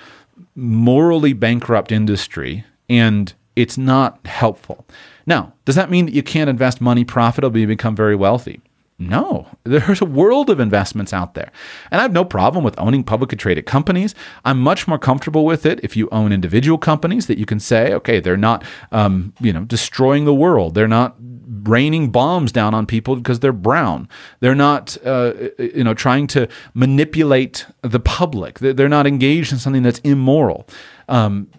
morally 0.55 1.33
bankrupt 1.33 1.91
industry 1.91 2.65
and 2.89 3.33
it's 3.55 3.77
not 3.77 4.25
helpful 4.25 4.87
now, 5.25 5.53
does 5.65 5.75
that 5.75 5.91
mean 5.91 6.05
that 6.05 6.13
you 6.13 6.23
can't 6.23 6.49
invest 6.49 6.81
money 6.81 7.03
profitably 7.03 7.63
and 7.63 7.69
become 7.69 7.95
very 7.95 8.15
wealthy? 8.15 8.61
No, 9.01 9.47
there's 9.63 10.01
a 10.01 10.05
world 10.05 10.49
of 10.49 10.59
investments 10.59 11.11
out 11.11 11.33
there. 11.33 11.51
And 11.89 11.99
I 11.99 12.03
have 12.03 12.13
no 12.13 12.23
problem 12.23 12.63
with 12.63 12.79
owning 12.79 13.03
publicly 13.03 13.37
traded 13.37 13.65
companies. 13.65 14.13
I'm 14.45 14.59
much 14.59 14.87
more 14.87 14.99
comfortable 14.99 15.43
with 15.43 15.65
it 15.65 15.79
if 15.83 15.97
you 15.97 16.07
own 16.11 16.31
individual 16.31 16.77
companies 16.77 17.25
that 17.25 17.39
you 17.39 17.47
can 17.47 17.59
say, 17.59 17.93
okay, 17.93 18.19
they're 18.19 18.37
not, 18.37 18.63
um, 18.91 19.33
you 19.39 19.51
know, 19.51 19.65
destroying 19.65 20.25
the 20.25 20.33
world. 20.33 20.75
They're 20.75 20.87
not 20.87 21.15
raining 21.63 22.11
bombs 22.11 22.51
down 22.51 22.73
on 22.73 22.85
people 22.85 23.15
because 23.15 23.39
they're 23.39 23.51
brown. 23.51 24.07
They're 24.39 24.55
not, 24.55 24.97
uh, 25.03 25.33
you 25.57 25.83
know, 25.83 25.95
trying 25.95 26.27
to 26.27 26.47
manipulate 26.75 27.65
the 27.81 27.99
public. 27.99 28.59
They're 28.59 28.87
not 28.87 29.07
engaged 29.07 29.51
in 29.51 29.57
something 29.57 29.83
that's 29.83 29.99
immoral. 29.99 30.67
Um, 31.09 31.49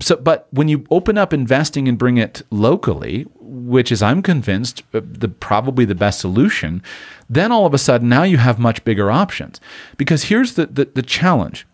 so 0.00 0.16
but 0.16 0.48
when 0.50 0.68
you 0.68 0.84
open 0.90 1.16
up 1.16 1.32
investing 1.32 1.88
and 1.88 1.98
bring 1.98 2.16
it 2.16 2.42
locally 2.50 3.26
which 3.38 3.92
is 3.92 4.02
i'm 4.02 4.22
convinced 4.22 4.82
uh, 4.94 5.00
the 5.04 5.28
probably 5.28 5.84
the 5.84 5.94
best 5.94 6.20
solution 6.20 6.82
then 7.28 7.52
all 7.52 7.66
of 7.66 7.74
a 7.74 7.78
sudden 7.78 8.08
now 8.08 8.22
you 8.22 8.36
have 8.36 8.58
much 8.58 8.84
bigger 8.84 9.10
options 9.10 9.60
because 9.96 10.24
here's 10.24 10.54
the 10.54 10.66
the, 10.66 10.84
the 10.86 11.02
challenge 11.02 11.66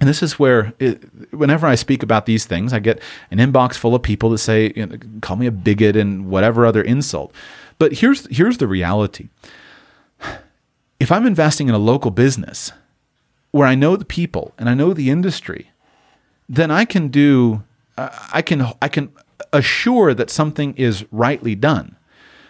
and 0.00 0.08
this 0.08 0.22
is 0.22 0.38
where, 0.38 0.72
it, 0.80 1.04
whenever 1.32 1.66
I 1.66 1.76
speak 1.76 2.02
about 2.02 2.26
these 2.26 2.46
things, 2.46 2.72
I 2.72 2.80
get 2.80 3.00
an 3.30 3.38
inbox 3.38 3.76
full 3.76 3.94
of 3.94 4.02
people 4.02 4.30
that 4.30 4.38
say, 4.38 4.72
you 4.74 4.86
know, 4.86 4.96
call 5.20 5.36
me 5.36 5.46
a 5.46 5.52
bigot 5.52 5.96
and 5.96 6.26
whatever 6.26 6.66
other 6.66 6.82
insult. 6.82 7.32
But 7.78 7.92
here's 7.92 8.26
here's 8.26 8.58
the 8.58 8.66
reality. 8.66 9.28
If 10.98 11.12
I'm 11.12 11.26
investing 11.26 11.68
in 11.68 11.74
a 11.74 11.78
local 11.78 12.10
business 12.10 12.72
where 13.50 13.68
I 13.68 13.74
know 13.74 13.94
the 13.96 14.04
people 14.04 14.52
and 14.58 14.68
I 14.68 14.74
know 14.74 14.94
the 14.94 15.10
industry, 15.10 15.70
then 16.48 16.70
I 16.70 16.84
can 16.84 17.08
do 17.08 17.62
uh, 17.96 18.10
I 18.32 18.42
can 18.42 18.66
I 18.82 18.88
can 18.88 19.12
assure 19.52 20.14
that 20.14 20.30
something 20.30 20.74
is 20.74 21.04
rightly 21.10 21.54
done. 21.54 21.96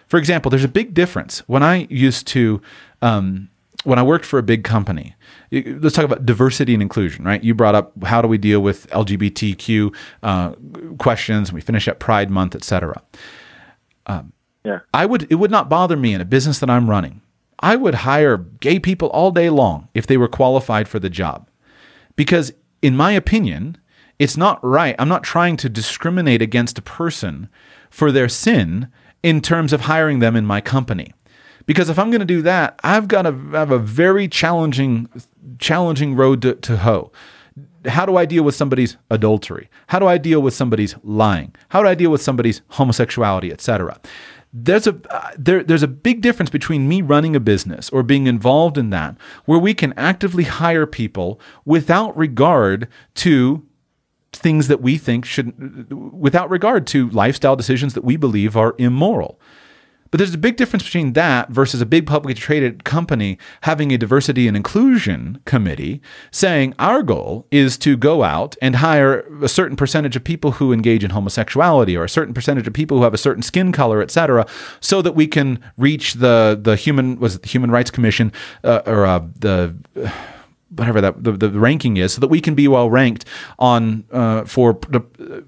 For 0.07 0.17
example, 0.17 0.49
there's 0.49 0.63
a 0.63 0.69
big 0.69 0.93
difference 0.93 1.39
when 1.47 1.63
I 1.63 1.87
used 1.89 2.27
to 2.27 2.61
um, 3.01 3.49
when 3.83 3.99
I 3.99 4.03
worked 4.03 4.25
for 4.25 4.39
a 4.39 4.43
big 4.43 4.63
company. 4.63 5.15
Let's 5.51 5.95
talk 5.95 6.05
about 6.05 6.25
diversity 6.25 6.73
and 6.73 6.81
inclusion, 6.81 7.23
right? 7.23 7.43
You 7.43 7.53
brought 7.53 7.75
up 7.75 8.03
how 8.03 8.21
do 8.21 8.27
we 8.27 8.37
deal 8.37 8.59
with 8.59 8.87
LGBTQ 8.89 9.95
uh, 10.23 10.53
questions. 10.97 11.53
We 11.53 11.61
finish 11.61 11.87
up 11.87 11.99
Pride 11.99 12.29
Month, 12.29 12.55
etc. 12.55 13.01
Um, 14.07 14.33
yeah. 14.63 14.79
I 14.93 15.05
would 15.05 15.27
it 15.29 15.35
would 15.35 15.51
not 15.51 15.69
bother 15.69 15.95
me 15.95 16.13
in 16.13 16.21
a 16.21 16.25
business 16.25 16.59
that 16.59 16.69
I'm 16.69 16.89
running. 16.89 17.21
I 17.59 17.75
would 17.75 17.95
hire 17.95 18.37
gay 18.37 18.79
people 18.79 19.07
all 19.09 19.31
day 19.31 19.49
long 19.49 19.87
if 19.93 20.07
they 20.07 20.17
were 20.17 20.27
qualified 20.27 20.87
for 20.87 20.99
the 20.99 21.09
job. 21.09 21.47
Because 22.15 22.51
in 22.81 22.95
my 22.95 23.11
opinion, 23.11 23.77
it's 24.19 24.37
not 24.37 24.63
right. 24.63 24.95
I'm 24.97 25.09
not 25.09 25.23
trying 25.23 25.57
to 25.57 25.69
discriminate 25.69 26.41
against 26.41 26.77
a 26.77 26.81
person 26.81 27.49
for 27.89 28.11
their 28.11 28.29
sin 28.29 28.89
in 29.23 29.41
terms 29.41 29.73
of 29.73 29.81
hiring 29.81 30.19
them 30.19 30.35
in 30.35 30.45
my 30.45 30.61
company. 30.61 31.13
Because 31.65 31.89
if 31.89 31.97
I'm 31.97 32.11
going 32.11 32.19
to 32.19 32.25
do 32.25 32.41
that, 32.43 32.79
I've 32.83 33.07
got 33.07 33.23
to 33.23 33.33
have 33.53 33.71
a 33.71 33.79
very 33.79 34.27
challenging 34.27 35.09
challenging 35.57 36.15
road 36.15 36.41
to, 36.43 36.55
to 36.55 36.77
hoe. 36.77 37.11
How 37.85 38.05
do 38.05 38.17
I 38.17 38.25
deal 38.25 38.43
with 38.43 38.55
somebody's 38.55 38.97
adultery? 39.09 39.69
How 39.87 39.99
do 39.99 40.07
I 40.07 40.17
deal 40.17 40.41
with 40.41 40.53
somebody's 40.53 40.95
lying? 41.03 41.55
How 41.69 41.81
do 41.81 41.87
I 41.87 41.95
deal 41.95 42.11
with 42.11 42.21
somebody's 42.21 42.61
homosexuality, 42.69 43.51
etc.? 43.51 43.99
there's 44.57 44.87
a 44.87 44.97
uh, 45.09 45.31
there, 45.37 45.63
there's 45.63 45.83
a 45.83 45.87
big 45.87 46.21
difference 46.21 46.49
between 46.49 46.87
me 46.87 47.01
running 47.01 47.35
a 47.35 47.39
business 47.41 47.89
or 47.89 48.03
being 48.03 48.25
involved 48.25 48.77
in 48.77 48.89
that 48.89 49.17
where 49.43 49.59
we 49.59 49.73
can 49.73 49.93
actively 49.97 50.45
hire 50.45 50.85
people 50.85 51.39
without 51.65 52.15
regard 52.15 52.87
to 53.15 53.65
things 54.35 54.67
that 54.67 54.81
we 54.81 54.97
think 54.97 55.25
should 55.25 55.91
without 55.91 56.49
regard 56.49 56.87
to 56.87 57.09
lifestyle 57.09 57.55
decisions 57.55 57.93
that 57.93 58.03
we 58.03 58.17
believe 58.17 58.55
are 58.55 58.75
immoral. 58.77 59.39
But 60.15 60.19
there's 60.19 60.33
a 60.33 60.37
big 60.37 60.55
difference 60.55 60.83
between 60.83 61.11
that 61.11 61.49
versus 61.49 61.81
a 61.81 61.85
big 61.85 62.07
publicly 62.07 62.35
traded 62.35 62.85
company 62.85 63.37
having 63.63 63.91
a 63.91 63.97
diversity 63.97 64.47
and 64.47 64.55
inclusion 64.55 65.41
committee 65.43 65.99
saying 66.31 66.73
our 66.79 67.03
goal 67.03 67.47
is 67.51 67.77
to 67.79 67.97
go 67.97 68.23
out 68.23 68.55
and 68.61 68.77
hire 68.77 69.25
a 69.43 69.49
certain 69.49 69.75
percentage 69.75 70.15
of 70.15 70.23
people 70.23 70.53
who 70.53 70.71
engage 70.71 71.03
in 71.03 71.09
homosexuality 71.09 71.97
or 71.97 72.05
a 72.05 72.09
certain 72.09 72.33
percentage 72.33 72.65
of 72.65 72.71
people 72.71 72.97
who 72.97 73.03
have 73.03 73.13
a 73.13 73.17
certain 73.17 73.43
skin 73.43 73.73
color, 73.73 74.01
et 74.01 74.09
cetera, 74.09 74.47
so 74.79 75.01
that 75.01 75.15
we 75.15 75.27
can 75.27 75.59
reach 75.75 76.13
the 76.13 76.57
the 76.61 76.77
human 76.77 77.19
was 77.19 77.35
it 77.35 77.41
the 77.41 77.49
Human 77.49 77.69
Rights 77.69 77.91
Commission 77.91 78.31
uh, 78.63 78.83
or 78.85 79.05
uh, 79.05 79.19
the 79.39 79.75
uh, 80.01 80.09
whatever 80.75 81.01
that 81.01 81.23
the, 81.23 81.31
the 81.31 81.59
ranking 81.59 81.97
is, 81.97 82.13
so 82.13 82.21
that 82.21 82.27
we 82.27 82.41
can 82.41 82.55
be 82.55 82.67
well 82.67 82.89
ranked 82.89 83.25
on 83.59 84.05
uh, 84.11 84.45
for 84.45 84.73
the 84.89 85.01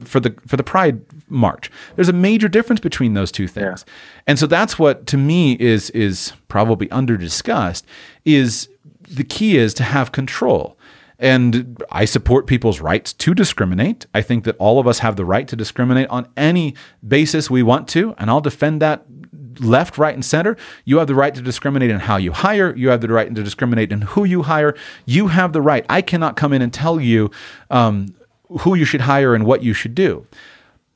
for 0.03 0.19
the 0.19 0.35
for 0.45 0.57
the 0.57 0.63
Pride 0.63 1.01
March. 1.29 1.71
There's 1.95 2.09
a 2.09 2.13
major 2.13 2.47
difference 2.47 2.79
between 2.79 3.13
those 3.13 3.31
two 3.31 3.47
things, 3.47 3.85
yeah. 3.87 3.93
and 4.27 4.39
so 4.39 4.47
that's 4.47 4.79
what 4.79 5.05
to 5.07 5.17
me 5.17 5.53
is 5.53 5.89
is 5.91 6.33
probably 6.47 6.89
under 6.91 7.17
discussed. 7.17 7.85
Is 8.25 8.69
the 9.09 9.23
key 9.23 9.57
is 9.57 9.73
to 9.75 9.83
have 9.83 10.11
control. 10.11 10.77
And 11.19 11.81
I 11.91 12.05
support 12.05 12.45
people's 12.45 12.79
rights 12.79 13.11
to 13.13 13.33
discriminate. 13.33 14.05
I 14.13 14.21
think 14.21 14.43
that 14.43 14.55
all 14.59 14.79
of 14.79 14.85
us 14.85 14.99
have 14.99 15.15
the 15.15 15.25
right 15.25 15.47
to 15.47 15.55
discriminate 15.55 16.07
on 16.09 16.27
any 16.37 16.75
basis 17.07 17.49
we 17.49 17.63
want 17.63 17.87
to, 17.89 18.13
and 18.19 18.29
I'll 18.29 18.41
defend 18.41 18.83
that 18.83 19.03
left, 19.59 19.97
right, 19.97 20.13
and 20.13 20.23
center. 20.23 20.57
You 20.85 20.97
have 20.97 21.07
the 21.07 21.15
right 21.15 21.33
to 21.35 21.41
discriminate 21.41 21.89
in 21.89 21.99
how 21.99 22.17
you 22.17 22.31
hire. 22.31 22.75
You 22.75 22.89
have 22.89 23.01
the 23.01 23.09
right 23.09 23.33
to 23.33 23.43
discriminate 23.43 23.91
in 23.91 24.01
who 24.01 24.23
you 24.23 24.43
hire. 24.43 24.75
You 25.05 25.27
have 25.27 25.53
the 25.53 25.61
right. 25.61 25.85
I 25.89 26.01
cannot 26.01 26.35
come 26.35 26.53
in 26.53 26.61
and 26.61 26.73
tell 26.73 26.99
you 26.99 27.31
um, 27.69 28.15
who 28.61 28.75
you 28.75 28.85
should 28.85 29.01
hire 29.01 29.35
and 29.35 29.45
what 29.45 29.63
you 29.63 29.73
should 29.73 29.95
do. 29.95 30.25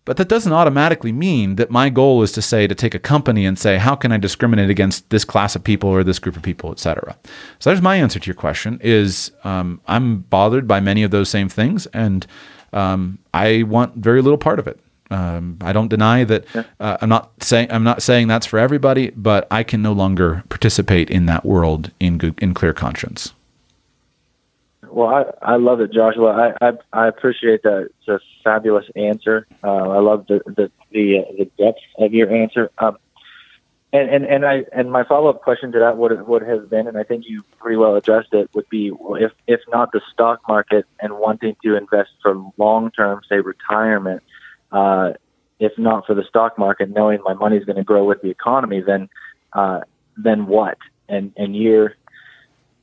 But 0.03 0.17
that 0.17 0.29
doesn't 0.29 0.51
automatically 0.51 1.11
mean 1.11 1.57
that 1.57 1.69
my 1.69 1.89
goal 1.89 2.23
is 2.23 2.31
to 2.31 2.41
say 2.41 2.65
to 2.65 2.73
take 2.73 2.95
a 2.95 2.99
company 2.99 3.45
and 3.45 3.57
say 3.57 3.77
how 3.77 3.95
can 3.95 4.11
I 4.11 4.17
discriminate 4.17 4.69
against 4.69 5.07
this 5.11 5.23
class 5.23 5.55
of 5.55 5.63
people 5.63 5.89
or 5.89 6.03
this 6.03 6.17
group 6.17 6.35
of 6.35 6.41
people, 6.41 6.71
et 6.71 6.79
cetera. 6.79 7.15
So 7.59 7.69
there's 7.69 7.83
my 7.83 7.97
answer 7.97 8.19
to 8.19 8.25
your 8.25 8.35
question: 8.35 8.79
is 8.81 9.31
um, 9.43 9.79
I'm 9.87 10.21
bothered 10.21 10.67
by 10.67 10.79
many 10.79 11.03
of 11.03 11.11
those 11.11 11.29
same 11.29 11.49
things, 11.49 11.85
and 11.87 12.25
um, 12.73 13.19
I 13.33 13.63
want 13.63 13.95
very 13.95 14.23
little 14.23 14.39
part 14.39 14.57
of 14.57 14.67
it. 14.67 14.79
Um, 15.11 15.57
I 15.61 15.73
don't 15.73 15.89
deny 15.89 16.23
that. 16.23 16.45
Uh, 16.79 16.97
I'm 17.01 17.09
not 17.09 17.31
saying 17.43 17.67
I'm 17.69 17.83
not 17.83 18.01
saying 18.01 18.27
that's 18.27 18.45
for 18.45 18.57
everybody, 18.57 19.11
but 19.11 19.45
I 19.51 19.61
can 19.61 19.81
no 19.81 19.91
longer 19.91 20.43
participate 20.47 21.09
in 21.09 21.25
that 21.25 21.45
world 21.45 21.91
in 21.99 22.17
good, 22.17 22.39
in 22.41 22.53
clear 22.53 22.73
conscience. 22.73 23.33
Well, 24.89 25.09
I, 25.09 25.53
I 25.53 25.55
love 25.57 25.79
it, 25.81 25.91
Joshua. 25.91 26.55
I, 26.61 26.67
I, 26.67 26.71
I 26.93 27.07
appreciate 27.07 27.63
that. 27.63 27.89
It's 27.99 28.07
a 28.07 28.19
fabulous 28.43 28.85
answer. 28.95 29.47
Uh, 29.63 29.89
I 29.89 29.99
love 29.99 30.27
the 30.27 30.41
the 30.45 30.71
the, 30.91 31.19
uh, 31.19 31.31
the 31.37 31.45
depth 31.57 31.79
of 31.97 32.13
your 32.13 32.31
answer. 32.33 32.71
Um, 32.77 32.97
and, 33.93 34.09
and 34.09 34.25
and 34.25 34.45
I 34.45 34.63
and 34.71 34.89
my 34.91 35.03
follow 35.03 35.29
up 35.29 35.41
question 35.41 35.73
to 35.73 35.79
that 35.79 35.97
would 35.97 36.25
would 36.25 36.41
have 36.43 36.69
been, 36.69 36.87
and 36.87 36.97
I 36.97 37.03
think 37.03 37.25
you 37.27 37.43
pretty 37.59 37.75
well 37.75 37.95
addressed 37.95 38.33
it, 38.33 38.49
would 38.53 38.69
be 38.69 38.93
if 39.19 39.33
if 39.47 39.59
not 39.69 39.91
the 39.91 40.01
stock 40.13 40.39
market 40.47 40.85
and 41.01 41.19
wanting 41.19 41.57
to 41.63 41.75
invest 41.75 42.11
for 42.21 42.41
long 42.57 42.91
term, 42.91 43.21
say 43.27 43.41
retirement 43.41 44.23
uh, 44.71 45.11
if 45.59 45.77
not 45.77 46.05
for 46.05 46.15
the 46.15 46.23
stock 46.27 46.57
market, 46.57 46.89
knowing 46.89 47.19
my 47.23 47.33
money 47.33 47.57
is 47.57 47.65
going 47.65 47.77
to 47.77 47.83
grow 47.83 48.03
with 48.03 48.21
the 48.21 48.29
economy, 48.29 48.81
then 48.81 49.09
uh, 49.53 49.81
then 50.17 50.47
what? 50.47 50.77
And 51.07 51.33
and 51.37 51.55
you're 51.55 51.95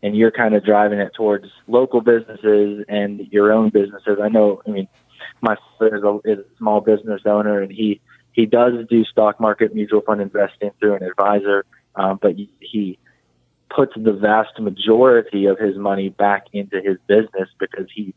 and 0.02 0.16
you're 0.16 0.30
kind 0.30 0.54
of 0.54 0.64
driving 0.64 1.00
it 1.00 1.12
towards 1.14 1.46
local 1.66 2.00
businesses 2.00 2.84
and 2.88 3.20
your 3.32 3.52
own 3.52 3.70
businesses. 3.70 4.18
I 4.22 4.28
know. 4.28 4.62
I 4.66 4.70
mean, 4.70 4.88
my 5.40 5.56
father 5.78 5.96
is 5.96 6.02
a, 6.04 6.20
is 6.24 6.38
a 6.38 6.56
small 6.58 6.80
business 6.80 7.22
owner, 7.26 7.60
and 7.60 7.72
he 7.72 8.00
he 8.32 8.46
does 8.46 8.74
do 8.88 9.04
stock 9.04 9.40
market 9.40 9.74
mutual 9.74 10.00
fund 10.02 10.20
investing 10.20 10.70
through 10.78 10.94
an 10.94 11.02
advisor, 11.02 11.64
um, 11.96 12.18
but 12.22 12.36
he 12.60 12.98
puts 13.74 13.92
the 13.96 14.12
vast 14.12 14.58
majority 14.60 15.46
of 15.46 15.58
his 15.58 15.76
money 15.76 16.08
back 16.08 16.46
into 16.52 16.80
his 16.80 16.96
business 17.06 17.48
because 17.58 17.86
he 17.92 18.14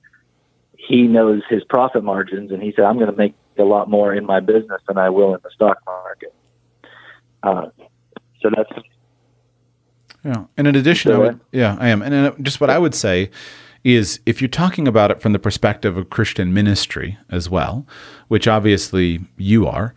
he 0.78 1.04
knows 1.04 1.42
his 1.50 1.64
profit 1.64 2.04
margins, 2.04 2.52
and 2.52 2.62
he 2.62 2.74
said, 2.76 2.86
"I'm 2.86 2.98
going 2.98 3.12
to 3.12 3.18
make 3.18 3.34
a 3.58 3.64
lot 3.64 3.90
more 3.90 4.14
in 4.14 4.26
my 4.26 4.40
business 4.40 4.82
than 4.88 4.98
I 4.98 5.10
will 5.10 5.34
in 5.36 5.42
the 5.44 5.52
stock 5.52 5.78
market." 5.86 6.34
Uh, 7.44 7.68
so 8.42 8.50
that's 8.56 8.72
yeah. 10.24 10.46
And 10.58 10.68
in 10.68 10.76
addition, 10.76 11.12
I 11.12 11.18
would, 11.18 11.40
yeah, 11.52 11.78
I 11.80 11.90
am. 11.90 12.02
And 12.02 12.44
just 12.46 12.62
what 12.62 12.70
I 12.70 12.78
would 12.78 12.94
say 12.94 13.32
is, 13.84 14.20
if 14.26 14.42
you're 14.42 14.48
talking 14.48 14.88
about 14.88 15.10
it 15.10 15.22
from 15.22 15.34
the 15.34 15.40
perspective 15.40 15.98
of 15.98 16.10
Christian 16.10 16.54
ministry 16.54 17.18
as 17.30 17.50
well, 17.50 17.88
which 18.28 18.48
obviously 18.48 19.22
you 19.38 19.68
are, 19.68 19.96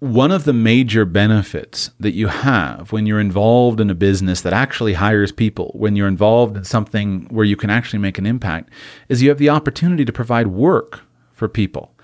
one 0.00 0.32
of 0.32 0.42
the 0.42 0.52
major 0.52 1.04
benefits 1.04 1.92
that 2.00 2.10
you 2.10 2.26
have 2.26 2.90
when 2.90 3.06
you're 3.06 3.20
involved 3.20 3.78
in 3.78 3.88
a 3.88 3.94
business 3.94 4.40
that 4.40 4.52
actually 4.52 4.94
hires 4.94 5.30
people, 5.30 5.70
when 5.76 5.94
you're 5.94 6.08
involved 6.08 6.56
in 6.56 6.64
something 6.64 7.28
where 7.30 7.44
you 7.44 7.54
can 7.54 7.70
actually 7.70 8.00
make 8.00 8.18
an 8.18 8.26
impact, 8.26 8.70
is 9.08 9.22
you 9.22 9.28
have 9.28 9.38
the 9.38 9.48
opportunity 9.48 10.04
to 10.04 10.12
provide 10.12 10.48
work 10.48 11.02
for 11.34 11.48
people. 11.48 11.94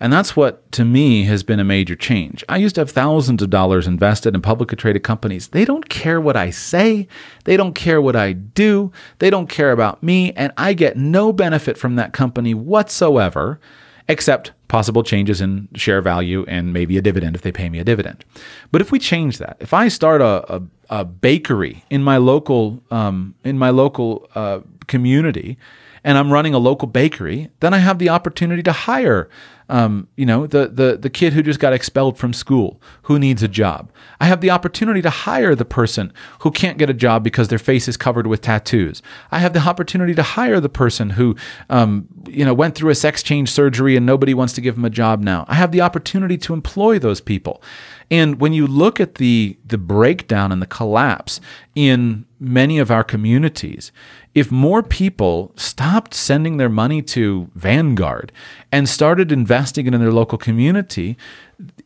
And 0.00 0.12
that's 0.12 0.36
what, 0.36 0.70
to 0.72 0.84
me, 0.84 1.24
has 1.24 1.42
been 1.42 1.60
a 1.60 1.64
major 1.64 1.94
change. 1.94 2.44
I 2.48 2.56
used 2.56 2.74
to 2.74 2.80
have 2.80 2.90
thousands 2.90 3.42
of 3.42 3.50
dollars 3.50 3.86
invested 3.86 4.34
in 4.34 4.42
publicly 4.42 4.76
traded 4.76 5.02
companies. 5.02 5.48
They 5.48 5.64
don't 5.64 5.88
care 5.88 6.20
what 6.20 6.36
I 6.36 6.50
say, 6.50 7.06
they 7.44 7.56
don't 7.56 7.74
care 7.74 8.02
what 8.02 8.16
I 8.16 8.32
do, 8.32 8.92
they 9.18 9.30
don't 9.30 9.48
care 9.48 9.72
about 9.72 10.02
me, 10.02 10.32
and 10.32 10.52
I 10.56 10.74
get 10.74 10.96
no 10.96 11.32
benefit 11.32 11.78
from 11.78 11.96
that 11.96 12.12
company 12.12 12.54
whatsoever 12.54 13.60
except 14.08 14.52
possible 14.68 15.02
changes 15.02 15.40
in 15.40 15.68
share 15.74 16.02
value 16.02 16.44
and 16.48 16.72
maybe 16.72 16.98
a 16.98 17.02
dividend 17.02 17.36
if 17.36 17.42
they 17.42 17.52
pay 17.52 17.68
me 17.68 17.78
a 17.78 17.84
dividend. 17.84 18.24
But 18.70 18.80
if 18.80 18.92
we 18.92 18.98
change 18.98 19.38
that, 19.38 19.56
if 19.60 19.72
I 19.72 19.88
start 19.88 20.20
a, 20.20 20.56
a, 20.56 20.62
a 20.90 21.04
bakery 21.04 21.84
in 21.90 22.02
my 22.02 22.18
local 22.18 22.82
um, 22.90 23.34
in 23.44 23.58
my 23.58 23.70
local 23.70 24.28
uh, 24.34 24.60
community, 24.86 25.56
and 26.04 26.18
I'm 26.18 26.32
running 26.32 26.54
a 26.54 26.58
local 26.58 26.86
bakery, 26.86 27.50
then 27.60 27.74
I 27.74 27.78
have 27.78 27.98
the 27.98 28.10
opportunity 28.10 28.62
to 28.62 28.72
hire 28.72 29.28
um, 29.68 30.08
you 30.16 30.26
know, 30.26 30.46
the, 30.46 30.68
the, 30.68 30.98
the 30.98 31.08
kid 31.08 31.32
who 31.32 31.42
just 31.42 31.58
got 31.58 31.72
expelled 31.72 32.18
from 32.18 32.32
school, 32.32 32.80
who 33.02 33.18
needs 33.18 33.42
a 33.42 33.48
job. 33.48 33.90
I 34.20 34.26
have 34.26 34.40
the 34.40 34.50
opportunity 34.50 35.00
to 35.02 35.10
hire 35.10 35.54
the 35.54 35.64
person 35.64 36.12
who 36.40 36.50
can't 36.50 36.76
get 36.76 36.90
a 36.90 36.94
job 36.94 37.24
because 37.24 37.48
their 37.48 37.58
face 37.58 37.88
is 37.88 37.96
covered 37.96 38.26
with 38.26 38.42
tattoos. 38.42 39.00
I 39.30 39.38
have 39.38 39.54
the 39.54 39.60
opportunity 39.60 40.14
to 40.14 40.22
hire 40.22 40.60
the 40.60 40.68
person 40.68 41.10
who, 41.10 41.34
um, 41.70 42.06
you 42.28 42.44
know, 42.44 42.52
went 42.52 42.74
through 42.74 42.90
a 42.90 42.94
sex 42.94 43.22
change 43.22 43.50
surgery 43.50 43.96
and 43.96 44.04
nobody 44.04 44.34
wants 44.34 44.52
to 44.54 44.60
give 44.60 44.74
them 44.74 44.84
a 44.84 44.90
job 44.90 45.20
now. 45.20 45.46
I 45.48 45.54
have 45.54 45.72
the 45.72 45.80
opportunity 45.80 46.36
to 46.38 46.52
employ 46.52 46.98
those 46.98 47.20
people. 47.20 47.62
And 48.10 48.40
when 48.40 48.52
you 48.52 48.66
look 48.66 49.00
at 49.00 49.14
the 49.14 49.56
the 49.64 49.78
breakdown 49.78 50.52
and 50.52 50.60
the 50.60 50.66
collapse 50.66 51.40
in 51.74 52.26
many 52.38 52.78
of 52.78 52.90
our 52.90 53.02
communities, 53.02 53.92
if 54.34 54.50
more 54.50 54.82
people 54.82 55.52
stopped 55.56 56.12
sending 56.12 56.56
their 56.56 56.68
money 56.68 57.02
to 57.02 57.48
Vanguard 57.54 58.32
and 58.72 58.88
started 58.88 59.30
investing 59.30 59.86
it 59.86 59.94
in 59.94 60.00
their 60.00 60.12
local 60.12 60.38
community, 60.38 61.16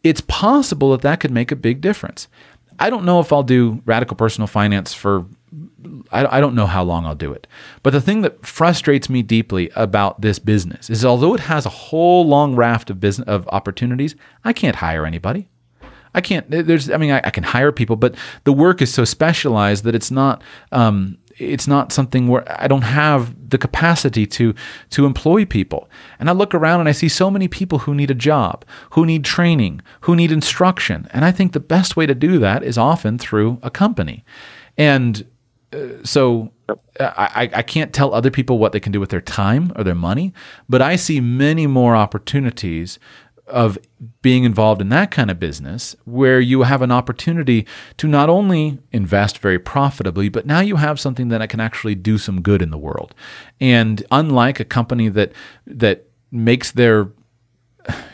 it's 0.02 0.22
possible 0.22 0.92
that 0.92 1.02
that 1.02 1.20
could 1.20 1.30
make 1.30 1.52
a 1.52 1.56
big 1.56 1.80
difference. 1.80 2.28
I 2.78 2.90
don't 2.90 3.04
know 3.04 3.20
if 3.20 3.32
I'll 3.32 3.42
do 3.42 3.82
radical 3.84 4.16
personal 4.16 4.46
finance 4.46 4.94
for 4.94 5.26
I, 6.10 6.40
don't 6.40 6.54
know 6.54 6.66
how 6.66 6.82
long 6.82 7.06
I'll 7.06 7.14
do 7.14 7.32
it. 7.32 7.46
But 7.82 7.90
the 7.90 8.00
thing 8.00 8.22
that 8.22 8.44
frustrates 8.44 9.08
me 9.08 9.22
deeply 9.22 9.70
about 9.76 10.20
this 10.20 10.38
business 10.38 10.90
is 10.90 11.04
although 11.04 11.34
it 11.34 11.40
has 11.40 11.64
a 11.66 11.70
whole 11.70 12.26
long 12.26 12.54
raft 12.54 12.90
of 12.90 13.00
business 13.00 13.26
of 13.28 13.48
opportunities, 13.48 14.14
I 14.44 14.52
can't 14.52 14.76
hire 14.76 15.06
anybody. 15.06 15.48
I 16.14 16.20
can't. 16.20 16.50
There's. 16.50 16.90
I 16.90 16.96
mean, 16.96 17.10
I, 17.10 17.20
I 17.24 17.30
can 17.30 17.44
hire 17.44 17.70
people, 17.70 17.96
but 17.96 18.14
the 18.44 18.52
work 18.52 18.82
is 18.82 18.92
so 18.92 19.04
specialized 19.04 19.84
that 19.84 19.94
it's 19.94 20.10
not. 20.10 20.42
Um, 20.72 21.18
it's 21.38 21.66
not 21.66 21.92
something 21.92 22.28
where 22.28 22.44
I 22.60 22.68
don't 22.68 22.82
have 22.82 23.50
the 23.50 23.58
capacity 23.58 24.26
to 24.26 24.54
to 24.90 25.06
employ 25.06 25.44
people. 25.44 25.88
And 26.18 26.28
I 26.28 26.32
look 26.32 26.54
around 26.54 26.80
and 26.80 26.88
I 26.88 26.92
see 26.92 27.08
so 27.08 27.30
many 27.30 27.48
people 27.48 27.80
who 27.80 27.94
need 27.94 28.10
a 28.10 28.14
job, 28.14 28.64
who 28.90 29.06
need 29.06 29.24
training, 29.24 29.80
who 30.02 30.16
need 30.16 30.32
instruction. 30.32 31.08
And 31.12 31.24
I 31.24 31.32
think 31.32 31.52
the 31.52 31.60
best 31.60 31.96
way 31.96 32.06
to 32.06 32.14
do 32.14 32.38
that 32.38 32.62
is 32.62 32.78
often 32.78 33.18
through 33.18 33.58
a 33.62 33.70
company. 33.70 34.24
And 34.76 35.26
uh, 35.72 36.04
so 36.04 36.52
I, 37.00 37.50
I 37.54 37.62
can't 37.62 37.92
tell 37.92 38.12
other 38.12 38.30
people 38.30 38.58
what 38.58 38.72
they 38.72 38.80
can 38.80 38.92
do 38.92 39.00
with 39.00 39.10
their 39.10 39.20
time 39.20 39.72
or 39.76 39.84
their 39.84 39.94
money, 39.94 40.32
but 40.68 40.82
I 40.82 40.96
see 40.96 41.20
many 41.20 41.66
more 41.66 41.96
opportunities 41.96 42.98
of 43.46 43.78
being 44.22 44.44
involved 44.44 44.80
in 44.80 44.88
that 44.90 45.10
kind 45.10 45.30
of 45.30 45.38
business 45.38 45.96
where 46.04 46.40
you 46.40 46.62
have 46.62 46.82
an 46.82 46.92
opportunity 46.92 47.66
to 47.96 48.06
not 48.06 48.28
only 48.28 48.78
invest 48.92 49.38
very 49.38 49.58
profitably, 49.58 50.28
but 50.28 50.46
now 50.46 50.60
you 50.60 50.76
have 50.76 51.00
something 51.00 51.28
that 51.28 51.48
can 51.48 51.60
actually 51.60 51.94
do 51.94 52.18
some 52.18 52.40
good 52.40 52.62
in 52.62 52.70
the 52.70 52.78
world. 52.78 53.14
And 53.60 54.04
unlike 54.10 54.60
a 54.60 54.64
company 54.64 55.08
that 55.08 55.32
that 55.66 56.06
makes 56.30 56.72
their 56.72 57.10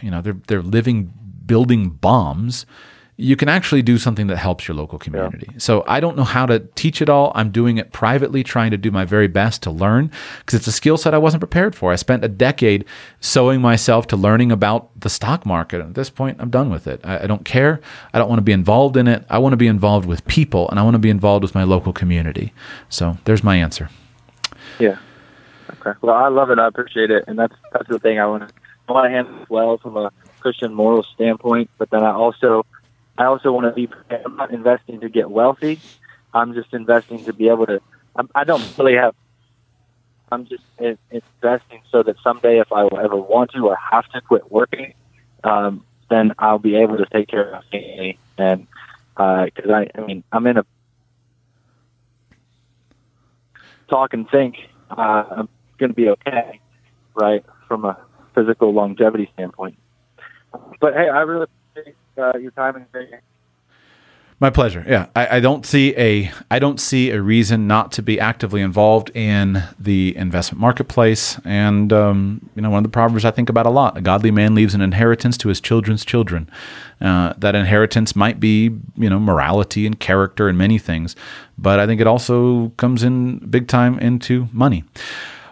you 0.01 0.11
know 0.11 0.20
their 0.20 0.35
their 0.47 0.62
living 0.62 1.12
building 1.47 1.90
bombs, 1.90 2.65
you 3.16 3.36
can 3.36 3.49
actually 3.49 3.81
do 3.81 3.97
something 3.97 4.27
that 4.27 4.36
helps 4.36 4.66
your 4.66 4.77
local 4.77 4.99
community. 4.99 5.47
Yeah. 5.53 5.59
So 5.59 5.85
I 5.86 6.01
don't 6.01 6.16
know 6.16 6.24
how 6.24 6.47
to 6.47 6.61
teach 6.74 7.01
it 7.01 7.09
all. 7.09 7.31
I'm 7.36 7.51
doing 7.51 7.78
it 7.78 7.93
privately, 7.93 8.43
trying 8.43 8.73
to 8.73 8.77
do 8.77 8.91
my 8.91 9.05
very 9.05 9.28
best 9.28 9.62
to 9.62 9.70
learn 9.70 10.11
because 10.39 10.59
it's 10.59 10.66
a 10.66 10.73
skill 10.73 10.97
set 10.97 11.15
I 11.15 11.19
wasn't 11.19 11.41
prepared 11.41 11.77
for. 11.77 11.93
I 11.93 11.97
spent 11.97 12.24
a 12.24 12.28
decade 12.28 12.85
sewing 13.20 13.61
myself 13.61 14.09
to 14.09 14.16
learning 14.16 14.51
about 14.51 14.89
the 14.99 15.09
stock 15.09 15.47
market. 15.47 15.81
At 15.81 15.95
this 15.95 16.11
point, 16.11 16.39
I'm 16.41 16.51
done 16.51 16.70
with 16.70 16.89
it. 16.89 17.01
I, 17.05 17.20
I 17.23 17.27
don't 17.28 17.45
care. 17.45 17.81
I 18.12 18.19
don't 18.19 18.28
want 18.28 18.39
to 18.39 18.45
be 18.45 18.53
involved 18.53 18.97
in 18.97 19.07
it. 19.07 19.24
I 19.31 19.39
want 19.39 19.53
to 19.53 19.59
be 19.59 19.69
involved 19.69 20.07
with 20.07 20.27
people 20.27 20.69
and 20.70 20.81
I 20.81 20.82
want 20.82 20.95
to 20.95 21.01
be 21.01 21.11
involved 21.11 21.45
with 21.45 21.55
my 21.55 21.62
local 21.62 21.93
community. 21.93 22.53
So 22.89 23.19
there's 23.27 23.45
my 23.45 23.57
answer. 23.57 23.91
Yeah. 24.81 24.99
Okay. 25.70 25.97
Well, 26.03 26.16
I 26.16 26.28
love 26.28 26.51
it. 26.51 26.59
I 26.59 26.66
appreciate 26.66 27.12
it. 27.12 27.24
And 27.28 27.39
that's, 27.39 27.55
that's 27.73 27.89
the 27.89 28.01
thing 28.01 28.19
I 28.19 28.27
want 28.27 28.49
to, 28.49 28.55
I 28.89 28.93
want 28.93 29.07
to 29.07 29.11
handle 29.11 29.41
as 29.41 29.49
well 29.49 29.78
from 29.78 29.97
a 29.97 30.11
Christian 30.41 30.74
moral 30.74 31.05
standpoint, 31.05 31.70
but 31.78 31.91
then 31.91 32.03
I 32.03 32.11
also, 32.11 32.66
I 33.16 33.24
also 33.24 33.53
want 33.53 33.66
to 33.66 33.73
be. 33.73 33.89
I'm 34.11 34.36
not 34.36 34.53
investing 34.53 35.01
to 35.01 35.09
get 35.09 35.31
wealthy. 35.31 35.81
I'm 36.32 36.55
just 36.55 36.74
investing 36.74 37.24
to 37.24 37.32
be 37.32 37.49
able 37.49 37.66
to. 37.66 37.81
I'm, 38.16 38.28
I 38.35 38.45
don't 38.45 38.62
really 38.78 38.95
have. 38.95 39.15
I'm 40.32 40.47
just 40.47 40.65
investing 40.81 41.82
so 41.93 42.03
that 42.03 42.16
someday, 42.24 42.59
if 42.59 42.73
I 42.73 42.86
ever 42.86 43.16
want 43.16 43.53
to 43.53 43.69
or 43.69 43.77
have 43.77 44.09
to 44.11 44.20
quit 44.20 44.51
working, 44.51 44.95
um, 45.45 45.85
then 46.11 46.32
I'll 46.39 46.59
be 46.59 46.74
able 46.77 46.97
to 46.97 47.07
take 47.07 47.28
care 47.28 47.45
of 47.45 47.53
my 47.53 47.70
family. 47.70 48.19
And 48.36 48.66
because 49.15 49.70
uh, 49.70 49.73
I, 49.73 49.91
I 49.95 50.01
mean, 50.01 50.24
I'm 50.32 50.47
in 50.49 50.59
a 50.59 50.66
talk 53.89 54.12
and 54.12 54.28
think 54.28 54.57
uh, 54.91 55.24
I'm 55.31 55.49
going 55.78 55.91
to 55.91 55.95
be 55.95 56.09
okay, 56.09 56.61
right, 57.15 57.45
from 57.69 57.85
a 57.85 57.97
physical 58.35 58.73
longevity 58.73 59.31
standpoint. 59.35 59.78
But 60.81 60.95
hey, 60.95 61.09
I 61.09 61.20
really 61.20 61.47
uh, 62.19 62.39
your 62.39 62.51
time 62.53 62.77
and 62.77 62.86
my 64.41 64.51
pleasure. 64.51 64.85
Yeah, 64.86 65.07
I, 65.15 65.36
I, 65.36 65.41
don't 65.41 65.65
see 65.65 65.95
a 65.97 66.31
I 66.51 66.59
don't 66.59 66.81
see 66.81 67.11
a 67.11 67.23
reason 67.23 67.66
not 67.69 67.93
to 67.93 68.03
be 68.03 68.19
actively 68.19 68.62
involved 68.62 69.11
in 69.15 69.62
the 69.78 70.15
investment 70.16 70.61
marketplace. 70.61 71.39
And 71.45 71.93
um, 71.93 72.51
you 72.57 72.62
know, 72.62 72.69
one 72.69 72.78
of 72.78 72.82
the 72.82 72.91
proverbs 72.91 73.24
I 73.24 73.31
think 73.31 73.49
about 73.49 73.65
a 73.65 73.70
lot: 73.70 73.97
a 73.97 74.01
godly 74.01 74.31
man 74.31 74.55
leaves 74.55 74.74
an 74.74 74.81
inheritance 74.81 75.39
to 75.39 75.49
his 75.49 75.61
children's 75.61 76.05
children. 76.05 76.51
Uh, 77.01 77.35
that 77.39 77.55
inheritance 77.55 78.16
might 78.16 78.41
be 78.41 78.65
you 78.97 79.09
know 79.09 79.20
morality 79.20 79.86
and 79.86 79.99
character 80.01 80.49
and 80.49 80.59
many 80.59 80.78
things, 80.78 81.15
but 81.57 81.78
I 81.78 81.86
think 81.86 82.01
it 82.01 82.07
also 82.07 82.70
comes 82.77 83.03
in 83.05 83.39
big 83.39 83.69
time 83.69 83.99
into 84.01 84.49
money. 84.53 84.85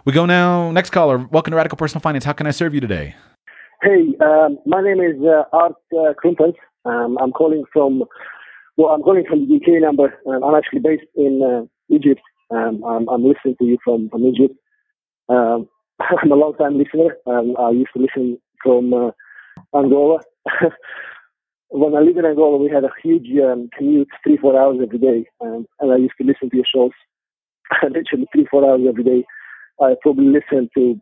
We 0.03 0.11
go 0.11 0.25
now. 0.25 0.71
Next 0.71 0.89
caller. 0.89 1.17
Welcome 1.17 1.51
to 1.51 1.57
Radical 1.57 1.77
Personal 1.77 2.01
Finance. 2.01 2.25
How 2.25 2.33
can 2.33 2.47
I 2.47 2.51
serve 2.51 2.73
you 2.73 2.81
today? 2.81 3.15
Hey, 3.83 4.15
um, 4.21 4.59
my 4.65 4.81
name 4.81 5.01
is 5.01 5.21
uh, 5.21 5.43
Art 5.51 5.73
uh, 5.93 6.13
Um, 6.85 7.17
I'm 7.19 7.31
calling 7.31 7.65
from, 7.73 8.05
well, 8.77 8.93
I'm 8.93 9.01
calling 9.01 9.25
from 9.27 9.45
the 9.45 9.55
UK 9.57 9.81
number. 9.81 10.17
Um, 10.25 10.41
I'm 10.41 10.55
actually 10.55 10.79
based 10.79 11.03
in 11.15 11.41
uh, 11.43 11.93
Egypt. 11.93 12.21
Um, 12.49 12.81
I'm, 12.87 13.09
I'm, 13.09 13.25
listening 13.25 13.57
to 13.59 13.65
you 13.65 13.77
from, 13.83 14.07
from 14.07 14.23
Egypt. 14.23 14.55
Um, 15.27 15.67
I'm 15.99 16.31
a 16.31 16.35
long 16.35 16.55
time 16.55 16.77
listener. 16.77 17.17
Um, 17.27 17.57
I 17.59 17.71
used 17.71 17.89
to 17.93 18.01
listen 18.01 18.37
from 18.63 18.93
uh, 18.93 19.11
Angola. 19.77 20.19
when 21.67 21.93
I 21.93 21.99
lived 21.99 22.19
in 22.19 22.25
Angola, 22.25 22.57
we 22.57 22.69
had 22.69 22.85
a 22.85 22.93
huge 23.03 23.27
um, 23.43 23.69
commute, 23.77 24.07
three, 24.23 24.37
four 24.37 24.57
hours 24.57 24.77
every 24.81 24.99
day. 24.99 25.27
and 25.41 25.67
I 25.81 25.97
used 25.97 26.15
to 26.21 26.25
listen 26.25 26.49
to 26.51 26.55
your 26.55 26.65
shows 26.73 26.91
literally 27.83 28.27
three, 28.31 28.47
four 28.49 28.63
hours 28.63 28.83
every 28.87 29.03
day. 29.03 29.25
I 29.81 29.95
probably 30.01 30.27
listened 30.27 30.69
to 30.77 30.95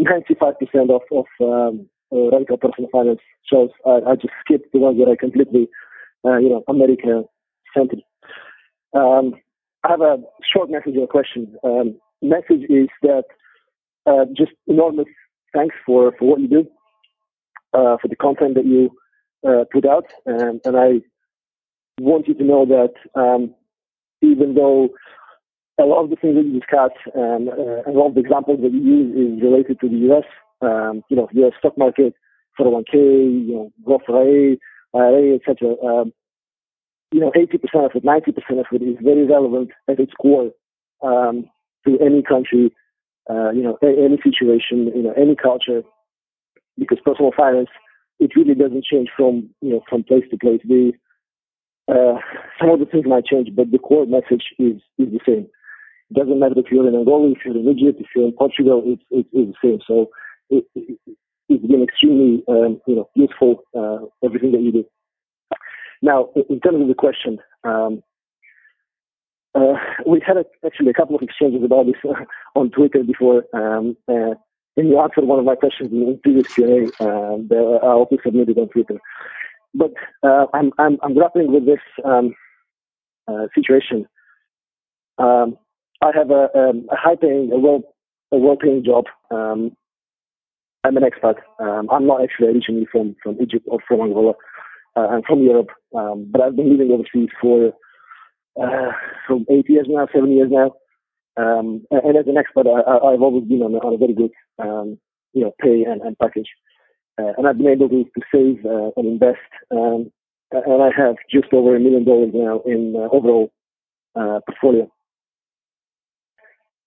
95% 0.00 0.54
of, 0.88 1.02
of 1.12 1.26
um, 1.42 1.86
uh, 2.12 2.30
radical 2.30 2.56
personal 2.56 2.90
finance 2.90 3.20
shows. 3.50 3.70
I, 3.86 4.00
I 4.10 4.14
just 4.14 4.34
skipped 4.44 4.72
the 4.72 4.78
ones 4.78 4.98
that 4.98 5.10
are 5.10 5.16
completely, 5.16 5.68
uh, 6.24 6.38
you 6.38 6.48
know, 6.48 6.62
America 6.68 7.22
centered. 7.76 8.02
Um, 8.94 9.34
I 9.84 9.90
have 9.90 10.00
a 10.00 10.18
short 10.52 10.70
message 10.70 10.96
or 10.96 11.06
question. 11.06 11.54
Um, 11.62 11.98
message 12.22 12.64
is 12.68 12.88
that 13.02 13.24
uh, 14.06 14.24
just 14.36 14.52
enormous 14.66 15.06
thanks 15.54 15.74
for, 15.84 16.12
for 16.18 16.28
what 16.28 16.40
you 16.40 16.48
do, 16.48 16.60
uh, 17.72 17.96
for 18.00 18.08
the 18.08 18.16
content 18.16 18.54
that 18.54 18.66
you 18.66 18.90
uh, 19.46 19.64
put 19.72 19.86
out, 19.86 20.06
and, 20.24 20.60
and 20.64 20.76
I 20.76 21.00
want 22.00 22.28
you 22.28 22.34
to 22.34 22.44
know 22.44 22.66
that 22.66 22.92
um, 23.18 23.54
even 24.22 24.54
though 24.54 24.90
a 25.78 25.84
lot 25.84 26.04
of 26.04 26.10
the 26.10 26.16
things 26.16 26.34
that 26.36 26.44
you 26.44 26.58
discuss 26.58 26.90
and, 27.14 27.48
uh, 27.48 27.82
and 27.86 27.96
a 27.96 27.98
lot 27.98 28.08
of 28.08 28.14
the 28.14 28.20
examples 28.20 28.60
that 28.62 28.72
you 28.72 28.80
use 28.80 29.38
is 29.38 29.42
related 29.42 29.78
to 29.80 29.88
the 29.88 29.96
U.S., 30.08 30.24
um, 30.60 31.02
you 31.08 31.16
know, 31.16 31.28
your 31.32 31.50
stock 31.58 31.76
market, 31.76 32.14
401k, 32.58 32.94
you 32.94 33.54
know, 33.54 33.72
Roth 33.84 34.02
IRA, 34.08 34.56
IRA, 34.94 35.34
etc. 35.34 35.74
Um, 35.84 36.12
you 37.12 37.20
know, 37.20 37.30
80% 37.30 37.84
of 37.84 37.92
it, 37.94 38.04
90% 38.04 38.60
of 38.60 38.66
it 38.72 38.82
is 38.82 38.96
very 39.02 39.26
relevant 39.26 39.70
at 39.88 40.00
its 40.00 40.12
core 40.20 40.50
um, 41.02 41.46
to 41.86 41.98
any 42.00 42.22
country, 42.22 42.74
uh, 43.30 43.50
you 43.50 43.62
know, 43.62 43.78
any 43.82 44.18
situation, 44.22 44.90
you 44.94 45.02
know, 45.02 45.12
any 45.16 45.36
culture, 45.36 45.82
because 46.78 46.98
personal 47.04 47.32
finance, 47.36 47.68
it 48.18 48.32
really 48.34 48.54
doesn't 48.54 48.84
change 48.84 49.08
from, 49.16 49.50
you 49.60 49.70
know, 49.70 49.82
from 49.88 50.02
place 50.02 50.24
to 50.30 50.38
place. 50.38 50.60
The, 50.64 50.92
uh, 51.88 52.18
some 52.60 52.70
of 52.70 52.80
the 52.80 52.86
things 52.86 53.06
might 53.06 53.24
change, 53.26 53.48
but 53.54 53.70
the 53.70 53.78
core 53.78 54.06
message 54.06 54.44
is, 54.58 54.80
is 54.98 55.12
the 55.12 55.20
same. 55.26 55.46
It 56.10 56.14
doesn't 56.14 56.38
matter 56.38 56.54
if 56.56 56.66
you're 56.70 56.88
in 56.88 56.94
Angola, 56.94 57.30
if 57.32 57.38
you're 57.44 57.56
in 57.56 57.68
Egypt, 57.68 58.00
if 58.00 58.06
you're 58.14 58.26
in 58.26 58.32
Portugal, 58.32 58.82
it's, 58.84 59.02
it's, 59.10 59.28
it's 59.32 59.56
the 59.62 59.68
same. 59.68 59.80
So 59.86 60.10
it, 60.50 60.64
it, 60.74 60.98
it's 61.48 61.66
been 61.66 61.82
extremely 61.82 62.42
um, 62.48 62.80
you 62.86 62.96
know 62.96 63.08
useful 63.14 63.62
uh, 63.76 63.98
everything 64.24 64.52
that 64.52 64.60
you 64.60 64.72
do. 64.72 64.84
Now, 66.02 66.28
in 66.50 66.60
terms 66.60 66.82
of 66.82 66.88
the 66.88 66.94
question, 66.94 67.38
um, 67.64 68.02
uh, 69.54 69.74
we 70.06 70.20
had 70.24 70.36
a, 70.36 70.44
actually 70.64 70.90
a 70.90 70.94
couple 70.94 71.16
of 71.16 71.22
exchanges 71.22 71.64
about 71.64 71.86
this 71.86 71.94
uh, 72.08 72.24
on 72.58 72.70
Twitter 72.70 73.02
before, 73.02 73.44
um, 73.54 73.96
uh, 74.08 74.34
and 74.76 74.88
you 74.88 75.00
answered 75.00 75.24
one 75.24 75.38
of 75.38 75.44
my 75.44 75.54
questions 75.54 75.90
in 75.90 76.20
previous 76.22 76.52
Q&A 76.52 76.82
um, 77.02 77.48
that 77.48 77.80
I 77.82 77.86
also 77.86 78.16
submitted 78.22 78.58
on 78.58 78.68
Twitter. 78.68 78.98
But 79.74 79.92
uh, 80.22 80.46
I'm, 80.52 80.72
I'm, 80.78 80.98
I'm 81.02 81.14
grappling 81.14 81.52
with 81.52 81.64
this 81.64 81.80
um, 82.04 82.34
uh, 83.26 83.46
situation. 83.54 84.06
Um, 85.18 85.56
I 86.02 86.10
have 86.14 86.30
a, 86.30 86.48
a 86.54 86.72
high-paying, 86.96 87.50
a 87.52 87.58
well, 87.58 87.82
a 88.32 88.36
well-paying 88.36 88.84
job. 88.84 89.06
Um, 89.30 89.74
I'm 90.86 90.96
an 90.96 91.02
expat. 91.02 91.36
Um, 91.58 91.88
I'm 91.90 92.06
not 92.06 92.22
actually 92.22 92.48
originally 92.48 92.86
from, 92.90 93.16
from 93.22 93.36
Egypt 93.40 93.66
or 93.68 93.80
from 93.88 94.02
Angola. 94.02 94.34
Uh, 94.94 95.08
I'm 95.08 95.22
from 95.22 95.42
Europe, 95.42 95.70
um, 95.96 96.28
but 96.30 96.40
I've 96.40 96.56
been 96.56 96.70
living 96.70 96.92
overseas 96.92 97.28
for 97.40 97.72
uh, 98.60 98.92
from 99.26 99.44
eight 99.50 99.68
years 99.68 99.86
now, 99.88 100.06
seven 100.14 100.32
years 100.32 100.48
now. 100.50 100.72
Um, 101.36 101.84
and 101.90 102.16
as 102.16 102.26
an 102.26 102.36
expat, 102.36 102.66
I, 102.66 103.10
have 103.10 103.20
always 103.20 103.44
been 103.44 103.62
on, 103.62 103.74
on, 103.74 103.94
a 103.94 103.98
very 103.98 104.14
good, 104.14 104.30
um, 104.58 104.98
you 105.34 105.42
know, 105.42 105.52
pay 105.60 105.82
and, 105.82 106.00
and 106.00 106.16
package. 106.18 106.48
Uh, 107.20 107.32
and 107.36 107.46
I've 107.46 107.58
been 107.58 107.68
able 107.68 107.88
to, 107.88 108.04
to 108.04 108.20
save 108.32 108.64
uh, 108.64 108.90
and 108.96 109.06
invest. 109.06 109.50
Um, 109.70 110.10
and 110.52 110.82
I 110.82 110.90
have 110.96 111.16
just 111.30 111.52
over 111.52 111.74
a 111.74 111.80
million 111.80 112.04
dollars 112.04 112.30
now 112.32 112.62
in 112.64 112.94
uh, 112.96 113.14
overall 113.14 113.52
uh, 114.14 114.38
portfolio, 114.48 114.88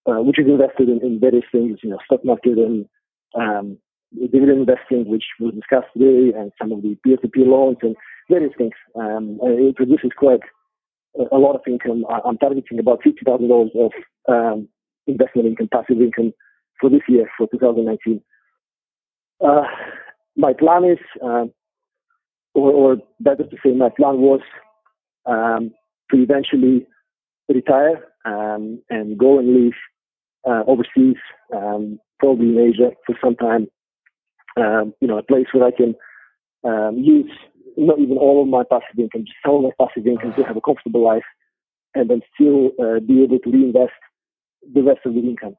uh, 0.06 0.22
which 0.22 0.38
is 0.38 0.46
invested 0.46 0.88
in, 0.88 1.00
in, 1.02 1.20
various 1.20 1.44
things, 1.52 1.78
you 1.82 1.90
know, 1.90 1.98
stock 2.04 2.24
market 2.24 2.58
and 2.58 2.86
um, 3.38 3.78
dividend 4.14 4.68
investing, 4.68 5.08
which 5.08 5.24
was 5.38 5.54
discussed 5.54 5.92
today, 5.92 6.36
and 6.36 6.52
some 6.60 6.72
of 6.72 6.82
the 6.82 6.96
peer-to-peer 7.04 7.46
loans 7.46 7.78
and 7.82 7.96
various 8.28 8.52
things. 8.56 8.72
Um, 8.94 9.38
it 9.42 9.76
produces 9.76 10.10
quite 10.16 10.40
a, 11.18 11.36
a 11.36 11.38
lot 11.38 11.54
of 11.54 11.62
income. 11.66 12.04
I'm 12.24 12.38
targeting 12.38 12.78
about 12.78 13.02
fifty 13.02 13.20
thousand 13.24 13.48
dollars 13.48 13.70
of 13.74 13.92
um, 14.28 14.68
investment 15.06 15.48
income, 15.48 15.68
passive 15.72 16.00
income 16.00 16.32
for 16.80 16.90
this 16.90 17.02
year, 17.08 17.30
for 17.36 17.46
2019. 17.48 18.22
Uh, 19.44 19.62
my 20.36 20.52
plan 20.52 20.84
is, 20.84 20.98
um, 21.22 21.52
or, 22.54 22.70
or, 22.72 22.96
better 23.20 23.44
to 23.44 23.56
say, 23.64 23.72
my 23.72 23.88
plan 23.90 24.18
was 24.18 24.40
um, 25.26 25.72
to 26.10 26.22
eventually 26.22 26.86
retire 27.48 28.04
um, 28.24 28.82
and 28.90 29.18
go 29.18 29.38
and 29.38 29.54
live 29.54 29.72
uh, 30.48 30.62
overseas, 30.66 31.16
um, 31.54 31.98
probably 32.18 32.48
in 32.48 32.58
Asia 32.58 32.90
for 33.06 33.16
some 33.22 33.36
time. 33.36 33.66
Um, 34.56 34.94
you 35.00 35.08
know, 35.08 35.18
a 35.18 35.22
place 35.22 35.46
where 35.52 35.64
I 35.64 35.70
can 35.70 35.94
um, 36.64 36.98
use 36.98 37.30
not 37.76 37.98
even 37.98 38.18
all 38.18 38.42
of 38.42 38.48
my 38.48 38.64
passive 38.68 38.98
income, 38.98 39.24
just 39.24 39.38
some 39.44 39.56
of 39.56 39.62
my 39.62 39.70
passive 39.78 40.06
income 40.06 40.34
to 40.36 40.42
have 40.42 40.56
a 40.56 40.60
comfortable 40.60 41.04
life, 41.04 41.24
and 41.94 42.10
then 42.10 42.20
still 42.34 42.70
uh, 42.80 43.00
be 43.00 43.22
able 43.22 43.38
to 43.38 43.50
reinvest 43.50 43.92
the 44.74 44.82
rest 44.82 45.00
of 45.04 45.14
the 45.14 45.20
income. 45.20 45.56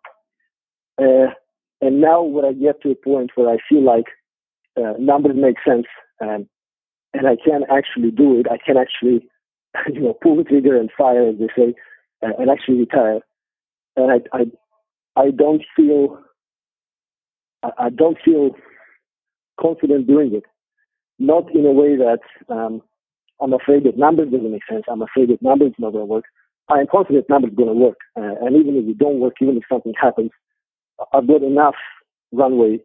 Uh, 1.02 1.34
and 1.82 2.00
now, 2.02 2.22
when 2.22 2.46
I 2.46 2.54
get 2.54 2.82
to 2.84 2.92
a 2.92 2.96
point 2.96 3.32
where 3.36 3.50
I 3.50 3.58
feel 3.68 3.84
like 3.84 4.06
uh, 4.78 4.94
numbers 5.00 5.36
make 5.36 5.58
sense, 5.66 5.88
and 6.20 6.48
and 7.14 7.28
I 7.28 7.36
can 7.36 7.64
actually 7.70 8.12
do 8.12 8.40
it, 8.40 8.48
I 8.50 8.58
can 8.58 8.78
actually, 8.78 9.28
you 9.94 10.02
know, 10.02 10.18
pull 10.22 10.38
the 10.38 10.44
trigger 10.44 10.78
and 10.78 10.90
fire, 10.98 11.28
as 11.28 11.36
they 11.40 11.50
say, 11.56 11.74
uh, 12.24 12.32
and 12.40 12.50
actually 12.50 12.80
retire. 12.80 13.20
And 13.96 14.12
I, 14.12 14.38
I, 14.38 15.22
I 15.22 15.32
don't 15.32 15.64
feel, 15.76 16.20
I, 17.64 17.70
I 17.78 17.90
don't 17.90 18.18
feel 18.24 18.52
confident 19.62 20.08
doing 20.08 20.34
it. 20.34 20.44
Not 21.20 21.54
in 21.54 21.66
a 21.66 21.72
way 21.72 21.96
that 21.98 22.20
um, 22.50 22.82
I'm 23.42 23.54
afraid 23.54 23.84
that 23.84 23.98
numbers 23.98 24.32
doesn't 24.32 24.52
make 24.52 24.66
sense. 24.70 24.84
I'm 24.90 25.02
afraid 25.02 25.30
that 25.30 25.42
numbers 25.42 25.74
not 25.78 25.92
going 25.92 26.08
to 26.08 26.12
work. 26.14 26.26
I 26.70 26.80
am 26.80 26.88
confident 26.92 27.30
numbers 27.30 27.52
going 27.56 27.70
to 27.70 27.76
work. 27.76 27.98
Uh, 28.16 28.36
and 28.46 28.56
even 28.56 28.76
if 28.78 28.88
it 28.88 28.98
don't 28.98 29.20
work, 29.20 29.36
even 29.42 29.58
if 29.58 29.64
something 29.70 29.94
happens, 30.00 30.32
I've 31.14 31.28
got 31.28 31.44
enough 31.44 31.76
runway, 32.32 32.80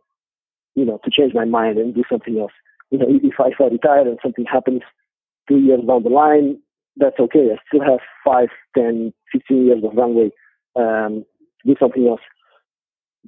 you 0.74 0.84
know, 0.84 0.98
to 1.04 1.10
change 1.10 1.34
my 1.34 1.44
mind 1.44 1.78
and 1.78 1.94
do 1.94 2.02
something 2.10 2.38
else. 2.38 2.52
You 2.90 2.98
know, 2.98 3.06
if 3.08 3.34
I, 3.38 3.48
if 3.48 3.60
I 3.60 3.64
retire 3.64 4.08
and 4.08 4.18
something 4.22 4.44
happens 4.44 4.82
two 5.48 5.58
years 5.58 5.80
down 5.86 6.02
the 6.02 6.08
line, 6.08 6.58
that's 6.96 7.18
okay. 7.20 7.50
I 7.52 7.58
still 7.68 7.84
have 7.84 8.00
five, 8.24 8.48
ten, 8.76 9.12
fifteen 9.30 9.66
years 9.66 9.84
of 9.84 9.94
runway 9.96 10.30
um, 10.76 11.24
to 11.62 11.74
do 11.74 11.74
something 11.78 12.06
else. 12.06 12.20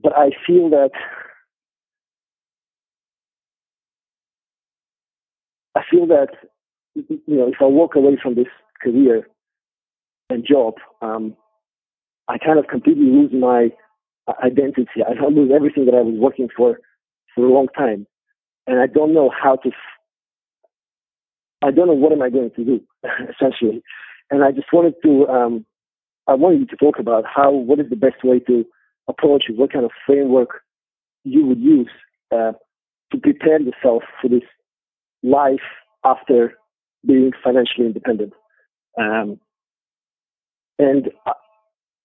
But 0.03 0.17
I 0.17 0.31
feel 0.47 0.71
that 0.71 0.91
I 5.79 5.83
feel 5.89 6.07
that 6.09 6.29
you 6.95 7.21
know 7.29 7.47
if 7.49 7.55
I 7.61 7.65
walk 7.67 7.95
away 7.95 8.19
from 8.21 8.35
this 8.35 8.49
career 8.83 9.29
and 10.29 10.45
job, 10.45 10.75
um, 11.01 11.37
I 12.27 12.37
kind 12.39 12.59
of 12.59 12.67
completely 12.67 13.05
lose 13.05 13.31
my 13.33 13.69
identity. 14.43 15.03
I 15.07 15.25
lose 15.29 15.53
everything 15.55 15.87
that 15.87 15.95
I 15.95 16.01
was 16.03 16.17
working 16.19 16.49
for 16.55 16.81
for 17.35 17.45
a 17.45 17.53
long 17.53 17.69
time, 17.77 18.09
and 18.67 18.81
I 18.81 18.87
don't 18.87 19.15
know 19.15 19.31
how 19.31 19.55
to. 19.57 19.71
I 21.63 21.71
don't 21.71 21.87
know 21.87 21.95
what 21.95 22.13
am 22.13 22.23
I 22.23 22.31
going 22.31 22.51
to 22.57 22.65
do, 22.65 22.81
essentially, 23.31 23.83
and 24.33 24.43
I 24.43 24.51
just 24.51 24.73
wanted 24.73 24.95
to. 25.05 25.29
Um, 25.29 25.65
I 26.27 26.35
wanted 26.35 26.59
you 26.59 26.67
to 26.67 26.77
talk 26.77 26.99
about 26.99 27.25
how 27.25 27.53
what 27.53 27.79
is 27.79 27.89
the 27.89 27.97
best 27.97 28.25
way 28.25 28.41
to 28.41 28.65
approach 29.09 29.45
it, 29.49 29.57
what 29.57 29.73
kind 29.73 29.85
of 29.85 29.93
framework 30.05 30.61
you 31.23 31.47
would 31.47 31.61
use 31.61 31.91
uh, 32.33 32.53
to 33.13 33.19
prepare 33.23 33.61
yourself 33.61 34.03
for 34.21 34.29
this 34.29 34.43
life 35.23 35.61
after 36.05 36.55
being 37.07 37.33
financially 37.43 37.87
independent. 37.87 38.33
Um, 38.99 39.41
and 40.79 41.11
I, 41.27 41.33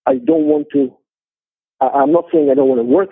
I 0.06 0.16
don't 0.16 0.46
want 0.46 0.68
to 0.74 0.96
I'm 1.92 2.12
not 2.12 2.26
saying 2.32 2.50
I 2.52 2.56
don't 2.56 2.70
want 2.70 2.80
to 2.80 2.86
work. 2.86 3.12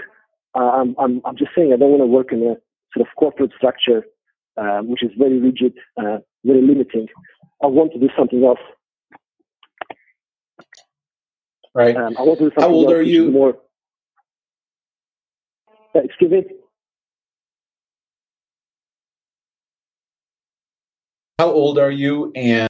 I'm, 0.56 0.96
I'm, 1.00 1.22
I'm 1.26 1.38
just 1.38 1.52
saying 1.56 1.72
I 1.74 1.78
don't 1.78 1.92
want 1.92 2.02
to 2.02 2.08
work 2.08 2.32
in 2.32 2.40
a 2.40 2.56
sort 2.94 3.08
of 3.08 3.16
corporate 3.18 3.52
structure, 3.58 4.04
um, 4.58 4.90
which 4.90 5.04
is 5.04 5.12
very 5.18 5.40
rigid, 5.40 5.74
uh, 5.98 6.18
very 6.44 6.62
limiting. 6.62 7.08
I 7.64 7.68
want 7.68 7.94
to 7.94 8.00
do 8.00 8.10
something 8.18 8.44
else. 8.44 8.60
Right. 11.74 11.96
Um, 11.96 12.18
I 12.18 12.24
want 12.24 12.40
to 12.40 12.46
do 12.46 12.52
something 12.52 12.64
How 12.64 12.70
old 12.70 12.88
else 12.88 12.96
are 12.96 13.02
you? 13.02 13.32
More, 13.32 13.58
uh, 15.96 16.00
excuse 16.04 16.32
me. 16.32 16.44
How 21.42 21.50
old 21.50 21.80
are 21.80 21.90
you, 21.90 22.32
and 22.36 22.70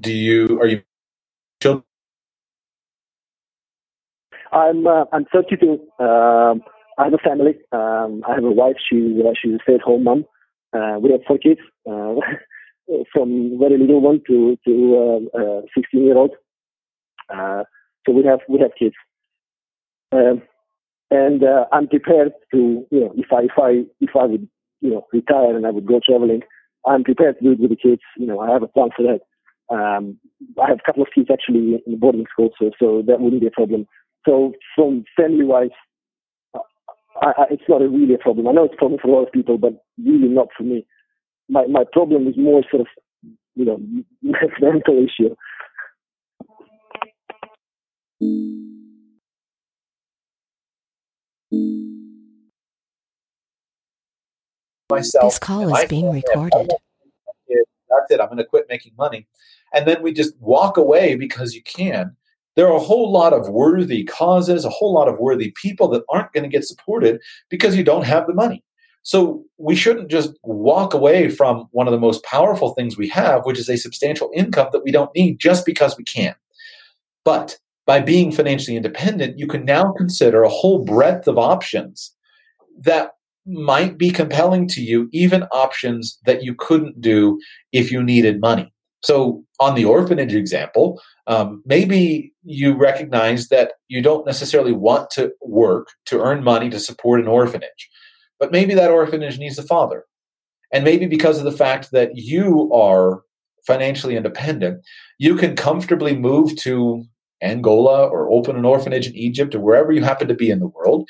do 0.00 0.12
you 0.12 0.58
are 0.60 0.66
you 0.66 0.82
children? 1.62 1.84
I'm 4.50 4.84
uh, 4.84 5.04
I'm 5.12 5.24
32. 5.32 5.78
Um, 6.00 6.62
I 6.98 7.04
have 7.04 7.14
a 7.14 7.18
family. 7.18 7.54
Um, 7.70 8.24
I 8.28 8.34
have 8.34 8.42
a 8.42 8.50
wife. 8.50 8.74
She's 8.90 9.24
uh, 9.24 9.34
she's 9.40 9.54
a 9.54 9.58
stay-at-home 9.62 10.02
mom. 10.02 10.24
Uh, 10.72 10.98
we 11.00 11.12
have 11.12 11.20
four 11.28 11.38
kids, 11.38 11.60
uh, 11.88 12.14
from 13.12 13.56
very 13.60 13.78
little 13.78 14.00
one 14.00 14.20
to 14.26 14.58
to 14.66 15.28
uh, 15.36 15.38
uh, 15.38 15.60
16 15.76 16.06
year 16.06 16.18
old. 16.18 16.32
Uh, 17.32 17.62
so 18.04 18.14
we 18.14 18.24
have 18.24 18.40
we 18.48 18.58
have 18.58 18.72
kids, 18.76 18.96
um, 20.10 20.42
and 21.12 21.44
I'm 21.70 21.86
prepared 21.86 22.32
to 22.52 22.84
you 22.90 23.00
know 23.00 23.14
if 23.16 23.26
I 23.32 23.42
if 23.42 23.56
I 23.56 23.70
if 24.00 24.10
I 24.20 24.24
would 24.24 24.48
you 24.80 24.90
know 24.90 25.06
retire 25.12 25.56
and 25.56 25.64
I 25.68 25.70
would 25.70 25.86
go 25.86 26.00
traveling, 26.04 26.42
I'm 26.88 27.04
prepared 27.04 27.38
to 27.38 27.44
do 27.44 27.52
it 27.52 27.60
with 27.60 27.70
the 27.70 27.76
kids. 27.76 28.02
You 28.16 28.26
know 28.26 28.40
I 28.40 28.50
have 28.52 28.62
a 28.62 28.68
plan 28.68 28.90
for 28.96 29.02
that. 29.04 29.20
Um, 29.74 30.18
I 30.62 30.68
have 30.68 30.78
a 30.78 30.86
couple 30.86 31.02
of 31.02 31.08
kids 31.14 31.28
actually 31.32 31.82
in 31.86 31.98
boarding 31.98 32.26
school, 32.32 32.50
so 32.58 32.70
so 32.80 33.02
that 33.06 33.20
wouldn't 33.20 33.42
be 33.42 33.48
a 33.48 33.52
problem. 33.52 33.86
So 34.26 34.52
from 34.74 35.04
family 35.16 35.44
wise, 35.44 35.70
I, 37.22 37.32
I, 37.36 37.44
it's 37.50 37.68
not 37.68 37.82
a 37.82 37.88
really 37.88 38.14
a 38.14 38.18
problem. 38.18 38.48
I 38.48 38.52
know 38.52 38.64
it's 38.64 38.74
a 38.74 38.78
problem 38.78 39.00
for 39.00 39.08
a 39.08 39.12
lot 39.12 39.26
of 39.26 39.32
people, 39.32 39.58
but 39.58 39.84
really 40.02 40.28
not 40.28 40.48
for 40.56 40.64
me. 40.64 40.86
My 41.48 41.66
my 41.66 41.84
problem 41.92 42.26
is 42.26 42.36
more 42.36 42.62
sort 42.70 42.82
of 42.82 42.86
you 43.54 43.64
know 43.64 43.78
mental 44.60 45.04
issue. 45.04 45.34
Myself. 54.90 55.34
This 55.34 55.38
call 55.38 55.74
is 55.74 55.88
being 55.88 56.10
recorded. 56.10 56.70
That's 56.70 58.10
it. 58.10 58.20
I'm 58.20 58.26
going 58.26 58.38
to 58.38 58.44
quit 58.44 58.66
making 58.68 58.92
money, 58.96 59.26
and 59.72 59.86
then 59.86 60.02
we 60.02 60.12
just 60.12 60.34
walk 60.40 60.76
away 60.76 61.14
because 61.14 61.54
you 61.54 61.62
can 61.62 62.16
there 62.58 62.66
are 62.66 62.76
a 62.76 62.80
whole 62.80 63.12
lot 63.12 63.32
of 63.32 63.50
worthy 63.50 64.02
causes, 64.02 64.64
a 64.64 64.68
whole 64.68 64.92
lot 64.92 65.06
of 65.06 65.20
worthy 65.20 65.52
people 65.52 65.86
that 65.86 66.02
aren't 66.08 66.32
going 66.32 66.42
to 66.42 66.48
get 66.48 66.64
supported 66.64 67.20
because 67.50 67.76
you 67.76 67.84
don't 67.84 68.04
have 68.04 68.26
the 68.26 68.34
money. 68.34 68.64
So 69.04 69.44
we 69.58 69.76
shouldn't 69.76 70.10
just 70.10 70.32
walk 70.42 70.92
away 70.92 71.28
from 71.28 71.68
one 71.70 71.86
of 71.86 71.92
the 71.92 72.00
most 72.00 72.24
powerful 72.24 72.74
things 72.74 72.96
we 72.96 73.06
have, 73.10 73.46
which 73.46 73.60
is 73.60 73.68
a 73.68 73.76
substantial 73.76 74.32
income 74.34 74.70
that 74.72 74.82
we 74.82 74.90
don't 74.90 75.14
need 75.14 75.38
just 75.38 75.64
because 75.64 75.96
we 75.96 76.02
can. 76.02 76.34
But 77.24 77.56
by 77.86 78.00
being 78.00 78.32
financially 78.32 78.76
independent, 78.76 79.38
you 79.38 79.46
can 79.46 79.64
now 79.64 79.92
consider 79.92 80.42
a 80.42 80.48
whole 80.48 80.84
breadth 80.84 81.28
of 81.28 81.38
options 81.38 82.12
that 82.76 83.12
might 83.48 83.98
be 83.98 84.10
compelling 84.10 84.68
to 84.68 84.80
you, 84.80 85.08
even 85.12 85.44
options 85.44 86.18
that 86.26 86.42
you 86.42 86.54
couldn't 86.54 87.00
do 87.00 87.40
if 87.72 87.90
you 87.90 88.02
needed 88.02 88.40
money. 88.40 88.72
So, 89.02 89.44
on 89.60 89.74
the 89.74 89.84
orphanage 89.84 90.34
example, 90.34 91.00
um, 91.26 91.62
maybe 91.64 92.32
you 92.42 92.74
recognize 92.74 93.48
that 93.48 93.72
you 93.88 94.02
don't 94.02 94.26
necessarily 94.26 94.72
want 94.72 95.10
to 95.10 95.32
work 95.40 95.88
to 96.06 96.20
earn 96.20 96.42
money 96.44 96.68
to 96.70 96.80
support 96.80 97.20
an 97.20 97.28
orphanage, 97.28 97.88
but 98.38 98.52
maybe 98.52 98.74
that 98.74 98.90
orphanage 98.90 99.38
needs 99.38 99.58
a 99.58 99.62
father. 99.62 100.04
And 100.72 100.84
maybe 100.84 101.06
because 101.06 101.38
of 101.38 101.44
the 101.44 101.52
fact 101.52 101.90
that 101.92 102.10
you 102.14 102.72
are 102.72 103.22
financially 103.66 104.16
independent, 104.16 104.82
you 105.18 105.36
can 105.36 105.56
comfortably 105.56 106.16
move 106.16 106.56
to 106.56 107.04
Angola 107.42 108.06
or 108.06 108.30
open 108.30 108.56
an 108.56 108.64
orphanage 108.64 109.06
in 109.06 109.16
Egypt 109.16 109.54
or 109.54 109.60
wherever 109.60 109.92
you 109.92 110.02
happen 110.02 110.28
to 110.28 110.34
be 110.34 110.50
in 110.50 110.60
the 110.60 110.68
world. 110.68 111.08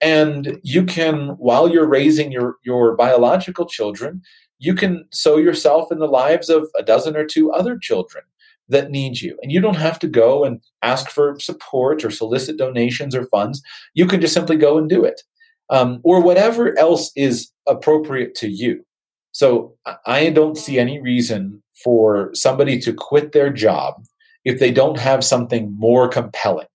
And 0.00 0.58
you 0.62 0.84
can, 0.84 1.30
while 1.38 1.68
you're 1.68 1.86
raising 1.86 2.32
your, 2.32 2.56
your 2.64 2.96
biological 2.96 3.66
children, 3.66 4.22
you 4.58 4.74
can 4.74 5.06
sow 5.12 5.36
yourself 5.36 5.90
in 5.90 5.98
the 5.98 6.06
lives 6.06 6.48
of 6.48 6.68
a 6.78 6.82
dozen 6.82 7.16
or 7.16 7.24
two 7.24 7.50
other 7.52 7.78
children 7.78 8.24
that 8.68 8.90
need 8.90 9.20
you. 9.20 9.38
And 9.42 9.52
you 9.52 9.60
don't 9.60 9.76
have 9.76 9.98
to 10.00 10.08
go 10.08 10.44
and 10.44 10.60
ask 10.82 11.10
for 11.10 11.38
support 11.38 12.04
or 12.04 12.10
solicit 12.10 12.56
donations 12.56 13.14
or 13.14 13.26
funds. 13.26 13.62
You 13.94 14.06
can 14.06 14.20
just 14.20 14.34
simply 14.34 14.56
go 14.56 14.78
and 14.78 14.88
do 14.88 15.04
it. 15.04 15.22
Um, 15.70 16.00
or 16.04 16.20
whatever 16.22 16.78
else 16.78 17.10
is 17.16 17.50
appropriate 17.66 18.34
to 18.36 18.48
you. 18.48 18.84
So 19.32 19.74
I 20.06 20.30
don't 20.30 20.56
see 20.56 20.78
any 20.78 21.00
reason 21.00 21.62
for 21.82 22.30
somebody 22.34 22.78
to 22.80 22.92
quit 22.92 23.32
their 23.32 23.50
job 23.50 24.04
if 24.44 24.58
they 24.60 24.70
don't 24.70 24.98
have 24.98 25.24
something 25.24 25.74
more 25.78 26.08
compelling. 26.08 26.66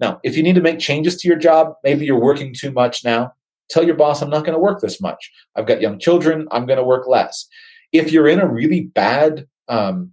Now, 0.00 0.20
if 0.24 0.36
you 0.36 0.42
need 0.42 0.56
to 0.56 0.60
make 0.60 0.78
changes 0.78 1.16
to 1.16 1.28
your 1.28 1.36
job, 1.36 1.74
maybe 1.84 2.04
you're 2.04 2.20
working 2.20 2.52
too 2.52 2.72
much 2.72 3.04
now, 3.04 3.32
tell 3.70 3.84
your 3.84 3.94
boss, 3.94 4.20
I'm 4.20 4.30
not 4.30 4.44
going 4.44 4.54
to 4.54 4.62
work 4.62 4.80
this 4.80 5.00
much. 5.00 5.30
I've 5.56 5.66
got 5.66 5.80
young 5.80 5.98
children, 5.98 6.48
I'm 6.50 6.66
going 6.66 6.78
to 6.78 6.84
work 6.84 7.06
less. 7.06 7.46
If 7.92 8.12
you're 8.12 8.28
in 8.28 8.40
a 8.40 8.46
really 8.46 8.82
bad 8.82 9.46
um, 9.68 10.12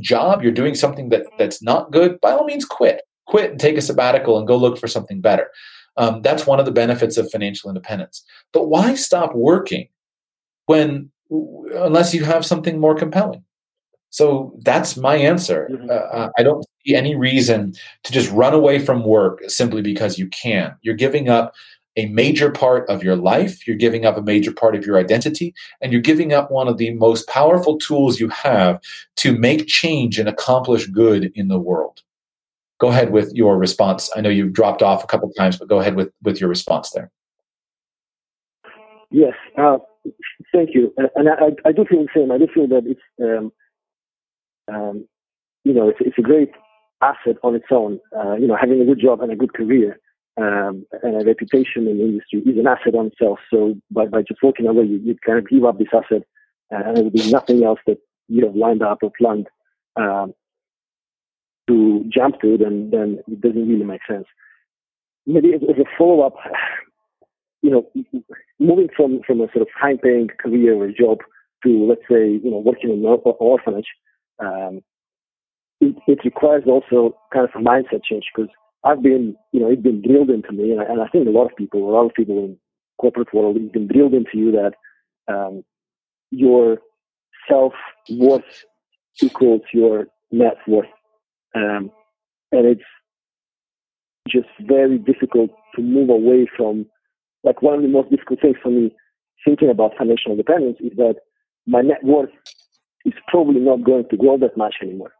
job, 0.00 0.42
you're 0.42 0.52
doing 0.52 0.74
something 0.74 1.08
that, 1.08 1.26
that's 1.38 1.62
not 1.62 1.90
good, 1.90 2.20
by 2.20 2.32
all 2.32 2.44
means, 2.44 2.64
quit. 2.64 3.02
Quit 3.26 3.50
and 3.50 3.60
take 3.60 3.76
a 3.76 3.82
sabbatical 3.82 4.38
and 4.38 4.46
go 4.46 4.56
look 4.56 4.78
for 4.78 4.86
something 4.86 5.20
better. 5.20 5.50
Um, 5.96 6.22
that's 6.22 6.46
one 6.46 6.60
of 6.60 6.66
the 6.66 6.72
benefits 6.72 7.16
of 7.16 7.30
financial 7.30 7.68
independence. 7.68 8.24
But 8.52 8.68
why 8.68 8.94
stop 8.94 9.34
working 9.34 9.88
when, 10.66 11.10
unless 11.30 12.14
you 12.14 12.24
have 12.24 12.46
something 12.46 12.78
more 12.78 12.94
compelling? 12.94 13.42
So 14.16 14.54
that's 14.62 14.96
my 14.96 15.14
answer. 15.14 15.68
Mm-hmm. 15.70 15.90
Uh, 15.90 15.92
uh, 15.92 16.30
I 16.38 16.42
don't 16.42 16.64
see 16.86 16.94
any 16.94 17.14
reason 17.14 17.74
to 18.04 18.12
just 18.12 18.32
run 18.32 18.54
away 18.54 18.78
from 18.78 19.04
work 19.04 19.40
simply 19.46 19.82
because 19.82 20.18
you 20.18 20.26
can. 20.28 20.74
You're 20.80 20.94
giving 20.94 21.28
up 21.28 21.52
a 21.98 22.06
major 22.06 22.50
part 22.50 22.88
of 22.88 23.04
your 23.04 23.14
life, 23.14 23.66
you're 23.66 23.76
giving 23.76 24.06
up 24.06 24.16
a 24.16 24.22
major 24.22 24.54
part 24.54 24.74
of 24.74 24.86
your 24.86 24.98
identity, 24.98 25.54
and 25.82 25.92
you're 25.92 26.00
giving 26.00 26.32
up 26.32 26.50
one 26.50 26.66
of 26.66 26.78
the 26.78 26.94
most 26.94 27.28
powerful 27.28 27.76
tools 27.76 28.18
you 28.18 28.30
have 28.30 28.80
to 29.16 29.36
make 29.36 29.66
change 29.66 30.18
and 30.18 30.30
accomplish 30.30 30.86
good 30.86 31.30
in 31.34 31.48
the 31.48 31.58
world. 31.58 32.00
Go 32.78 32.88
ahead 32.88 33.12
with 33.12 33.30
your 33.34 33.58
response. 33.58 34.10
I 34.16 34.22
know 34.22 34.30
you 34.30 34.48
dropped 34.48 34.82
off 34.82 35.04
a 35.04 35.06
couple 35.06 35.30
times, 35.32 35.58
but 35.58 35.68
go 35.68 35.80
ahead 35.80 35.94
with, 35.94 36.10
with 36.22 36.40
your 36.40 36.48
response 36.48 36.90
there. 36.92 37.10
Yes, 39.10 39.34
uh, 39.58 39.76
thank 40.54 40.70
you. 40.72 40.94
And 41.16 41.28
I, 41.28 41.68
I, 41.68 41.72
do 41.72 41.84
feel 41.84 42.02
the 42.02 42.08
same. 42.14 42.32
I 42.32 42.38
do 42.38 42.46
feel 42.54 42.66
that 42.68 42.84
it's 42.86 43.00
um, 43.22 43.52
um, 44.72 45.06
you 45.64 45.72
know, 45.72 45.88
it's, 45.88 45.98
it's 46.00 46.18
a 46.18 46.22
great 46.22 46.50
asset 47.02 47.36
on 47.42 47.54
its 47.54 47.66
own. 47.70 48.00
Uh, 48.16 48.34
you 48.34 48.46
know, 48.46 48.56
having 48.56 48.80
a 48.80 48.84
good 48.84 49.00
job 49.00 49.20
and 49.20 49.32
a 49.32 49.36
good 49.36 49.52
career 49.54 49.98
um, 50.36 50.86
and 51.02 51.20
a 51.20 51.24
reputation 51.24 51.86
in 51.88 51.98
the 51.98 52.04
industry 52.04 52.40
is 52.40 52.58
an 52.58 52.66
asset 52.66 52.94
on 52.94 53.06
itself. 53.06 53.38
So 53.52 53.74
by, 53.90 54.06
by 54.06 54.22
just 54.22 54.42
walking 54.42 54.66
away, 54.66 54.84
you, 54.84 54.98
you 54.98 55.16
kind 55.24 55.38
of 55.38 55.48
give 55.48 55.64
up 55.64 55.78
this 55.78 55.88
asset 55.92 56.22
uh, 56.72 56.82
and 56.84 56.96
there 56.96 57.04
will 57.04 57.10
be 57.10 57.30
nothing 57.30 57.64
else 57.64 57.80
that 57.86 57.98
you 58.28 58.44
have 58.44 58.56
lined 58.56 58.82
up 58.82 58.98
or 59.02 59.12
planned 59.18 59.48
um, 59.96 60.34
to 61.68 62.04
jump 62.08 62.40
to, 62.40 62.56
then, 62.56 62.90
then 62.90 63.18
it 63.28 63.40
doesn't 63.40 63.68
really 63.68 63.84
make 63.84 64.00
sense. 64.08 64.26
Maybe 65.26 65.52
as, 65.54 65.60
as 65.68 65.78
a 65.78 65.84
follow-up, 65.98 66.34
you 67.62 67.70
know, 67.70 67.90
moving 68.60 68.88
from, 68.96 69.20
from 69.26 69.40
a 69.40 69.48
sort 69.52 69.62
of 69.62 69.68
high-paying 69.74 70.28
career 70.38 70.74
or 70.76 70.88
job 70.92 71.18
to, 71.64 71.86
let's 71.86 72.02
say, 72.08 72.30
you 72.30 72.50
know, 72.50 72.58
working 72.58 72.90
in 72.90 73.04
an 73.04 73.20
orphanage, 73.40 73.88
um, 74.38 74.80
it, 75.80 75.96
it, 76.06 76.18
requires 76.24 76.64
also 76.66 77.16
kind 77.32 77.48
of 77.48 77.50
a 77.54 77.64
mindset 77.64 78.02
change 78.04 78.24
because 78.34 78.50
I've 78.84 79.02
been, 79.02 79.36
you 79.52 79.60
know, 79.60 79.68
it's 79.70 79.82
been 79.82 80.02
drilled 80.02 80.30
into 80.30 80.52
me, 80.52 80.72
and 80.72 80.80
I, 80.80 80.84
and 80.84 81.00
I, 81.00 81.08
think 81.08 81.26
a 81.26 81.30
lot 81.30 81.50
of 81.50 81.56
people, 81.56 81.88
a 81.88 81.92
lot 81.92 82.06
of 82.06 82.14
people 82.14 82.38
in 82.38 82.56
corporate 82.98 83.32
world, 83.34 83.56
it's 83.56 83.72
been 83.72 83.88
drilled 83.88 84.14
into 84.14 84.30
you 84.34 84.52
that 84.52 84.72
um, 85.32 85.64
your 86.30 86.78
self 87.48 87.72
worth 88.10 88.64
equals 89.22 89.62
your 89.72 90.06
net 90.30 90.56
worth, 90.66 90.86
um, 91.54 91.90
and 92.52 92.66
it's 92.66 92.82
just 94.28 94.48
very 94.60 94.98
difficult 94.98 95.50
to 95.74 95.82
move 95.82 96.10
away 96.10 96.48
from. 96.56 96.86
Like 97.44 97.62
one 97.62 97.74
of 97.74 97.82
the 97.82 97.88
most 97.88 98.10
difficult 98.10 98.40
things 98.40 98.56
for 98.62 98.70
me 98.70 98.90
thinking 99.44 99.70
about 99.70 99.92
financial 99.96 100.32
independence 100.32 100.78
is 100.80 100.92
that 100.96 101.14
my 101.66 101.80
net 101.80 102.02
worth 102.02 102.30
is 103.06 103.14
probably 103.28 103.60
not 103.60 103.84
going 103.84 104.04
to 104.10 104.16
grow 104.16 104.36
that 104.38 104.56
much 104.56 104.74
anymore. 104.82 105.12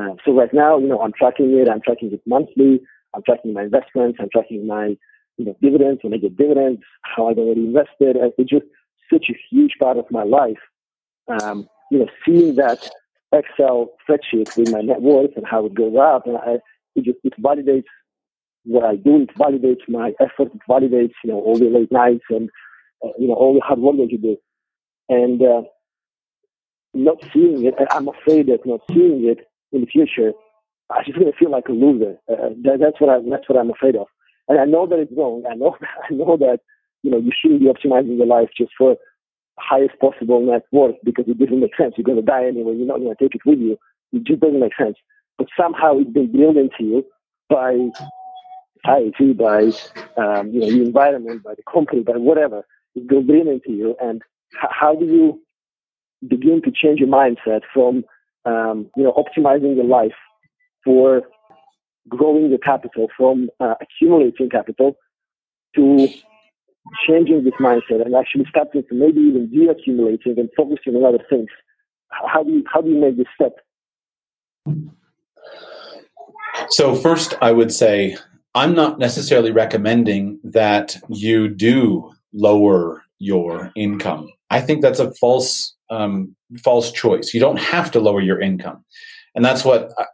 Uh, 0.00 0.14
so 0.24 0.32
right 0.32 0.52
now, 0.52 0.78
you 0.78 0.88
know, 0.88 1.00
I'm 1.00 1.12
tracking 1.12 1.52
it. 1.58 1.68
I'm 1.68 1.82
tracking 1.82 2.12
it 2.12 2.22
monthly. 2.26 2.80
I'm 3.14 3.22
tracking 3.22 3.52
my 3.52 3.62
investments. 3.62 4.18
I'm 4.20 4.28
tracking 4.32 4.66
my, 4.66 4.96
you 5.36 5.44
know, 5.44 5.56
dividends 5.60 6.00
when 6.02 6.14
I 6.14 6.16
get 6.16 6.36
dividends, 6.36 6.80
how 7.02 7.28
I've 7.28 7.38
already 7.38 7.64
invested. 7.64 8.16
It's 8.38 8.50
just 8.50 8.66
such 9.12 9.26
a 9.30 9.38
huge 9.50 9.74
part 9.78 9.98
of 9.98 10.06
my 10.10 10.22
life. 10.22 10.58
Um, 11.28 11.68
you 11.90 11.98
know, 11.98 12.06
seeing 12.24 12.56
that 12.56 12.88
Excel 13.32 13.90
spreadsheet 14.08 14.56
with 14.56 14.70
my 14.70 14.80
net 14.80 15.02
worth 15.02 15.36
and 15.36 15.46
how 15.46 15.66
it 15.66 15.74
goes 15.74 15.94
up, 16.00 16.26
and 16.26 16.38
I, 16.38 16.56
it 16.94 17.04
just 17.04 17.18
it 17.24 17.34
validates 17.40 17.84
what 18.64 18.84
I 18.84 18.96
do. 18.96 19.22
It 19.22 19.34
validates 19.36 19.86
my 19.88 20.12
effort. 20.20 20.52
It 20.54 20.60
validates, 20.68 21.12
you 21.22 21.30
know, 21.30 21.40
all 21.40 21.58
the 21.58 21.66
late 21.68 21.92
nights 21.92 22.24
and 22.30 22.48
uh, 23.04 23.10
you 23.18 23.28
know 23.28 23.34
all 23.34 23.54
the 23.54 23.60
hard 23.60 23.80
work 23.80 23.96
that 23.96 24.10
you 24.10 24.18
do. 24.18 24.36
And 25.10 25.42
uh, 25.42 25.62
not 26.94 27.18
seeing 27.32 27.64
it, 27.66 27.74
I'm 27.90 28.08
afraid 28.08 28.46
that 28.46 28.66
not 28.66 28.80
seeing 28.90 29.28
it 29.28 29.46
in 29.72 29.82
the 29.82 29.86
future, 29.86 30.32
I'm 30.90 31.04
just 31.04 31.18
going 31.18 31.30
to 31.30 31.38
feel 31.38 31.50
like 31.50 31.68
a 31.68 31.72
loser. 31.72 32.16
Uh, 32.30 32.50
that, 32.64 32.78
that's 32.80 33.00
what 33.00 33.10
I, 33.10 33.18
that's 33.28 33.48
what 33.48 33.58
I'm 33.58 33.70
afraid 33.70 33.96
of. 33.96 34.06
And 34.48 34.58
I 34.58 34.64
know 34.64 34.86
that 34.86 34.98
it's 34.98 35.12
wrong. 35.16 35.44
I 35.50 35.54
know, 35.54 35.76
I 36.10 36.14
know 36.14 36.36
that, 36.38 36.60
you 37.02 37.10
know, 37.10 37.18
you 37.18 37.30
shouldn't 37.38 37.60
be 37.60 37.66
optimizing 37.66 38.16
your 38.16 38.26
life 38.26 38.48
just 38.56 38.72
for 38.76 38.96
highest 39.58 39.98
possible 40.00 40.40
net 40.40 40.62
worth 40.72 40.96
because 41.04 41.26
it 41.28 41.38
doesn't 41.38 41.60
make 41.60 41.76
sense. 41.76 41.94
You're 41.96 42.04
going 42.04 42.18
to 42.18 42.22
die 42.22 42.46
anyway. 42.46 42.74
You're 42.76 42.86
not 42.86 42.98
going 42.98 43.14
to 43.14 43.22
take 43.22 43.34
it 43.34 43.42
with 43.44 43.58
you. 43.58 43.76
It 44.12 44.24
just 44.24 44.40
doesn't 44.40 44.60
make 44.60 44.76
sense. 44.76 44.96
But 45.36 45.48
somehow 45.56 45.98
it's 45.98 46.10
been 46.10 46.32
drilled 46.32 46.56
into 46.56 46.80
you 46.80 47.06
by 47.48 47.90
society, 48.76 49.32
by 49.32 49.64
um, 50.16 50.50
you 50.50 50.60
know 50.60 50.70
the 50.70 50.82
environment, 50.82 51.42
by 51.42 51.54
the 51.54 51.62
company, 51.70 52.02
by 52.02 52.16
whatever. 52.16 52.64
It's 52.94 53.06
been 53.06 53.26
drilled 53.26 53.48
into 53.48 53.70
you. 53.70 53.96
And 54.00 54.22
how 54.52 54.94
do 54.94 55.04
you 55.04 55.40
begin 56.26 56.60
to 56.62 56.70
change 56.70 57.00
your 57.00 57.08
mindset 57.08 57.60
from 57.72 58.04
um, 58.44 58.90
you 58.96 59.04
know 59.04 59.12
optimizing 59.12 59.76
your 59.76 59.84
life 59.84 60.16
for 60.84 61.22
growing 62.08 62.48
your 62.48 62.58
capital 62.58 63.08
from 63.16 63.48
uh, 63.60 63.74
accumulating 63.80 64.48
capital 64.48 64.96
to 65.74 66.08
changing 67.06 67.44
this 67.44 67.54
mindset 67.60 68.04
and 68.04 68.14
actually 68.14 68.46
starting 68.48 68.82
to 68.88 68.94
maybe 68.94 69.20
even 69.20 69.50
de-accumulating 69.50 70.38
and 70.38 70.48
focusing 70.56 70.94
on 70.96 71.04
other 71.04 71.22
things. 71.28 71.48
How 72.10 72.42
do 72.42 72.50
you 72.50 72.64
how 72.72 72.80
do 72.80 72.88
you 72.88 72.98
make 72.98 73.16
this 73.18 73.26
step? 73.34 73.52
So 76.70 76.94
first, 76.94 77.34
I 77.42 77.52
would 77.52 77.72
say 77.72 78.16
I'm 78.54 78.74
not 78.74 78.98
necessarily 78.98 79.52
recommending 79.52 80.40
that 80.42 80.96
you 81.08 81.48
do 81.48 82.12
lower 82.32 83.04
your 83.18 83.72
income. 83.76 84.30
I 84.50 84.60
think 84.60 84.82
that's 84.82 85.00
a 85.00 85.12
false 85.14 85.74
um, 85.90 86.34
false 86.62 86.92
choice. 86.92 87.32
You 87.34 87.40
don't 87.40 87.58
have 87.58 87.90
to 87.92 88.00
lower 88.00 88.20
your 88.20 88.40
income. 88.40 88.84
And 89.34 89.44
that's 89.44 89.64
what, 89.64 89.92
uh, 89.98 90.04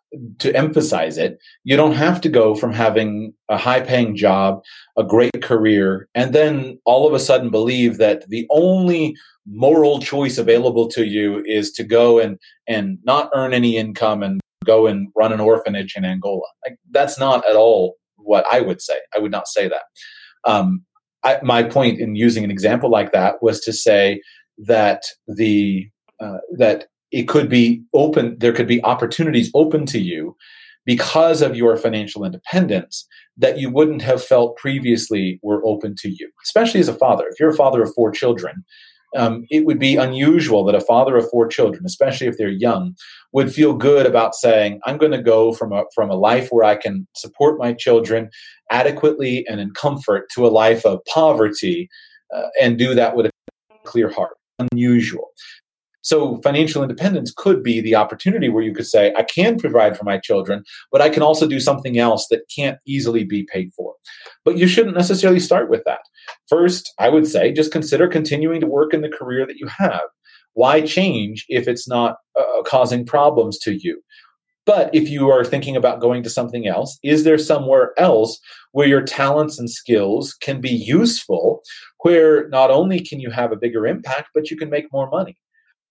to 0.41 0.55
emphasize 0.55 1.17
it, 1.17 1.39
you 1.63 1.77
don't 1.77 1.95
have 1.95 2.21
to 2.23 2.29
go 2.29 2.55
from 2.55 2.73
having 2.73 3.33
a 3.49 3.57
high 3.57 3.81
paying 3.81 4.15
job, 4.17 4.63
a 4.99 5.05
great 5.05 5.43
career, 5.43 6.09
and 6.15 6.35
then 6.35 6.79
all 6.85 7.07
of 7.07 7.15
a 7.15 7.19
sudden 7.19 7.51
believe 7.51 7.97
that 7.99 8.29
the 8.29 8.47
only 8.51 9.17
moral 9.47 9.99
choice 10.01 10.37
available 10.37 10.89
to 10.89 11.07
you 11.07 11.43
is 11.47 11.73
to 11.73 11.85
go 11.85 12.19
and, 12.19 12.39
and 12.69 12.99
not 13.05 13.31
earn 13.35 13.55
any 13.55 13.77
income 13.77 14.23
and 14.23 14.41
go 14.65 14.87
and 14.87 15.09
run 15.17 15.33
an 15.33 15.41
orphanage 15.41 15.95
in 15.97 16.05
Angola. 16.05 16.47
Like, 16.67 16.77
that's 16.91 17.19
not 17.19 17.49
at 17.49 17.57
all 17.57 17.95
what 18.17 18.45
I 18.51 18.61
would 18.61 18.83
say. 18.83 18.99
I 19.17 19.21
would 19.21 19.33
not 19.33 19.49
say 19.49 19.69
that. 19.69 19.83
Um, 20.45 20.85
I, 21.25 21.39
my 21.43 21.63
point 21.63 21.99
in 21.99 22.15
using 22.17 22.45
an 22.45 22.51
example 22.51 22.91
like 22.91 23.13
that 23.13 23.43
was 23.43 23.61
to 23.61 23.73
say 23.73 24.21
that 24.59 25.03
the 25.27 25.89
uh, 26.21 26.39
that 26.57 26.87
it 27.11 27.29
could 27.29 27.49
be 27.49 27.83
open 27.93 28.37
there 28.39 28.53
could 28.53 28.69
be 28.69 28.83
opportunities 28.85 29.51
open 29.55 29.87
to 29.87 29.99
you 29.99 30.37
because 30.87 31.41
of 31.43 31.57
your 31.57 31.77
financial 31.77 32.25
independence 32.25 33.07
that 33.37 33.59
you 33.59 33.71
wouldn't 33.71 34.03
have 34.03 34.23
felt 34.23 34.57
previously 34.57 35.41
were 35.43 35.65
open 35.65 35.95
to 35.99 36.09
you 36.09 36.31
especially 36.45 36.81
as 36.81 36.89
a 36.89 36.95
father. 36.95 37.25
If 37.31 37.41
you're 37.41 37.51
a 37.51 37.57
father 37.57 37.83
of 37.83 37.93
four 37.95 38.11
children 38.11 38.65
um, 39.15 39.45
it 39.51 39.65
would 39.65 39.79
be 39.79 39.97
unusual 39.97 40.65
that 40.65 40.75
a 40.75 40.81
father 40.81 41.17
of 41.17 41.29
four 41.31 41.47
children, 41.47 41.85
especially 41.87 42.27
if 42.27 42.37
they're 42.37 42.49
young, 42.49 42.95
would 43.33 43.53
feel 43.53 43.75
good 43.75 44.07
about 44.07 44.35
saying, 44.35 44.81
"I'm 44.87 44.99
going 44.99 45.13
to 45.13 45.23
go 45.23 45.53
from 45.53 45.73
a 45.73 45.85
from 45.95 46.11
a 46.11 46.17
life 46.17 46.49
where 46.51 46.65
I 46.65 46.77
can 46.77 47.07
support 47.15 47.59
my 47.59 47.73
children 47.73 48.31
adequately 48.71 49.47
and 49.49 49.61
in 49.61 49.71
comfort 49.73 50.29
to 50.35 50.47
a 50.47 50.49
life 50.49 50.85
of 50.85 51.05
poverty, 51.07 51.89
uh, 52.35 52.49
and 52.61 52.79
do 52.79 52.95
that 52.95 53.17
with 53.17 53.27
a 53.27 53.31
clear 53.85 54.11
heart." 54.11 54.37
unusual. 54.59 55.31
So 56.05 56.39
financial 56.43 56.83
independence 56.83 57.33
could 57.35 57.63
be 57.63 57.81
the 57.81 57.95
opportunity 57.95 58.51
where 58.51 58.63
you 58.63 58.75
could 58.75 58.87
say, 58.87 59.15
I 59.17 59.23
can 59.23 59.59
provide 59.59 59.97
for 59.97 60.05
my 60.05 60.19
children, 60.19 60.63
but 60.93 61.01
I 61.01 61.09
can 61.09 61.23
also 61.23 61.49
do 61.49 61.59
something 61.59 61.99
else 61.99 62.29
that 62.29 62.43
can't 62.55 62.79
easily 62.87 63.25
be 63.25 63.45
paid 63.45 63.73
for. 63.75 63.95
But 64.45 64.59
you 64.59 64.69
shouldn't 64.69 64.97
necessarily 64.97 65.41
start 65.41 65.71
with 65.71 65.83
that. 65.87 66.03
First, 66.49 66.93
I 66.99 67.09
would 67.09 67.27
say 67.27 67.53
just 67.53 67.73
consider 67.73 68.07
continuing 68.07 68.61
to 68.61 68.67
work 68.67 68.93
in 68.93 69.01
the 69.01 69.09
career 69.09 69.47
that 69.47 69.57
you 69.57 69.67
have. 69.67 70.03
Why 70.53 70.83
change 70.83 71.47
if 71.49 71.67
it's 71.67 71.89
not 71.89 72.17
uh, 72.39 72.63
causing 72.67 73.07
problems 73.07 73.59
to 73.61 73.73
you? 73.73 74.03
But 74.67 74.95
if 74.95 75.09
you 75.11 75.31
are 75.31 75.45
thinking 75.45 75.77
about 75.77 76.01
going 76.01 76.23
to 76.23 76.31
something 76.31 76.67
else, 76.67 76.99
is 77.03 77.25
there 77.25 77.39
somewhere 77.39 77.93
else 77.99 78.39
where 78.73 78.87
your 78.87 79.03
talents 79.03 79.59
and 79.59 79.71
skills 79.71 80.35
can 80.35 80.61
be 80.61 80.71
useful, 80.71 81.63
where 81.99 82.49
not 82.49 82.71
only 82.71 83.01
can 83.01 83.21
you 83.21 83.31
have 83.31 83.53
a 83.53 83.57
bigger 83.57 83.87
impact, 83.87 84.29
but 84.35 84.51
you 84.51 84.57
can 84.57 84.71
make 84.71 84.93
more 84.93 85.09
money? 85.11 85.37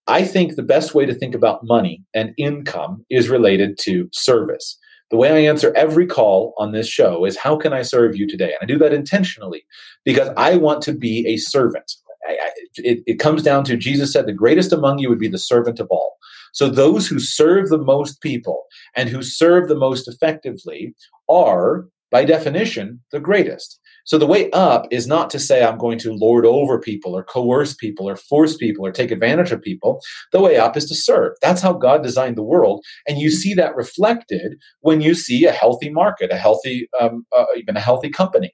I 0.07 0.25
think 0.25 0.55
the 0.55 0.63
best 0.63 0.93
way 0.93 1.05
to 1.05 1.13
think 1.13 1.33
about 1.33 1.63
money 1.63 2.03
and 2.13 2.33
income 2.37 3.05
is 3.09 3.29
related 3.29 3.77
to 3.83 4.09
service. 4.11 4.77
The 5.11 5.17
way 5.17 5.31
I 5.31 5.49
answer 5.49 5.71
every 5.75 6.07
call 6.07 6.53
on 6.57 6.71
this 6.71 6.87
show 6.87 7.23
is 7.25 7.37
how 7.37 7.55
can 7.55 7.71
I 7.71 7.83
serve 7.83 8.15
you 8.15 8.27
today? 8.27 8.53
And 8.53 8.57
I 8.61 8.65
do 8.65 8.77
that 8.79 8.93
intentionally 8.93 9.63
because 10.03 10.29
I 10.35 10.57
want 10.57 10.81
to 10.83 10.93
be 10.93 11.25
a 11.27 11.37
servant. 11.37 11.93
I, 12.27 12.33
I, 12.33 12.49
it, 12.77 13.03
it 13.05 13.19
comes 13.19 13.43
down 13.43 13.63
to 13.65 13.77
Jesus 13.77 14.11
said, 14.11 14.25
the 14.25 14.33
greatest 14.33 14.73
among 14.73 14.99
you 14.99 15.09
would 15.09 15.19
be 15.19 15.27
the 15.27 15.37
servant 15.37 15.79
of 15.79 15.87
all. 15.89 16.17
So 16.51 16.69
those 16.69 17.07
who 17.07 17.19
serve 17.19 17.69
the 17.69 17.77
most 17.77 18.21
people 18.21 18.65
and 18.95 19.09
who 19.09 19.23
serve 19.23 19.67
the 19.67 19.75
most 19.75 20.07
effectively 20.07 20.95
are, 21.29 21.87
by 22.11 22.25
definition, 22.25 23.01
the 23.11 23.19
greatest. 23.19 23.79
So 24.05 24.17
the 24.17 24.27
way 24.27 24.51
up 24.51 24.85
is 24.91 25.07
not 25.07 25.29
to 25.31 25.39
say 25.39 25.63
I'm 25.63 25.77
going 25.77 25.97
to 25.99 26.13
lord 26.13 26.45
over 26.45 26.79
people 26.79 27.15
or 27.15 27.23
coerce 27.23 27.73
people 27.73 28.07
or 28.09 28.15
force 28.15 28.57
people 28.57 28.85
or 28.85 28.91
take 28.91 29.11
advantage 29.11 29.51
of 29.51 29.61
people. 29.61 30.01
The 30.31 30.41
way 30.41 30.57
up 30.57 30.75
is 30.75 30.85
to 30.87 30.95
serve. 30.95 31.33
That's 31.41 31.61
how 31.61 31.73
God 31.73 32.03
designed 32.03 32.37
the 32.37 32.43
world, 32.43 32.83
and 33.07 33.19
you 33.19 33.31
see 33.31 33.53
that 33.55 33.75
reflected 33.75 34.55
when 34.81 35.01
you 35.01 35.15
see 35.15 35.45
a 35.45 35.51
healthy 35.51 35.89
market, 35.89 36.31
a 36.31 36.37
healthy, 36.37 36.87
um, 36.99 37.25
uh, 37.37 37.45
even 37.55 37.77
a 37.77 37.81
healthy 37.81 38.09
company. 38.09 38.53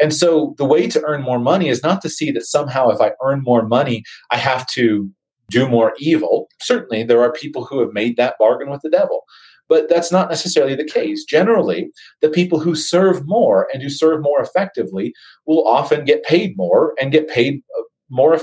And 0.00 0.14
so 0.14 0.54
the 0.58 0.64
way 0.64 0.86
to 0.88 1.02
earn 1.04 1.22
more 1.22 1.38
money 1.38 1.68
is 1.68 1.82
not 1.82 2.02
to 2.02 2.08
see 2.08 2.30
that 2.32 2.44
somehow 2.44 2.90
if 2.90 3.00
I 3.00 3.12
earn 3.22 3.42
more 3.42 3.66
money, 3.66 4.04
I 4.30 4.36
have 4.36 4.66
to 4.68 5.10
do 5.50 5.68
more 5.68 5.94
evil. 5.98 6.48
Certainly, 6.60 7.04
there 7.04 7.22
are 7.22 7.32
people 7.32 7.64
who 7.64 7.80
have 7.80 7.92
made 7.92 8.16
that 8.16 8.36
bargain 8.38 8.70
with 8.70 8.82
the 8.82 8.90
devil. 8.90 9.24
But 9.68 9.88
that's 9.88 10.10
not 10.10 10.30
necessarily 10.30 10.74
the 10.74 10.84
case. 10.84 11.24
Generally, 11.24 11.90
the 12.22 12.30
people 12.30 12.58
who 12.58 12.74
serve 12.74 13.26
more 13.26 13.68
and 13.72 13.82
who 13.82 13.90
serve 13.90 14.22
more 14.22 14.40
effectively 14.40 15.12
will 15.46 15.66
often 15.66 16.04
get 16.04 16.24
paid 16.24 16.56
more 16.56 16.94
and 17.00 17.12
get 17.12 17.28
paid 17.28 17.62
uh, 17.78 17.82
more 18.08 18.40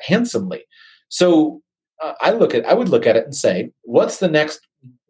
handsomely. 0.00 0.64
So 1.08 1.62
uh, 2.02 2.12
I 2.20 2.32
look 2.32 2.54
at 2.54 2.66
I 2.66 2.74
would 2.74 2.90
look 2.90 3.06
at 3.06 3.16
it 3.16 3.24
and 3.24 3.34
say, 3.34 3.70
what's 3.82 4.18
the 4.18 4.28
next 4.28 4.60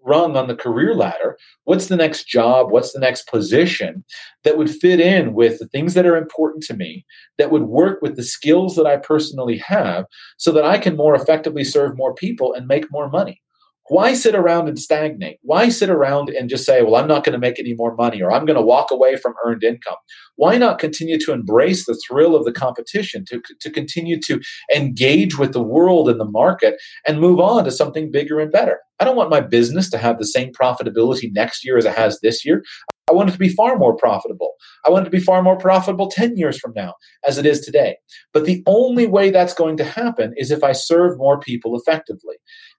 rung 0.04 0.36
on 0.36 0.46
the 0.46 0.54
career 0.54 0.94
ladder? 0.94 1.36
What's 1.64 1.88
the 1.88 1.96
next 1.96 2.28
job? 2.28 2.70
What's 2.70 2.92
the 2.92 3.00
next 3.00 3.26
position 3.26 4.04
that 4.44 4.56
would 4.56 4.70
fit 4.70 5.00
in 5.00 5.34
with 5.34 5.58
the 5.58 5.66
things 5.66 5.94
that 5.94 6.06
are 6.06 6.16
important 6.16 6.62
to 6.64 6.74
me, 6.74 7.04
that 7.38 7.50
would 7.50 7.64
work 7.64 8.00
with 8.02 8.14
the 8.14 8.22
skills 8.22 8.76
that 8.76 8.86
I 8.86 8.98
personally 8.98 9.58
have, 9.58 10.04
so 10.36 10.52
that 10.52 10.64
I 10.64 10.78
can 10.78 10.96
more 10.96 11.16
effectively 11.16 11.64
serve 11.64 11.96
more 11.96 12.14
people 12.14 12.54
and 12.54 12.68
make 12.68 12.92
more 12.92 13.10
money? 13.10 13.42
Why 13.88 14.14
sit 14.14 14.34
around 14.34 14.68
and 14.68 14.78
stagnate? 14.78 15.38
Why 15.42 15.68
sit 15.68 15.90
around 15.90 16.28
and 16.28 16.50
just 16.50 16.64
say, 16.64 16.82
well, 16.82 16.96
I'm 16.96 17.06
not 17.06 17.24
going 17.24 17.34
to 17.34 17.38
make 17.38 17.58
any 17.58 17.74
more 17.74 17.94
money 17.94 18.20
or 18.20 18.32
I'm 18.32 18.44
going 18.44 18.58
to 18.58 18.62
walk 18.62 18.90
away 18.90 19.16
from 19.16 19.34
earned 19.44 19.62
income? 19.62 19.96
Why 20.34 20.58
not 20.58 20.78
continue 20.78 21.18
to 21.20 21.32
embrace 21.32 21.86
the 21.86 22.00
thrill 22.06 22.34
of 22.34 22.44
the 22.44 22.52
competition, 22.52 23.24
to, 23.26 23.40
to 23.60 23.70
continue 23.70 24.20
to 24.22 24.40
engage 24.74 25.38
with 25.38 25.52
the 25.52 25.62
world 25.62 26.08
and 26.08 26.18
the 26.18 26.24
market 26.24 26.76
and 27.06 27.20
move 27.20 27.38
on 27.38 27.64
to 27.64 27.70
something 27.70 28.10
bigger 28.10 28.40
and 28.40 28.50
better? 28.50 28.80
I 28.98 29.04
don't 29.04 29.16
want 29.16 29.30
my 29.30 29.40
business 29.40 29.90
to 29.90 29.98
have 29.98 30.18
the 30.18 30.26
same 30.26 30.52
profitability 30.52 31.30
next 31.32 31.64
year 31.64 31.76
as 31.76 31.84
it 31.84 31.94
has 31.94 32.18
this 32.20 32.44
year. 32.44 32.62
I 33.08 33.12
want 33.12 33.28
it 33.28 33.32
to 33.32 33.38
be 33.38 33.48
far 33.48 33.78
more 33.78 33.94
profitable. 33.94 34.54
I 34.84 34.90
want 34.90 35.02
it 35.02 35.10
to 35.10 35.16
be 35.16 35.22
far 35.22 35.40
more 35.42 35.56
profitable 35.56 36.10
10 36.10 36.36
years 36.36 36.58
from 36.58 36.72
now 36.74 36.94
as 37.26 37.38
it 37.38 37.46
is 37.46 37.60
today. 37.60 37.98
But 38.32 38.46
the 38.46 38.64
only 38.66 39.06
way 39.06 39.30
that's 39.30 39.54
going 39.54 39.76
to 39.76 39.84
happen 39.84 40.34
is 40.36 40.50
if 40.50 40.64
I 40.64 40.72
serve 40.72 41.18
more 41.18 41.38
people 41.38 41.78
effectively. 41.78 42.36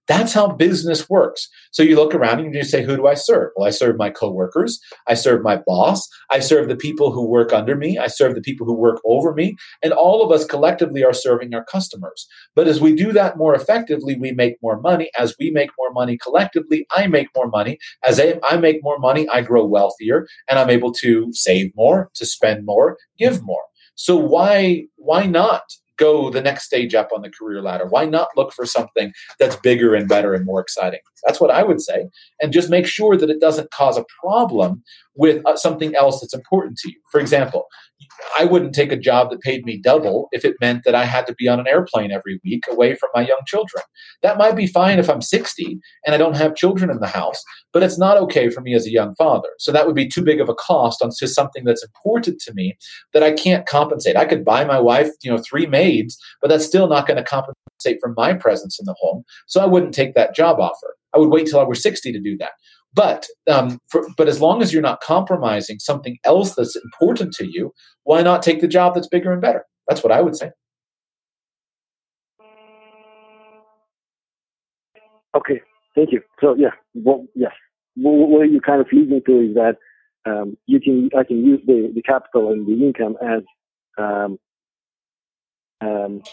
That's 0.07 0.33
how 0.33 0.47
business 0.47 1.09
works. 1.09 1.47
So 1.71 1.83
you 1.83 1.95
look 1.95 2.15
around 2.15 2.39
and 2.39 2.53
you 2.53 2.63
say, 2.63 2.83
Who 2.83 2.95
do 2.95 3.07
I 3.07 3.13
serve? 3.13 3.51
Well, 3.55 3.67
I 3.67 3.71
serve 3.71 3.97
my 3.97 4.09
coworkers. 4.09 4.79
I 5.07 5.13
serve 5.13 5.43
my 5.43 5.59
boss. 5.65 6.07
I 6.31 6.39
serve 6.39 6.69
the 6.69 6.75
people 6.75 7.11
who 7.11 7.27
work 7.27 7.51
under 7.53 7.75
me. 7.75 7.97
I 7.97 8.07
serve 8.07 8.35
the 8.35 8.41
people 8.41 8.65
who 8.65 8.73
work 8.73 9.01
over 9.05 9.33
me. 9.33 9.55
And 9.83 9.93
all 9.93 10.23
of 10.23 10.31
us 10.31 10.45
collectively 10.45 11.03
are 11.03 11.13
serving 11.13 11.53
our 11.53 11.65
customers. 11.65 12.27
But 12.55 12.67
as 12.67 12.79
we 12.79 12.95
do 12.95 13.11
that 13.13 13.37
more 13.37 13.53
effectively, 13.53 14.17
we 14.17 14.31
make 14.31 14.55
more 14.61 14.79
money. 14.79 15.09
As 15.19 15.35
we 15.39 15.51
make 15.51 15.69
more 15.77 15.91
money 15.91 16.17
collectively, 16.17 16.85
I 16.95 17.07
make 17.07 17.27
more 17.35 17.47
money. 17.47 17.77
As 18.05 18.19
I 18.19 18.57
make 18.57 18.83
more 18.83 18.99
money, 18.99 19.27
I 19.29 19.41
grow 19.41 19.65
wealthier 19.65 20.27
and 20.49 20.57
I'm 20.57 20.69
able 20.69 20.93
to 20.93 21.29
save 21.33 21.71
more, 21.75 22.09
to 22.15 22.25
spend 22.25 22.65
more, 22.65 22.97
give 23.17 23.43
more. 23.43 23.63
So 23.95 24.15
why 24.15 24.85
why 24.95 25.25
not 25.25 25.63
go 25.97 26.29
the 26.29 26.41
next 26.41 26.63
stage 26.63 26.95
up 26.95 27.09
on 27.13 27.21
the 27.21 27.29
career 27.29 27.61
ladder? 27.61 27.85
Why 27.87 28.05
not 28.05 28.29
look 28.35 28.53
for 28.53 28.65
something 28.65 29.11
that's 29.39 29.55
bigger 29.57 29.95
and 29.95 30.07
better 30.07 30.33
and 30.33 30.45
more 30.45 30.61
exciting? 30.61 30.99
That's 31.25 31.41
what 31.41 31.51
I 31.51 31.63
would 31.63 31.81
say. 31.81 32.07
And 32.41 32.53
just 32.53 32.69
make 32.69 32.85
sure 32.85 33.17
that 33.17 33.29
it 33.29 33.41
doesn't 33.41 33.71
cause 33.71 33.97
a 33.97 34.05
problem 34.21 34.83
with 35.15 35.45
uh, 35.45 35.55
something 35.57 35.95
else 35.95 36.21
that's 36.21 36.33
important 36.33 36.77
to 36.79 36.89
you. 36.89 36.97
For 37.11 37.19
example, 37.19 37.67
I 38.39 38.45
wouldn't 38.45 38.75
take 38.75 38.91
a 38.91 38.97
job 38.97 39.29
that 39.29 39.41
paid 39.41 39.65
me 39.65 39.77
double 39.77 40.27
if 40.31 40.45
it 40.45 40.55
meant 40.61 40.83
that 40.83 40.95
I 40.95 41.05
had 41.05 41.27
to 41.27 41.35
be 41.35 41.47
on 41.47 41.59
an 41.59 41.67
airplane 41.67 42.11
every 42.11 42.39
week 42.43 42.65
away 42.69 42.95
from 42.95 43.09
my 43.13 43.21
young 43.21 43.41
children. 43.45 43.83
That 44.21 44.37
might 44.37 44.55
be 44.55 44.67
fine 44.67 44.99
if 44.99 45.09
I'm 45.09 45.21
60 45.21 45.79
and 46.05 46.15
I 46.15 46.17
don't 46.17 46.35
have 46.35 46.55
children 46.55 46.89
in 46.89 46.99
the 46.99 47.07
house, 47.07 47.41
but 47.73 47.83
it's 47.83 47.97
not 47.97 48.17
okay 48.17 48.49
for 48.49 48.61
me 48.61 48.73
as 48.73 48.85
a 48.85 48.91
young 48.91 49.15
father. 49.15 49.49
So 49.59 49.71
that 49.71 49.85
would 49.85 49.95
be 49.95 50.07
too 50.07 50.21
big 50.21 50.41
of 50.41 50.49
a 50.49 50.55
cost 50.55 51.01
on 51.01 51.11
something 51.11 51.63
that's 51.63 51.83
important 51.83 52.39
to 52.41 52.53
me 52.53 52.77
that 53.13 53.23
I 53.23 53.31
can't 53.31 53.65
compensate. 53.65 54.15
I 54.15 54.25
could 54.25 54.45
buy 54.45 54.63
my 54.65 54.79
wife, 54.79 55.09
you 55.21 55.31
know, 55.31 55.37
three 55.37 55.65
maids, 55.65 56.17
but 56.41 56.49
that's 56.49 56.65
still 56.65 56.87
not 56.87 57.07
going 57.07 57.17
to 57.17 57.23
compensate 57.23 57.99
for 57.99 58.13
my 58.15 58.33
presence 58.33 58.79
in 58.79 58.85
the 58.85 58.95
home. 58.99 59.23
So 59.47 59.61
I 59.61 59.65
wouldn't 59.65 59.93
take 59.93 60.15
that 60.15 60.35
job 60.35 60.59
offer. 60.59 60.95
I 61.13 61.19
would 61.19 61.29
wait 61.29 61.47
till 61.47 61.59
I 61.59 61.63
were 61.63 61.75
60 61.75 62.11
to 62.11 62.19
do 62.19 62.37
that. 62.37 62.51
But 62.97 63.27
um, 63.47 63.79
for, 63.89 64.07
but 64.17 64.27
as 64.27 64.41
long 64.41 64.63
as 64.63 64.73
you're 64.73 64.81
not 64.81 65.01
compromising 65.01 65.77
something 65.77 66.17
else 66.23 66.55
that's 66.55 66.75
important 66.75 67.31
to 67.33 67.45
you, 67.45 67.71
why 68.05 68.23
not 68.23 68.41
take 68.41 68.59
the 68.59 68.67
job 68.67 68.95
that's 68.95 69.07
bigger 69.07 69.31
and 69.31 69.39
better? 69.39 69.65
That's 69.87 70.03
what 70.03 70.11
I 70.11 70.19
would 70.19 70.35
say. 70.35 70.49
Okay, 75.35 75.61
thank 75.95 76.11
you. 76.11 76.21
So 76.41 76.55
yeah, 76.57 76.71
well, 76.95 77.27
yes, 77.35 77.51
what 77.95 78.49
you 78.49 78.59
kind 78.59 78.81
of 78.81 78.87
leading 78.91 79.21
to 79.27 79.41
is 79.41 79.53
that 79.53 79.75
um, 80.25 80.57
you 80.65 80.79
can 80.79 81.11
I 81.15 81.23
can 81.23 81.45
use 81.45 81.61
the, 81.67 81.91
the 81.93 82.01
capital 82.01 82.51
and 82.51 82.65
the 82.65 82.83
income 82.83 83.15
as 83.21 83.43
um, 83.99 84.39
um, 85.81 86.23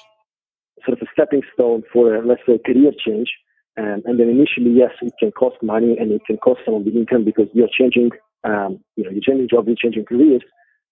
sort 0.83 0.99
of 0.99 1.03
a 1.03 1.11
stepping 1.13 1.43
stone 1.53 1.83
for 1.93 2.25
let's 2.25 2.41
say 2.47 2.59
career 2.65 2.93
change 3.05 3.29
um, 3.77 4.03
and 4.05 4.21
then 4.21 4.29
initially, 4.29 4.71
yes, 4.71 4.91
it 5.03 5.13
can 5.19 5.33
cost 5.33 5.57
money 5.63 5.97
and 5.99 6.13
it 6.13 6.23
can 6.27 6.37
cost 6.37 6.61
some 6.65 6.75
of 6.75 6.85
the 6.85 6.93
income 6.93 7.25
because 7.25 7.49
you're 7.53 7.69
changing, 7.77 8.11
um, 8.45 8.79
you 8.97 9.05
know, 9.05 9.11
you're 9.11 9.21
changing 9.23 9.49
jobs, 9.51 9.67
you're 9.67 9.77
changing 9.77 10.05
careers, 10.05 10.43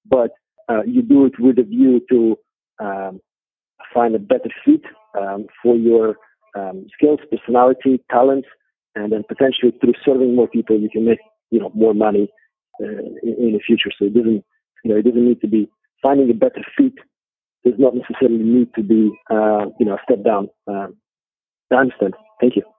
but 0.08 0.30
uh, 0.68 0.82
you 0.86 1.02
do 1.02 1.26
it 1.26 1.34
with 1.38 1.58
a 1.58 1.62
view 1.62 2.00
to 2.10 2.36
um, 2.80 3.20
find 3.94 4.14
a 4.14 4.18
better 4.18 4.50
fit 4.64 4.82
um, 5.20 5.46
for 5.62 5.76
your 5.76 6.16
um, 6.56 6.86
skills, 6.96 7.20
personality, 7.30 8.02
talents, 8.10 8.48
and 8.96 9.12
then 9.12 9.22
potentially 9.28 9.72
through 9.80 9.94
serving 10.04 10.34
more 10.34 10.48
people, 10.48 10.78
you 10.78 10.90
can 10.90 11.04
make, 11.04 11.18
you 11.50 11.60
know, 11.60 11.70
more 11.74 11.94
money 11.94 12.28
uh, 12.82 12.86
in, 13.22 13.36
in 13.38 13.52
the 13.52 13.60
future. 13.64 13.90
So 13.96 14.06
it 14.06 14.14
doesn't, 14.14 14.44
you 14.84 14.90
know, 14.90 14.96
it 14.96 15.04
doesn't 15.04 15.24
need 15.24 15.40
to 15.40 15.48
be 15.48 15.70
finding 16.02 16.28
a 16.30 16.34
better 16.34 16.62
fit 16.76 16.94
does 17.64 17.74
not 17.78 17.94
necessarily 17.94 18.42
need 18.42 18.74
to 18.74 18.82
be, 18.82 19.12
uh, 19.30 19.66
you 19.78 19.86
know, 19.86 19.94
a 19.94 20.02
step 20.02 20.24
down. 20.24 20.48
Um, 20.66 20.96
I 21.70 21.76
understand. 21.76 22.14
Thank 22.40 22.56
you. 22.56 22.71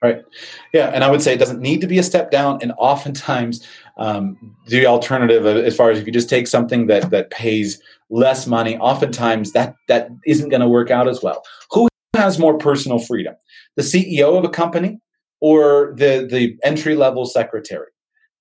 Right. 0.00 0.22
Yeah. 0.72 0.90
And 0.94 1.02
I 1.02 1.10
would 1.10 1.22
say 1.22 1.34
it 1.34 1.38
doesn't 1.38 1.60
need 1.60 1.80
to 1.80 1.88
be 1.88 1.98
a 1.98 2.04
step 2.04 2.30
down. 2.30 2.60
And 2.62 2.72
oftentimes, 2.78 3.66
um, 3.96 4.54
the 4.68 4.86
alternative, 4.86 5.44
as 5.44 5.74
far 5.74 5.90
as 5.90 5.98
if 5.98 6.06
you 6.06 6.12
just 6.12 6.30
take 6.30 6.46
something 6.46 6.86
that 6.86 7.10
that 7.10 7.30
pays 7.30 7.80
less 8.08 8.46
money, 8.46 8.78
oftentimes 8.78 9.52
that 9.52 9.74
that 9.88 10.10
isn't 10.24 10.50
going 10.50 10.60
to 10.60 10.68
work 10.68 10.90
out 10.90 11.08
as 11.08 11.20
well. 11.20 11.42
Who 11.72 11.88
has 12.14 12.38
more 12.38 12.56
personal 12.56 13.00
freedom, 13.00 13.34
the 13.76 13.82
CEO 13.82 14.38
of 14.38 14.44
a 14.44 14.48
company 14.48 15.00
or 15.40 15.94
the 15.96 16.28
the 16.30 16.56
entry 16.62 16.94
level 16.94 17.26
secretary? 17.26 17.88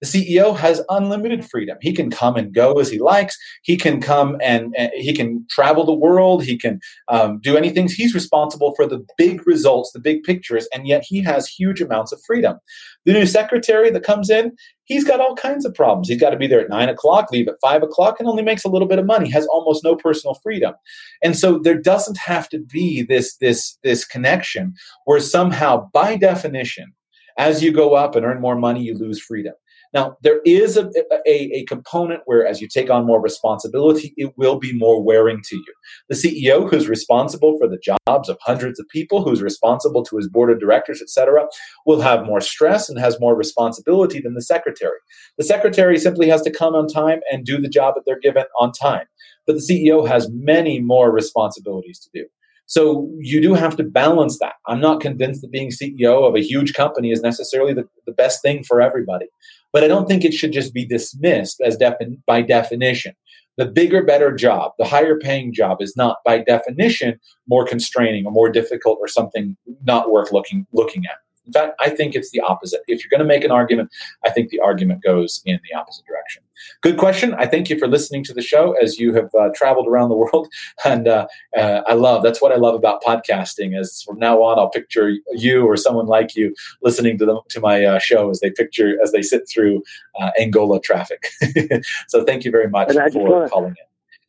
The 0.01 0.07
CEO 0.07 0.55
has 0.55 0.81
unlimited 0.89 1.43
freedom. 1.43 1.77
He 1.81 1.91
can 1.91 2.11
come 2.11 2.35
and 2.35 2.53
go 2.53 2.73
as 2.73 2.91
he 2.91 2.99
likes. 2.99 3.35
He 3.63 3.77
can 3.77 3.99
come 3.99 4.37
and, 4.41 4.75
and 4.77 4.91
he 4.93 5.11
can 5.11 5.45
travel 5.49 5.85
the 5.85 5.93
world. 5.93 6.43
He 6.43 6.55
can 6.57 6.79
um, 7.07 7.39
do 7.41 7.57
anything. 7.57 7.87
He's 7.87 8.13
responsible 8.13 8.75
for 8.75 8.85
the 8.85 9.03
big 9.17 9.47
results, 9.47 9.91
the 9.91 9.99
big 9.99 10.21
pictures, 10.21 10.67
and 10.71 10.87
yet 10.87 11.03
he 11.03 11.23
has 11.23 11.47
huge 11.47 11.81
amounts 11.81 12.11
of 12.11 12.21
freedom. 12.27 12.57
The 13.05 13.13
new 13.13 13.25
secretary 13.25 13.89
that 13.89 14.03
comes 14.03 14.29
in, 14.29 14.51
he's 14.83 15.03
got 15.03 15.19
all 15.19 15.35
kinds 15.35 15.65
of 15.65 15.73
problems. 15.73 16.09
He's 16.09 16.21
got 16.21 16.29
to 16.29 16.37
be 16.37 16.45
there 16.45 16.61
at 16.61 16.69
nine 16.69 16.89
o'clock, 16.89 17.31
leave 17.31 17.47
at 17.47 17.55
five 17.59 17.81
o'clock, 17.81 18.19
and 18.19 18.29
only 18.29 18.43
makes 18.43 18.65
a 18.65 18.69
little 18.69 18.87
bit 18.87 18.99
of 18.99 19.05
money. 19.05 19.31
Has 19.31 19.47
almost 19.47 19.83
no 19.83 19.95
personal 19.95 20.35
freedom, 20.35 20.75
and 21.23 21.35
so 21.35 21.57
there 21.57 21.79
doesn't 21.79 22.17
have 22.17 22.49
to 22.49 22.59
be 22.59 23.01
this 23.01 23.35
this 23.37 23.79
this 23.83 24.05
connection 24.05 24.75
where 25.05 25.19
somehow, 25.19 25.89
by 25.91 26.17
definition, 26.17 26.93
as 27.39 27.63
you 27.63 27.71
go 27.71 27.95
up 27.95 28.15
and 28.15 28.25
earn 28.25 28.41
more 28.41 28.55
money, 28.55 28.83
you 28.83 28.93
lose 28.93 29.19
freedom 29.19 29.53
Now, 29.93 30.17
there 30.21 30.41
is 30.45 30.77
a, 30.77 30.89
a, 31.25 31.59
a, 31.59 31.65
component 31.65 32.21
where 32.25 32.45
as 32.45 32.61
you 32.61 32.67
take 32.67 32.89
on 32.89 33.05
more 33.05 33.21
responsibility, 33.21 34.13
it 34.17 34.33
will 34.37 34.59
be 34.59 34.73
more 34.73 35.01
wearing 35.01 35.41
to 35.45 35.55
you. 35.55 35.73
The 36.09 36.15
CEO 36.15 36.69
who's 36.69 36.87
responsible 36.87 37.57
for 37.57 37.67
the 37.67 37.77
jobs 37.77 38.29
of 38.29 38.37
hundreds 38.41 38.79
of 38.79 38.87
people, 38.89 39.23
who's 39.23 39.41
responsible 39.41 40.03
to 40.03 40.17
his 40.17 40.27
board 40.27 40.51
of 40.51 40.59
directors, 40.59 41.01
etc., 41.01 41.47
will 41.85 42.01
have 42.01 42.25
more 42.25 42.41
stress 42.41 42.89
and 42.89 42.99
has 42.99 43.19
more 43.19 43.35
responsibility 43.35 44.19
than 44.19 44.33
the 44.33 44.41
secretary. 44.41 44.97
The 45.37 45.43
secretary 45.43 45.97
simply 45.97 46.27
has 46.29 46.41
to 46.43 46.51
come 46.51 46.75
on 46.75 46.87
time 46.87 47.19
and 47.31 47.45
do 47.45 47.59
the 47.59 47.69
job 47.69 47.95
that 47.95 48.03
they're 48.05 48.19
given 48.19 48.45
on 48.59 48.71
time. 48.71 49.05
But 49.45 49.55
the 49.55 49.61
CEO 49.61 50.07
has 50.07 50.29
many 50.31 50.79
more 50.81 51.11
responsibilities 51.11 51.99
to 51.99 52.09
do. 52.13 52.27
So 52.67 53.09
you 53.19 53.41
do 53.41 53.53
have 53.53 53.77
to 53.77 53.83
balance 53.83 54.39
that. 54.39 54.53
I'm 54.67 54.81
not 54.81 54.99
convinced 54.99 55.41
that 55.41 55.51
being 55.51 55.69
CEO 55.69 56.27
of 56.27 56.35
a 56.35 56.43
huge 56.43 56.73
company 56.73 57.11
is 57.11 57.21
necessarily 57.21 57.73
the, 57.73 57.87
the 58.05 58.11
best 58.11 58.41
thing 58.41 58.63
for 58.63 58.81
everybody. 58.81 59.27
But 59.71 59.83
I 59.83 59.87
don't 59.87 60.07
think 60.07 60.23
it 60.23 60.33
should 60.33 60.51
just 60.51 60.73
be 60.73 60.85
dismissed 60.85 61.61
as 61.61 61.77
defin- 61.77 62.19
by 62.25 62.41
definition. 62.41 63.15
The 63.55 63.65
bigger, 63.65 64.03
better 64.03 64.35
job, 64.35 64.73
the 64.77 64.85
higher 64.85 65.17
paying 65.17 65.53
job 65.53 65.81
is 65.81 65.95
not 65.95 66.17
by 66.25 66.39
definition 66.39 67.19
more 67.47 67.65
constraining 67.65 68.25
or 68.25 68.31
more 68.31 68.49
difficult 68.49 68.99
or 69.01 69.07
something 69.07 69.57
not 69.83 70.11
worth 70.11 70.31
looking 70.31 70.67
looking 70.73 71.03
at. 71.05 71.17
In 71.47 71.53
fact, 71.53 71.75
I 71.79 71.89
think 71.89 72.13
it's 72.13 72.31
the 72.31 72.41
opposite. 72.41 72.81
If 72.87 73.03
you're 73.03 73.09
going 73.09 73.27
to 73.27 73.33
make 73.33 73.43
an 73.43 73.51
argument, 73.51 73.89
I 74.25 74.29
think 74.29 74.49
the 74.49 74.59
argument 74.59 75.01
goes 75.01 75.41
in 75.45 75.59
the 75.69 75.77
opposite 75.77 76.05
direction. 76.05 76.43
Good 76.81 76.97
question. 76.97 77.33
I 77.35 77.45
thank 77.45 77.69
you 77.69 77.79
for 77.79 77.87
listening 77.87 78.23
to 78.25 78.33
the 78.33 78.41
show 78.41 78.73
as 78.73 78.99
you 78.99 79.13
have 79.13 79.33
uh, 79.33 79.49
traveled 79.55 79.87
around 79.87 80.09
the 80.09 80.15
world, 80.15 80.47
and 80.85 81.07
uh, 81.07 81.27
uh, 81.55 81.81
I 81.87 81.93
love 81.93 82.23
that's 82.23 82.41
what 82.41 82.51
I 82.51 82.55
love 82.55 82.75
about 82.75 83.01
podcasting. 83.01 83.79
As 83.79 84.03
from 84.03 84.19
now 84.19 84.41
on, 84.43 84.59
I'll 84.59 84.69
picture 84.69 85.13
you 85.31 85.65
or 85.65 85.77
someone 85.77 86.07
like 86.07 86.35
you 86.35 86.53
listening 86.81 87.17
to 87.19 87.25
them 87.25 87.39
to 87.49 87.59
my 87.59 87.85
uh, 87.85 87.99
show 87.99 88.29
as 88.29 88.41
they 88.41 88.51
picture 88.51 88.97
as 89.01 89.11
they 89.11 89.21
sit 89.21 89.47
through 89.47 89.83
uh, 90.19 90.31
Angola 90.39 90.81
traffic. 90.81 91.27
so 92.07 92.23
thank 92.23 92.43
you 92.43 92.51
very 92.51 92.69
much 92.69 92.91
for 93.13 93.47
calling 93.47 93.69
in. 93.69 93.75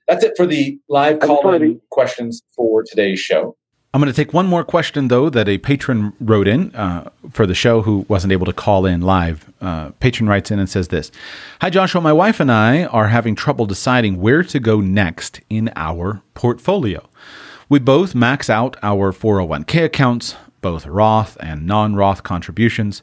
That's 0.06 0.24
it 0.24 0.34
for 0.36 0.46
the 0.46 0.78
live 0.88 1.20
call-in 1.20 1.80
questions 1.90 2.42
for 2.56 2.82
today's 2.82 3.20
show. 3.20 3.56
I'm 3.98 4.02
going 4.02 4.14
to 4.14 4.24
take 4.24 4.32
one 4.32 4.46
more 4.46 4.62
question, 4.62 5.08
though, 5.08 5.28
that 5.28 5.48
a 5.48 5.58
patron 5.58 6.12
wrote 6.20 6.46
in 6.46 6.72
uh, 6.76 7.10
for 7.32 7.46
the 7.46 7.54
show 7.54 7.82
who 7.82 8.06
wasn't 8.06 8.32
able 8.32 8.46
to 8.46 8.52
call 8.52 8.86
in 8.86 9.00
live. 9.00 9.52
Uh, 9.60 9.90
patron 9.98 10.28
writes 10.28 10.52
in 10.52 10.60
and 10.60 10.70
says 10.70 10.86
this 10.86 11.10
Hi, 11.60 11.68
Joshua. 11.68 12.00
My 12.00 12.12
wife 12.12 12.38
and 12.38 12.52
I 12.52 12.84
are 12.84 13.08
having 13.08 13.34
trouble 13.34 13.66
deciding 13.66 14.20
where 14.20 14.44
to 14.44 14.60
go 14.60 14.80
next 14.80 15.40
in 15.50 15.72
our 15.74 16.22
portfolio. 16.34 17.08
We 17.68 17.80
both 17.80 18.14
max 18.14 18.48
out 18.48 18.76
our 18.84 19.12
401k 19.12 19.86
accounts, 19.86 20.36
both 20.60 20.86
Roth 20.86 21.36
and 21.40 21.66
non 21.66 21.96
Roth 21.96 22.22
contributions. 22.22 23.02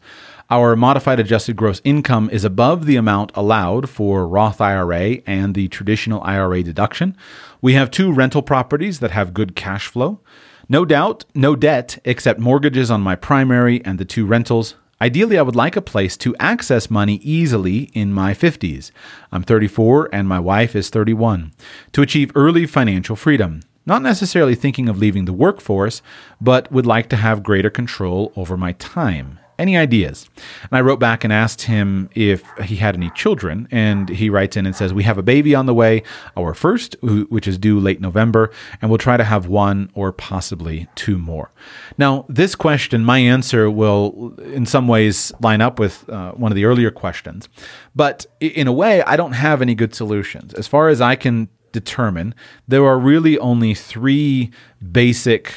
Our 0.49 0.77
modified 0.77 1.19
adjusted 1.19 1.57
gross 1.57 1.81
income 1.83 2.29
is 2.29 2.45
above 2.45 2.85
the 2.85 2.95
amount 2.95 3.33
allowed 3.35 3.89
for 3.89 4.25
Roth 4.25 4.61
IRA 4.61 5.17
and 5.27 5.55
the 5.55 5.67
traditional 5.67 6.23
IRA 6.23 6.63
deduction. 6.63 7.17
We 7.61 7.73
have 7.73 7.91
two 7.91 8.13
rental 8.13 8.41
properties 8.41 9.01
that 9.01 9.11
have 9.11 9.33
good 9.33 9.57
cash 9.57 9.87
flow. 9.87 10.21
No 10.67 10.83
doubt, 10.83 11.25
no 11.35 11.55
debt 11.55 11.99
except 12.05 12.39
mortgages 12.39 12.89
on 12.89 13.01
my 13.01 13.15
primary 13.15 13.85
and 13.85 13.99
the 13.99 14.05
two 14.05 14.25
rentals. 14.25 14.75
Ideally, 14.99 15.37
I 15.37 15.43
would 15.43 15.55
like 15.55 15.75
a 15.75 15.81
place 15.81 16.17
to 16.17 16.35
access 16.39 16.89
money 16.89 17.15
easily 17.17 17.91
in 17.93 18.11
my 18.11 18.33
50s. 18.33 18.89
I'm 19.31 19.43
34 19.43 20.09
and 20.11 20.27
my 20.27 20.39
wife 20.39 20.75
is 20.75 20.89
31. 20.89 21.51
To 21.93 22.01
achieve 22.01 22.31
early 22.33 22.65
financial 22.65 23.15
freedom. 23.15 23.61
Not 23.85 24.01
necessarily 24.01 24.55
thinking 24.55 24.89
of 24.89 24.97
leaving 24.97 25.25
the 25.25 25.33
workforce, 25.33 26.01
but 26.41 26.71
would 26.71 26.87
like 26.87 27.09
to 27.09 27.17
have 27.17 27.43
greater 27.43 27.69
control 27.69 28.33
over 28.35 28.57
my 28.57 28.71
time 28.73 29.39
any 29.57 29.77
ideas? 29.77 30.29
And 30.63 30.73
I 30.73 30.81
wrote 30.81 30.99
back 30.99 31.23
and 31.23 31.31
asked 31.31 31.63
him 31.63 32.09
if 32.15 32.43
he 32.63 32.75
had 32.75 32.95
any 32.95 33.09
children. 33.11 33.67
And 33.71 34.09
he 34.09 34.29
writes 34.29 34.57
in 34.57 34.65
and 34.65 34.75
says, 34.75 34.93
We 34.93 35.03
have 35.03 35.17
a 35.17 35.23
baby 35.23 35.55
on 35.55 35.65
the 35.65 35.73
way, 35.73 36.03
our 36.35 36.53
first, 36.53 36.95
which 37.01 37.47
is 37.47 37.57
due 37.57 37.79
late 37.79 38.01
November, 38.01 38.51
and 38.81 38.89
we'll 38.89 38.97
try 38.97 39.17
to 39.17 39.23
have 39.23 39.47
one 39.47 39.89
or 39.93 40.11
possibly 40.11 40.87
two 40.95 41.17
more. 41.17 41.51
Now, 41.97 42.25
this 42.29 42.55
question, 42.55 43.03
my 43.03 43.19
answer 43.19 43.69
will 43.69 44.35
in 44.39 44.65
some 44.65 44.87
ways 44.87 45.31
line 45.41 45.61
up 45.61 45.79
with 45.79 46.07
uh, 46.09 46.31
one 46.33 46.51
of 46.51 46.55
the 46.55 46.65
earlier 46.65 46.91
questions. 46.91 47.49
But 47.95 48.25
in 48.39 48.67
a 48.67 48.73
way, 48.73 49.01
I 49.03 49.15
don't 49.15 49.33
have 49.33 49.61
any 49.61 49.75
good 49.75 49.95
solutions. 49.95 50.53
As 50.53 50.67
far 50.67 50.89
as 50.89 51.01
I 51.01 51.15
can 51.15 51.49
determine, 51.71 52.33
there 52.67 52.85
are 52.85 52.97
really 52.97 53.37
only 53.39 53.73
three 53.73 54.51
basic 54.91 55.53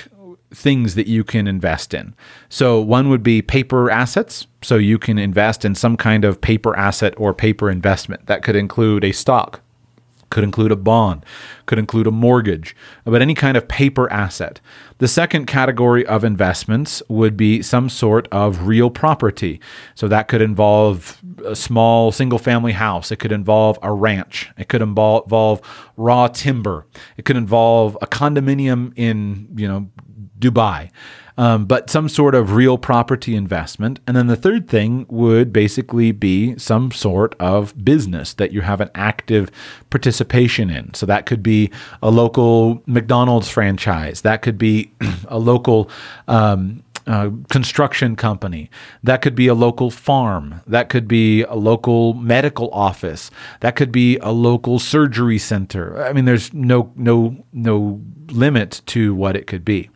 things 0.50 0.94
that 0.94 1.06
you 1.06 1.24
can 1.24 1.46
invest 1.46 1.92
in. 1.94 2.14
So, 2.48 2.80
one 2.80 3.08
would 3.08 3.22
be 3.22 3.42
paper 3.42 3.90
assets. 3.90 4.46
So, 4.62 4.76
you 4.76 4.98
can 4.98 5.18
invest 5.18 5.64
in 5.64 5.74
some 5.74 5.96
kind 5.96 6.24
of 6.24 6.40
paper 6.40 6.76
asset 6.76 7.14
or 7.16 7.34
paper 7.34 7.70
investment. 7.70 8.26
That 8.26 8.42
could 8.42 8.56
include 8.56 9.04
a 9.04 9.12
stock, 9.12 9.60
could 10.30 10.44
include 10.44 10.72
a 10.72 10.76
bond, 10.76 11.24
could 11.66 11.78
include 11.78 12.06
a 12.06 12.10
mortgage, 12.10 12.76
but 13.04 13.22
any 13.22 13.34
kind 13.34 13.56
of 13.56 13.68
paper 13.68 14.10
asset. 14.12 14.60
The 14.98 15.08
second 15.08 15.46
category 15.46 16.04
of 16.06 16.24
investments 16.24 17.02
would 17.08 17.36
be 17.36 17.62
some 17.62 17.88
sort 17.88 18.28
of 18.32 18.66
real 18.66 18.90
property. 18.90 19.60
So 19.94 20.08
that 20.08 20.28
could 20.28 20.42
involve 20.42 21.22
a 21.44 21.54
small 21.56 22.12
single 22.12 22.38
family 22.38 22.72
house, 22.72 23.10
it 23.12 23.16
could 23.16 23.32
involve 23.32 23.78
a 23.82 23.92
ranch, 23.92 24.50
it 24.58 24.68
could 24.68 24.82
involve 24.82 25.60
raw 25.96 26.28
timber, 26.28 26.86
it 27.16 27.24
could 27.24 27.36
involve 27.36 27.96
a 28.02 28.06
condominium 28.06 28.92
in, 28.96 29.48
you 29.56 29.68
know, 29.68 29.88
Dubai. 30.38 30.90
Um, 31.38 31.66
but 31.66 31.88
some 31.88 32.08
sort 32.08 32.34
of 32.34 32.56
real 32.56 32.76
property 32.78 33.36
investment. 33.36 34.00
And 34.08 34.16
then 34.16 34.26
the 34.26 34.34
third 34.34 34.68
thing 34.68 35.06
would 35.08 35.52
basically 35.52 36.10
be 36.10 36.58
some 36.58 36.90
sort 36.90 37.36
of 37.38 37.84
business 37.84 38.34
that 38.34 38.50
you 38.50 38.62
have 38.62 38.80
an 38.80 38.90
active 38.96 39.48
participation 39.88 40.68
in. 40.68 40.92
So 40.94 41.06
that 41.06 41.26
could 41.26 41.40
be 41.40 41.70
a 42.02 42.10
local 42.10 42.82
McDonald's 42.86 43.48
franchise, 43.48 44.22
that 44.22 44.42
could 44.42 44.58
be 44.58 44.90
a 45.28 45.38
local. 45.38 45.88
Um, 46.26 46.82
uh, 47.08 47.30
construction 47.48 48.16
company. 48.16 48.70
That 49.02 49.22
could 49.22 49.34
be 49.34 49.46
a 49.48 49.54
local 49.54 49.90
farm. 49.90 50.60
That 50.66 50.90
could 50.90 51.08
be 51.08 51.42
a 51.42 51.54
local 51.54 52.14
medical 52.14 52.70
office. 52.70 53.30
That 53.60 53.76
could 53.76 53.90
be 53.90 54.18
a 54.18 54.30
local 54.30 54.78
surgery 54.78 55.38
center. 55.38 56.02
I 56.02 56.12
mean, 56.12 56.26
there's 56.26 56.52
no 56.52 56.92
no 56.96 57.44
no 57.52 58.00
limit 58.30 58.82
to 58.86 59.14
what 59.14 59.36
it 59.36 59.46
could 59.46 59.64
be. 59.64 59.90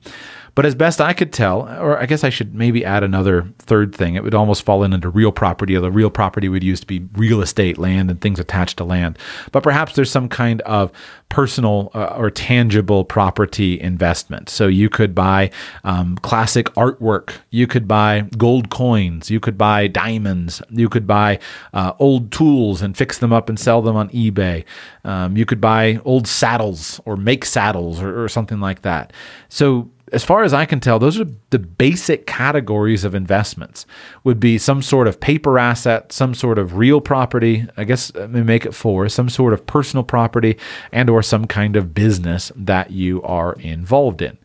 But 0.55 0.67
as 0.67 0.75
best 0.75 1.01
I 1.01 1.15
could 1.15 1.33
tell, 1.33 1.63
or 1.63 1.99
I 1.99 2.05
guess 2.05 2.25
I 2.25 2.29
should 2.29 2.55
maybe 2.55 2.85
add 2.85 3.03
another 3.03 3.49
third 3.59 3.95
thing, 3.95 4.17
it 4.17 4.23
would 4.23 4.35
almost 4.35 4.65
fall 4.65 4.85
into 4.85 5.09
real 5.09 5.33
property, 5.33 5.77
the 5.77 5.91
real 5.91 6.11
property 6.11 6.49
would 6.49 6.63
used 6.63 6.83
to 6.83 6.87
be 6.87 7.07
real 7.15 7.41
estate, 7.41 7.79
land, 7.79 8.11
and 8.11 8.21
things 8.21 8.39
attached 8.39 8.77
to 8.77 8.85
land. 8.85 9.19
But 9.51 9.63
perhaps 9.63 9.95
there's 9.95 10.11
some 10.11 10.29
kind 10.29 10.61
of 10.63 10.93
personal 11.31 11.91
uh, 11.95 12.15
or 12.19 12.31
tangible 12.31 13.05
property 13.05 13.81
investment. 13.81 14.51
So 14.51 14.67
you 14.67 14.91
could 14.91 15.15
buy 15.15 15.51
um, 15.85 16.19
classic 16.19 16.67
artwork, 16.75 17.37
you 17.49 17.67
could 17.67 17.89
buy 17.89 18.29
gold 18.37 18.69
coins, 18.69 19.31
you 19.31 19.41
could 19.41 19.57
buy 19.57 19.87
diamonds, 19.87 20.61
you 20.69 20.91
could 20.91 21.07
buy 21.07 21.39
uh, 21.73 21.95
old 21.99 22.31
tools 22.31 22.83
and 22.83 22.95
fix 22.95 23.19
them 23.19 23.33
up 23.33 23.49
and 23.49 23.59
sell 23.59 23.81
them 23.81 23.97
on 23.97 24.11
eBay. 24.11 24.65
Um, 25.05 25.35
you 25.39 25.47
could 25.47 25.63
buy 25.63 25.99
old 26.05 26.29
saddles 26.29 27.01
or 27.07 27.17
make 27.17 27.47
saddles 27.47 28.03
or, 28.03 28.23
or 28.23 28.29
something 28.29 28.61
like 28.61 28.83
that. 28.83 29.15
So 29.49 29.91
as 30.13 30.23
far 30.23 30.45
as 30.45 30.53
I 30.53 30.67
can 30.67 30.79
tell, 30.79 30.99
those 30.99 31.19
are 31.19 31.27
the 31.51 31.59
basic 31.59 32.27
categories 32.27 33.03
of 33.03 33.15
investments. 33.15 33.87
Would 34.25 34.39
be 34.39 34.59
some 34.59 34.83
sort 34.83 35.09
of 35.09 35.19
paper 35.19 35.59
asset, 35.59 36.13
some 36.13 36.35
sort 36.35 36.59
of 36.59 36.77
real 36.77 37.01
property. 37.01 37.67
I 37.77 37.85
guess 37.85 38.15
uh, 38.15 38.21
let 38.21 38.31
me 38.31 38.43
make 38.43 38.67
it 38.67 38.75
four: 38.75 39.09
some 39.09 39.29
sort 39.29 39.53
of 39.53 39.67
personal 39.67 40.05
property, 40.05 40.59
and 40.93 41.09
or 41.09 41.23
some 41.23 41.47
kind 41.47 41.77
of 41.77 41.95
business 41.95 42.53
that 42.55 42.91
you 42.91 43.23
are 43.23 43.55
involved 43.55 44.21
in. 44.21 44.37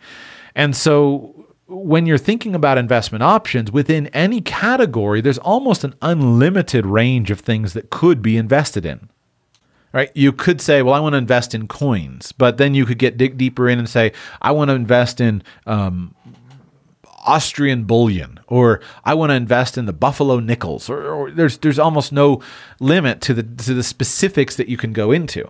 And 0.56 0.76
so, 0.76 1.46
when 1.68 2.06
you're 2.06 2.18
thinking 2.18 2.56
about 2.56 2.78
investment 2.78 3.24
options 3.24 3.72
within 3.72 4.08
any 4.08 4.40
category, 4.40 5.20
there's 5.20 5.38
almost 5.38 5.84
an 5.84 5.96
unlimited 6.02 6.86
range 6.86 7.30
of 7.30 7.42
things 7.42 7.74
that 7.74 7.90
could 7.90 8.22
be 8.22 8.38
invested 8.38 8.86
in 8.86 9.10
right? 9.94 10.12
You 10.14 10.32
could 10.32 10.62
say, 10.62 10.82
well, 10.82 10.94
I 10.94 11.00
want 11.00 11.14
to 11.14 11.18
invest 11.18 11.56
in 11.56 11.68
coins, 11.68 12.32
but 12.32 12.58
then 12.58 12.74
you 12.74 12.86
could 12.86 12.98
get 12.98 13.18
dig 13.18 13.38
deeper 13.38 13.70
in 13.70 13.80
and 13.80 13.90
say, 13.90 14.12
I 14.42 14.52
want 14.52 14.70
to 14.70 14.76
invest 14.76 15.22
in 15.22 15.44
um, 15.66 16.14
Austrian 17.26 17.84
bullion, 17.84 18.40
or 18.48 18.80
I 19.04 19.14
want 19.14 19.32
to 19.32 19.36
invest 19.36 19.78
in 19.78 19.86
the 19.86 19.94
Buffalo 19.94 20.40
nickels, 20.40 20.90
or, 20.90 21.08
or, 21.08 21.32
there's 21.32 21.58
there's 21.58 21.78
almost 21.78 22.12
no 22.12 22.42
limit 22.80 23.22
to 23.22 23.34
the 23.34 23.44
to 23.44 23.74
the 23.74 23.84
specifics 23.84 24.56
that 24.56 24.70
you 24.70 24.78
can 24.78 24.94
go 24.94 25.12
into. 25.12 25.50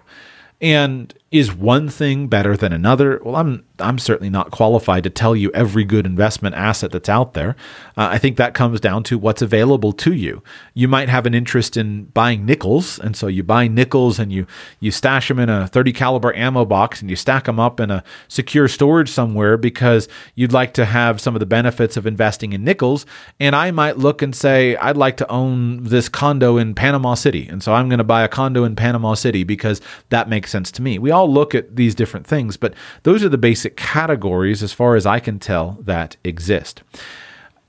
And 0.59 1.14
is 1.29 1.53
one 1.53 1.89
thing 1.89 2.27
better 2.27 2.55
than 2.55 2.71
another? 2.71 3.19
Well, 3.23 3.35
I'm 3.35 3.65
I'm 3.79 3.99
certainly 3.99 4.29
not 4.29 4.49
qualified 4.49 5.03
to 5.03 5.09
tell 5.09 5.35
you 5.35 5.51
every 5.53 5.83
good 5.83 6.05
investment 6.05 6.55
asset 6.55 6.91
that's 6.91 7.09
out 7.09 7.33
there. 7.33 7.49
Uh, 7.97 8.07
I 8.11 8.17
think 8.17 8.37
that 8.37 8.53
comes 8.53 8.79
down 8.79 9.03
to 9.03 9.17
what's 9.19 9.41
available 9.41 9.91
to 9.93 10.13
you. 10.13 10.41
You 10.73 10.87
might 10.87 11.09
have 11.09 11.25
an 11.25 11.33
interest 11.33 11.75
in 11.75 12.05
buying 12.05 12.45
nickels, 12.45 12.97
and 12.97 13.15
so 13.15 13.27
you 13.27 13.43
buy 13.43 13.67
nickels 13.67 14.19
and 14.19 14.31
you 14.31 14.47
you 14.79 14.89
stash 14.89 15.27
them 15.27 15.37
in 15.37 15.49
a 15.49 15.67
30 15.67 15.91
caliber 15.91 16.33
ammo 16.33 16.63
box 16.63 17.01
and 17.01 17.09
you 17.09 17.17
stack 17.17 17.43
them 17.43 17.59
up 17.59 17.81
in 17.81 17.91
a 17.91 18.05
secure 18.29 18.69
storage 18.69 19.09
somewhere 19.09 19.57
because 19.57 20.07
you'd 20.35 20.53
like 20.53 20.73
to 20.75 20.85
have 20.85 21.19
some 21.19 21.35
of 21.35 21.41
the 21.41 21.45
benefits 21.45 21.97
of 21.97 22.07
investing 22.07 22.53
in 22.53 22.63
nickels. 22.63 23.05
And 23.37 23.53
I 23.53 23.71
might 23.71 23.97
look 23.97 24.21
and 24.21 24.33
say, 24.33 24.77
I'd 24.77 24.97
like 24.97 25.17
to 25.17 25.29
own 25.29 25.83
this 25.83 26.07
condo 26.07 26.55
in 26.55 26.73
Panama 26.73 27.15
City, 27.15 27.47
and 27.49 27.61
so 27.61 27.73
I'm 27.73 27.89
going 27.89 27.97
to 27.97 28.05
buy 28.05 28.23
a 28.23 28.29
condo 28.29 28.63
in 28.63 28.77
Panama 28.77 29.13
City 29.13 29.43
because 29.43 29.81
that 30.07 30.29
makes 30.29 30.51
sense 30.51 30.71
to 30.71 30.81
me. 30.81 30.97
We 30.97 31.16
all 31.18 31.31
look 31.31 31.56
at 31.56 31.76
these 31.76 31.95
different 31.95 32.27
things, 32.27 32.57
but 32.57 32.73
those 33.03 33.23
are 33.23 33.30
the 33.30 33.38
basic 33.38 33.76
categories, 33.76 34.64
as 34.64 34.73
far 34.73 34.95
as 34.95 35.06
I 35.06 35.19
can 35.19 35.39
tell, 35.39 35.77
that 35.81 36.15
exist. 36.23 36.84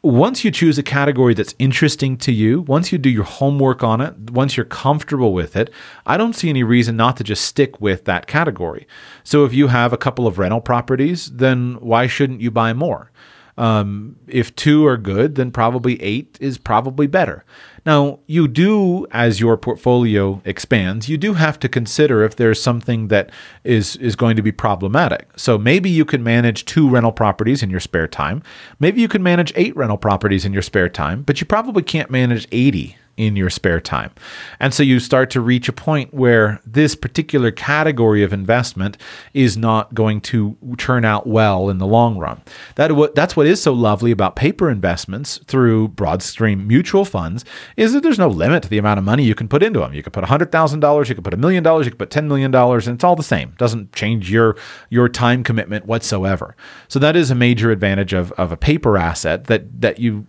Once 0.03 0.45
you 0.45 0.51
choose 0.53 0.79
a 0.79 0.83
category 0.83 1.35
that's 1.35 1.57
interesting 1.59 2.17
to 2.17 2.31
you, 2.31 2.61
once 2.63 2.93
you 2.93 2.99
do 2.99 3.11
your 3.11 3.25
homework 3.25 3.83
on 3.83 4.01
it, 4.01 4.15
once 4.31 4.57
you're 4.57 4.65
comfortable 4.65 5.33
with 5.33 5.57
it, 5.57 5.71
I 6.07 6.17
don't 6.17 6.35
see 6.35 6.49
any 6.49 6.63
reason 6.63 6.97
not 6.97 7.17
to 7.17 7.25
just 7.25 7.45
stick 7.45 7.81
with 7.81 8.05
that 8.05 8.29
category. 8.29 8.87
So 9.25 9.45
if 9.45 9.53
you 9.53 9.67
have 9.67 9.93
a 9.93 9.99
couple 9.99 10.29
of 10.29 10.39
rental 10.39 10.61
properties, 10.61 11.33
then 11.33 11.75
why 11.81 12.07
shouldn't 12.07 12.41
you 12.41 12.53
buy 12.53 12.73
more? 12.75 13.11
Um, 13.59 14.15
if 14.29 14.55
two 14.55 14.87
are 14.87 14.97
good, 14.97 15.35
then 15.35 15.51
probably 15.51 16.01
eight 16.01 16.39
is 16.41 16.59
probably 16.59 17.09
better. 17.09 17.45
Now, 17.85 18.21
you 18.27 18.47
do, 18.47 19.07
as 19.11 19.41
your 19.41 19.57
portfolio 19.57 20.41
expands, 20.45 21.09
you 21.09 21.19
do 21.19 21.35
have 21.35 21.59
to 21.61 21.69
consider 21.69 22.23
if 22.23 22.37
there's 22.37 22.63
something 22.63 23.09
that 23.09 23.31
is, 23.65 23.97
is 23.97 24.15
going 24.15 24.37
to 24.37 24.43
be 24.43 24.53
problematic. 24.53 25.29
So 25.37 25.59
maybe 25.59 25.91
you 25.91 26.05
can 26.05 26.23
manage 26.23 26.67
two 26.67 26.89
rental 26.89 27.11
properties 27.11 27.63
in 27.63 27.69
your 27.69 27.81
spare 27.81 28.07
time. 28.07 28.45
Maybe 28.79 29.01
you 29.01 29.09
can 29.09 29.25
manage 29.25 29.53
eight 29.57 29.75
rental 29.75 29.99
properties 29.99 30.45
in 30.45 30.53
your 30.53 30.63
spare 30.63 30.89
time, 30.89 31.23
but 31.23 31.41
you 31.41 31.47
probably 31.47 31.83
can't 31.83 32.11
manage 32.11 32.47
80 32.53 32.97
in 33.19 33.37
your 33.37 33.51
spare 33.51 33.81
time. 33.81 34.13
And 34.61 34.73
so 34.73 34.83
you 34.83 35.01
start 35.01 35.29
to 35.31 35.41
reach 35.41 35.69
a 35.69 35.73
point 35.73 36.15
where 36.15 36.61
this 36.65 36.95
particular 36.95 37.51
category 37.51 38.23
of 38.23 38.33
investment 38.33 38.97
is 39.35 39.57
not 39.57 39.93
going 39.93 40.21
to 40.23 40.57
turn 40.79 41.05
out 41.05 41.27
well 41.27 41.69
in 41.69 41.79
the 41.79 41.87
long 41.87 42.17
run. 42.17 42.41
That 42.77 43.13
that's 43.15 43.37
what 43.37 43.47
is 43.47 43.61
so 43.61 43.73
lovely 43.73 44.13
about 44.13 44.37
paper 44.37 44.71
investments 44.71 45.39
through 45.47 45.89
Broadstream 45.89 46.67
mutual 46.67 47.05
funds 47.05 47.45
is 47.77 47.93
that 47.93 48.03
there's 48.03 48.19
no 48.19 48.29
limit 48.29 48.63
to 48.63 48.69
the 48.69 48.79
amount 48.79 48.99
of 48.99 49.05
money 49.05 49.25
you 49.25 49.35
can 49.35 49.49
put 49.49 49.63
into 49.63 49.81
them. 49.81 49.93
You 49.93 50.03
can 50.03 50.13
put 50.13 50.25
$100,000, 50.25 51.09
you 51.09 51.15
can 51.15 51.25
put 51.25 51.35
a 51.35 51.37
million 51.37 51.65
dollars, 51.65 51.87
you 51.87 51.91
can 51.91 51.99
put 51.99 52.11
$10 52.11 52.27
million 52.27 52.55
and 52.55 52.89
it's 52.89 53.05
all 53.05 53.17
the 53.17 53.23
same. 53.23 53.49
It 53.51 53.59
doesn't 53.59 53.93
change 53.93 54.31
your 54.31 54.57
your 54.91 55.09
time 55.09 55.43
commitment 55.43 55.87
whatsoever. 55.87 56.55
So 56.87 57.01
that 57.01 57.17
is 57.17 57.31
a 57.31 57.35
major 57.35 57.73
advantage 57.73 58.13
of, 58.13 58.31
of 58.33 58.53
a 58.53 58.57
paper 58.57 58.97
asset 58.97 59.45
that 59.45 59.81
that 59.81 59.99
you 59.99 60.27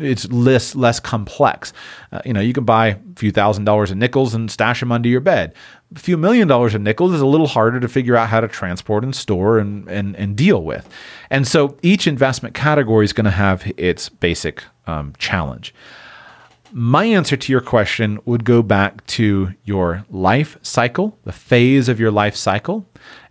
it's 0.00 0.30
less 0.30 0.74
less 0.74 1.00
complex. 1.00 1.72
Uh, 2.12 2.20
you 2.24 2.32
know, 2.32 2.40
you 2.40 2.52
can 2.52 2.64
buy 2.64 2.88
a 2.88 2.96
few 3.16 3.30
thousand 3.30 3.64
dollars 3.64 3.90
in 3.90 3.98
nickels 3.98 4.34
and 4.34 4.50
stash 4.50 4.80
them 4.80 4.92
under 4.92 5.08
your 5.08 5.20
bed. 5.20 5.54
A 5.94 5.98
few 5.98 6.16
million 6.16 6.48
dollars 6.48 6.74
in 6.74 6.82
nickels 6.82 7.12
is 7.12 7.20
a 7.20 7.26
little 7.26 7.46
harder 7.46 7.80
to 7.80 7.88
figure 7.88 8.16
out 8.16 8.28
how 8.28 8.40
to 8.40 8.48
transport 8.48 9.04
and 9.04 9.14
store 9.14 9.58
and 9.58 9.88
and, 9.88 10.16
and 10.16 10.36
deal 10.36 10.62
with. 10.62 10.88
And 11.30 11.46
so 11.46 11.76
each 11.82 12.06
investment 12.06 12.54
category 12.54 13.04
is 13.04 13.12
going 13.12 13.24
to 13.26 13.30
have 13.30 13.70
its 13.76 14.08
basic 14.08 14.64
um, 14.86 15.12
challenge. 15.18 15.74
My 16.72 17.04
answer 17.04 17.36
to 17.36 17.52
your 17.52 17.60
question 17.60 18.18
would 18.24 18.44
go 18.44 18.62
back 18.62 19.06
to 19.06 19.54
your 19.64 20.04
life 20.10 20.58
cycle, 20.62 21.16
the 21.24 21.32
phase 21.32 21.88
of 21.88 22.00
your 22.00 22.10
life 22.10 22.34
cycle, 22.36 22.84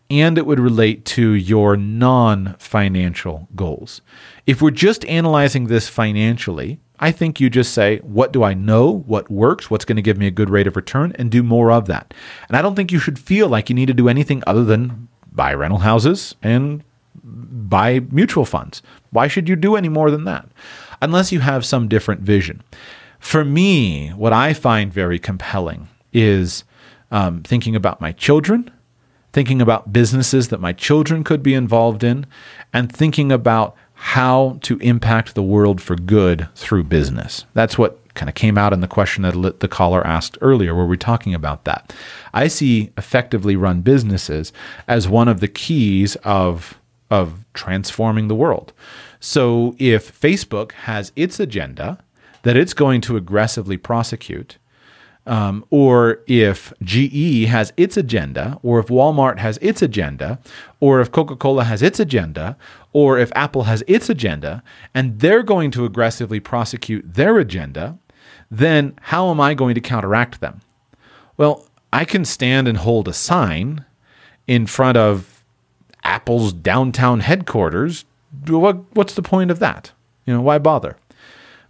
and 0.10 0.38
it 0.38 0.46
would 0.46 0.60
relate 0.60 1.06
to 1.06 1.34
your 1.34 1.76
non 1.76 2.56
financial 2.60 3.48
goals. 3.56 4.02
If 4.46 4.62
we're 4.62 4.72
just 4.72 5.06
analyzing 5.06 5.68
this 5.68 5.90
financially, 5.90 6.80
I 7.00 7.12
think 7.12 7.40
you 7.40 7.50
just 7.50 7.74
say, 7.74 7.98
what 8.00 8.32
do 8.32 8.44
I 8.44 8.54
know? 8.54 9.04
What 9.06 9.30
works? 9.30 9.70
What's 9.70 9.86
going 9.86 9.96
to 9.98 10.02
give 10.02 10.18
me 10.18 10.28
a 10.28 10.32
good 10.32 10.50
rate 10.50 10.68
of 10.68 10.76
return? 10.76 11.14
And 11.18 11.30
do 11.30 11.44
more 11.44 11.72
of 11.72 11.88
that. 11.88 12.14
And 12.48 12.56
I 12.56 12.62
don't 12.62 12.76
think 12.76 12.92
you 12.92 13.00
should 13.00 13.20
feel 13.20 13.50
like 13.50 13.70
you 13.70 13.76
need 13.76 13.88
to 13.88 13.94
do 13.94 14.08
anything 14.08 14.44
other 14.48 14.64
than 14.64 15.08
buy 15.32 15.54
rental 15.54 15.80
houses 15.80 16.36
and 16.42 16.84
buy 17.24 18.00
mutual 18.12 18.46
funds. 18.46 18.82
Why 19.10 19.28
should 19.28 19.50
you 19.50 19.56
do 19.56 19.76
any 19.76 19.90
more 19.90 20.12
than 20.12 20.24
that? 20.26 20.48
Unless 21.02 21.32
you 21.32 21.42
have 21.42 21.66
some 21.66 21.90
different 21.90 22.22
vision. 22.22 22.64
For 23.20 23.44
me, 23.44 24.10
what 24.10 24.34
I 24.34 24.54
find 24.54 24.94
very 24.94 25.20
compelling 25.20 25.90
is 26.14 26.64
um, 27.12 27.42
thinking 27.44 27.76
about 27.76 28.00
my 28.00 28.12
children, 28.12 28.72
thinking 29.36 29.62
about 29.62 29.92
businesses 29.92 30.48
that 30.48 30.62
my 30.62 30.72
children 30.72 31.22
could 31.22 31.44
be 31.44 31.54
involved 31.54 32.06
in, 32.06 32.26
and 32.72 32.90
thinking 32.90 33.34
about 33.34 33.76
how 33.96 34.58
to 34.62 34.78
impact 34.78 35.36
the 35.36 35.44
world 35.44 35.82
for 35.82 35.98
good 35.98 36.48
through 36.56 36.86
business. 36.86 37.44
That's 37.54 37.78
what 37.78 38.00
kind 38.14 38.30
of 38.30 38.36
came 38.36 38.58
out 38.58 38.72
in 38.72 38.80
the 38.80 38.88
question 38.88 39.24
that 39.24 39.60
the 39.60 39.68
caller 39.68 40.08
asked 40.08 40.38
earlier, 40.40 40.74
where 40.74 40.86
we're 40.86 40.96
talking 40.96 41.34
about 41.34 41.66
that. 41.66 41.94
I 42.34 42.48
see 42.48 42.94
effectively 42.98 43.58
run 43.58 43.82
businesses 43.82 44.54
as 44.88 45.10
one 45.10 45.28
of 45.28 45.42
the 45.42 45.50
keys 45.50 46.16
of, 46.24 46.80
of 47.12 47.44
transforming 47.54 48.30
the 48.30 48.36
world. 48.36 48.72
So 49.20 49.76
if 49.78 50.18
Facebook 50.18 50.72
has 50.72 51.12
its 51.18 51.42
agenda 51.42 51.98
that 52.44 52.56
it's 52.56 52.74
going 52.74 53.02
to 53.02 53.18
aggressively 53.18 53.76
prosecute, 53.76 54.58
um, 55.26 55.66
or 55.70 56.20
if 56.28 56.72
GE 56.84 57.46
has 57.46 57.74
its 57.78 57.98
agenda, 57.98 58.60
or 58.62 58.80
if 58.80 58.88
Walmart 58.88 59.40
has 59.40 59.58
its 59.62 59.82
agenda, 59.82 60.40
or 60.80 61.02
if 61.02 61.12
Coca 61.12 61.36
Cola 61.36 61.64
has 61.64 61.82
its 61.82 62.00
agenda, 62.00 62.58
or 62.94 63.18
if 63.18 63.32
Apple 63.36 63.64
has 63.64 63.84
its 63.88 64.10
agenda, 64.10 64.64
and 64.94 65.20
they're 65.20 65.44
going 65.44 65.72
to 65.72 65.86
aggressively 65.86 66.40
prosecute 66.40 67.14
their 67.14 67.40
agenda, 67.40 67.98
then 68.52 68.98
how 69.02 69.32
am 69.32 69.42
I 69.42 69.54
going 69.54 69.76
to 69.76 69.82
counteract 69.82 70.42
them? 70.42 70.62
Well, 71.38 71.68
I 71.92 72.06
can 72.06 72.26
stand 72.26 72.68
and 72.68 72.78
hold 72.78 73.08
a 73.08 73.14
sign 73.14 73.86
in 74.48 74.68
front 74.68 74.98
of 74.98 75.44
Apple's 76.04 76.54
downtown 76.54 77.22
headquarters. 77.22 78.06
What, 78.48 78.96
what's 78.96 79.16
the 79.16 79.22
point 79.22 79.50
of 79.50 79.60
that? 79.60 79.92
You 80.26 80.34
know, 80.34 80.42
why 80.42 80.60
bother? 80.60 80.98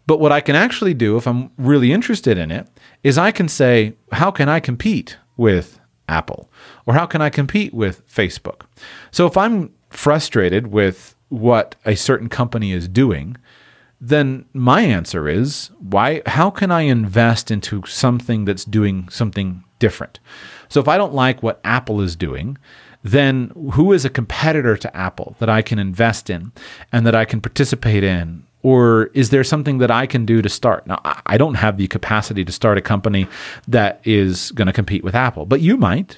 But 0.08 0.20
what 0.20 0.32
I 0.32 0.42
can 0.42 0.56
actually 0.56 0.94
do, 0.94 1.18
if 1.18 1.28
I'm 1.28 1.52
really 1.58 1.92
interested 1.92 2.38
in 2.38 2.52
it, 2.52 2.68
is 3.04 3.18
I 3.18 3.32
can 3.32 3.48
say, 3.48 3.94
how 4.12 4.32
can 4.32 4.50
I 4.50 4.60
compete 4.60 5.18
with 5.38 5.80
Apple? 6.08 6.50
Or 6.86 6.94
how 6.94 7.06
can 7.06 7.22
I 7.22 7.30
compete 7.30 7.74
with 7.74 8.08
Facebook? 8.08 8.62
So 9.12 9.26
if 9.26 9.36
I'm 9.36 9.74
frustrated 9.90 10.68
with 10.68 11.16
what 11.30 11.76
a 11.86 11.96
certain 11.96 12.30
company 12.30 12.72
is 12.72 12.88
doing, 12.88 13.38
then 14.00 14.46
my 14.54 14.82
answer 14.82 15.28
is 15.28 15.72
why 15.80 16.22
how 16.26 16.50
can 16.50 16.70
I 16.72 16.82
invest 16.82 17.50
into 17.50 17.84
something 17.88 18.46
that's 18.46 18.66
doing 18.66 19.10
something 19.10 19.64
different? 19.80 20.20
So 20.70 20.80
if 20.80 20.88
I 20.88 20.98
don't 20.98 21.14
like 21.14 21.42
what 21.42 21.62
Apple 21.64 22.02
is 22.02 22.16
doing, 22.16 22.58
then 23.04 23.52
who 23.74 23.94
is 23.94 24.04
a 24.04 24.10
competitor 24.10 24.76
to 24.78 24.96
Apple 24.96 25.36
that 25.40 25.50
I 25.50 25.62
can 25.62 25.80
invest 25.80 26.30
in 26.30 26.52
and 26.92 27.06
that 27.06 27.16
I 27.16 27.26
can 27.26 27.40
participate 27.40 28.04
in 28.04 28.46
or 28.66 29.12
is 29.14 29.30
there 29.30 29.44
something 29.44 29.78
that 29.78 29.92
I 29.92 30.08
can 30.08 30.26
do 30.26 30.42
to 30.42 30.50
start? 30.50 30.88
Now, 30.88 31.00
I 31.28 31.38
don't 31.38 31.54
have 31.54 31.78
the 31.78 31.86
capacity 31.86 32.44
to 32.44 32.52
start 32.52 32.80
a 32.80 32.82
company 32.82 33.28
that 33.68 34.02
is 34.04 34.50
going 34.54 34.66
to 34.66 34.74
compete 34.74 35.04
with 35.04 35.14
Apple, 35.14 35.46
but 35.46 35.62
you 35.62 35.78
might. 35.78 36.18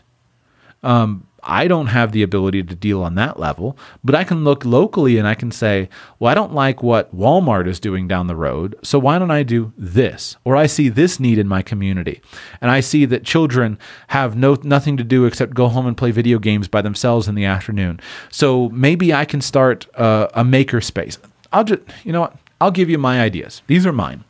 Um, 0.81 1.27
I 1.43 1.67
don't 1.67 1.87
have 1.87 2.13
the 2.13 2.23
ability 2.23 2.63
to 2.63 2.73
deal 2.73 3.03
on 3.03 3.15
that 3.15 3.37
level, 3.37 3.77
but 4.01 4.15
I 4.15 4.23
can 4.23 4.45
look 4.45 4.63
locally 4.63 5.17
and 5.17 5.27
I 5.27 5.33
can 5.33 5.51
say, 5.51 5.89
well, 6.19 6.31
I 6.31 6.35
don't 6.35 6.53
like 6.53 6.81
what 6.81 7.13
Walmart 7.13 7.67
is 7.67 7.81
doing 7.81 8.07
down 8.07 8.27
the 8.27 8.35
road, 8.35 8.75
so 8.81 8.97
why 8.97 9.19
don't 9.19 9.31
I 9.31 9.43
do 9.43 9.73
this? 9.77 10.37
Or 10.45 10.55
I 10.55 10.67
see 10.67 10.87
this 10.87 11.19
need 11.19 11.39
in 11.39 11.49
my 11.49 11.61
community, 11.61 12.21
and 12.61 12.71
I 12.71 12.79
see 12.79 13.03
that 13.07 13.25
children 13.25 13.77
have 14.07 14.37
no 14.37 14.57
nothing 14.63 14.95
to 14.95 15.03
do 15.03 15.25
except 15.25 15.53
go 15.53 15.67
home 15.67 15.85
and 15.85 15.97
play 15.97 16.11
video 16.11 16.39
games 16.39 16.69
by 16.69 16.81
themselves 16.81 17.27
in 17.27 17.35
the 17.35 17.45
afternoon. 17.45 17.99
So 18.31 18.69
maybe 18.69 19.13
I 19.13 19.25
can 19.25 19.41
start 19.41 19.85
a, 19.95 20.29
a 20.33 20.43
maker 20.45 20.79
space. 20.79 21.17
I'll 21.51 21.63
just, 21.63 21.81
you 22.03 22.11
know 22.11 22.21
what? 22.21 22.35
I'll 22.59 22.71
give 22.71 22.89
you 22.89 22.97
my 22.97 23.21
ideas. 23.21 23.61
These 23.67 23.85
are 23.85 23.93
mine. 23.93 24.23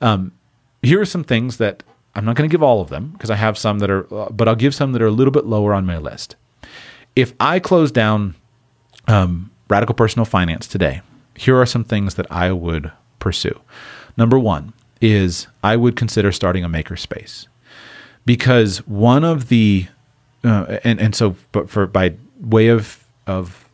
Um, 0.00 0.32
here 0.82 1.00
are 1.00 1.06
some 1.06 1.24
things 1.24 1.58
that 1.58 1.82
I'm 2.14 2.24
not 2.24 2.36
going 2.36 2.48
to 2.48 2.52
give 2.52 2.62
all 2.62 2.80
of 2.80 2.88
them 2.88 3.10
because 3.10 3.30
I 3.30 3.36
have 3.36 3.58
some 3.58 3.78
that 3.80 3.90
are, 3.90 4.12
uh, 4.14 4.30
but 4.30 4.48
I'll 4.48 4.54
give 4.56 4.74
some 4.74 4.92
that 4.92 5.02
are 5.02 5.06
a 5.06 5.12
little 5.12 5.32
bit 5.32 5.46
lower 5.46 5.74
on 5.74 5.86
my 5.86 5.98
list. 5.98 6.36
If 7.14 7.32
I 7.40 7.58
close 7.58 7.90
down 7.90 8.34
um, 9.06 9.50
radical 9.68 9.94
personal 9.94 10.24
finance 10.24 10.66
today, 10.66 11.02
here 11.34 11.56
are 11.56 11.66
some 11.66 11.84
things 11.84 12.14
that 12.14 12.30
I 12.30 12.52
would 12.52 12.90
pursue. 13.18 13.60
Number 14.16 14.38
one 14.38 14.72
is 15.00 15.46
I 15.62 15.76
would 15.76 15.96
consider 15.96 16.32
starting 16.32 16.64
a 16.64 16.68
makerspace 16.68 17.46
because 18.24 18.78
one 18.86 19.24
of 19.24 19.48
the 19.48 19.86
uh, 20.44 20.78
and 20.84 21.00
and 21.00 21.14
so 21.14 21.36
but 21.52 21.70
for 21.70 21.86
by 21.86 22.14
way 22.40 22.68
of 22.68 23.04
of 23.26 23.67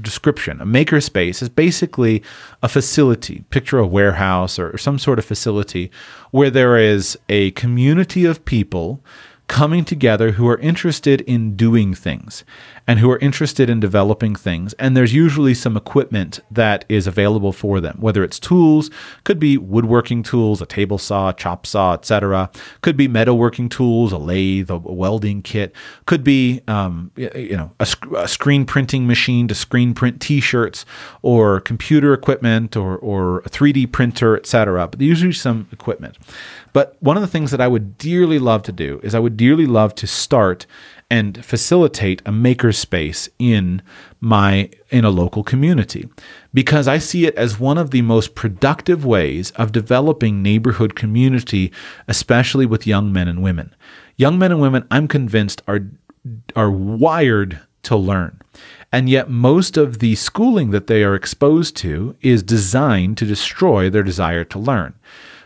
description. 0.00 0.60
A 0.60 0.66
makerspace 0.66 1.42
is 1.42 1.48
basically 1.48 2.22
a 2.62 2.68
facility. 2.68 3.44
Picture 3.50 3.78
a 3.78 3.86
warehouse 3.86 4.58
or, 4.58 4.76
some 4.78 4.98
sort 4.98 5.18
of 5.18 5.24
facility 5.24 5.90
where 6.30 6.50
there 6.50 6.76
is 6.76 7.18
a 7.28 7.50
community 7.52 8.24
of 8.24 8.44
people 8.44 9.00
coming 9.46 9.84
together 9.84 10.32
who 10.32 10.48
are 10.48 10.58
interested 10.58 11.20
in 11.22 11.54
doing 11.54 11.94
things 11.94 12.44
and 12.86 12.98
who 12.98 13.10
are 13.10 13.18
interested 13.18 13.70
in 13.70 13.80
developing 13.80 14.34
things. 14.34 14.74
And 14.74 14.96
there's 14.96 15.14
usually 15.14 15.54
some 15.54 15.76
equipment 15.76 16.40
that 16.50 16.84
is 16.88 17.06
available 17.06 17.52
for 17.52 17.80
them, 17.80 17.96
whether 17.98 18.22
it's 18.22 18.38
tools, 18.38 18.90
could 19.24 19.38
be 19.38 19.56
woodworking 19.56 20.22
tools, 20.22 20.60
a 20.60 20.66
table 20.66 20.98
saw, 20.98 21.32
chop 21.32 21.66
saw, 21.66 21.94
etc. 21.94 22.50
Could 22.82 22.96
be 22.96 23.08
metalworking 23.08 23.70
tools, 23.70 24.12
a 24.12 24.18
lathe, 24.18 24.70
a 24.70 24.76
welding 24.76 25.42
kit. 25.42 25.74
Could 26.06 26.22
be, 26.22 26.60
um, 26.68 27.10
you 27.16 27.56
know, 27.56 27.72
a, 27.80 27.86
sc- 27.86 28.12
a, 28.16 28.28
screen 28.28 28.66
printing 28.66 29.06
machine 29.06 29.48
to 29.48 29.54
screen 29.54 29.94
print 29.94 30.20
T-shirts, 30.20 30.84
or 31.22 31.60
computer 31.60 32.12
equipment, 32.12 32.76
or 32.76 32.98
or 32.98 33.38
a 33.38 33.50
3D 33.50 33.90
printer, 33.92 34.36
etc. 34.36 34.88
But 34.88 35.00
usually 35.00 35.32
some 35.32 35.68
equipment. 35.72 36.18
But 36.74 36.96
one 37.00 37.16
of 37.16 37.20
the 37.22 37.28
things 37.28 37.52
that 37.52 37.60
I 37.60 37.68
would 37.68 37.96
dearly 37.96 38.40
love 38.40 38.64
to 38.64 38.72
do 38.72 39.00
is 39.02 39.14
I 39.14 39.20
would 39.20 39.36
dearly 39.36 39.64
love 39.64 39.94
to 39.94 40.06
start 40.08 40.66
and 41.10 41.44
facilitate 41.44 42.20
a 42.22 42.30
makerspace 42.30 43.28
in 43.38 43.82
my 44.20 44.70
in 44.90 45.04
a 45.04 45.10
local 45.10 45.44
community 45.44 46.08
because 46.52 46.88
I 46.88 46.98
see 46.98 47.26
it 47.26 47.34
as 47.34 47.60
one 47.60 47.78
of 47.78 47.90
the 47.90 48.02
most 48.02 48.34
productive 48.34 49.04
ways 49.04 49.50
of 49.52 49.72
developing 49.72 50.42
neighborhood 50.42 50.94
community 50.94 51.72
especially 52.08 52.66
with 52.66 52.86
young 52.86 53.12
men 53.12 53.28
and 53.28 53.42
women. 53.42 53.74
Young 54.16 54.38
men 54.38 54.52
and 54.52 54.60
women 54.60 54.86
I'm 54.90 55.08
convinced 55.08 55.62
are 55.66 55.80
are 56.56 56.70
wired 56.70 57.60
to 57.82 57.96
learn. 57.96 58.40
And 58.90 59.10
yet, 59.10 59.28
most 59.28 59.76
of 59.76 59.98
the 59.98 60.14
schooling 60.14 60.70
that 60.70 60.86
they 60.86 61.02
are 61.02 61.16
exposed 61.16 61.76
to 61.78 62.16
is 62.20 62.42
designed 62.42 63.18
to 63.18 63.26
destroy 63.26 63.90
their 63.90 64.04
desire 64.04 64.44
to 64.44 64.58
learn. 64.58 64.94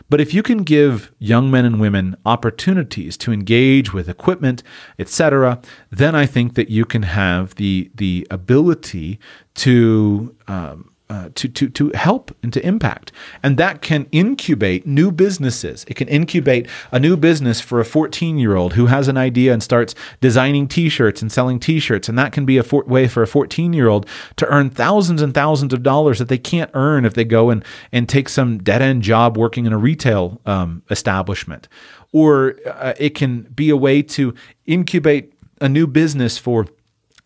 But 0.09 0.19
if 0.19 0.33
you 0.33 0.41
can 0.41 0.63
give 0.63 1.11
young 1.19 1.51
men 1.51 1.65
and 1.65 1.79
women 1.79 2.15
opportunities 2.25 3.15
to 3.17 3.31
engage 3.31 3.93
with 3.93 4.09
equipment, 4.09 4.63
etc., 4.97 5.61
then 5.91 6.15
I 6.15 6.25
think 6.25 6.55
that 6.55 6.69
you 6.69 6.85
can 6.85 7.03
have 7.03 7.55
the 7.55 7.91
the 7.93 8.27
ability 8.31 9.19
to 9.55 10.35
um, 10.47 10.88
uh, 11.09 11.29
to, 11.33 11.47
to, 11.47 11.69
to 11.69 11.89
help 11.95 12.35
and 12.43 12.53
to 12.53 12.63
impact. 12.63 13.11
And 13.41 13.57
that 13.57 13.81
can 13.81 14.07
incubate 14.11 14.85
new 14.85 15.11
businesses. 15.11 15.83
It 15.87 15.95
can 15.95 16.07
incubate 16.07 16.67
a 16.91 16.99
new 16.99 17.17
business 17.17 17.59
for 17.59 17.79
a 17.79 17.85
14 17.85 18.37
year 18.37 18.55
old 18.55 18.73
who 18.73 18.85
has 18.85 19.07
an 19.07 19.17
idea 19.17 19.51
and 19.51 19.63
starts 19.63 19.95
designing 20.21 20.67
t 20.67 20.87
shirts 20.87 21.21
and 21.21 21.31
selling 21.31 21.59
t 21.59 21.79
shirts. 21.79 22.09
And 22.09 22.17
that 22.19 22.31
can 22.31 22.45
be 22.45 22.57
a 22.57 22.63
for- 22.63 22.83
way 22.83 23.07
for 23.07 23.23
a 23.23 23.27
14 23.27 23.73
year 23.73 23.87
old 23.87 24.05
to 24.35 24.45
earn 24.47 24.69
thousands 24.69 25.21
and 25.21 25.33
thousands 25.33 25.73
of 25.73 25.81
dollars 25.81 26.19
that 26.19 26.27
they 26.27 26.37
can't 26.37 26.69
earn 26.75 27.05
if 27.05 27.15
they 27.15 27.25
go 27.25 27.49
and, 27.49 27.65
and 27.91 28.07
take 28.07 28.29
some 28.29 28.59
dead 28.59 28.83
end 28.83 29.01
job 29.01 29.35
working 29.35 29.65
in 29.65 29.73
a 29.73 29.77
retail 29.79 30.39
um, 30.45 30.83
establishment. 30.91 31.67
Or 32.11 32.55
uh, 32.67 32.93
it 32.99 33.15
can 33.15 33.41
be 33.41 33.71
a 33.71 33.77
way 33.77 34.03
to 34.03 34.35
incubate 34.67 35.33
a 35.59 35.67
new 35.67 35.87
business 35.87 36.37
for 36.37 36.67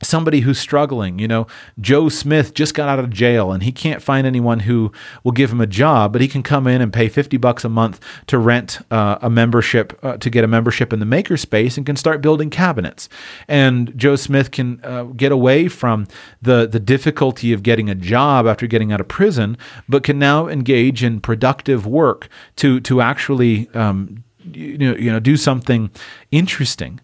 somebody 0.04 0.42
who's 0.42 0.60
struggling. 0.60 1.20
You 1.20 1.28
know, 1.28 1.48
Joe 1.80 2.10
Smith 2.10 2.54
just 2.54 2.74
got 2.74 2.90
out 2.90 3.00
of 3.00 3.10
jail 3.10 3.52
and 3.52 3.64
he 3.64 3.72
can't 3.72 4.02
find 4.02 4.28
anyone 4.28 4.62
who 4.62 4.92
will 5.24 5.32
give 5.32 5.52
him 5.52 5.62
a 5.62 5.68
job, 5.68 6.14
but 6.14 6.22
he 6.22 6.28
can 6.28 6.44
come 6.44 6.68
in 6.68 6.82
and 6.82 6.92
pay 6.92 7.10
50 7.10 7.38
bucks 7.38 7.64
a 7.64 7.70
month 7.70 8.00
to 8.28 8.38
rent 8.38 8.80
uh, 8.92 9.18
a 9.22 9.30
membership, 9.30 9.98
uh, 10.04 10.18
to 10.18 10.30
get 10.30 10.44
a 10.44 10.48
membership 10.48 10.94
in 10.94 11.00
the 11.00 11.06
makerspace 11.06 11.78
and 11.78 11.86
can 11.86 11.96
start 11.96 12.22
building 12.22 12.50
cabinets. 12.50 13.10
And 13.48 13.98
Joe 13.98 14.16
Smith 14.16 14.52
can 14.52 14.80
uh, 14.84 15.04
get 15.04 15.32
away 15.32 15.68
from 15.68 16.08
the, 16.42 16.68
the 16.68 16.80
difficulty 16.80 17.54
of 17.54 17.64
getting 17.64 17.90
a 17.90 17.96
job 17.96 18.48
after 18.48 18.68
getting 18.68 18.92
out 18.92 19.02
of 19.02 19.08
prison, 19.08 19.58
but 19.88 20.04
can 20.04 20.20
now 20.20 20.48
engage 20.48 21.04
in 21.04 21.22
productive 21.22 21.86
work 21.86 22.28
to, 22.58 22.80
to 22.82 23.02
actually, 23.02 23.70
um, 23.74 24.24
you 24.52 24.78
know, 24.78 24.96
you 24.96 25.12
know, 25.12 25.20
do 25.20 25.38
something 25.38 25.90
interesting. 26.32 27.00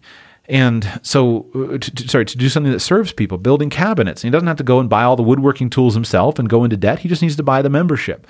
And 0.50 1.00
so, 1.02 1.46
uh, 1.54 1.78
to, 1.78 2.08
sorry, 2.08 2.24
to 2.24 2.36
do 2.36 2.48
something 2.48 2.72
that 2.72 2.80
serves 2.80 3.12
people, 3.12 3.38
building 3.38 3.70
cabinets. 3.70 4.24
And 4.24 4.28
he 4.28 4.32
doesn't 4.32 4.48
have 4.48 4.56
to 4.56 4.64
go 4.64 4.80
and 4.80 4.90
buy 4.90 5.04
all 5.04 5.14
the 5.14 5.22
woodworking 5.22 5.70
tools 5.70 5.94
himself 5.94 6.40
and 6.40 6.48
go 6.48 6.64
into 6.64 6.76
debt. 6.76 6.98
He 6.98 7.08
just 7.08 7.22
needs 7.22 7.36
to 7.36 7.44
buy 7.44 7.62
the 7.62 7.70
membership. 7.70 8.26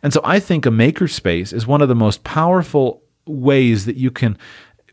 And 0.00 0.12
so, 0.12 0.20
I 0.22 0.38
think 0.38 0.66
a 0.66 0.70
makerspace 0.70 1.52
is 1.52 1.66
one 1.66 1.82
of 1.82 1.88
the 1.88 1.96
most 1.96 2.22
powerful 2.22 3.02
ways 3.26 3.86
that 3.86 3.96
you 3.96 4.12
can 4.12 4.38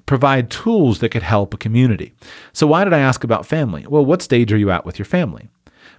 provide 0.08 0.50
tools 0.50 1.00
that 1.00 1.10
could 1.10 1.22
help 1.22 1.54
a 1.54 1.58
community. 1.58 2.14
So, 2.52 2.66
why 2.66 2.84
did 2.84 2.94
I 2.94 3.00
ask 3.00 3.24
about 3.24 3.46
family? 3.46 3.86
Well, 3.88 4.04
what 4.04 4.24
stage 4.24 4.52
are 4.52 4.58
you 4.58 4.72
at 4.72 4.84
with 4.84 4.98
your 4.98 5.06
family? 5.06 5.50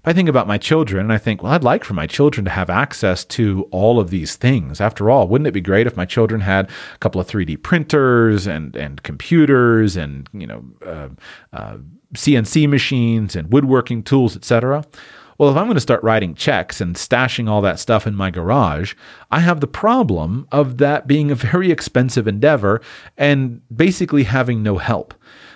If 0.02 0.08
I 0.08 0.12
think 0.14 0.28
about 0.28 0.48
my 0.48 0.58
children 0.58 1.04
and 1.04 1.12
I 1.12 1.18
think, 1.18 1.44
well, 1.44 1.52
I'd 1.52 1.62
like 1.62 1.84
for 1.84 1.94
my 1.94 2.08
children 2.08 2.44
to 2.44 2.50
have 2.50 2.68
access 2.68 3.24
to 3.26 3.68
all 3.70 4.00
of 4.00 4.10
these 4.10 4.34
things. 4.34 4.80
After 4.80 5.08
all, 5.08 5.28
wouldn't 5.28 5.46
it 5.46 5.52
be 5.52 5.60
great 5.60 5.86
if 5.86 5.96
my 5.96 6.04
children 6.04 6.40
had 6.40 6.68
a 6.68 6.98
couple 6.98 7.20
of 7.20 7.28
3D 7.28 7.62
printers 7.62 8.48
and, 8.48 8.74
and 8.74 9.00
computers 9.04 9.96
and, 9.96 10.28
you 10.32 10.48
know, 10.48 10.64
uh, 10.84 11.08
uh, 11.52 11.76
CNC 12.14 12.68
machines 12.68 13.36
and 13.36 13.52
woodworking 13.52 14.02
tools, 14.02 14.34
etc.? 14.34 14.84
Well, 15.38 15.50
if 15.50 15.56
I'm 15.56 15.66
going 15.66 15.76
to 15.76 15.80
start 15.80 16.02
writing 16.02 16.34
checks 16.34 16.80
and 16.80 16.96
stashing 16.96 17.48
all 17.48 17.60
that 17.60 17.78
stuff 17.78 18.04
in 18.04 18.16
my 18.16 18.32
garage, 18.32 18.94
I 19.30 19.38
have 19.38 19.60
the 19.60 19.68
problem 19.68 20.48
of 20.50 20.78
that 20.78 21.06
being 21.06 21.30
a 21.30 21.36
very 21.36 21.70
expensive 21.70 22.26
endeavor 22.26 22.80
and 23.16 23.60
basically 23.72 24.24
having 24.24 24.64
no 24.64 24.78
help. 24.78 25.14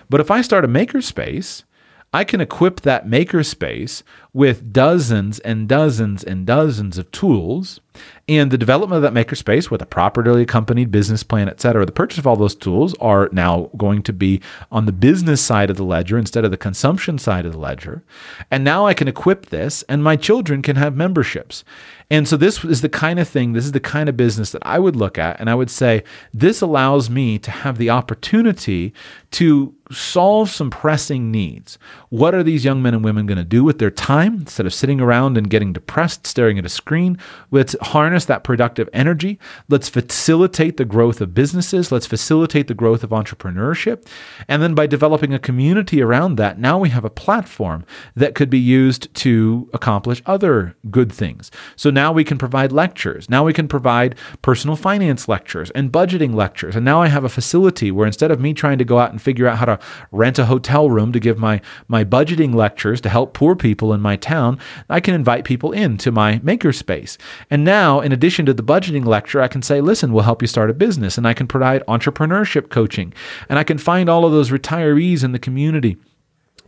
But 0.09 0.21
if 0.21 0.31
I 0.31 0.41
start 0.43 0.65
a 0.65 0.69
makerspace, 0.69 1.65
I 2.13 2.25
can 2.25 2.41
equip 2.41 2.81
that 2.83 3.07
makerspace 3.07 4.03
with 4.33 4.73
dozens 4.73 5.39
and 5.41 5.69
dozens 5.69 6.23
and 6.23 6.47
dozens 6.47 6.99
of 6.99 7.11
tools 7.11 7.81
and 8.29 8.51
the 8.51 8.59
development 8.59 9.03
of 9.05 9.15
that 9.15 9.27
makerspace 9.27 9.71
with 9.71 9.81
a 9.81 9.87
properly 9.87 10.43
accompanied 10.43 10.91
business 10.91 11.23
plan, 11.23 11.49
et 11.49 11.61
cetera. 11.61 11.87
The 11.87 11.93
purchase 11.93 12.19
of 12.19 12.27
all 12.27 12.37
those 12.37 12.55
tools 12.55 12.95
are 13.01 13.29
now 13.33 13.71
going 13.77 14.03
to 14.03 14.13
be 14.13 14.41
on 14.71 14.87
the 14.87 14.93
business 14.93 15.41
side 15.41 15.71
of 15.71 15.77
the 15.77 15.85
ledger 15.85 16.19
instead 16.19 16.45
of 16.45 16.51
the 16.51 16.57
consumption 16.57 17.19
side 17.19 17.47
of 17.47 17.53
the 17.53 17.59
ledger. 17.59 18.03
And 18.51 18.65
now 18.65 18.87
I 18.87 18.95
can 18.95 19.09
equip 19.09 19.47
this 19.47 19.83
and 19.89 20.03
my 20.03 20.17
children 20.17 20.63
can 20.63 20.77
have 20.77 20.97
memberships. 20.97 21.65
And 22.11 22.29
so 22.29 22.37
this 22.37 22.65
is 22.65 22.83
the 22.83 22.89
kind 22.89 23.19
of 23.19 23.29
thing, 23.29 23.53
this 23.53 23.65
is 23.65 23.73
the 23.73 23.81
kind 23.81 24.09
of 24.09 24.17
business 24.17 24.51
that 24.53 24.67
I 24.67 24.79
would 24.79 24.97
look 24.97 25.19
at 25.19 25.41
and 25.41 25.49
I 25.49 25.55
would 25.55 25.71
say 25.71 26.05
this 26.33 26.61
allows 26.61 27.11
me 27.11 27.39
to 27.39 27.51
have 27.51 27.79
the 27.79 27.91
opportunity 27.91 28.93
to 29.33 29.75
solve 29.91 30.51
some 30.51 30.71
pressing 30.71 31.31
needs. 31.31 31.79
What 32.09 32.35
are 32.35 32.43
these 32.43 32.65
young 32.65 32.83
men 32.83 32.95
and 32.95 33.05
women 33.05 33.27
going 33.27 33.39
to 33.39 33.45
do 33.45 33.63
with 33.63 33.79
their 33.79 33.91
time 33.91 34.35
instead 34.41 34.67
of 34.67 34.75
sitting 34.75 35.01
around 35.01 35.39
and 35.39 35.51
getting 35.51 35.73
depressed 35.73 36.27
staring 36.27 36.59
at 36.59 36.65
a 36.65 36.69
screen? 36.69 37.19
Let's 37.51 37.77
harness 37.83 38.25
that 38.25 38.45
productive 38.45 38.89
energy. 38.93 39.39
Let's 39.69 39.89
facilitate 39.89 40.77
the 40.77 40.85
growth 40.85 41.21
of 41.21 41.35
businesses. 41.35 41.93
Let's 41.93 42.07
facilitate 42.07 42.69
the 42.69 42.75
growth 42.75 43.05
of 43.05 43.11
entrepreneurship. 43.11 44.07
And 44.49 44.63
then 44.63 44.75
by 44.75 44.87
developing 44.87 45.33
a 45.33 45.39
community 45.39 46.03
around 46.03 46.37
that, 46.37 46.59
now 46.59 46.79
we 46.79 46.91
have 46.91 47.05
a 47.05 47.11
platform 47.11 47.85
that 48.15 48.35
could 48.35 48.51
be 48.51 48.59
used 48.59 49.15
to 49.17 49.71
accomplish 49.73 50.23
other 50.27 50.77
good 50.91 51.13
things. 51.13 51.51
So 51.77 51.91
now 51.91 52.13
we 52.13 52.25
can 52.25 52.39
provide 52.39 52.73
lectures. 52.73 53.31
Now 53.31 53.45
we 53.45 53.53
can 53.53 53.69
provide 53.69 54.17
personal 54.43 54.77
finance 54.77 55.29
lectures 55.29 55.71
and 55.71 55.93
budgeting 55.93 56.35
lectures. 56.35 56.77
And 56.77 56.85
now 56.85 57.03
I 57.03 57.09
have 57.09 57.25
a 57.25 57.29
facility 57.29 57.91
where 57.91 58.07
instead 58.07 58.31
of 58.31 58.41
me 58.41 58.53
trying 58.53 58.79
to 58.79 58.85
go 58.85 58.99
out 58.99 59.11
and 59.11 59.23
figure 59.23 59.47
out 59.47 59.59
how 59.59 59.65
to 59.67 59.76
rent 60.11 60.39
a 60.39 60.47
hotel 60.47 60.91
room 60.91 61.13
to 61.13 61.21
give 61.21 61.39
my, 61.39 61.61
my 61.89 62.05
budgeting 62.05 62.55
lectures 62.55 63.01
to 63.03 63.09
help 63.09 63.35
poor 63.35 63.55
people 63.57 63.93
in 63.93 64.01
my 64.01 64.17
town, 64.17 64.59
I 64.89 65.01
can 65.01 65.15
invite 65.15 65.45
people 65.45 65.73
into 65.73 66.11
my 66.11 66.39
makerspace. 66.39 67.17
And 67.51 67.65
now, 67.65 68.01
in 68.01 68.13
addition 68.13 68.47
to 68.47 68.55
the 68.55 68.63
budgeting 68.63 69.05
lecture, 69.05 69.41
I 69.41 69.49
can 69.49 69.63
say, 69.63 69.81
listen, 69.81 70.13
we'll 70.13 70.25
help 70.25 70.43
you 70.43 70.49
start 70.49 70.71
a 70.71 70.75
business. 70.75 71.19
And 71.19 71.27
I 71.27 71.35
can 71.35 71.47
provide 71.47 71.85
entrepreneurship 71.87 72.71
coaching. 72.71 73.13
And 73.49 73.59
I 73.59 73.65
can 73.65 73.79
find 73.79 74.09
all 74.09 74.25
of 74.25 74.33
those 74.33 74.51
retirees 74.51 75.25
in 75.25 75.33
the 75.33 75.39
community 75.39 75.97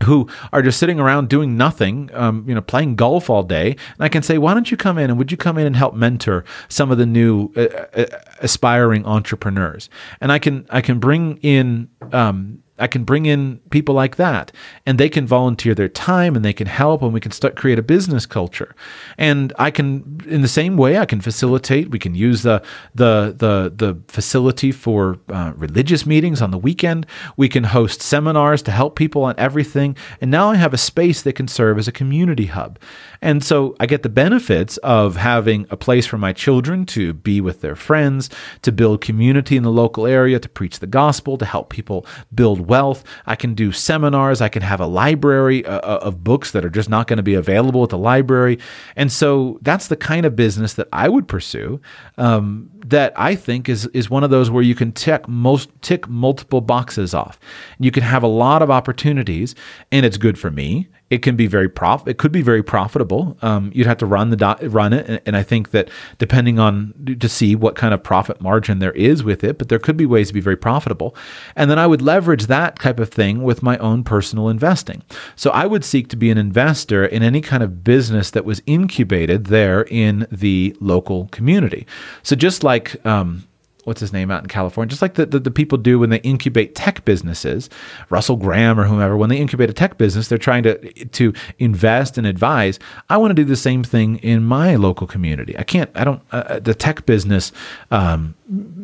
who 0.05 0.29
are 0.53 0.63
just 0.63 0.79
sitting 0.79 1.01
around 1.01 1.29
doing 1.29 1.57
nothing, 1.57 2.11
um, 2.15 2.45
you 2.47 2.55
know, 2.55 2.61
playing 2.61 2.97
golf 2.97 3.29
all 3.29 3.43
day. 3.43 3.71
And 3.71 4.01
I 4.01 4.09
can 4.09 4.23
say, 4.23 4.39
why 4.39 4.55
don't 4.55 4.71
you 4.71 4.77
come 4.77 4.99
in 4.99 5.11
and 5.11 5.19
would 5.19 5.31
you 5.31 5.37
come 5.37 5.59
in 5.59 5.67
and 5.67 5.77
help 5.77 5.95
mentor 5.95 6.45
some 6.69 6.91
of 6.91 6.99
the 6.99 7.07
new 7.07 7.53
uh, 7.57 7.63
uh, 7.95 8.07
aspiring 8.41 9.05
entrepreneurs? 9.05 9.91
And 10.21 10.31
I 10.31 10.39
can 10.39 10.67
I 10.71 10.81
can 10.81 10.99
bring 10.99 11.39
in 11.39 11.89
um, 12.13 12.63
I 12.79 12.87
can 12.87 13.05
bring 13.05 13.27
in 13.27 13.59
people 13.71 13.95
like 13.95 14.17
that 14.17 14.53
and 14.87 14.99
they 14.99 15.09
can 15.09 15.27
volunteer 15.27 15.75
their 15.75 15.89
time 15.89 16.37
and 16.37 16.45
they 16.45 16.53
can 16.53 16.67
help 16.67 17.03
and 17.03 17.13
we 17.13 17.21
can 17.21 17.33
start 17.33 17.57
create 17.57 17.79
a 17.79 17.83
business 17.83 18.27
culture. 18.27 18.75
And 19.17 19.53
I 19.59 19.71
can 19.71 20.21
in 20.27 20.43
the 20.43 20.49
same 20.49 20.77
way 20.77 20.99
I 20.99 21.07
can 21.07 21.21
facilitate, 21.21 21.91
we 21.91 21.99
can 21.99 22.15
use 22.15 22.43
the 22.43 22.63
the 22.95 23.35
the 23.37 23.73
the 23.75 24.01
facility 24.09 24.73
for 24.73 25.19
uh, 25.29 25.53
religious 25.57 26.07
meetings 26.07 26.43
on 26.43 26.51
the 26.51 26.59
weekend. 26.59 27.07
We 27.37 27.49
can 27.49 27.65
host 27.65 28.03
seminars 28.03 28.63
to 28.63 28.71
help 28.71 28.97
people 28.97 29.25
on 29.25 29.35
everything. 29.39 29.97
And 30.21 30.31
now 30.31 30.51
I 30.51 30.57
have 30.57 30.75
a 30.75 30.79
space 30.79 31.23
that 31.23 31.35
can 31.35 31.49
serve 31.49 31.79
as 31.79 31.89
a 31.89 31.93
community 31.93 32.47
hub. 32.47 32.79
And 33.21 33.43
so 33.43 33.75
I 33.81 33.87
get 33.87 34.03
the 34.03 34.09
benefits 34.09 34.77
of 34.79 35.17
having 35.17 35.67
a 35.71 35.77
place 35.77 36.07
for 36.07 36.19
my 36.19 36.33
children 36.33 36.87
to 36.87 37.13
be 37.13 37.41
with 37.41 37.61
their 37.61 37.75
friends, 37.75 38.31
to 38.63 38.71
build 38.71 39.01
community 39.01 39.57
in 39.57 39.63
the 39.65 39.73
local 39.73 40.07
area, 40.07 40.39
to 40.39 40.49
preach 40.49 40.79
the 40.79 40.87
gospel, 40.87 41.37
to 41.39 41.45
help 41.45 41.71
people 41.71 42.07
build 42.35 42.68
wealth. 42.69 43.03
I 43.27 43.35
can 43.35 43.55
do 43.55 43.73
seminars. 43.73 44.41
I 44.41 44.49
can 44.49 44.63
have 44.63 44.81
a 44.81 44.87
library 44.87 45.65
uh, 45.67 45.79
uh 45.79 45.99
of 46.03 46.23
books 46.23 46.53
that 46.53 46.65
are 46.65 46.71
just 46.71 46.89
not 46.89 47.07
going 47.07 47.17
to 47.17 47.23
be 47.23 47.35
available 47.35 47.83
at 47.83 47.91
the 47.91 47.99
library. 47.99 48.59
And 48.97 49.11
so 49.11 49.59
that's 49.63 49.89
the 49.89 49.97
kind 49.97 50.25
of 50.25 50.37
business 50.37 50.75
that 50.75 50.89
I 50.93 51.09
would 51.09 51.27
pursue. 51.27 51.81
Um, 52.17 52.71
that 52.87 53.13
I 53.17 53.35
think 53.35 53.69
is 53.69 53.87
is 53.89 54.09
one 54.09 54.25
of 54.25 54.31
those 54.31 54.51
where 54.51 54.63
you 54.63 54.75
can 54.75 54.93
tick 54.93 55.27
most 55.29 55.71
tick 55.83 56.09
multiple 56.09 56.61
boxes 56.61 57.15
off. 57.15 57.39
You 57.79 57.91
can 57.91 58.03
have 58.03 58.23
a 58.23 58.29
lot 58.29 58.63
of 58.63 58.71
opportunities, 58.71 59.55
and 59.91 60.07
it's 60.07 60.17
good 60.17 60.39
for 60.39 60.51
me. 60.51 60.89
It 61.11 61.23
can 61.23 61.37
be 61.37 61.47
very 61.47 61.69
prof. 61.69 62.07
It 62.07 62.19
could 62.19 62.33
be 62.33 62.43
very 62.43 62.63
profitable. 62.63 63.39
Um, 63.43 63.71
you'd 63.75 63.87
have 63.87 63.99
to 63.99 64.07
run 64.07 64.31
the 64.31 64.37
do- 64.37 64.69
run 64.69 64.93
it, 64.93 65.09
and, 65.09 65.21
and 65.25 65.37
I 65.37 65.43
think 65.43 65.71
that 65.71 65.89
depending 66.19 66.59
on 66.59 66.93
to 67.19 67.29
see 67.29 67.55
what 67.55 67.77
kind 67.77 67.95
of 67.95 68.03
profit 68.03 68.41
margin 68.41 68.79
there 68.79 68.93
is 68.93 69.23
with 69.23 69.43
it, 69.43 69.59
but 69.59 69.69
there 69.69 69.79
could 69.79 69.97
be 69.97 70.07
ways 70.07 70.29
to 70.29 70.35
be 70.35 70.41
very 70.41 70.57
profitable. 70.57 71.17
And 71.57 71.71
then 71.71 71.79
I 71.79 71.87
would 71.87 72.03
leverage 72.03 72.47
that 72.47 72.79
type 72.79 73.01
of 73.01 73.09
thing 73.09 73.43
with 73.43 73.63
my 73.63 73.79
own 73.79 74.05
personal 74.05 74.49
investing. 74.49 75.03
So 75.35 75.51
I 75.51 75.67
would 75.67 75.85
seek 75.85 76.09
to 76.09 76.17
be 76.17 76.31
an 76.31 76.39
investor 76.39 77.05
in 77.05 77.23
any 77.23 77.41
kind 77.41 77.63
of 77.63 77.83
business 77.85 78.31
that 78.33 78.45
was 78.45 78.63
incubated 78.67 79.47
there 79.47 79.83
in 79.83 80.27
the 80.31 80.77
local 80.81 81.29
community. 81.29 81.87
So 82.23 82.37
just 82.37 82.63
like 82.63 83.05
um, 83.07 83.45
what's 83.89 84.01
his 84.01 84.13
name 84.13 84.31
out 84.31 84.43
in 84.43 84.49
California, 84.49 84.89
just 84.89 85.03
like 85.03 85.15
the, 85.15 85.27
the, 85.27 85.41
the, 85.41 85.51
people 85.51 85.79
do 85.79 85.99
when 85.99 86.11
they 86.11 86.21
incubate 86.21 86.75
tech 86.75 87.05
businesses, 87.05 87.69
Russell 88.11 88.37
Graham 88.37 88.79
or 88.79 88.85
whomever, 88.85 89.17
when 89.17 89.31
they 89.31 89.39
incubate 89.39 89.71
a 89.71 89.73
tech 89.73 89.99
business, 89.99 90.29
they're 90.29 90.39
trying 90.39 90.63
to 90.63 90.77
to 91.07 91.33
invest 91.59 92.19
and 92.19 92.27
advise. 92.27 92.79
I 93.09 93.17
want 93.17 93.31
to 93.31 93.35
do 93.35 93.45
the 93.45 93.57
same 93.57 93.83
thing 93.83 94.19
in 94.19 94.45
my 94.45 94.77
local 94.77 95.07
community. 95.07 95.59
I 95.59 95.65
can't. 95.65 95.91
I 95.95 96.05
don't. 96.05 96.23
Uh, 96.31 96.61
the 96.61 96.75
tech 96.75 97.07
business, 97.07 97.51
um, 97.91 98.35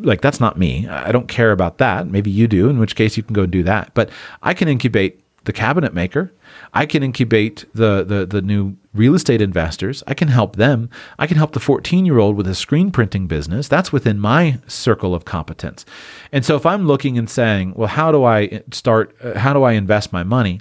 like 0.01 0.21
that's 0.21 0.39
not 0.39 0.57
me. 0.57 0.87
I 0.87 1.11
don't 1.11 1.27
care 1.27 1.51
about 1.51 1.77
that. 1.77 2.07
Maybe 2.07 2.31
you 2.31 2.47
do, 2.47 2.67
in 2.67 2.79
which 2.79 2.95
case 2.95 3.15
you 3.15 3.23
can 3.23 3.33
go 3.33 3.45
do 3.45 3.63
that. 3.63 3.93
But 3.93 4.09
I 4.41 4.53
can 4.53 4.67
incubate 4.67 5.21
the 5.45 5.53
cabinet 5.53 5.93
maker. 5.93 6.31
I 6.73 6.85
can 6.85 7.01
incubate 7.03 7.65
the 7.73 8.03
the 8.03 8.25
the 8.25 8.41
new 8.41 8.75
real 8.93 9.15
estate 9.15 9.41
investors. 9.41 10.03
I 10.07 10.13
can 10.13 10.27
help 10.27 10.55
them. 10.55 10.89
I 11.19 11.27
can 11.27 11.37
help 11.37 11.51
the 11.51 11.59
14 11.59 12.05
year 12.05 12.17
old 12.17 12.35
with 12.35 12.47
a 12.47 12.55
screen 12.55 12.91
printing 12.91 13.27
business. 13.27 13.67
That's 13.67 13.91
within 13.91 14.19
my 14.19 14.59
circle 14.67 15.13
of 15.13 15.25
competence. 15.25 15.85
And 16.31 16.45
so 16.45 16.55
if 16.55 16.65
I'm 16.65 16.87
looking 16.87 17.17
and 17.17 17.29
saying, 17.29 17.73
well, 17.75 17.87
how 17.87 18.11
do 18.11 18.23
I 18.23 18.61
start? 18.71 19.15
Uh, 19.21 19.37
how 19.37 19.53
do 19.53 19.63
I 19.63 19.73
invest 19.73 20.13
my 20.13 20.23
money? 20.23 20.59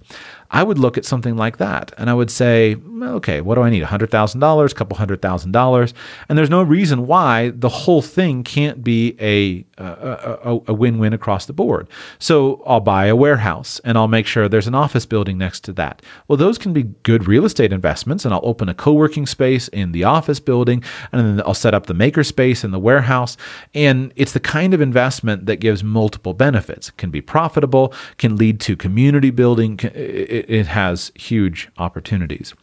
I 0.54 0.62
would 0.62 0.78
look 0.78 0.96
at 0.96 1.04
something 1.04 1.36
like 1.36 1.56
that 1.56 1.92
and 1.98 2.08
I 2.08 2.14
would 2.14 2.30
say, 2.30 2.76
okay, 3.02 3.40
what 3.40 3.56
do 3.56 3.62
I 3.62 3.70
need? 3.70 3.82
$100,000, 3.82 4.70
a 4.70 4.74
couple 4.74 4.96
hundred 4.96 5.20
thousand 5.20 5.50
dollars. 5.50 5.92
And 6.28 6.38
there's 6.38 6.48
no 6.48 6.62
reason 6.62 7.08
why 7.08 7.50
the 7.50 7.68
whole 7.68 8.00
thing 8.00 8.44
can't 8.44 8.84
be 8.84 9.16
a, 9.20 9.66
a, 9.82 10.60
a 10.68 10.72
win 10.72 10.98
win 10.98 11.12
across 11.12 11.46
the 11.46 11.52
board. 11.52 11.88
So 12.20 12.62
I'll 12.66 12.78
buy 12.78 13.06
a 13.06 13.16
warehouse 13.16 13.80
and 13.84 13.98
I'll 13.98 14.06
make 14.06 14.28
sure 14.28 14.48
there's 14.48 14.68
an 14.68 14.76
office 14.76 15.04
building 15.06 15.38
next 15.38 15.64
to 15.64 15.72
that. 15.72 16.02
Well, 16.28 16.36
those 16.36 16.56
can 16.56 16.72
be 16.72 16.84
good 17.02 17.26
real 17.26 17.44
estate 17.44 17.72
investments 17.72 18.24
and 18.24 18.32
I'll 18.32 18.40
open 18.44 18.68
a 18.68 18.74
co 18.74 18.92
working 18.92 19.26
space 19.26 19.66
in 19.68 19.90
the 19.90 20.04
office 20.04 20.38
building 20.38 20.84
and 21.10 21.20
then 21.20 21.46
I'll 21.46 21.54
set 21.54 21.74
up 21.74 21.86
the 21.86 21.94
maker 21.94 22.22
space 22.22 22.62
in 22.62 22.70
the 22.70 22.78
warehouse. 22.78 23.36
And 23.74 24.12
it's 24.14 24.32
the 24.32 24.40
kind 24.40 24.72
of 24.72 24.80
investment 24.80 25.46
that 25.46 25.56
gives 25.56 25.82
multiple 25.82 26.32
benefits. 26.32 26.90
It 26.90 26.96
can 26.96 27.10
be 27.10 27.20
profitable, 27.20 27.92
can 28.18 28.36
lead 28.36 28.60
to 28.60 28.76
community 28.76 29.30
building. 29.30 29.80
It, 29.82 30.43
it, 30.48 30.66
has 30.66 31.12
huge 31.14 31.68
opportunities. 31.78 32.54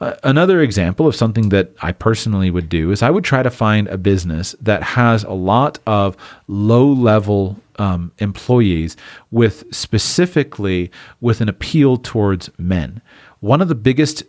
Uh, 0.00 0.14
another 0.22 0.60
example 0.60 1.06
of 1.06 1.14
something 1.14 1.50
that 1.50 1.72
I 1.82 1.92
personally 1.92 2.50
would 2.50 2.68
do 2.68 2.90
is 2.90 3.02
I 3.02 3.10
would 3.10 3.24
try 3.24 3.42
to 3.42 3.50
find 3.50 3.86
a 3.88 3.98
business 3.98 4.54
that 4.60 4.82
has 4.82 5.24
a 5.24 5.32
lot 5.32 5.78
of 5.86 6.16
low 6.48 6.86
level 6.86 7.60
um, 7.78 8.12
employees 8.18 8.96
with 9.30 9.64
specifically 9.74 10.90
with 11.20 11.40
an 11.40 11.48
appeal 11.48 11.96
towards 11.98 12.50
men. 12.58 13.02
One 13.40 13.60
of 13.60 13.68
the 13.68 13.74
biggest 13.74 14.22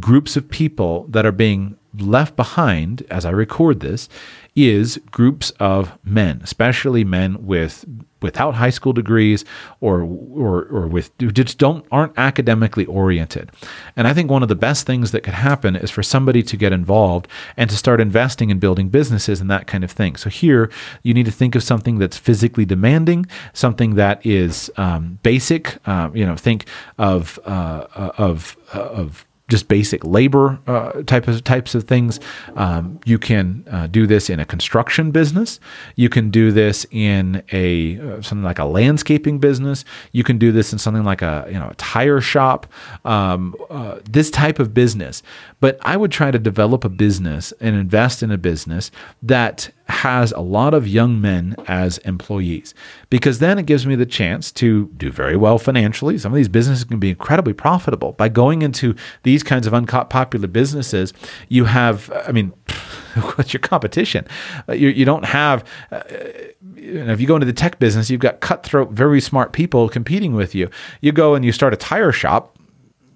groups 0.00 0.36
of 0.36 0.48
people 0.48 1.06
that 1.08 1.26
are 1.26 1.32
being 1.32 1.76
left 1.98 2.36
behind 2.36 3.04
as 3.10 3.24
I 3.24 3.30
record 3.30 3.80
this 3.80 4.08
is 4.56 5.00
groups 5.10 5.50
of 5.58 5.98
men, 6.04 6.40
especially 6.42 7.04
men 7.04 7.44
with 7.44 7.84
without 8.22 8.54
high 8.54 8.70
school 8.70 8.92
degrees 8.92 9.44
or 9.80 10.00
or 10.00 10.64
or 10.70 10.86
with 10.86 11.16
just 11.18 11.58
don't 11.58 11.84
aren't 11.92 12.16
academically 12.16 12.86
oriented. 12.86 13.50
And 13.96 14.06
I 14.06 14.14
think 14.14 14.30
one 14.30 14.42
of 14.42 14.48
the 14.48 14.54
best 14.54 14.86
things 14.86 15.10
that 15.12 15.22
could 15.22 15.34
happen 15.34 15.76
is 15.76 15.90
for 15.90 16.02
somebody 16.02 16.42
to 16.44 16.56
get 16.56 16.72
involved 16.72 17.28
and 17.56 17.68
to 17.68 17.76
start 17.76 18.00
investing 18.00 18.50
in 18.50 18.58
building 18.58 18.88
businesses 18.88 19.40
and 19.40 19.50
that 19.50 19.66
kind 19.66 19.84
of 19.84 19.90
thing. 19.90 20.16
So 20.16 20.30
here 20.30 20.70
you 21.02 21.12
need 21.12 21.26
to 21.26 21.32
think 21.32 21.54
of 21.54 21.62
something 21.62 21.98
that's 21.98 22.16
physically 22.16 22.64
demanding, 22.64 23.26
something 23.52 23.96
that 23.96 24.24
is 24.24 24.70
um, 24.76 25.18
basic. 25.22 25.78
Uh, 25.86 26.10
you 26.14 26.24
know, 26.24 26.36
think 26.36 26.66
of 26.98 27.38
uh, 27.44 27.86
of 28.16 28.56
of 28.72 29.26
just 29.48 29.68
basic 29.68 30.02
labor 30.04 30.58
uh, 30.66 31.02
type 31.02 31.28
of 31.28 31.44
types 31.44 31.74
of 31.74 31.84
things. 31.84 32.18
Um, 32.56 32.98
you 33.04 33.18
can 33.18 33.64
uh, 33.70 33.86
do 33.88 34.06
this 34.06 34.30
in 34.30 34.40
a 34.40 34.44
construction 34.44 35.10
business. 35.10 35.60
You 35.96 36.08
can 36.08 36.30
do 36.30 36.50
this 36.50 36.86
in 36.90 37.42
a 37.52 37.98
uh, 38.00 38.22
something 38.22 38.42
like 38.42 38.58
a 38.58 38.64
landscaping 38.64 39.38
business. 39.38 39.84
You 40.12 40.24
can 40.24 40.38
do 40.38 40.50
this 40.50 40.72
in 40.72 40.78
something 40.78 41.04
like 41.04 41.20
a 41.20 41.46
you 41.48 41.58
know 41.58 41.68
a 41.68 41.74
tire 41.74 42.20
shop. 42.20 42.66
Um, 43.04 43.54
uh, 43.68 43.98
this 44.08 44.30
type 44.30 44.58
of 44.58 44.72
business. 44.72 45.22
But 45.60 45.78
I 45.82 45.96
would 45.96 46.10
try 46.10 46.30
to 46.30 46.38
develop 46.38 46.84
a 46.84 46.88
business 46.88 47.52
and 47.60 47.76
invest 47.76 48.22
in 48.22 48.30
a 48.30 48.38
business 48.38 48.90
that 49.22 49.70
has 49.88 50.32
a 50.32 50.40
lot 50.40 50.72
of 50.72 50.88
young 50.88 51.20
men 51.20 51.54
as 51.66 51.98
employees 51.98 52.74
because 53.10 53.38
then 53.38 53.58
it 53.58 53.66
gives 53.66 53.86
me 53.86 53.94
the 53.94 54.06
chance 54.06 54.50
to 54.50 54.86
do 54.96 55.10
very 55.10 55.36
well 55.36 55.58
financially. 55.58 56.16
Some 56.16 56.32
of 56.32 56.36
these 56.36 56.48
businesses 56.48 56.84
can 56.84 56.98
be 56.98 57.10
incredibly 57.10 57.52
profitable. 57.52 58.12
By 58.12 58.28
going 58.28 58.62
into 58.62 58.94
these 59.24 59.42
kinds 59.42 59.66
of 59.66 59.74
unpopular 59.74 60.48
businesses, 60.48 61.12
you 61.48 61.64
have, 61.66 62.10
I 62.26 62.32
mean, 62.32 62.50
what's 63.34 63.52
your 63.52 63.60
competition? 63.60 64.26
Uh, 64.68 64.72
you, 64.72 64.88
you 64.88 65.04
don't 65.04 65.24
have, 65.26 65.64
uh, 65.90 66.02
you 66.74 67.04
know, 67.04 67.12
if 67.12 67.20
you 67.20 67.26
go 67.26 67.36
into 67.36 67.46
the 67.46 67.52
tech 67.52 67.78
business, 67.78 68.08
you've 68.08 68.20
got 68.20 68.40
cutthroat, 68.40 68.90
very 68.90 69.20
smart 69.20 69.52
people 69.52 69.88
competing 69.88 70.34
with 70.34 70.54
you. 70.54 70.70
You 71.02 71.12
go 71.12 71.34
and 71.34 71.44
you 71.44 71.52
start 71.52 71.74
a 71.74 71.76
tire 71.76 72.12
shop, 72.12 72.58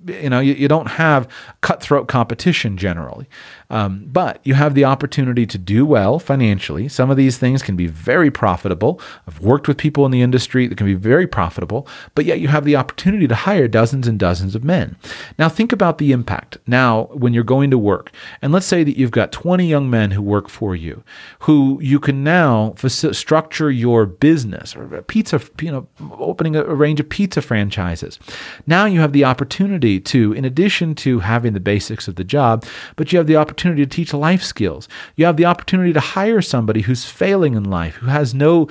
you 0.06 0.30
know, 0.30 0.40
you, 0.40 0.54
you 0.54 0.68
don't 0.68 0.86
have 0.86 1.28
cutthroat 1.60 2.08
competition 2.08 2.76
generally. 2.76 3.28
Um, 3.70 4.06
but 4.06 4.40
you 4.44 4.54
have 4.54 4.74
the 4.74 4.84
opportunity 4.84 5.44
to 5.46 5.58
do 5.58 5.84
well 5.84 6.18
financially. 6.18 6.88
Some 6.88 7.10
of 7.10 7.18
these 7.18 7.36
things 7.36 7.62
can 7.62 7.76
be 7.76 7.86
very 7.86 8.30
profitable. 8.30 9.00
I've 9.26 9.40
worked 9.40 9.68
with 9.68 9.76
people 9.76 10.06
in 10.06 10.10
the 10.10 10.22
industry 10.22 10.66
that 10.66 10.78
can 10.78 10.86
be 10.86 10.94
very 10.94 11.26
profitable, 11.26 11.86
but 12.14 12.24
yet 12.24 12.40
you 12.40 12.48
have 12.48 12.64
the 12.64 12.76
opportunity 12.76 13.28
to 13.28 13.34
hire 13.34 13.68
dozens 13.68 14.08
and 14.08 14.18
dozens 14.18 14.54
of 14.54 14.64
men. 14.64 14.96
Now, 15.38 15.50
think 15.50 15.72
about 15.72 15.98
the 15.98 16.12
impact 16.12 16.56
now 16.66 17.04
when 17.12 17.34
you're 17.34 17.44
going 17.44 17.70
to 17.70 17.78
work. 17.78 18.10
And 18.40 18.52
let's 18.52 18.66
say 18.66 18.84
that 18.84 18.96
you've 18.96 19.10
got 19.10 19.32
20 19.32 19.66
young 19.66 19.90
men 19.90 20.12
who 20.12 20.22
work 20.22 20.48
for 20.48 20.74
you, 20.74 21.04
who 21.40 21.78
you 21.82 22.00
can 22.00 22.24
now 22.24 22.74
faci- 22.76 23.14
structure 23.14 23.70
your 23.70 24.06
business 24.06 24.74
or 24.74 24.94
a 24.96 25.02
pizza, 25.02 25.40
you 25.60 25.70
know, 25.70 25.86
opening 26.18 26.56
a, 26.56 26.64
a 26.64 26.74
range 26.74 27.00
of 27.00 27.08
pizza 27.10 27.42
franchises. 27.42 28.18
Now 28.66 28.86
you 28.86 29.00
have 29.00 29.12
the 29.12 29.24
opportunity 29.24 30.00
to, 30.00 30.32
in 30.32 30.46
addition 30.46 30.94
to 30.96 31.20
having 31.20 31.52
the 31.52 31.60
basics 31.60 32.08
of 32.08 32.14
the 32.14 32.24
job, 32.24 32.64
but 32.96 33.12
you 33.12 33.18
have 33.18 33.26
the 33.26 33.36
opportunity 33.36 33.57
opportunity 33.58 33.84
to 33.84 33.90
teach 33.90 34.14
life 34.14 34.42
skills. 34.42 34.88
You 35.16 35.26
have 35.26 35.36
the 35.36 35.44
opportunity 35.44 35.92
to 35.92 36.00
hire 36.00 36.40
somebody 36.40 36.82
who's 36.82 37.04
failing 37.04 37.54
in 37.54 37.64
life, 37.64 37.96
who 37.96 38.06
has 38.06 38.32
no 38.32 38.68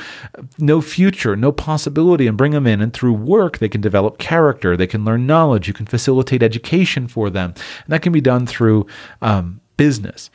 no 0.57 0.79
future, 0.79 1.35
no 1.35 1.51
possibility, 1.51 2.25
and 2.25 2.37
bring 2.37 2.53
them 2.53 2.65
in. 2.65 2.81
And 2.81 2.93
through 2.93 3.13
work, 3.13 3.57
they 3.57 3.67
can 3.67 3.81
develop 3.81 4.17
character, 4.17 4.77
they 4.77 4.87
can 4.87 5.03
learn 5.03 5.27
knowledge, 5.27 5.67
you 5.67 5.73
can 5.73 5.85
facilitate 5.85 6.41
education 6.41 7.09
for 7.09 7.29
them, 7.29 7.53
and 7.83 7.89
that 7.89 8.01
can 8.01 8.13
be 8.13 8.21
done 8.21 8.47
through 8.47 8.85
um, 9.21 9.59
business. 9.75 10.29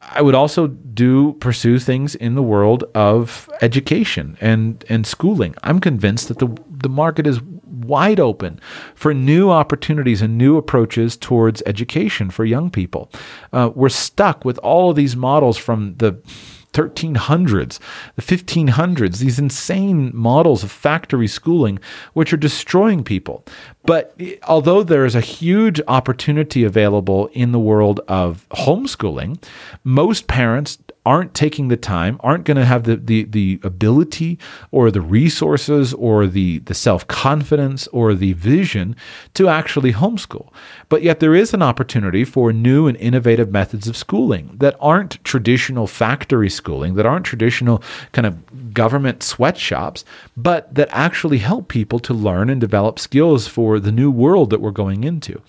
I 0.00 0.22
would 0.22 0.34
also 0.34 0.68
do 0.68 1.34
pursue 1.34 1.78
things 1.78 2.14
in 2.14 2.34
the 2.34 2.42
world 2.42 2.84
of 2.94 3.50
education 3.60 4.38
and 4.40 4.82
and 4.88 5.06
schooling. 5.06 5.54
I'm 5.62 5.80
convinced 5.80 6.28
that 6.28 6.38
the 6.38 6.48
the 6.70 6.88
market 6.88 7.26
is 7.26 7.40
wide 7.88 8.20
open 8.20 8.60
for 8.94 9.12
new 9.12 9.50
opportunities 9.50 10.22
and 10.22 10.38
new 10.38 10.56
approaches 10.56 11.16
towards 11.16 11.62
education 11.66 12.30
for 12.30 12.44
young 12.44 12.70
people. 12.70 13.10
Uh, 13.52 13.70
we're 13.74 13.88
stuck 13.88 14.44
with 14.44 14.58
all 14.58 14.90
of 14.90 14.96
these 14.96 15.16
models 15.16 15.56
from 15.56 15.96
the 15.96 16.20
1300s, 16.72 17.78
the 18.16 18.22
1500s, 18.22 19.18
these 19.18 19.38
insane 19.38 20.12
models 20.14 20.62
of 20.62 20.70
factory 20.70 21.26
schooling, 21.26 21.78
which 22.12 22.32
are 22.32 22.36
destroying 22.36 23.02
people. 23.02 23.44
But 23.84 24.14
although 24.46 24.82
there 24.82 25.06
is 25.06 25.14
a 25.14 25.20
huge 25.20 25.80
opportunity 25.88 26.64
available 26.64 27.28
in 27.32 27.52
the 27.52 27.58
world 27.58 28.00
of 28.06 28.46
homeschooling, 28.50 29.42
most 29.82 30.26
parents 30.26 30.78
aren't 31.06 31.34
taking 31.34 31.68
the 31.68 31.76
time, 31.76 32.18
aren't 32.20 32.44
going 32.44 32.56
to 32.56 32.64
have 32.64 32.84
the, 32.84 32.96
the 32.96 33.24
the 33.24 33.60
ability 33.62 34.38
or 34.70 34.90
the 34.90 35.00
resources 35.00 35.94
or 35.94 36.26
the 36.26 36.58
the 36.60 36.74
self 36.74 37.06
confidence 37.06 37.86
or 37.88 38.14
the 38.14 38.32
vision 38.34 38.94
to 39.34 39.48
actually 39.48 39.92
homeschool. 39.92 40.52
But 40.88 41.02
yet 41.02 41.20
there 41.20 41.34
is 41.34 41.54
an 41.54 41.62
opportunity 41.62 42.24
for 42.24 42.52
new 42.52 42.86
and 42.86 42.96
innovative 42.98 43.50
methods 43.50 43.88
of 43.88 43.96
schooling 43.96 44.56
that 44.58 44.76
aren't 44.80 45.22
traditional 45.24 45.86
factory 45.86 46.50
schooling, 46.50 46.94
that 46.94 47.06
aren't 47.06 47.24
traditional 47.26 47.82
kind 48.12 48.26
of 48.26 48.74
government 48.74 49.22
sweatshops, 49.22 50.04
but 50.36 50.74
that 50.74 50.88
actually 50.92 51.38
help 51.38 51.68
people 51.68 51.98
to 52.00 52.14
learn 52.14 52.50
and 52.50 52.60
develop 52.60 52.98
skills 52.98 53.46
for 53.46 53.80
the 53.80 53.92
new 53.92 54.10
world 54.10 54.50
that 54.50 54.60
we're 54.60 54.70
going 54.70 55.04
into. 55.04 55.40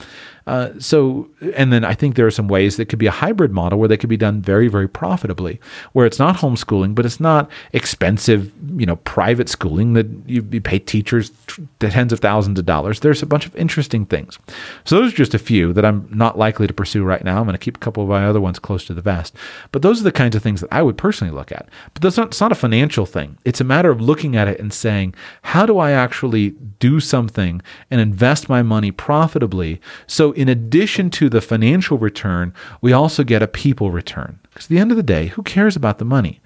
Uh, 0.48 0.72
so, 0.80 1.30
and 1.56 1.72
then 1.72 1.84
I 1.84 1.94
think 1.94 2.16
there 2.16 2.28
are 2.28 2.32
some 2.32 2.48
ways 2.48 2.78
that 2.78 2.86
could 2.86 3.00
be 3.00 3.08
a 3.08 3.12
hybrid 3.12 3.52
model 3.52 3.80
where 3.80 3.88
they 3.88 3.98
could 3.98 4.10
be 4.10 4.18
done 4.18 4.42
very, 4.42 4.68
very 4.68 4.88
profitably, 4.88 5.60
where 5.94 6.06
it's 6.06 6.20
not 6.20 6.38
homeschooling, 6.38 6.96
but 6.96 7.06
it's 7.06 7.20
not 7.20 7.50
expensive, 7.74 8.52
you 8.76 8.86
know, 8.86 8.96
private 8.98 9.50
schooling 9.50 9.94
that 9.94 10.08
you, 10.26 10.42
pay 10.62 10.80
teachers 10.80 11.32
tens 11.80 12.12
of 12.12 12.20
thousands 12.20 12.60
of 12.60 12.66
dollars. 12.66 13.00
There's 13.00 13.22
a 13.22 13.26
bunch 13.26 13.46
of 13.46 13.56
interesting 13.56 14.06
things. 14.06 14.38
So 14.86 15.00
those 15.00 15.14
are 15.14 15.16
just 15.16 15.34
a 15.34 15.40
few 15.40 15.74
that 15.74 15.86
I'm 15.86 16.08
not 16.12 16.38
likely 16.38 16.68
to 16.68 16.74
pursue 16.74 17.04
right 17.04 17.24
now. 17.24 17.38
I'm 17.38 17.46
going 17.46 17.54
to 17.54 17.60
keep 17.60 17.78
a 17.78 17.80
couple 17.80 18.04
of 18.04 18.10
my 18.10 18.26
other 18.26 18.42
ones 18.42 18.60
close 18.60 18.86
to 18.86 18.94
the 18.94 19.02
vest. 19.02 19.36
But 19.72 19.82
those 19.82 20.02
are 20.02 20.04
the 20.04 20.12
kinds 20.12 20.36
of 20.36 20.44
things 20.44 20.62
that 20.62 20.74
I 20.74 20.82
would 20.82 20.98
personally 20.98 21.34
look 21.34 21.52
at. 21.52 21.68
But 21.94 22.02
that's 22.02 22.18
not, 22.18 22.28
it's 22.28 22.42
not 22.42 22.52
a 22.52 22.56
financial 22.56 23.06
thing. 23.06 23.38
It's 23.46 23.62
a 23.62 23.64
matter 23.66 23.92
of 23.92 24.02
looking 24.02 24.36
at 24.36 24.48
it 24.48 24.60
and 24.60 24.74
saying, 24.74 25.16
how 25.44 25.66
do 25.66 25.78
I 25.78 25.92
actually 25.92 26.52
do 26.80 27.00
something 27.00 27.62
and 27.92 28.02
invest 28.02 28.50
my 28.50 28.64
money 28.64 28.92
profitably 28.92 29.82
so 30.08 30.29
in 30.32 30.50
addition 30.50 31.10
to 31.12 31.30
the 31.30 31.42
financial 31.42 31.98
return, 31.98 32.54
we 32.82 32.94
also 32.94 33.24
get 33.24 33.44
a 33.44 33.48
people 33.48 33.92
return. 33.92 34.40
Because 34.50 34.66
at 34.66 34.70
the 34.70 34.80
end 34.80 34.92
of 34.92 34.98
the 34.98 35.04
day, 35.04 35.28
who 35.28 35.44
cares 35.44 35.76
about 35.76 35.98
the 35.98 36.06
money? 36.06 36.42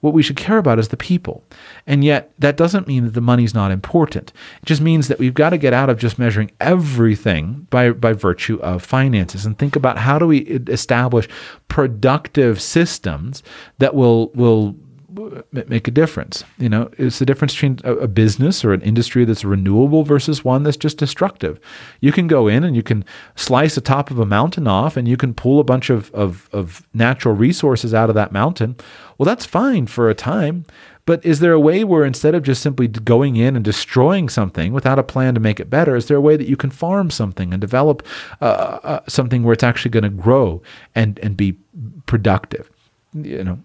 What 0.00 0.14
we 0.14 0.22
should 0.22 0.36
care 0.36 0.58
about 0.58 0.78
is 0.78 0.88
the 0.88 0.96
people. 0.96 1.42
And 1.86 2.04
yet, 2.04 2.30
that 2.38 2.56
doesn't 2.56 2.86
mean 2.86 3.04
that 3.04 3.14
the 3.14 3.20
money's 3.20 3.54
not 3.54 3.72
important. 3.72 4.32
It 4.62 4.66
just 4.66 4.80
means 4.80 5.08
that 5.08 5.18
we've 5.18 5.34
got 5.34 5.50
to 5.50 5.58
get 5.58 5.72
out 5.72 5.90
of 5.90 5.98
just 5.98 6.20
measuring 6.20 6.52
everything 6.60 7.66
by, 7.70 7.90
by 7.90 8.12
virtue 8.12 8.60
of 8.60 8.84
finances 8.84 9.44
and 9.44 9.58
think 9.58 9.74
about 9.74 9.98
how 9.98 10.18
do 10.18 10.26
we 10.26 10.38
establish 10.68 11.28
productive 11.66 12.62
systems 12.62 13.42
that 13.78 13.94
will, 13.96 14.28
will 14.28 14.76
make 15.52 15.88
a 15.88 15.90
difference. 15.90 16.44
You 16.58 16.68
know, 16.68 16.90
it's 16.98 17.18
the 17.18 17.26
difference 17.26 17.54
between 17.54 17.80
a, 17.84 18.08
business 18.08 18.64
or 18.64 18.72
an 18.72 18.82
industry 18.82 19.24
that's 19.24 19.44
renewable 19.44 20.02
versus 20.02 20.44
one 20.44 20.62
that's 20.62 20.76
just 20.76 20.98
destructive. 20.98 21.60
You 22.00 22.12
can 22.12 22.26
go 22.26 22.48
in 22.48 22.64
and 22.64 22.74
you 22.74 22.82
can 22.82 23.04
slice 23.36 23.74
the 23.74 23.80
top 23.80 24.10
of 24.10 24.18
a 24.18 24.26
mountain 24.26 24.66
off 24.66 24.96
and 24.96 25.06
you 25.06 25.16
can 25.16 25.34
pull 25.34 25.60
a 25.60 25.64
bunch 25.64 25.90
of, 25.90 26.10
of, 26.12 26.48
of 26.52 26.86
natural 26.94 27.34
resources 27.34 27.94
out 27.94 28.08
of 28.08 28.14
that 28.14 28.32
mountain. 28.32 28.76
Well, 29.16 29.24
that's 29.24 29.46
fine 29.46 29.86
for 29.86 30.08
a 30.08 30.14
time. 30.14 30.64
But 31.08 31.24
is 31.24 31.40
there 31.40 31.54
a 31.54 31.60
way 31.60 31.84
where 31.84 32.04
instead 32.04 32.34
of 32.34 32.42
just 32.42 32.60
simply 32.60 32.86
going 32.86 33.36
in 33.36 33.56
and 33.56 33.64
destroying 33.64 34.28
something 34.28 34.74
without 34.74 34.98
a 34.98 35.02
plan 35.02 35.32
to 35.32 35.40
make 35.40 35.58
it 35.58 35.70
better, 35.70 35.96
is 35.96 36.06
there 36.06 36.18
a 36.18 36.20
way 36.20 36.36
that 36.36 36.46
you 36.46 36.56
can 36.56 36.68
farm 36.68 37.10
something 37.10 37.50
and 37.54 37.62
develop 37.62 38.06
uh, 38.42 38.78
uh, 38.82 39.00
something 39.08 39.42
where 39.42 39.54
it's 39.54 39.62
actually 39.62 39.90
going 39.90 40.02
to 40.02 40.10
grow 40.10 40.60
and, 40.94 41.18
and 41.20 41.34
be 41.34 41.56
productive? 42.04 42.70
You 43.14 43.42
know, 43.42 43.58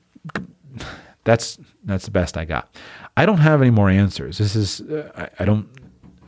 that's 1.23 1.57
that's 1.85 2.05
the 2.05 2.11
best 2.11 2.37
I 2.37 2.45
got. 2.45 2.75
I 3.15 3.25
don't 3.25 3.37
have 3.39 3.61
any 3.61 3.71
more 3.71 3.89
answers. 3.89 4.37
This 4.37 4.55
is 4.55 4.81
uh, 4.81 5.11
I, 5.15 5.43
I, 5.43 5.45
don't. 5.45 5.67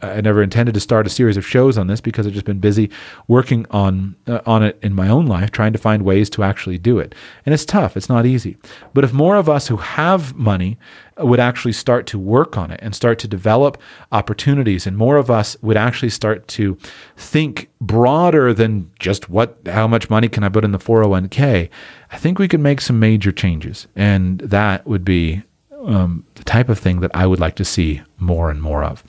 I 0.02 0.22
never 0.22 0.44
intended 0.44 0.74
to 0.76 0.80
start 0.80 1.08
a 1.08 1.10
series 1.10 1.36
of 1.38 1.46
shows 1.46 1.78
on 1.78 1.88
this 1.88 2.00
because 2.00 2.28
I've 2.28 2.34
just 2.34 2.46
been 2.46 2.60
busy 2.60 2.92
working 3.28 3.66
on 3.72 4.16
uh, 4.28 4.42
on 4.46 4.64
it 4.64 4.78
in 4.82 4.94
my 4.94 5.10
own 5.10 5.26
life, 5.26 5.52
trying 5.52 5.74
to 5.74 5.80
find 5.80 6.04
ways 6.04 6.30
to 6.32 6.44
actually 6.44 6.78
do 6.78 7.00
it. 7.00 7.16
And 7.46 7.54
it's 7.54 7.66
tough. 7.66 7.98
It's 7.98 8.10
not 8.10 8.26
easy. 8.26 8.58
But 8.94 9.04
if 9.04 9.14
more 9.14 9.36
of 9.36 9.50
us 9.50 9.68
who 9.68 9.78
have 9.78 10.36
money 10.36 10.78
would 11.18 11.40
actually 11.40 11.72
start 11.72 12.08
to 12.08 12.20
work 12.20 12.58
on 12.58 12.72
it 12.72 12.80
and 12.84 12.94
start 12.94 13.20
to 13.20 13.28
develop 13.28 13.82
opportunities, 14.12 14.86
and 14.86 14.98
more 14.98 15.18
of 15.18 15.32
us 15.32 15.58
would 15.62 15.78
actually 15.78 16.10
start 16.10 16.48
to 16.50 16.78
think 17.18 17.70
broader 17.82 18.54
than 18.54 18.92
just 19.00 19.30
what 19.30 19.58
how 19.66 19.88
much 19.88 20.10
money 20.10 20.28
can 20.30 20.44
I 20.44 20.50
put 20.50 20.64
in 20.64 20.72
the 20.72 20.78
401k, 20.78 21.70
I 22.16 22.18
think 22.18 22.40
we 22.40 22.48
could 22.48 22.62
make 22.62 22.80
some 22.80 22.98
major 22.98 23.34
changes. 23.34 23.88
And 23.94 24.40
that 24.40 24.88
would 24.88 25.04
be 25.04 25.44
um, 25.84 26.26
the 26.36 26.46
type 26.46 26.70
of 26.70 26.80
thing 26.80 27.02
that 27.02 27.12
I 27.14 27.28
would 27.28 27.42
like 27.42 27.56
to 27.56 27.66
see 27.66 28.02
more 28.20 28.50
and 28.50 28.62
more 28.62 28.86
of. 28.86 29.04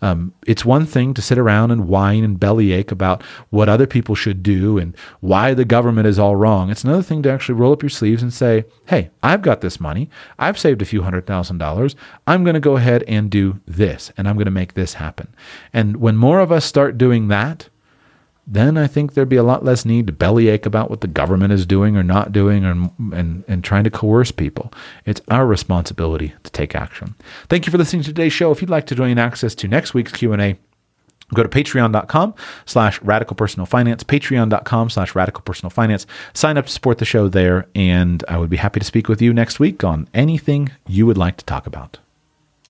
Um, 0.00 0.32
it's 0.46 0.64
one 0.64 0.86
thing 0.86 1.12
to 1.14 1.20
sit 1.20 1.38
around 1.38 1.72
and 1.72 1.88
whine 1.88 2.22
and 2.22 2.38
bellyache 2.38 2.92
about 2.92 3.24
what 3.50 3.68
other 3.68 3.88
people 3.88 4.14
should 4.14 4.44
do 4.44 4.78
and 4.78 4.96
why 5.18 5.54
the 5.54 5.64
government 5.64 6.06
is 6.06 6.20
all 6.20 6.36
wrong. 6.36 6.70
It's 6.70 6.84
another 6.84 7.02
thing 7.02 7.24
to 7.24 7.32
actually 7.32 7.56
roll 7.56 7.72
up 7.72 7.82
your 7.82 7.90
sleeves 7.90 8.22
and 8.22 8.32
say, 8.32 8.64
hey, 8.86 9.10
I've 9.24 9.42
got 9.42 9.60
this 9.60 9.80
money. 9.80 10.08
I've 10.38 10.56
saved 10.56 10.82
a 10.82 10.86
few 10.86 11.02
hundred 11.02 11.26
thousand 11.26 11.58
dollars. 11.58 11.96
I'm 12.28 12.44
going 12.44 12.54
to 12.54 12.60
go 12.60 12.76
ahead 12.76 13.02
and 13.08 13.28
do 13.28 13.58
this, 13.66 14.12
and 14.16 14.28
I'm 14.28 14.36
going 14.36 14.44
to 14.44 14.52
make 14.52 14.74
this 14.74 14.94
happen. 14.94 15.34
And 15.72 15.96
when 15.96 16.16
more 16.16 16.38
of 16.38 16.52
us 16.52 16.64
start 16.64 16.96
doing 16.96 17.26
that, 17.26 17.68
then 18.46 18.76
I 18.76 18.86
think 18.86 19.14
there'd 19.14 19.28
be 19.28 19.36
a 19.36 19.42
lot 19.42 19.64
less 19.64 19.84
need 19.84 20.06
to 20.08 20.12
bellyache 20.12 20.66
about 20.66 20.90
what 20.90 21.00
the 21.00 21.06
government 21.06 21.52
is 21.52 21.64
doing 21.64 21.96
or 21.96 22.02
not 22.02 22.32
doing 22.32 22.64
or, 22.64 22.90
and, 23.14 23.44
and 23.46 23.62
trying 23.62 23.84
to 23.84 23.90
coerce 23.90 24.32
people. 24.32 24.72
It's 25.06 25.20
our 25.28 25.46
responsibility 25.46 26.34
to 26.42 26.50
take 26.50 26.74
action. 26.74 27.14
Thank 27.48 27.66
you 27.66 27.70
for 27.70 27.78
listening 27.78 28.02
to 28.02 28.08
today's 28.08 28.32
show. 28.32 28.50
If 28.50 28.60
you'd 28.60 28.70
like 28.70 28.86
to 28.86 28.94
join 28.94 29.18
access 29.18 29.54
to 29.56 29.68
next 29.68 29.94
week's 29.94 30.12
Q&A, 30.12 30.58
go 31.34 31.42
to 31.42 31.48
patreon.com 31.48 32.34
slash 32.66 33.00
radical 33.00 33.34
personal 33.34 33.64
finance 33.64 34.04
patreon.com 34.04 34.90
slash 34.90 35.14
radical 35.14 35.42
personal 35.42 35.70
finance 35.70 36.06
sign 36.34 36.58
up 36.58 36.66
to 36.66 36.72
support 36.72 36.98
the 36.98 37.06
show 37.06 37.26
there 37.26 37.66
and 37.74 38.22
i 38.28 38.36
would 38.36 38.50
be 38.50 38.58
happy 38.58 38.78
to 38.78 38.84
speak 38.84 39.08
with 39.08 39.22
you 39.22 39.32
next 39.32 39.58
week 39.58 39.82
on 39.82 40.06
anything 40.12 40.70
you 40.86 41.06
would 41.06 41.16
like 41.16 41.38
to 41.38 41.44
talk 41.46 41.66
about 41.66 41.98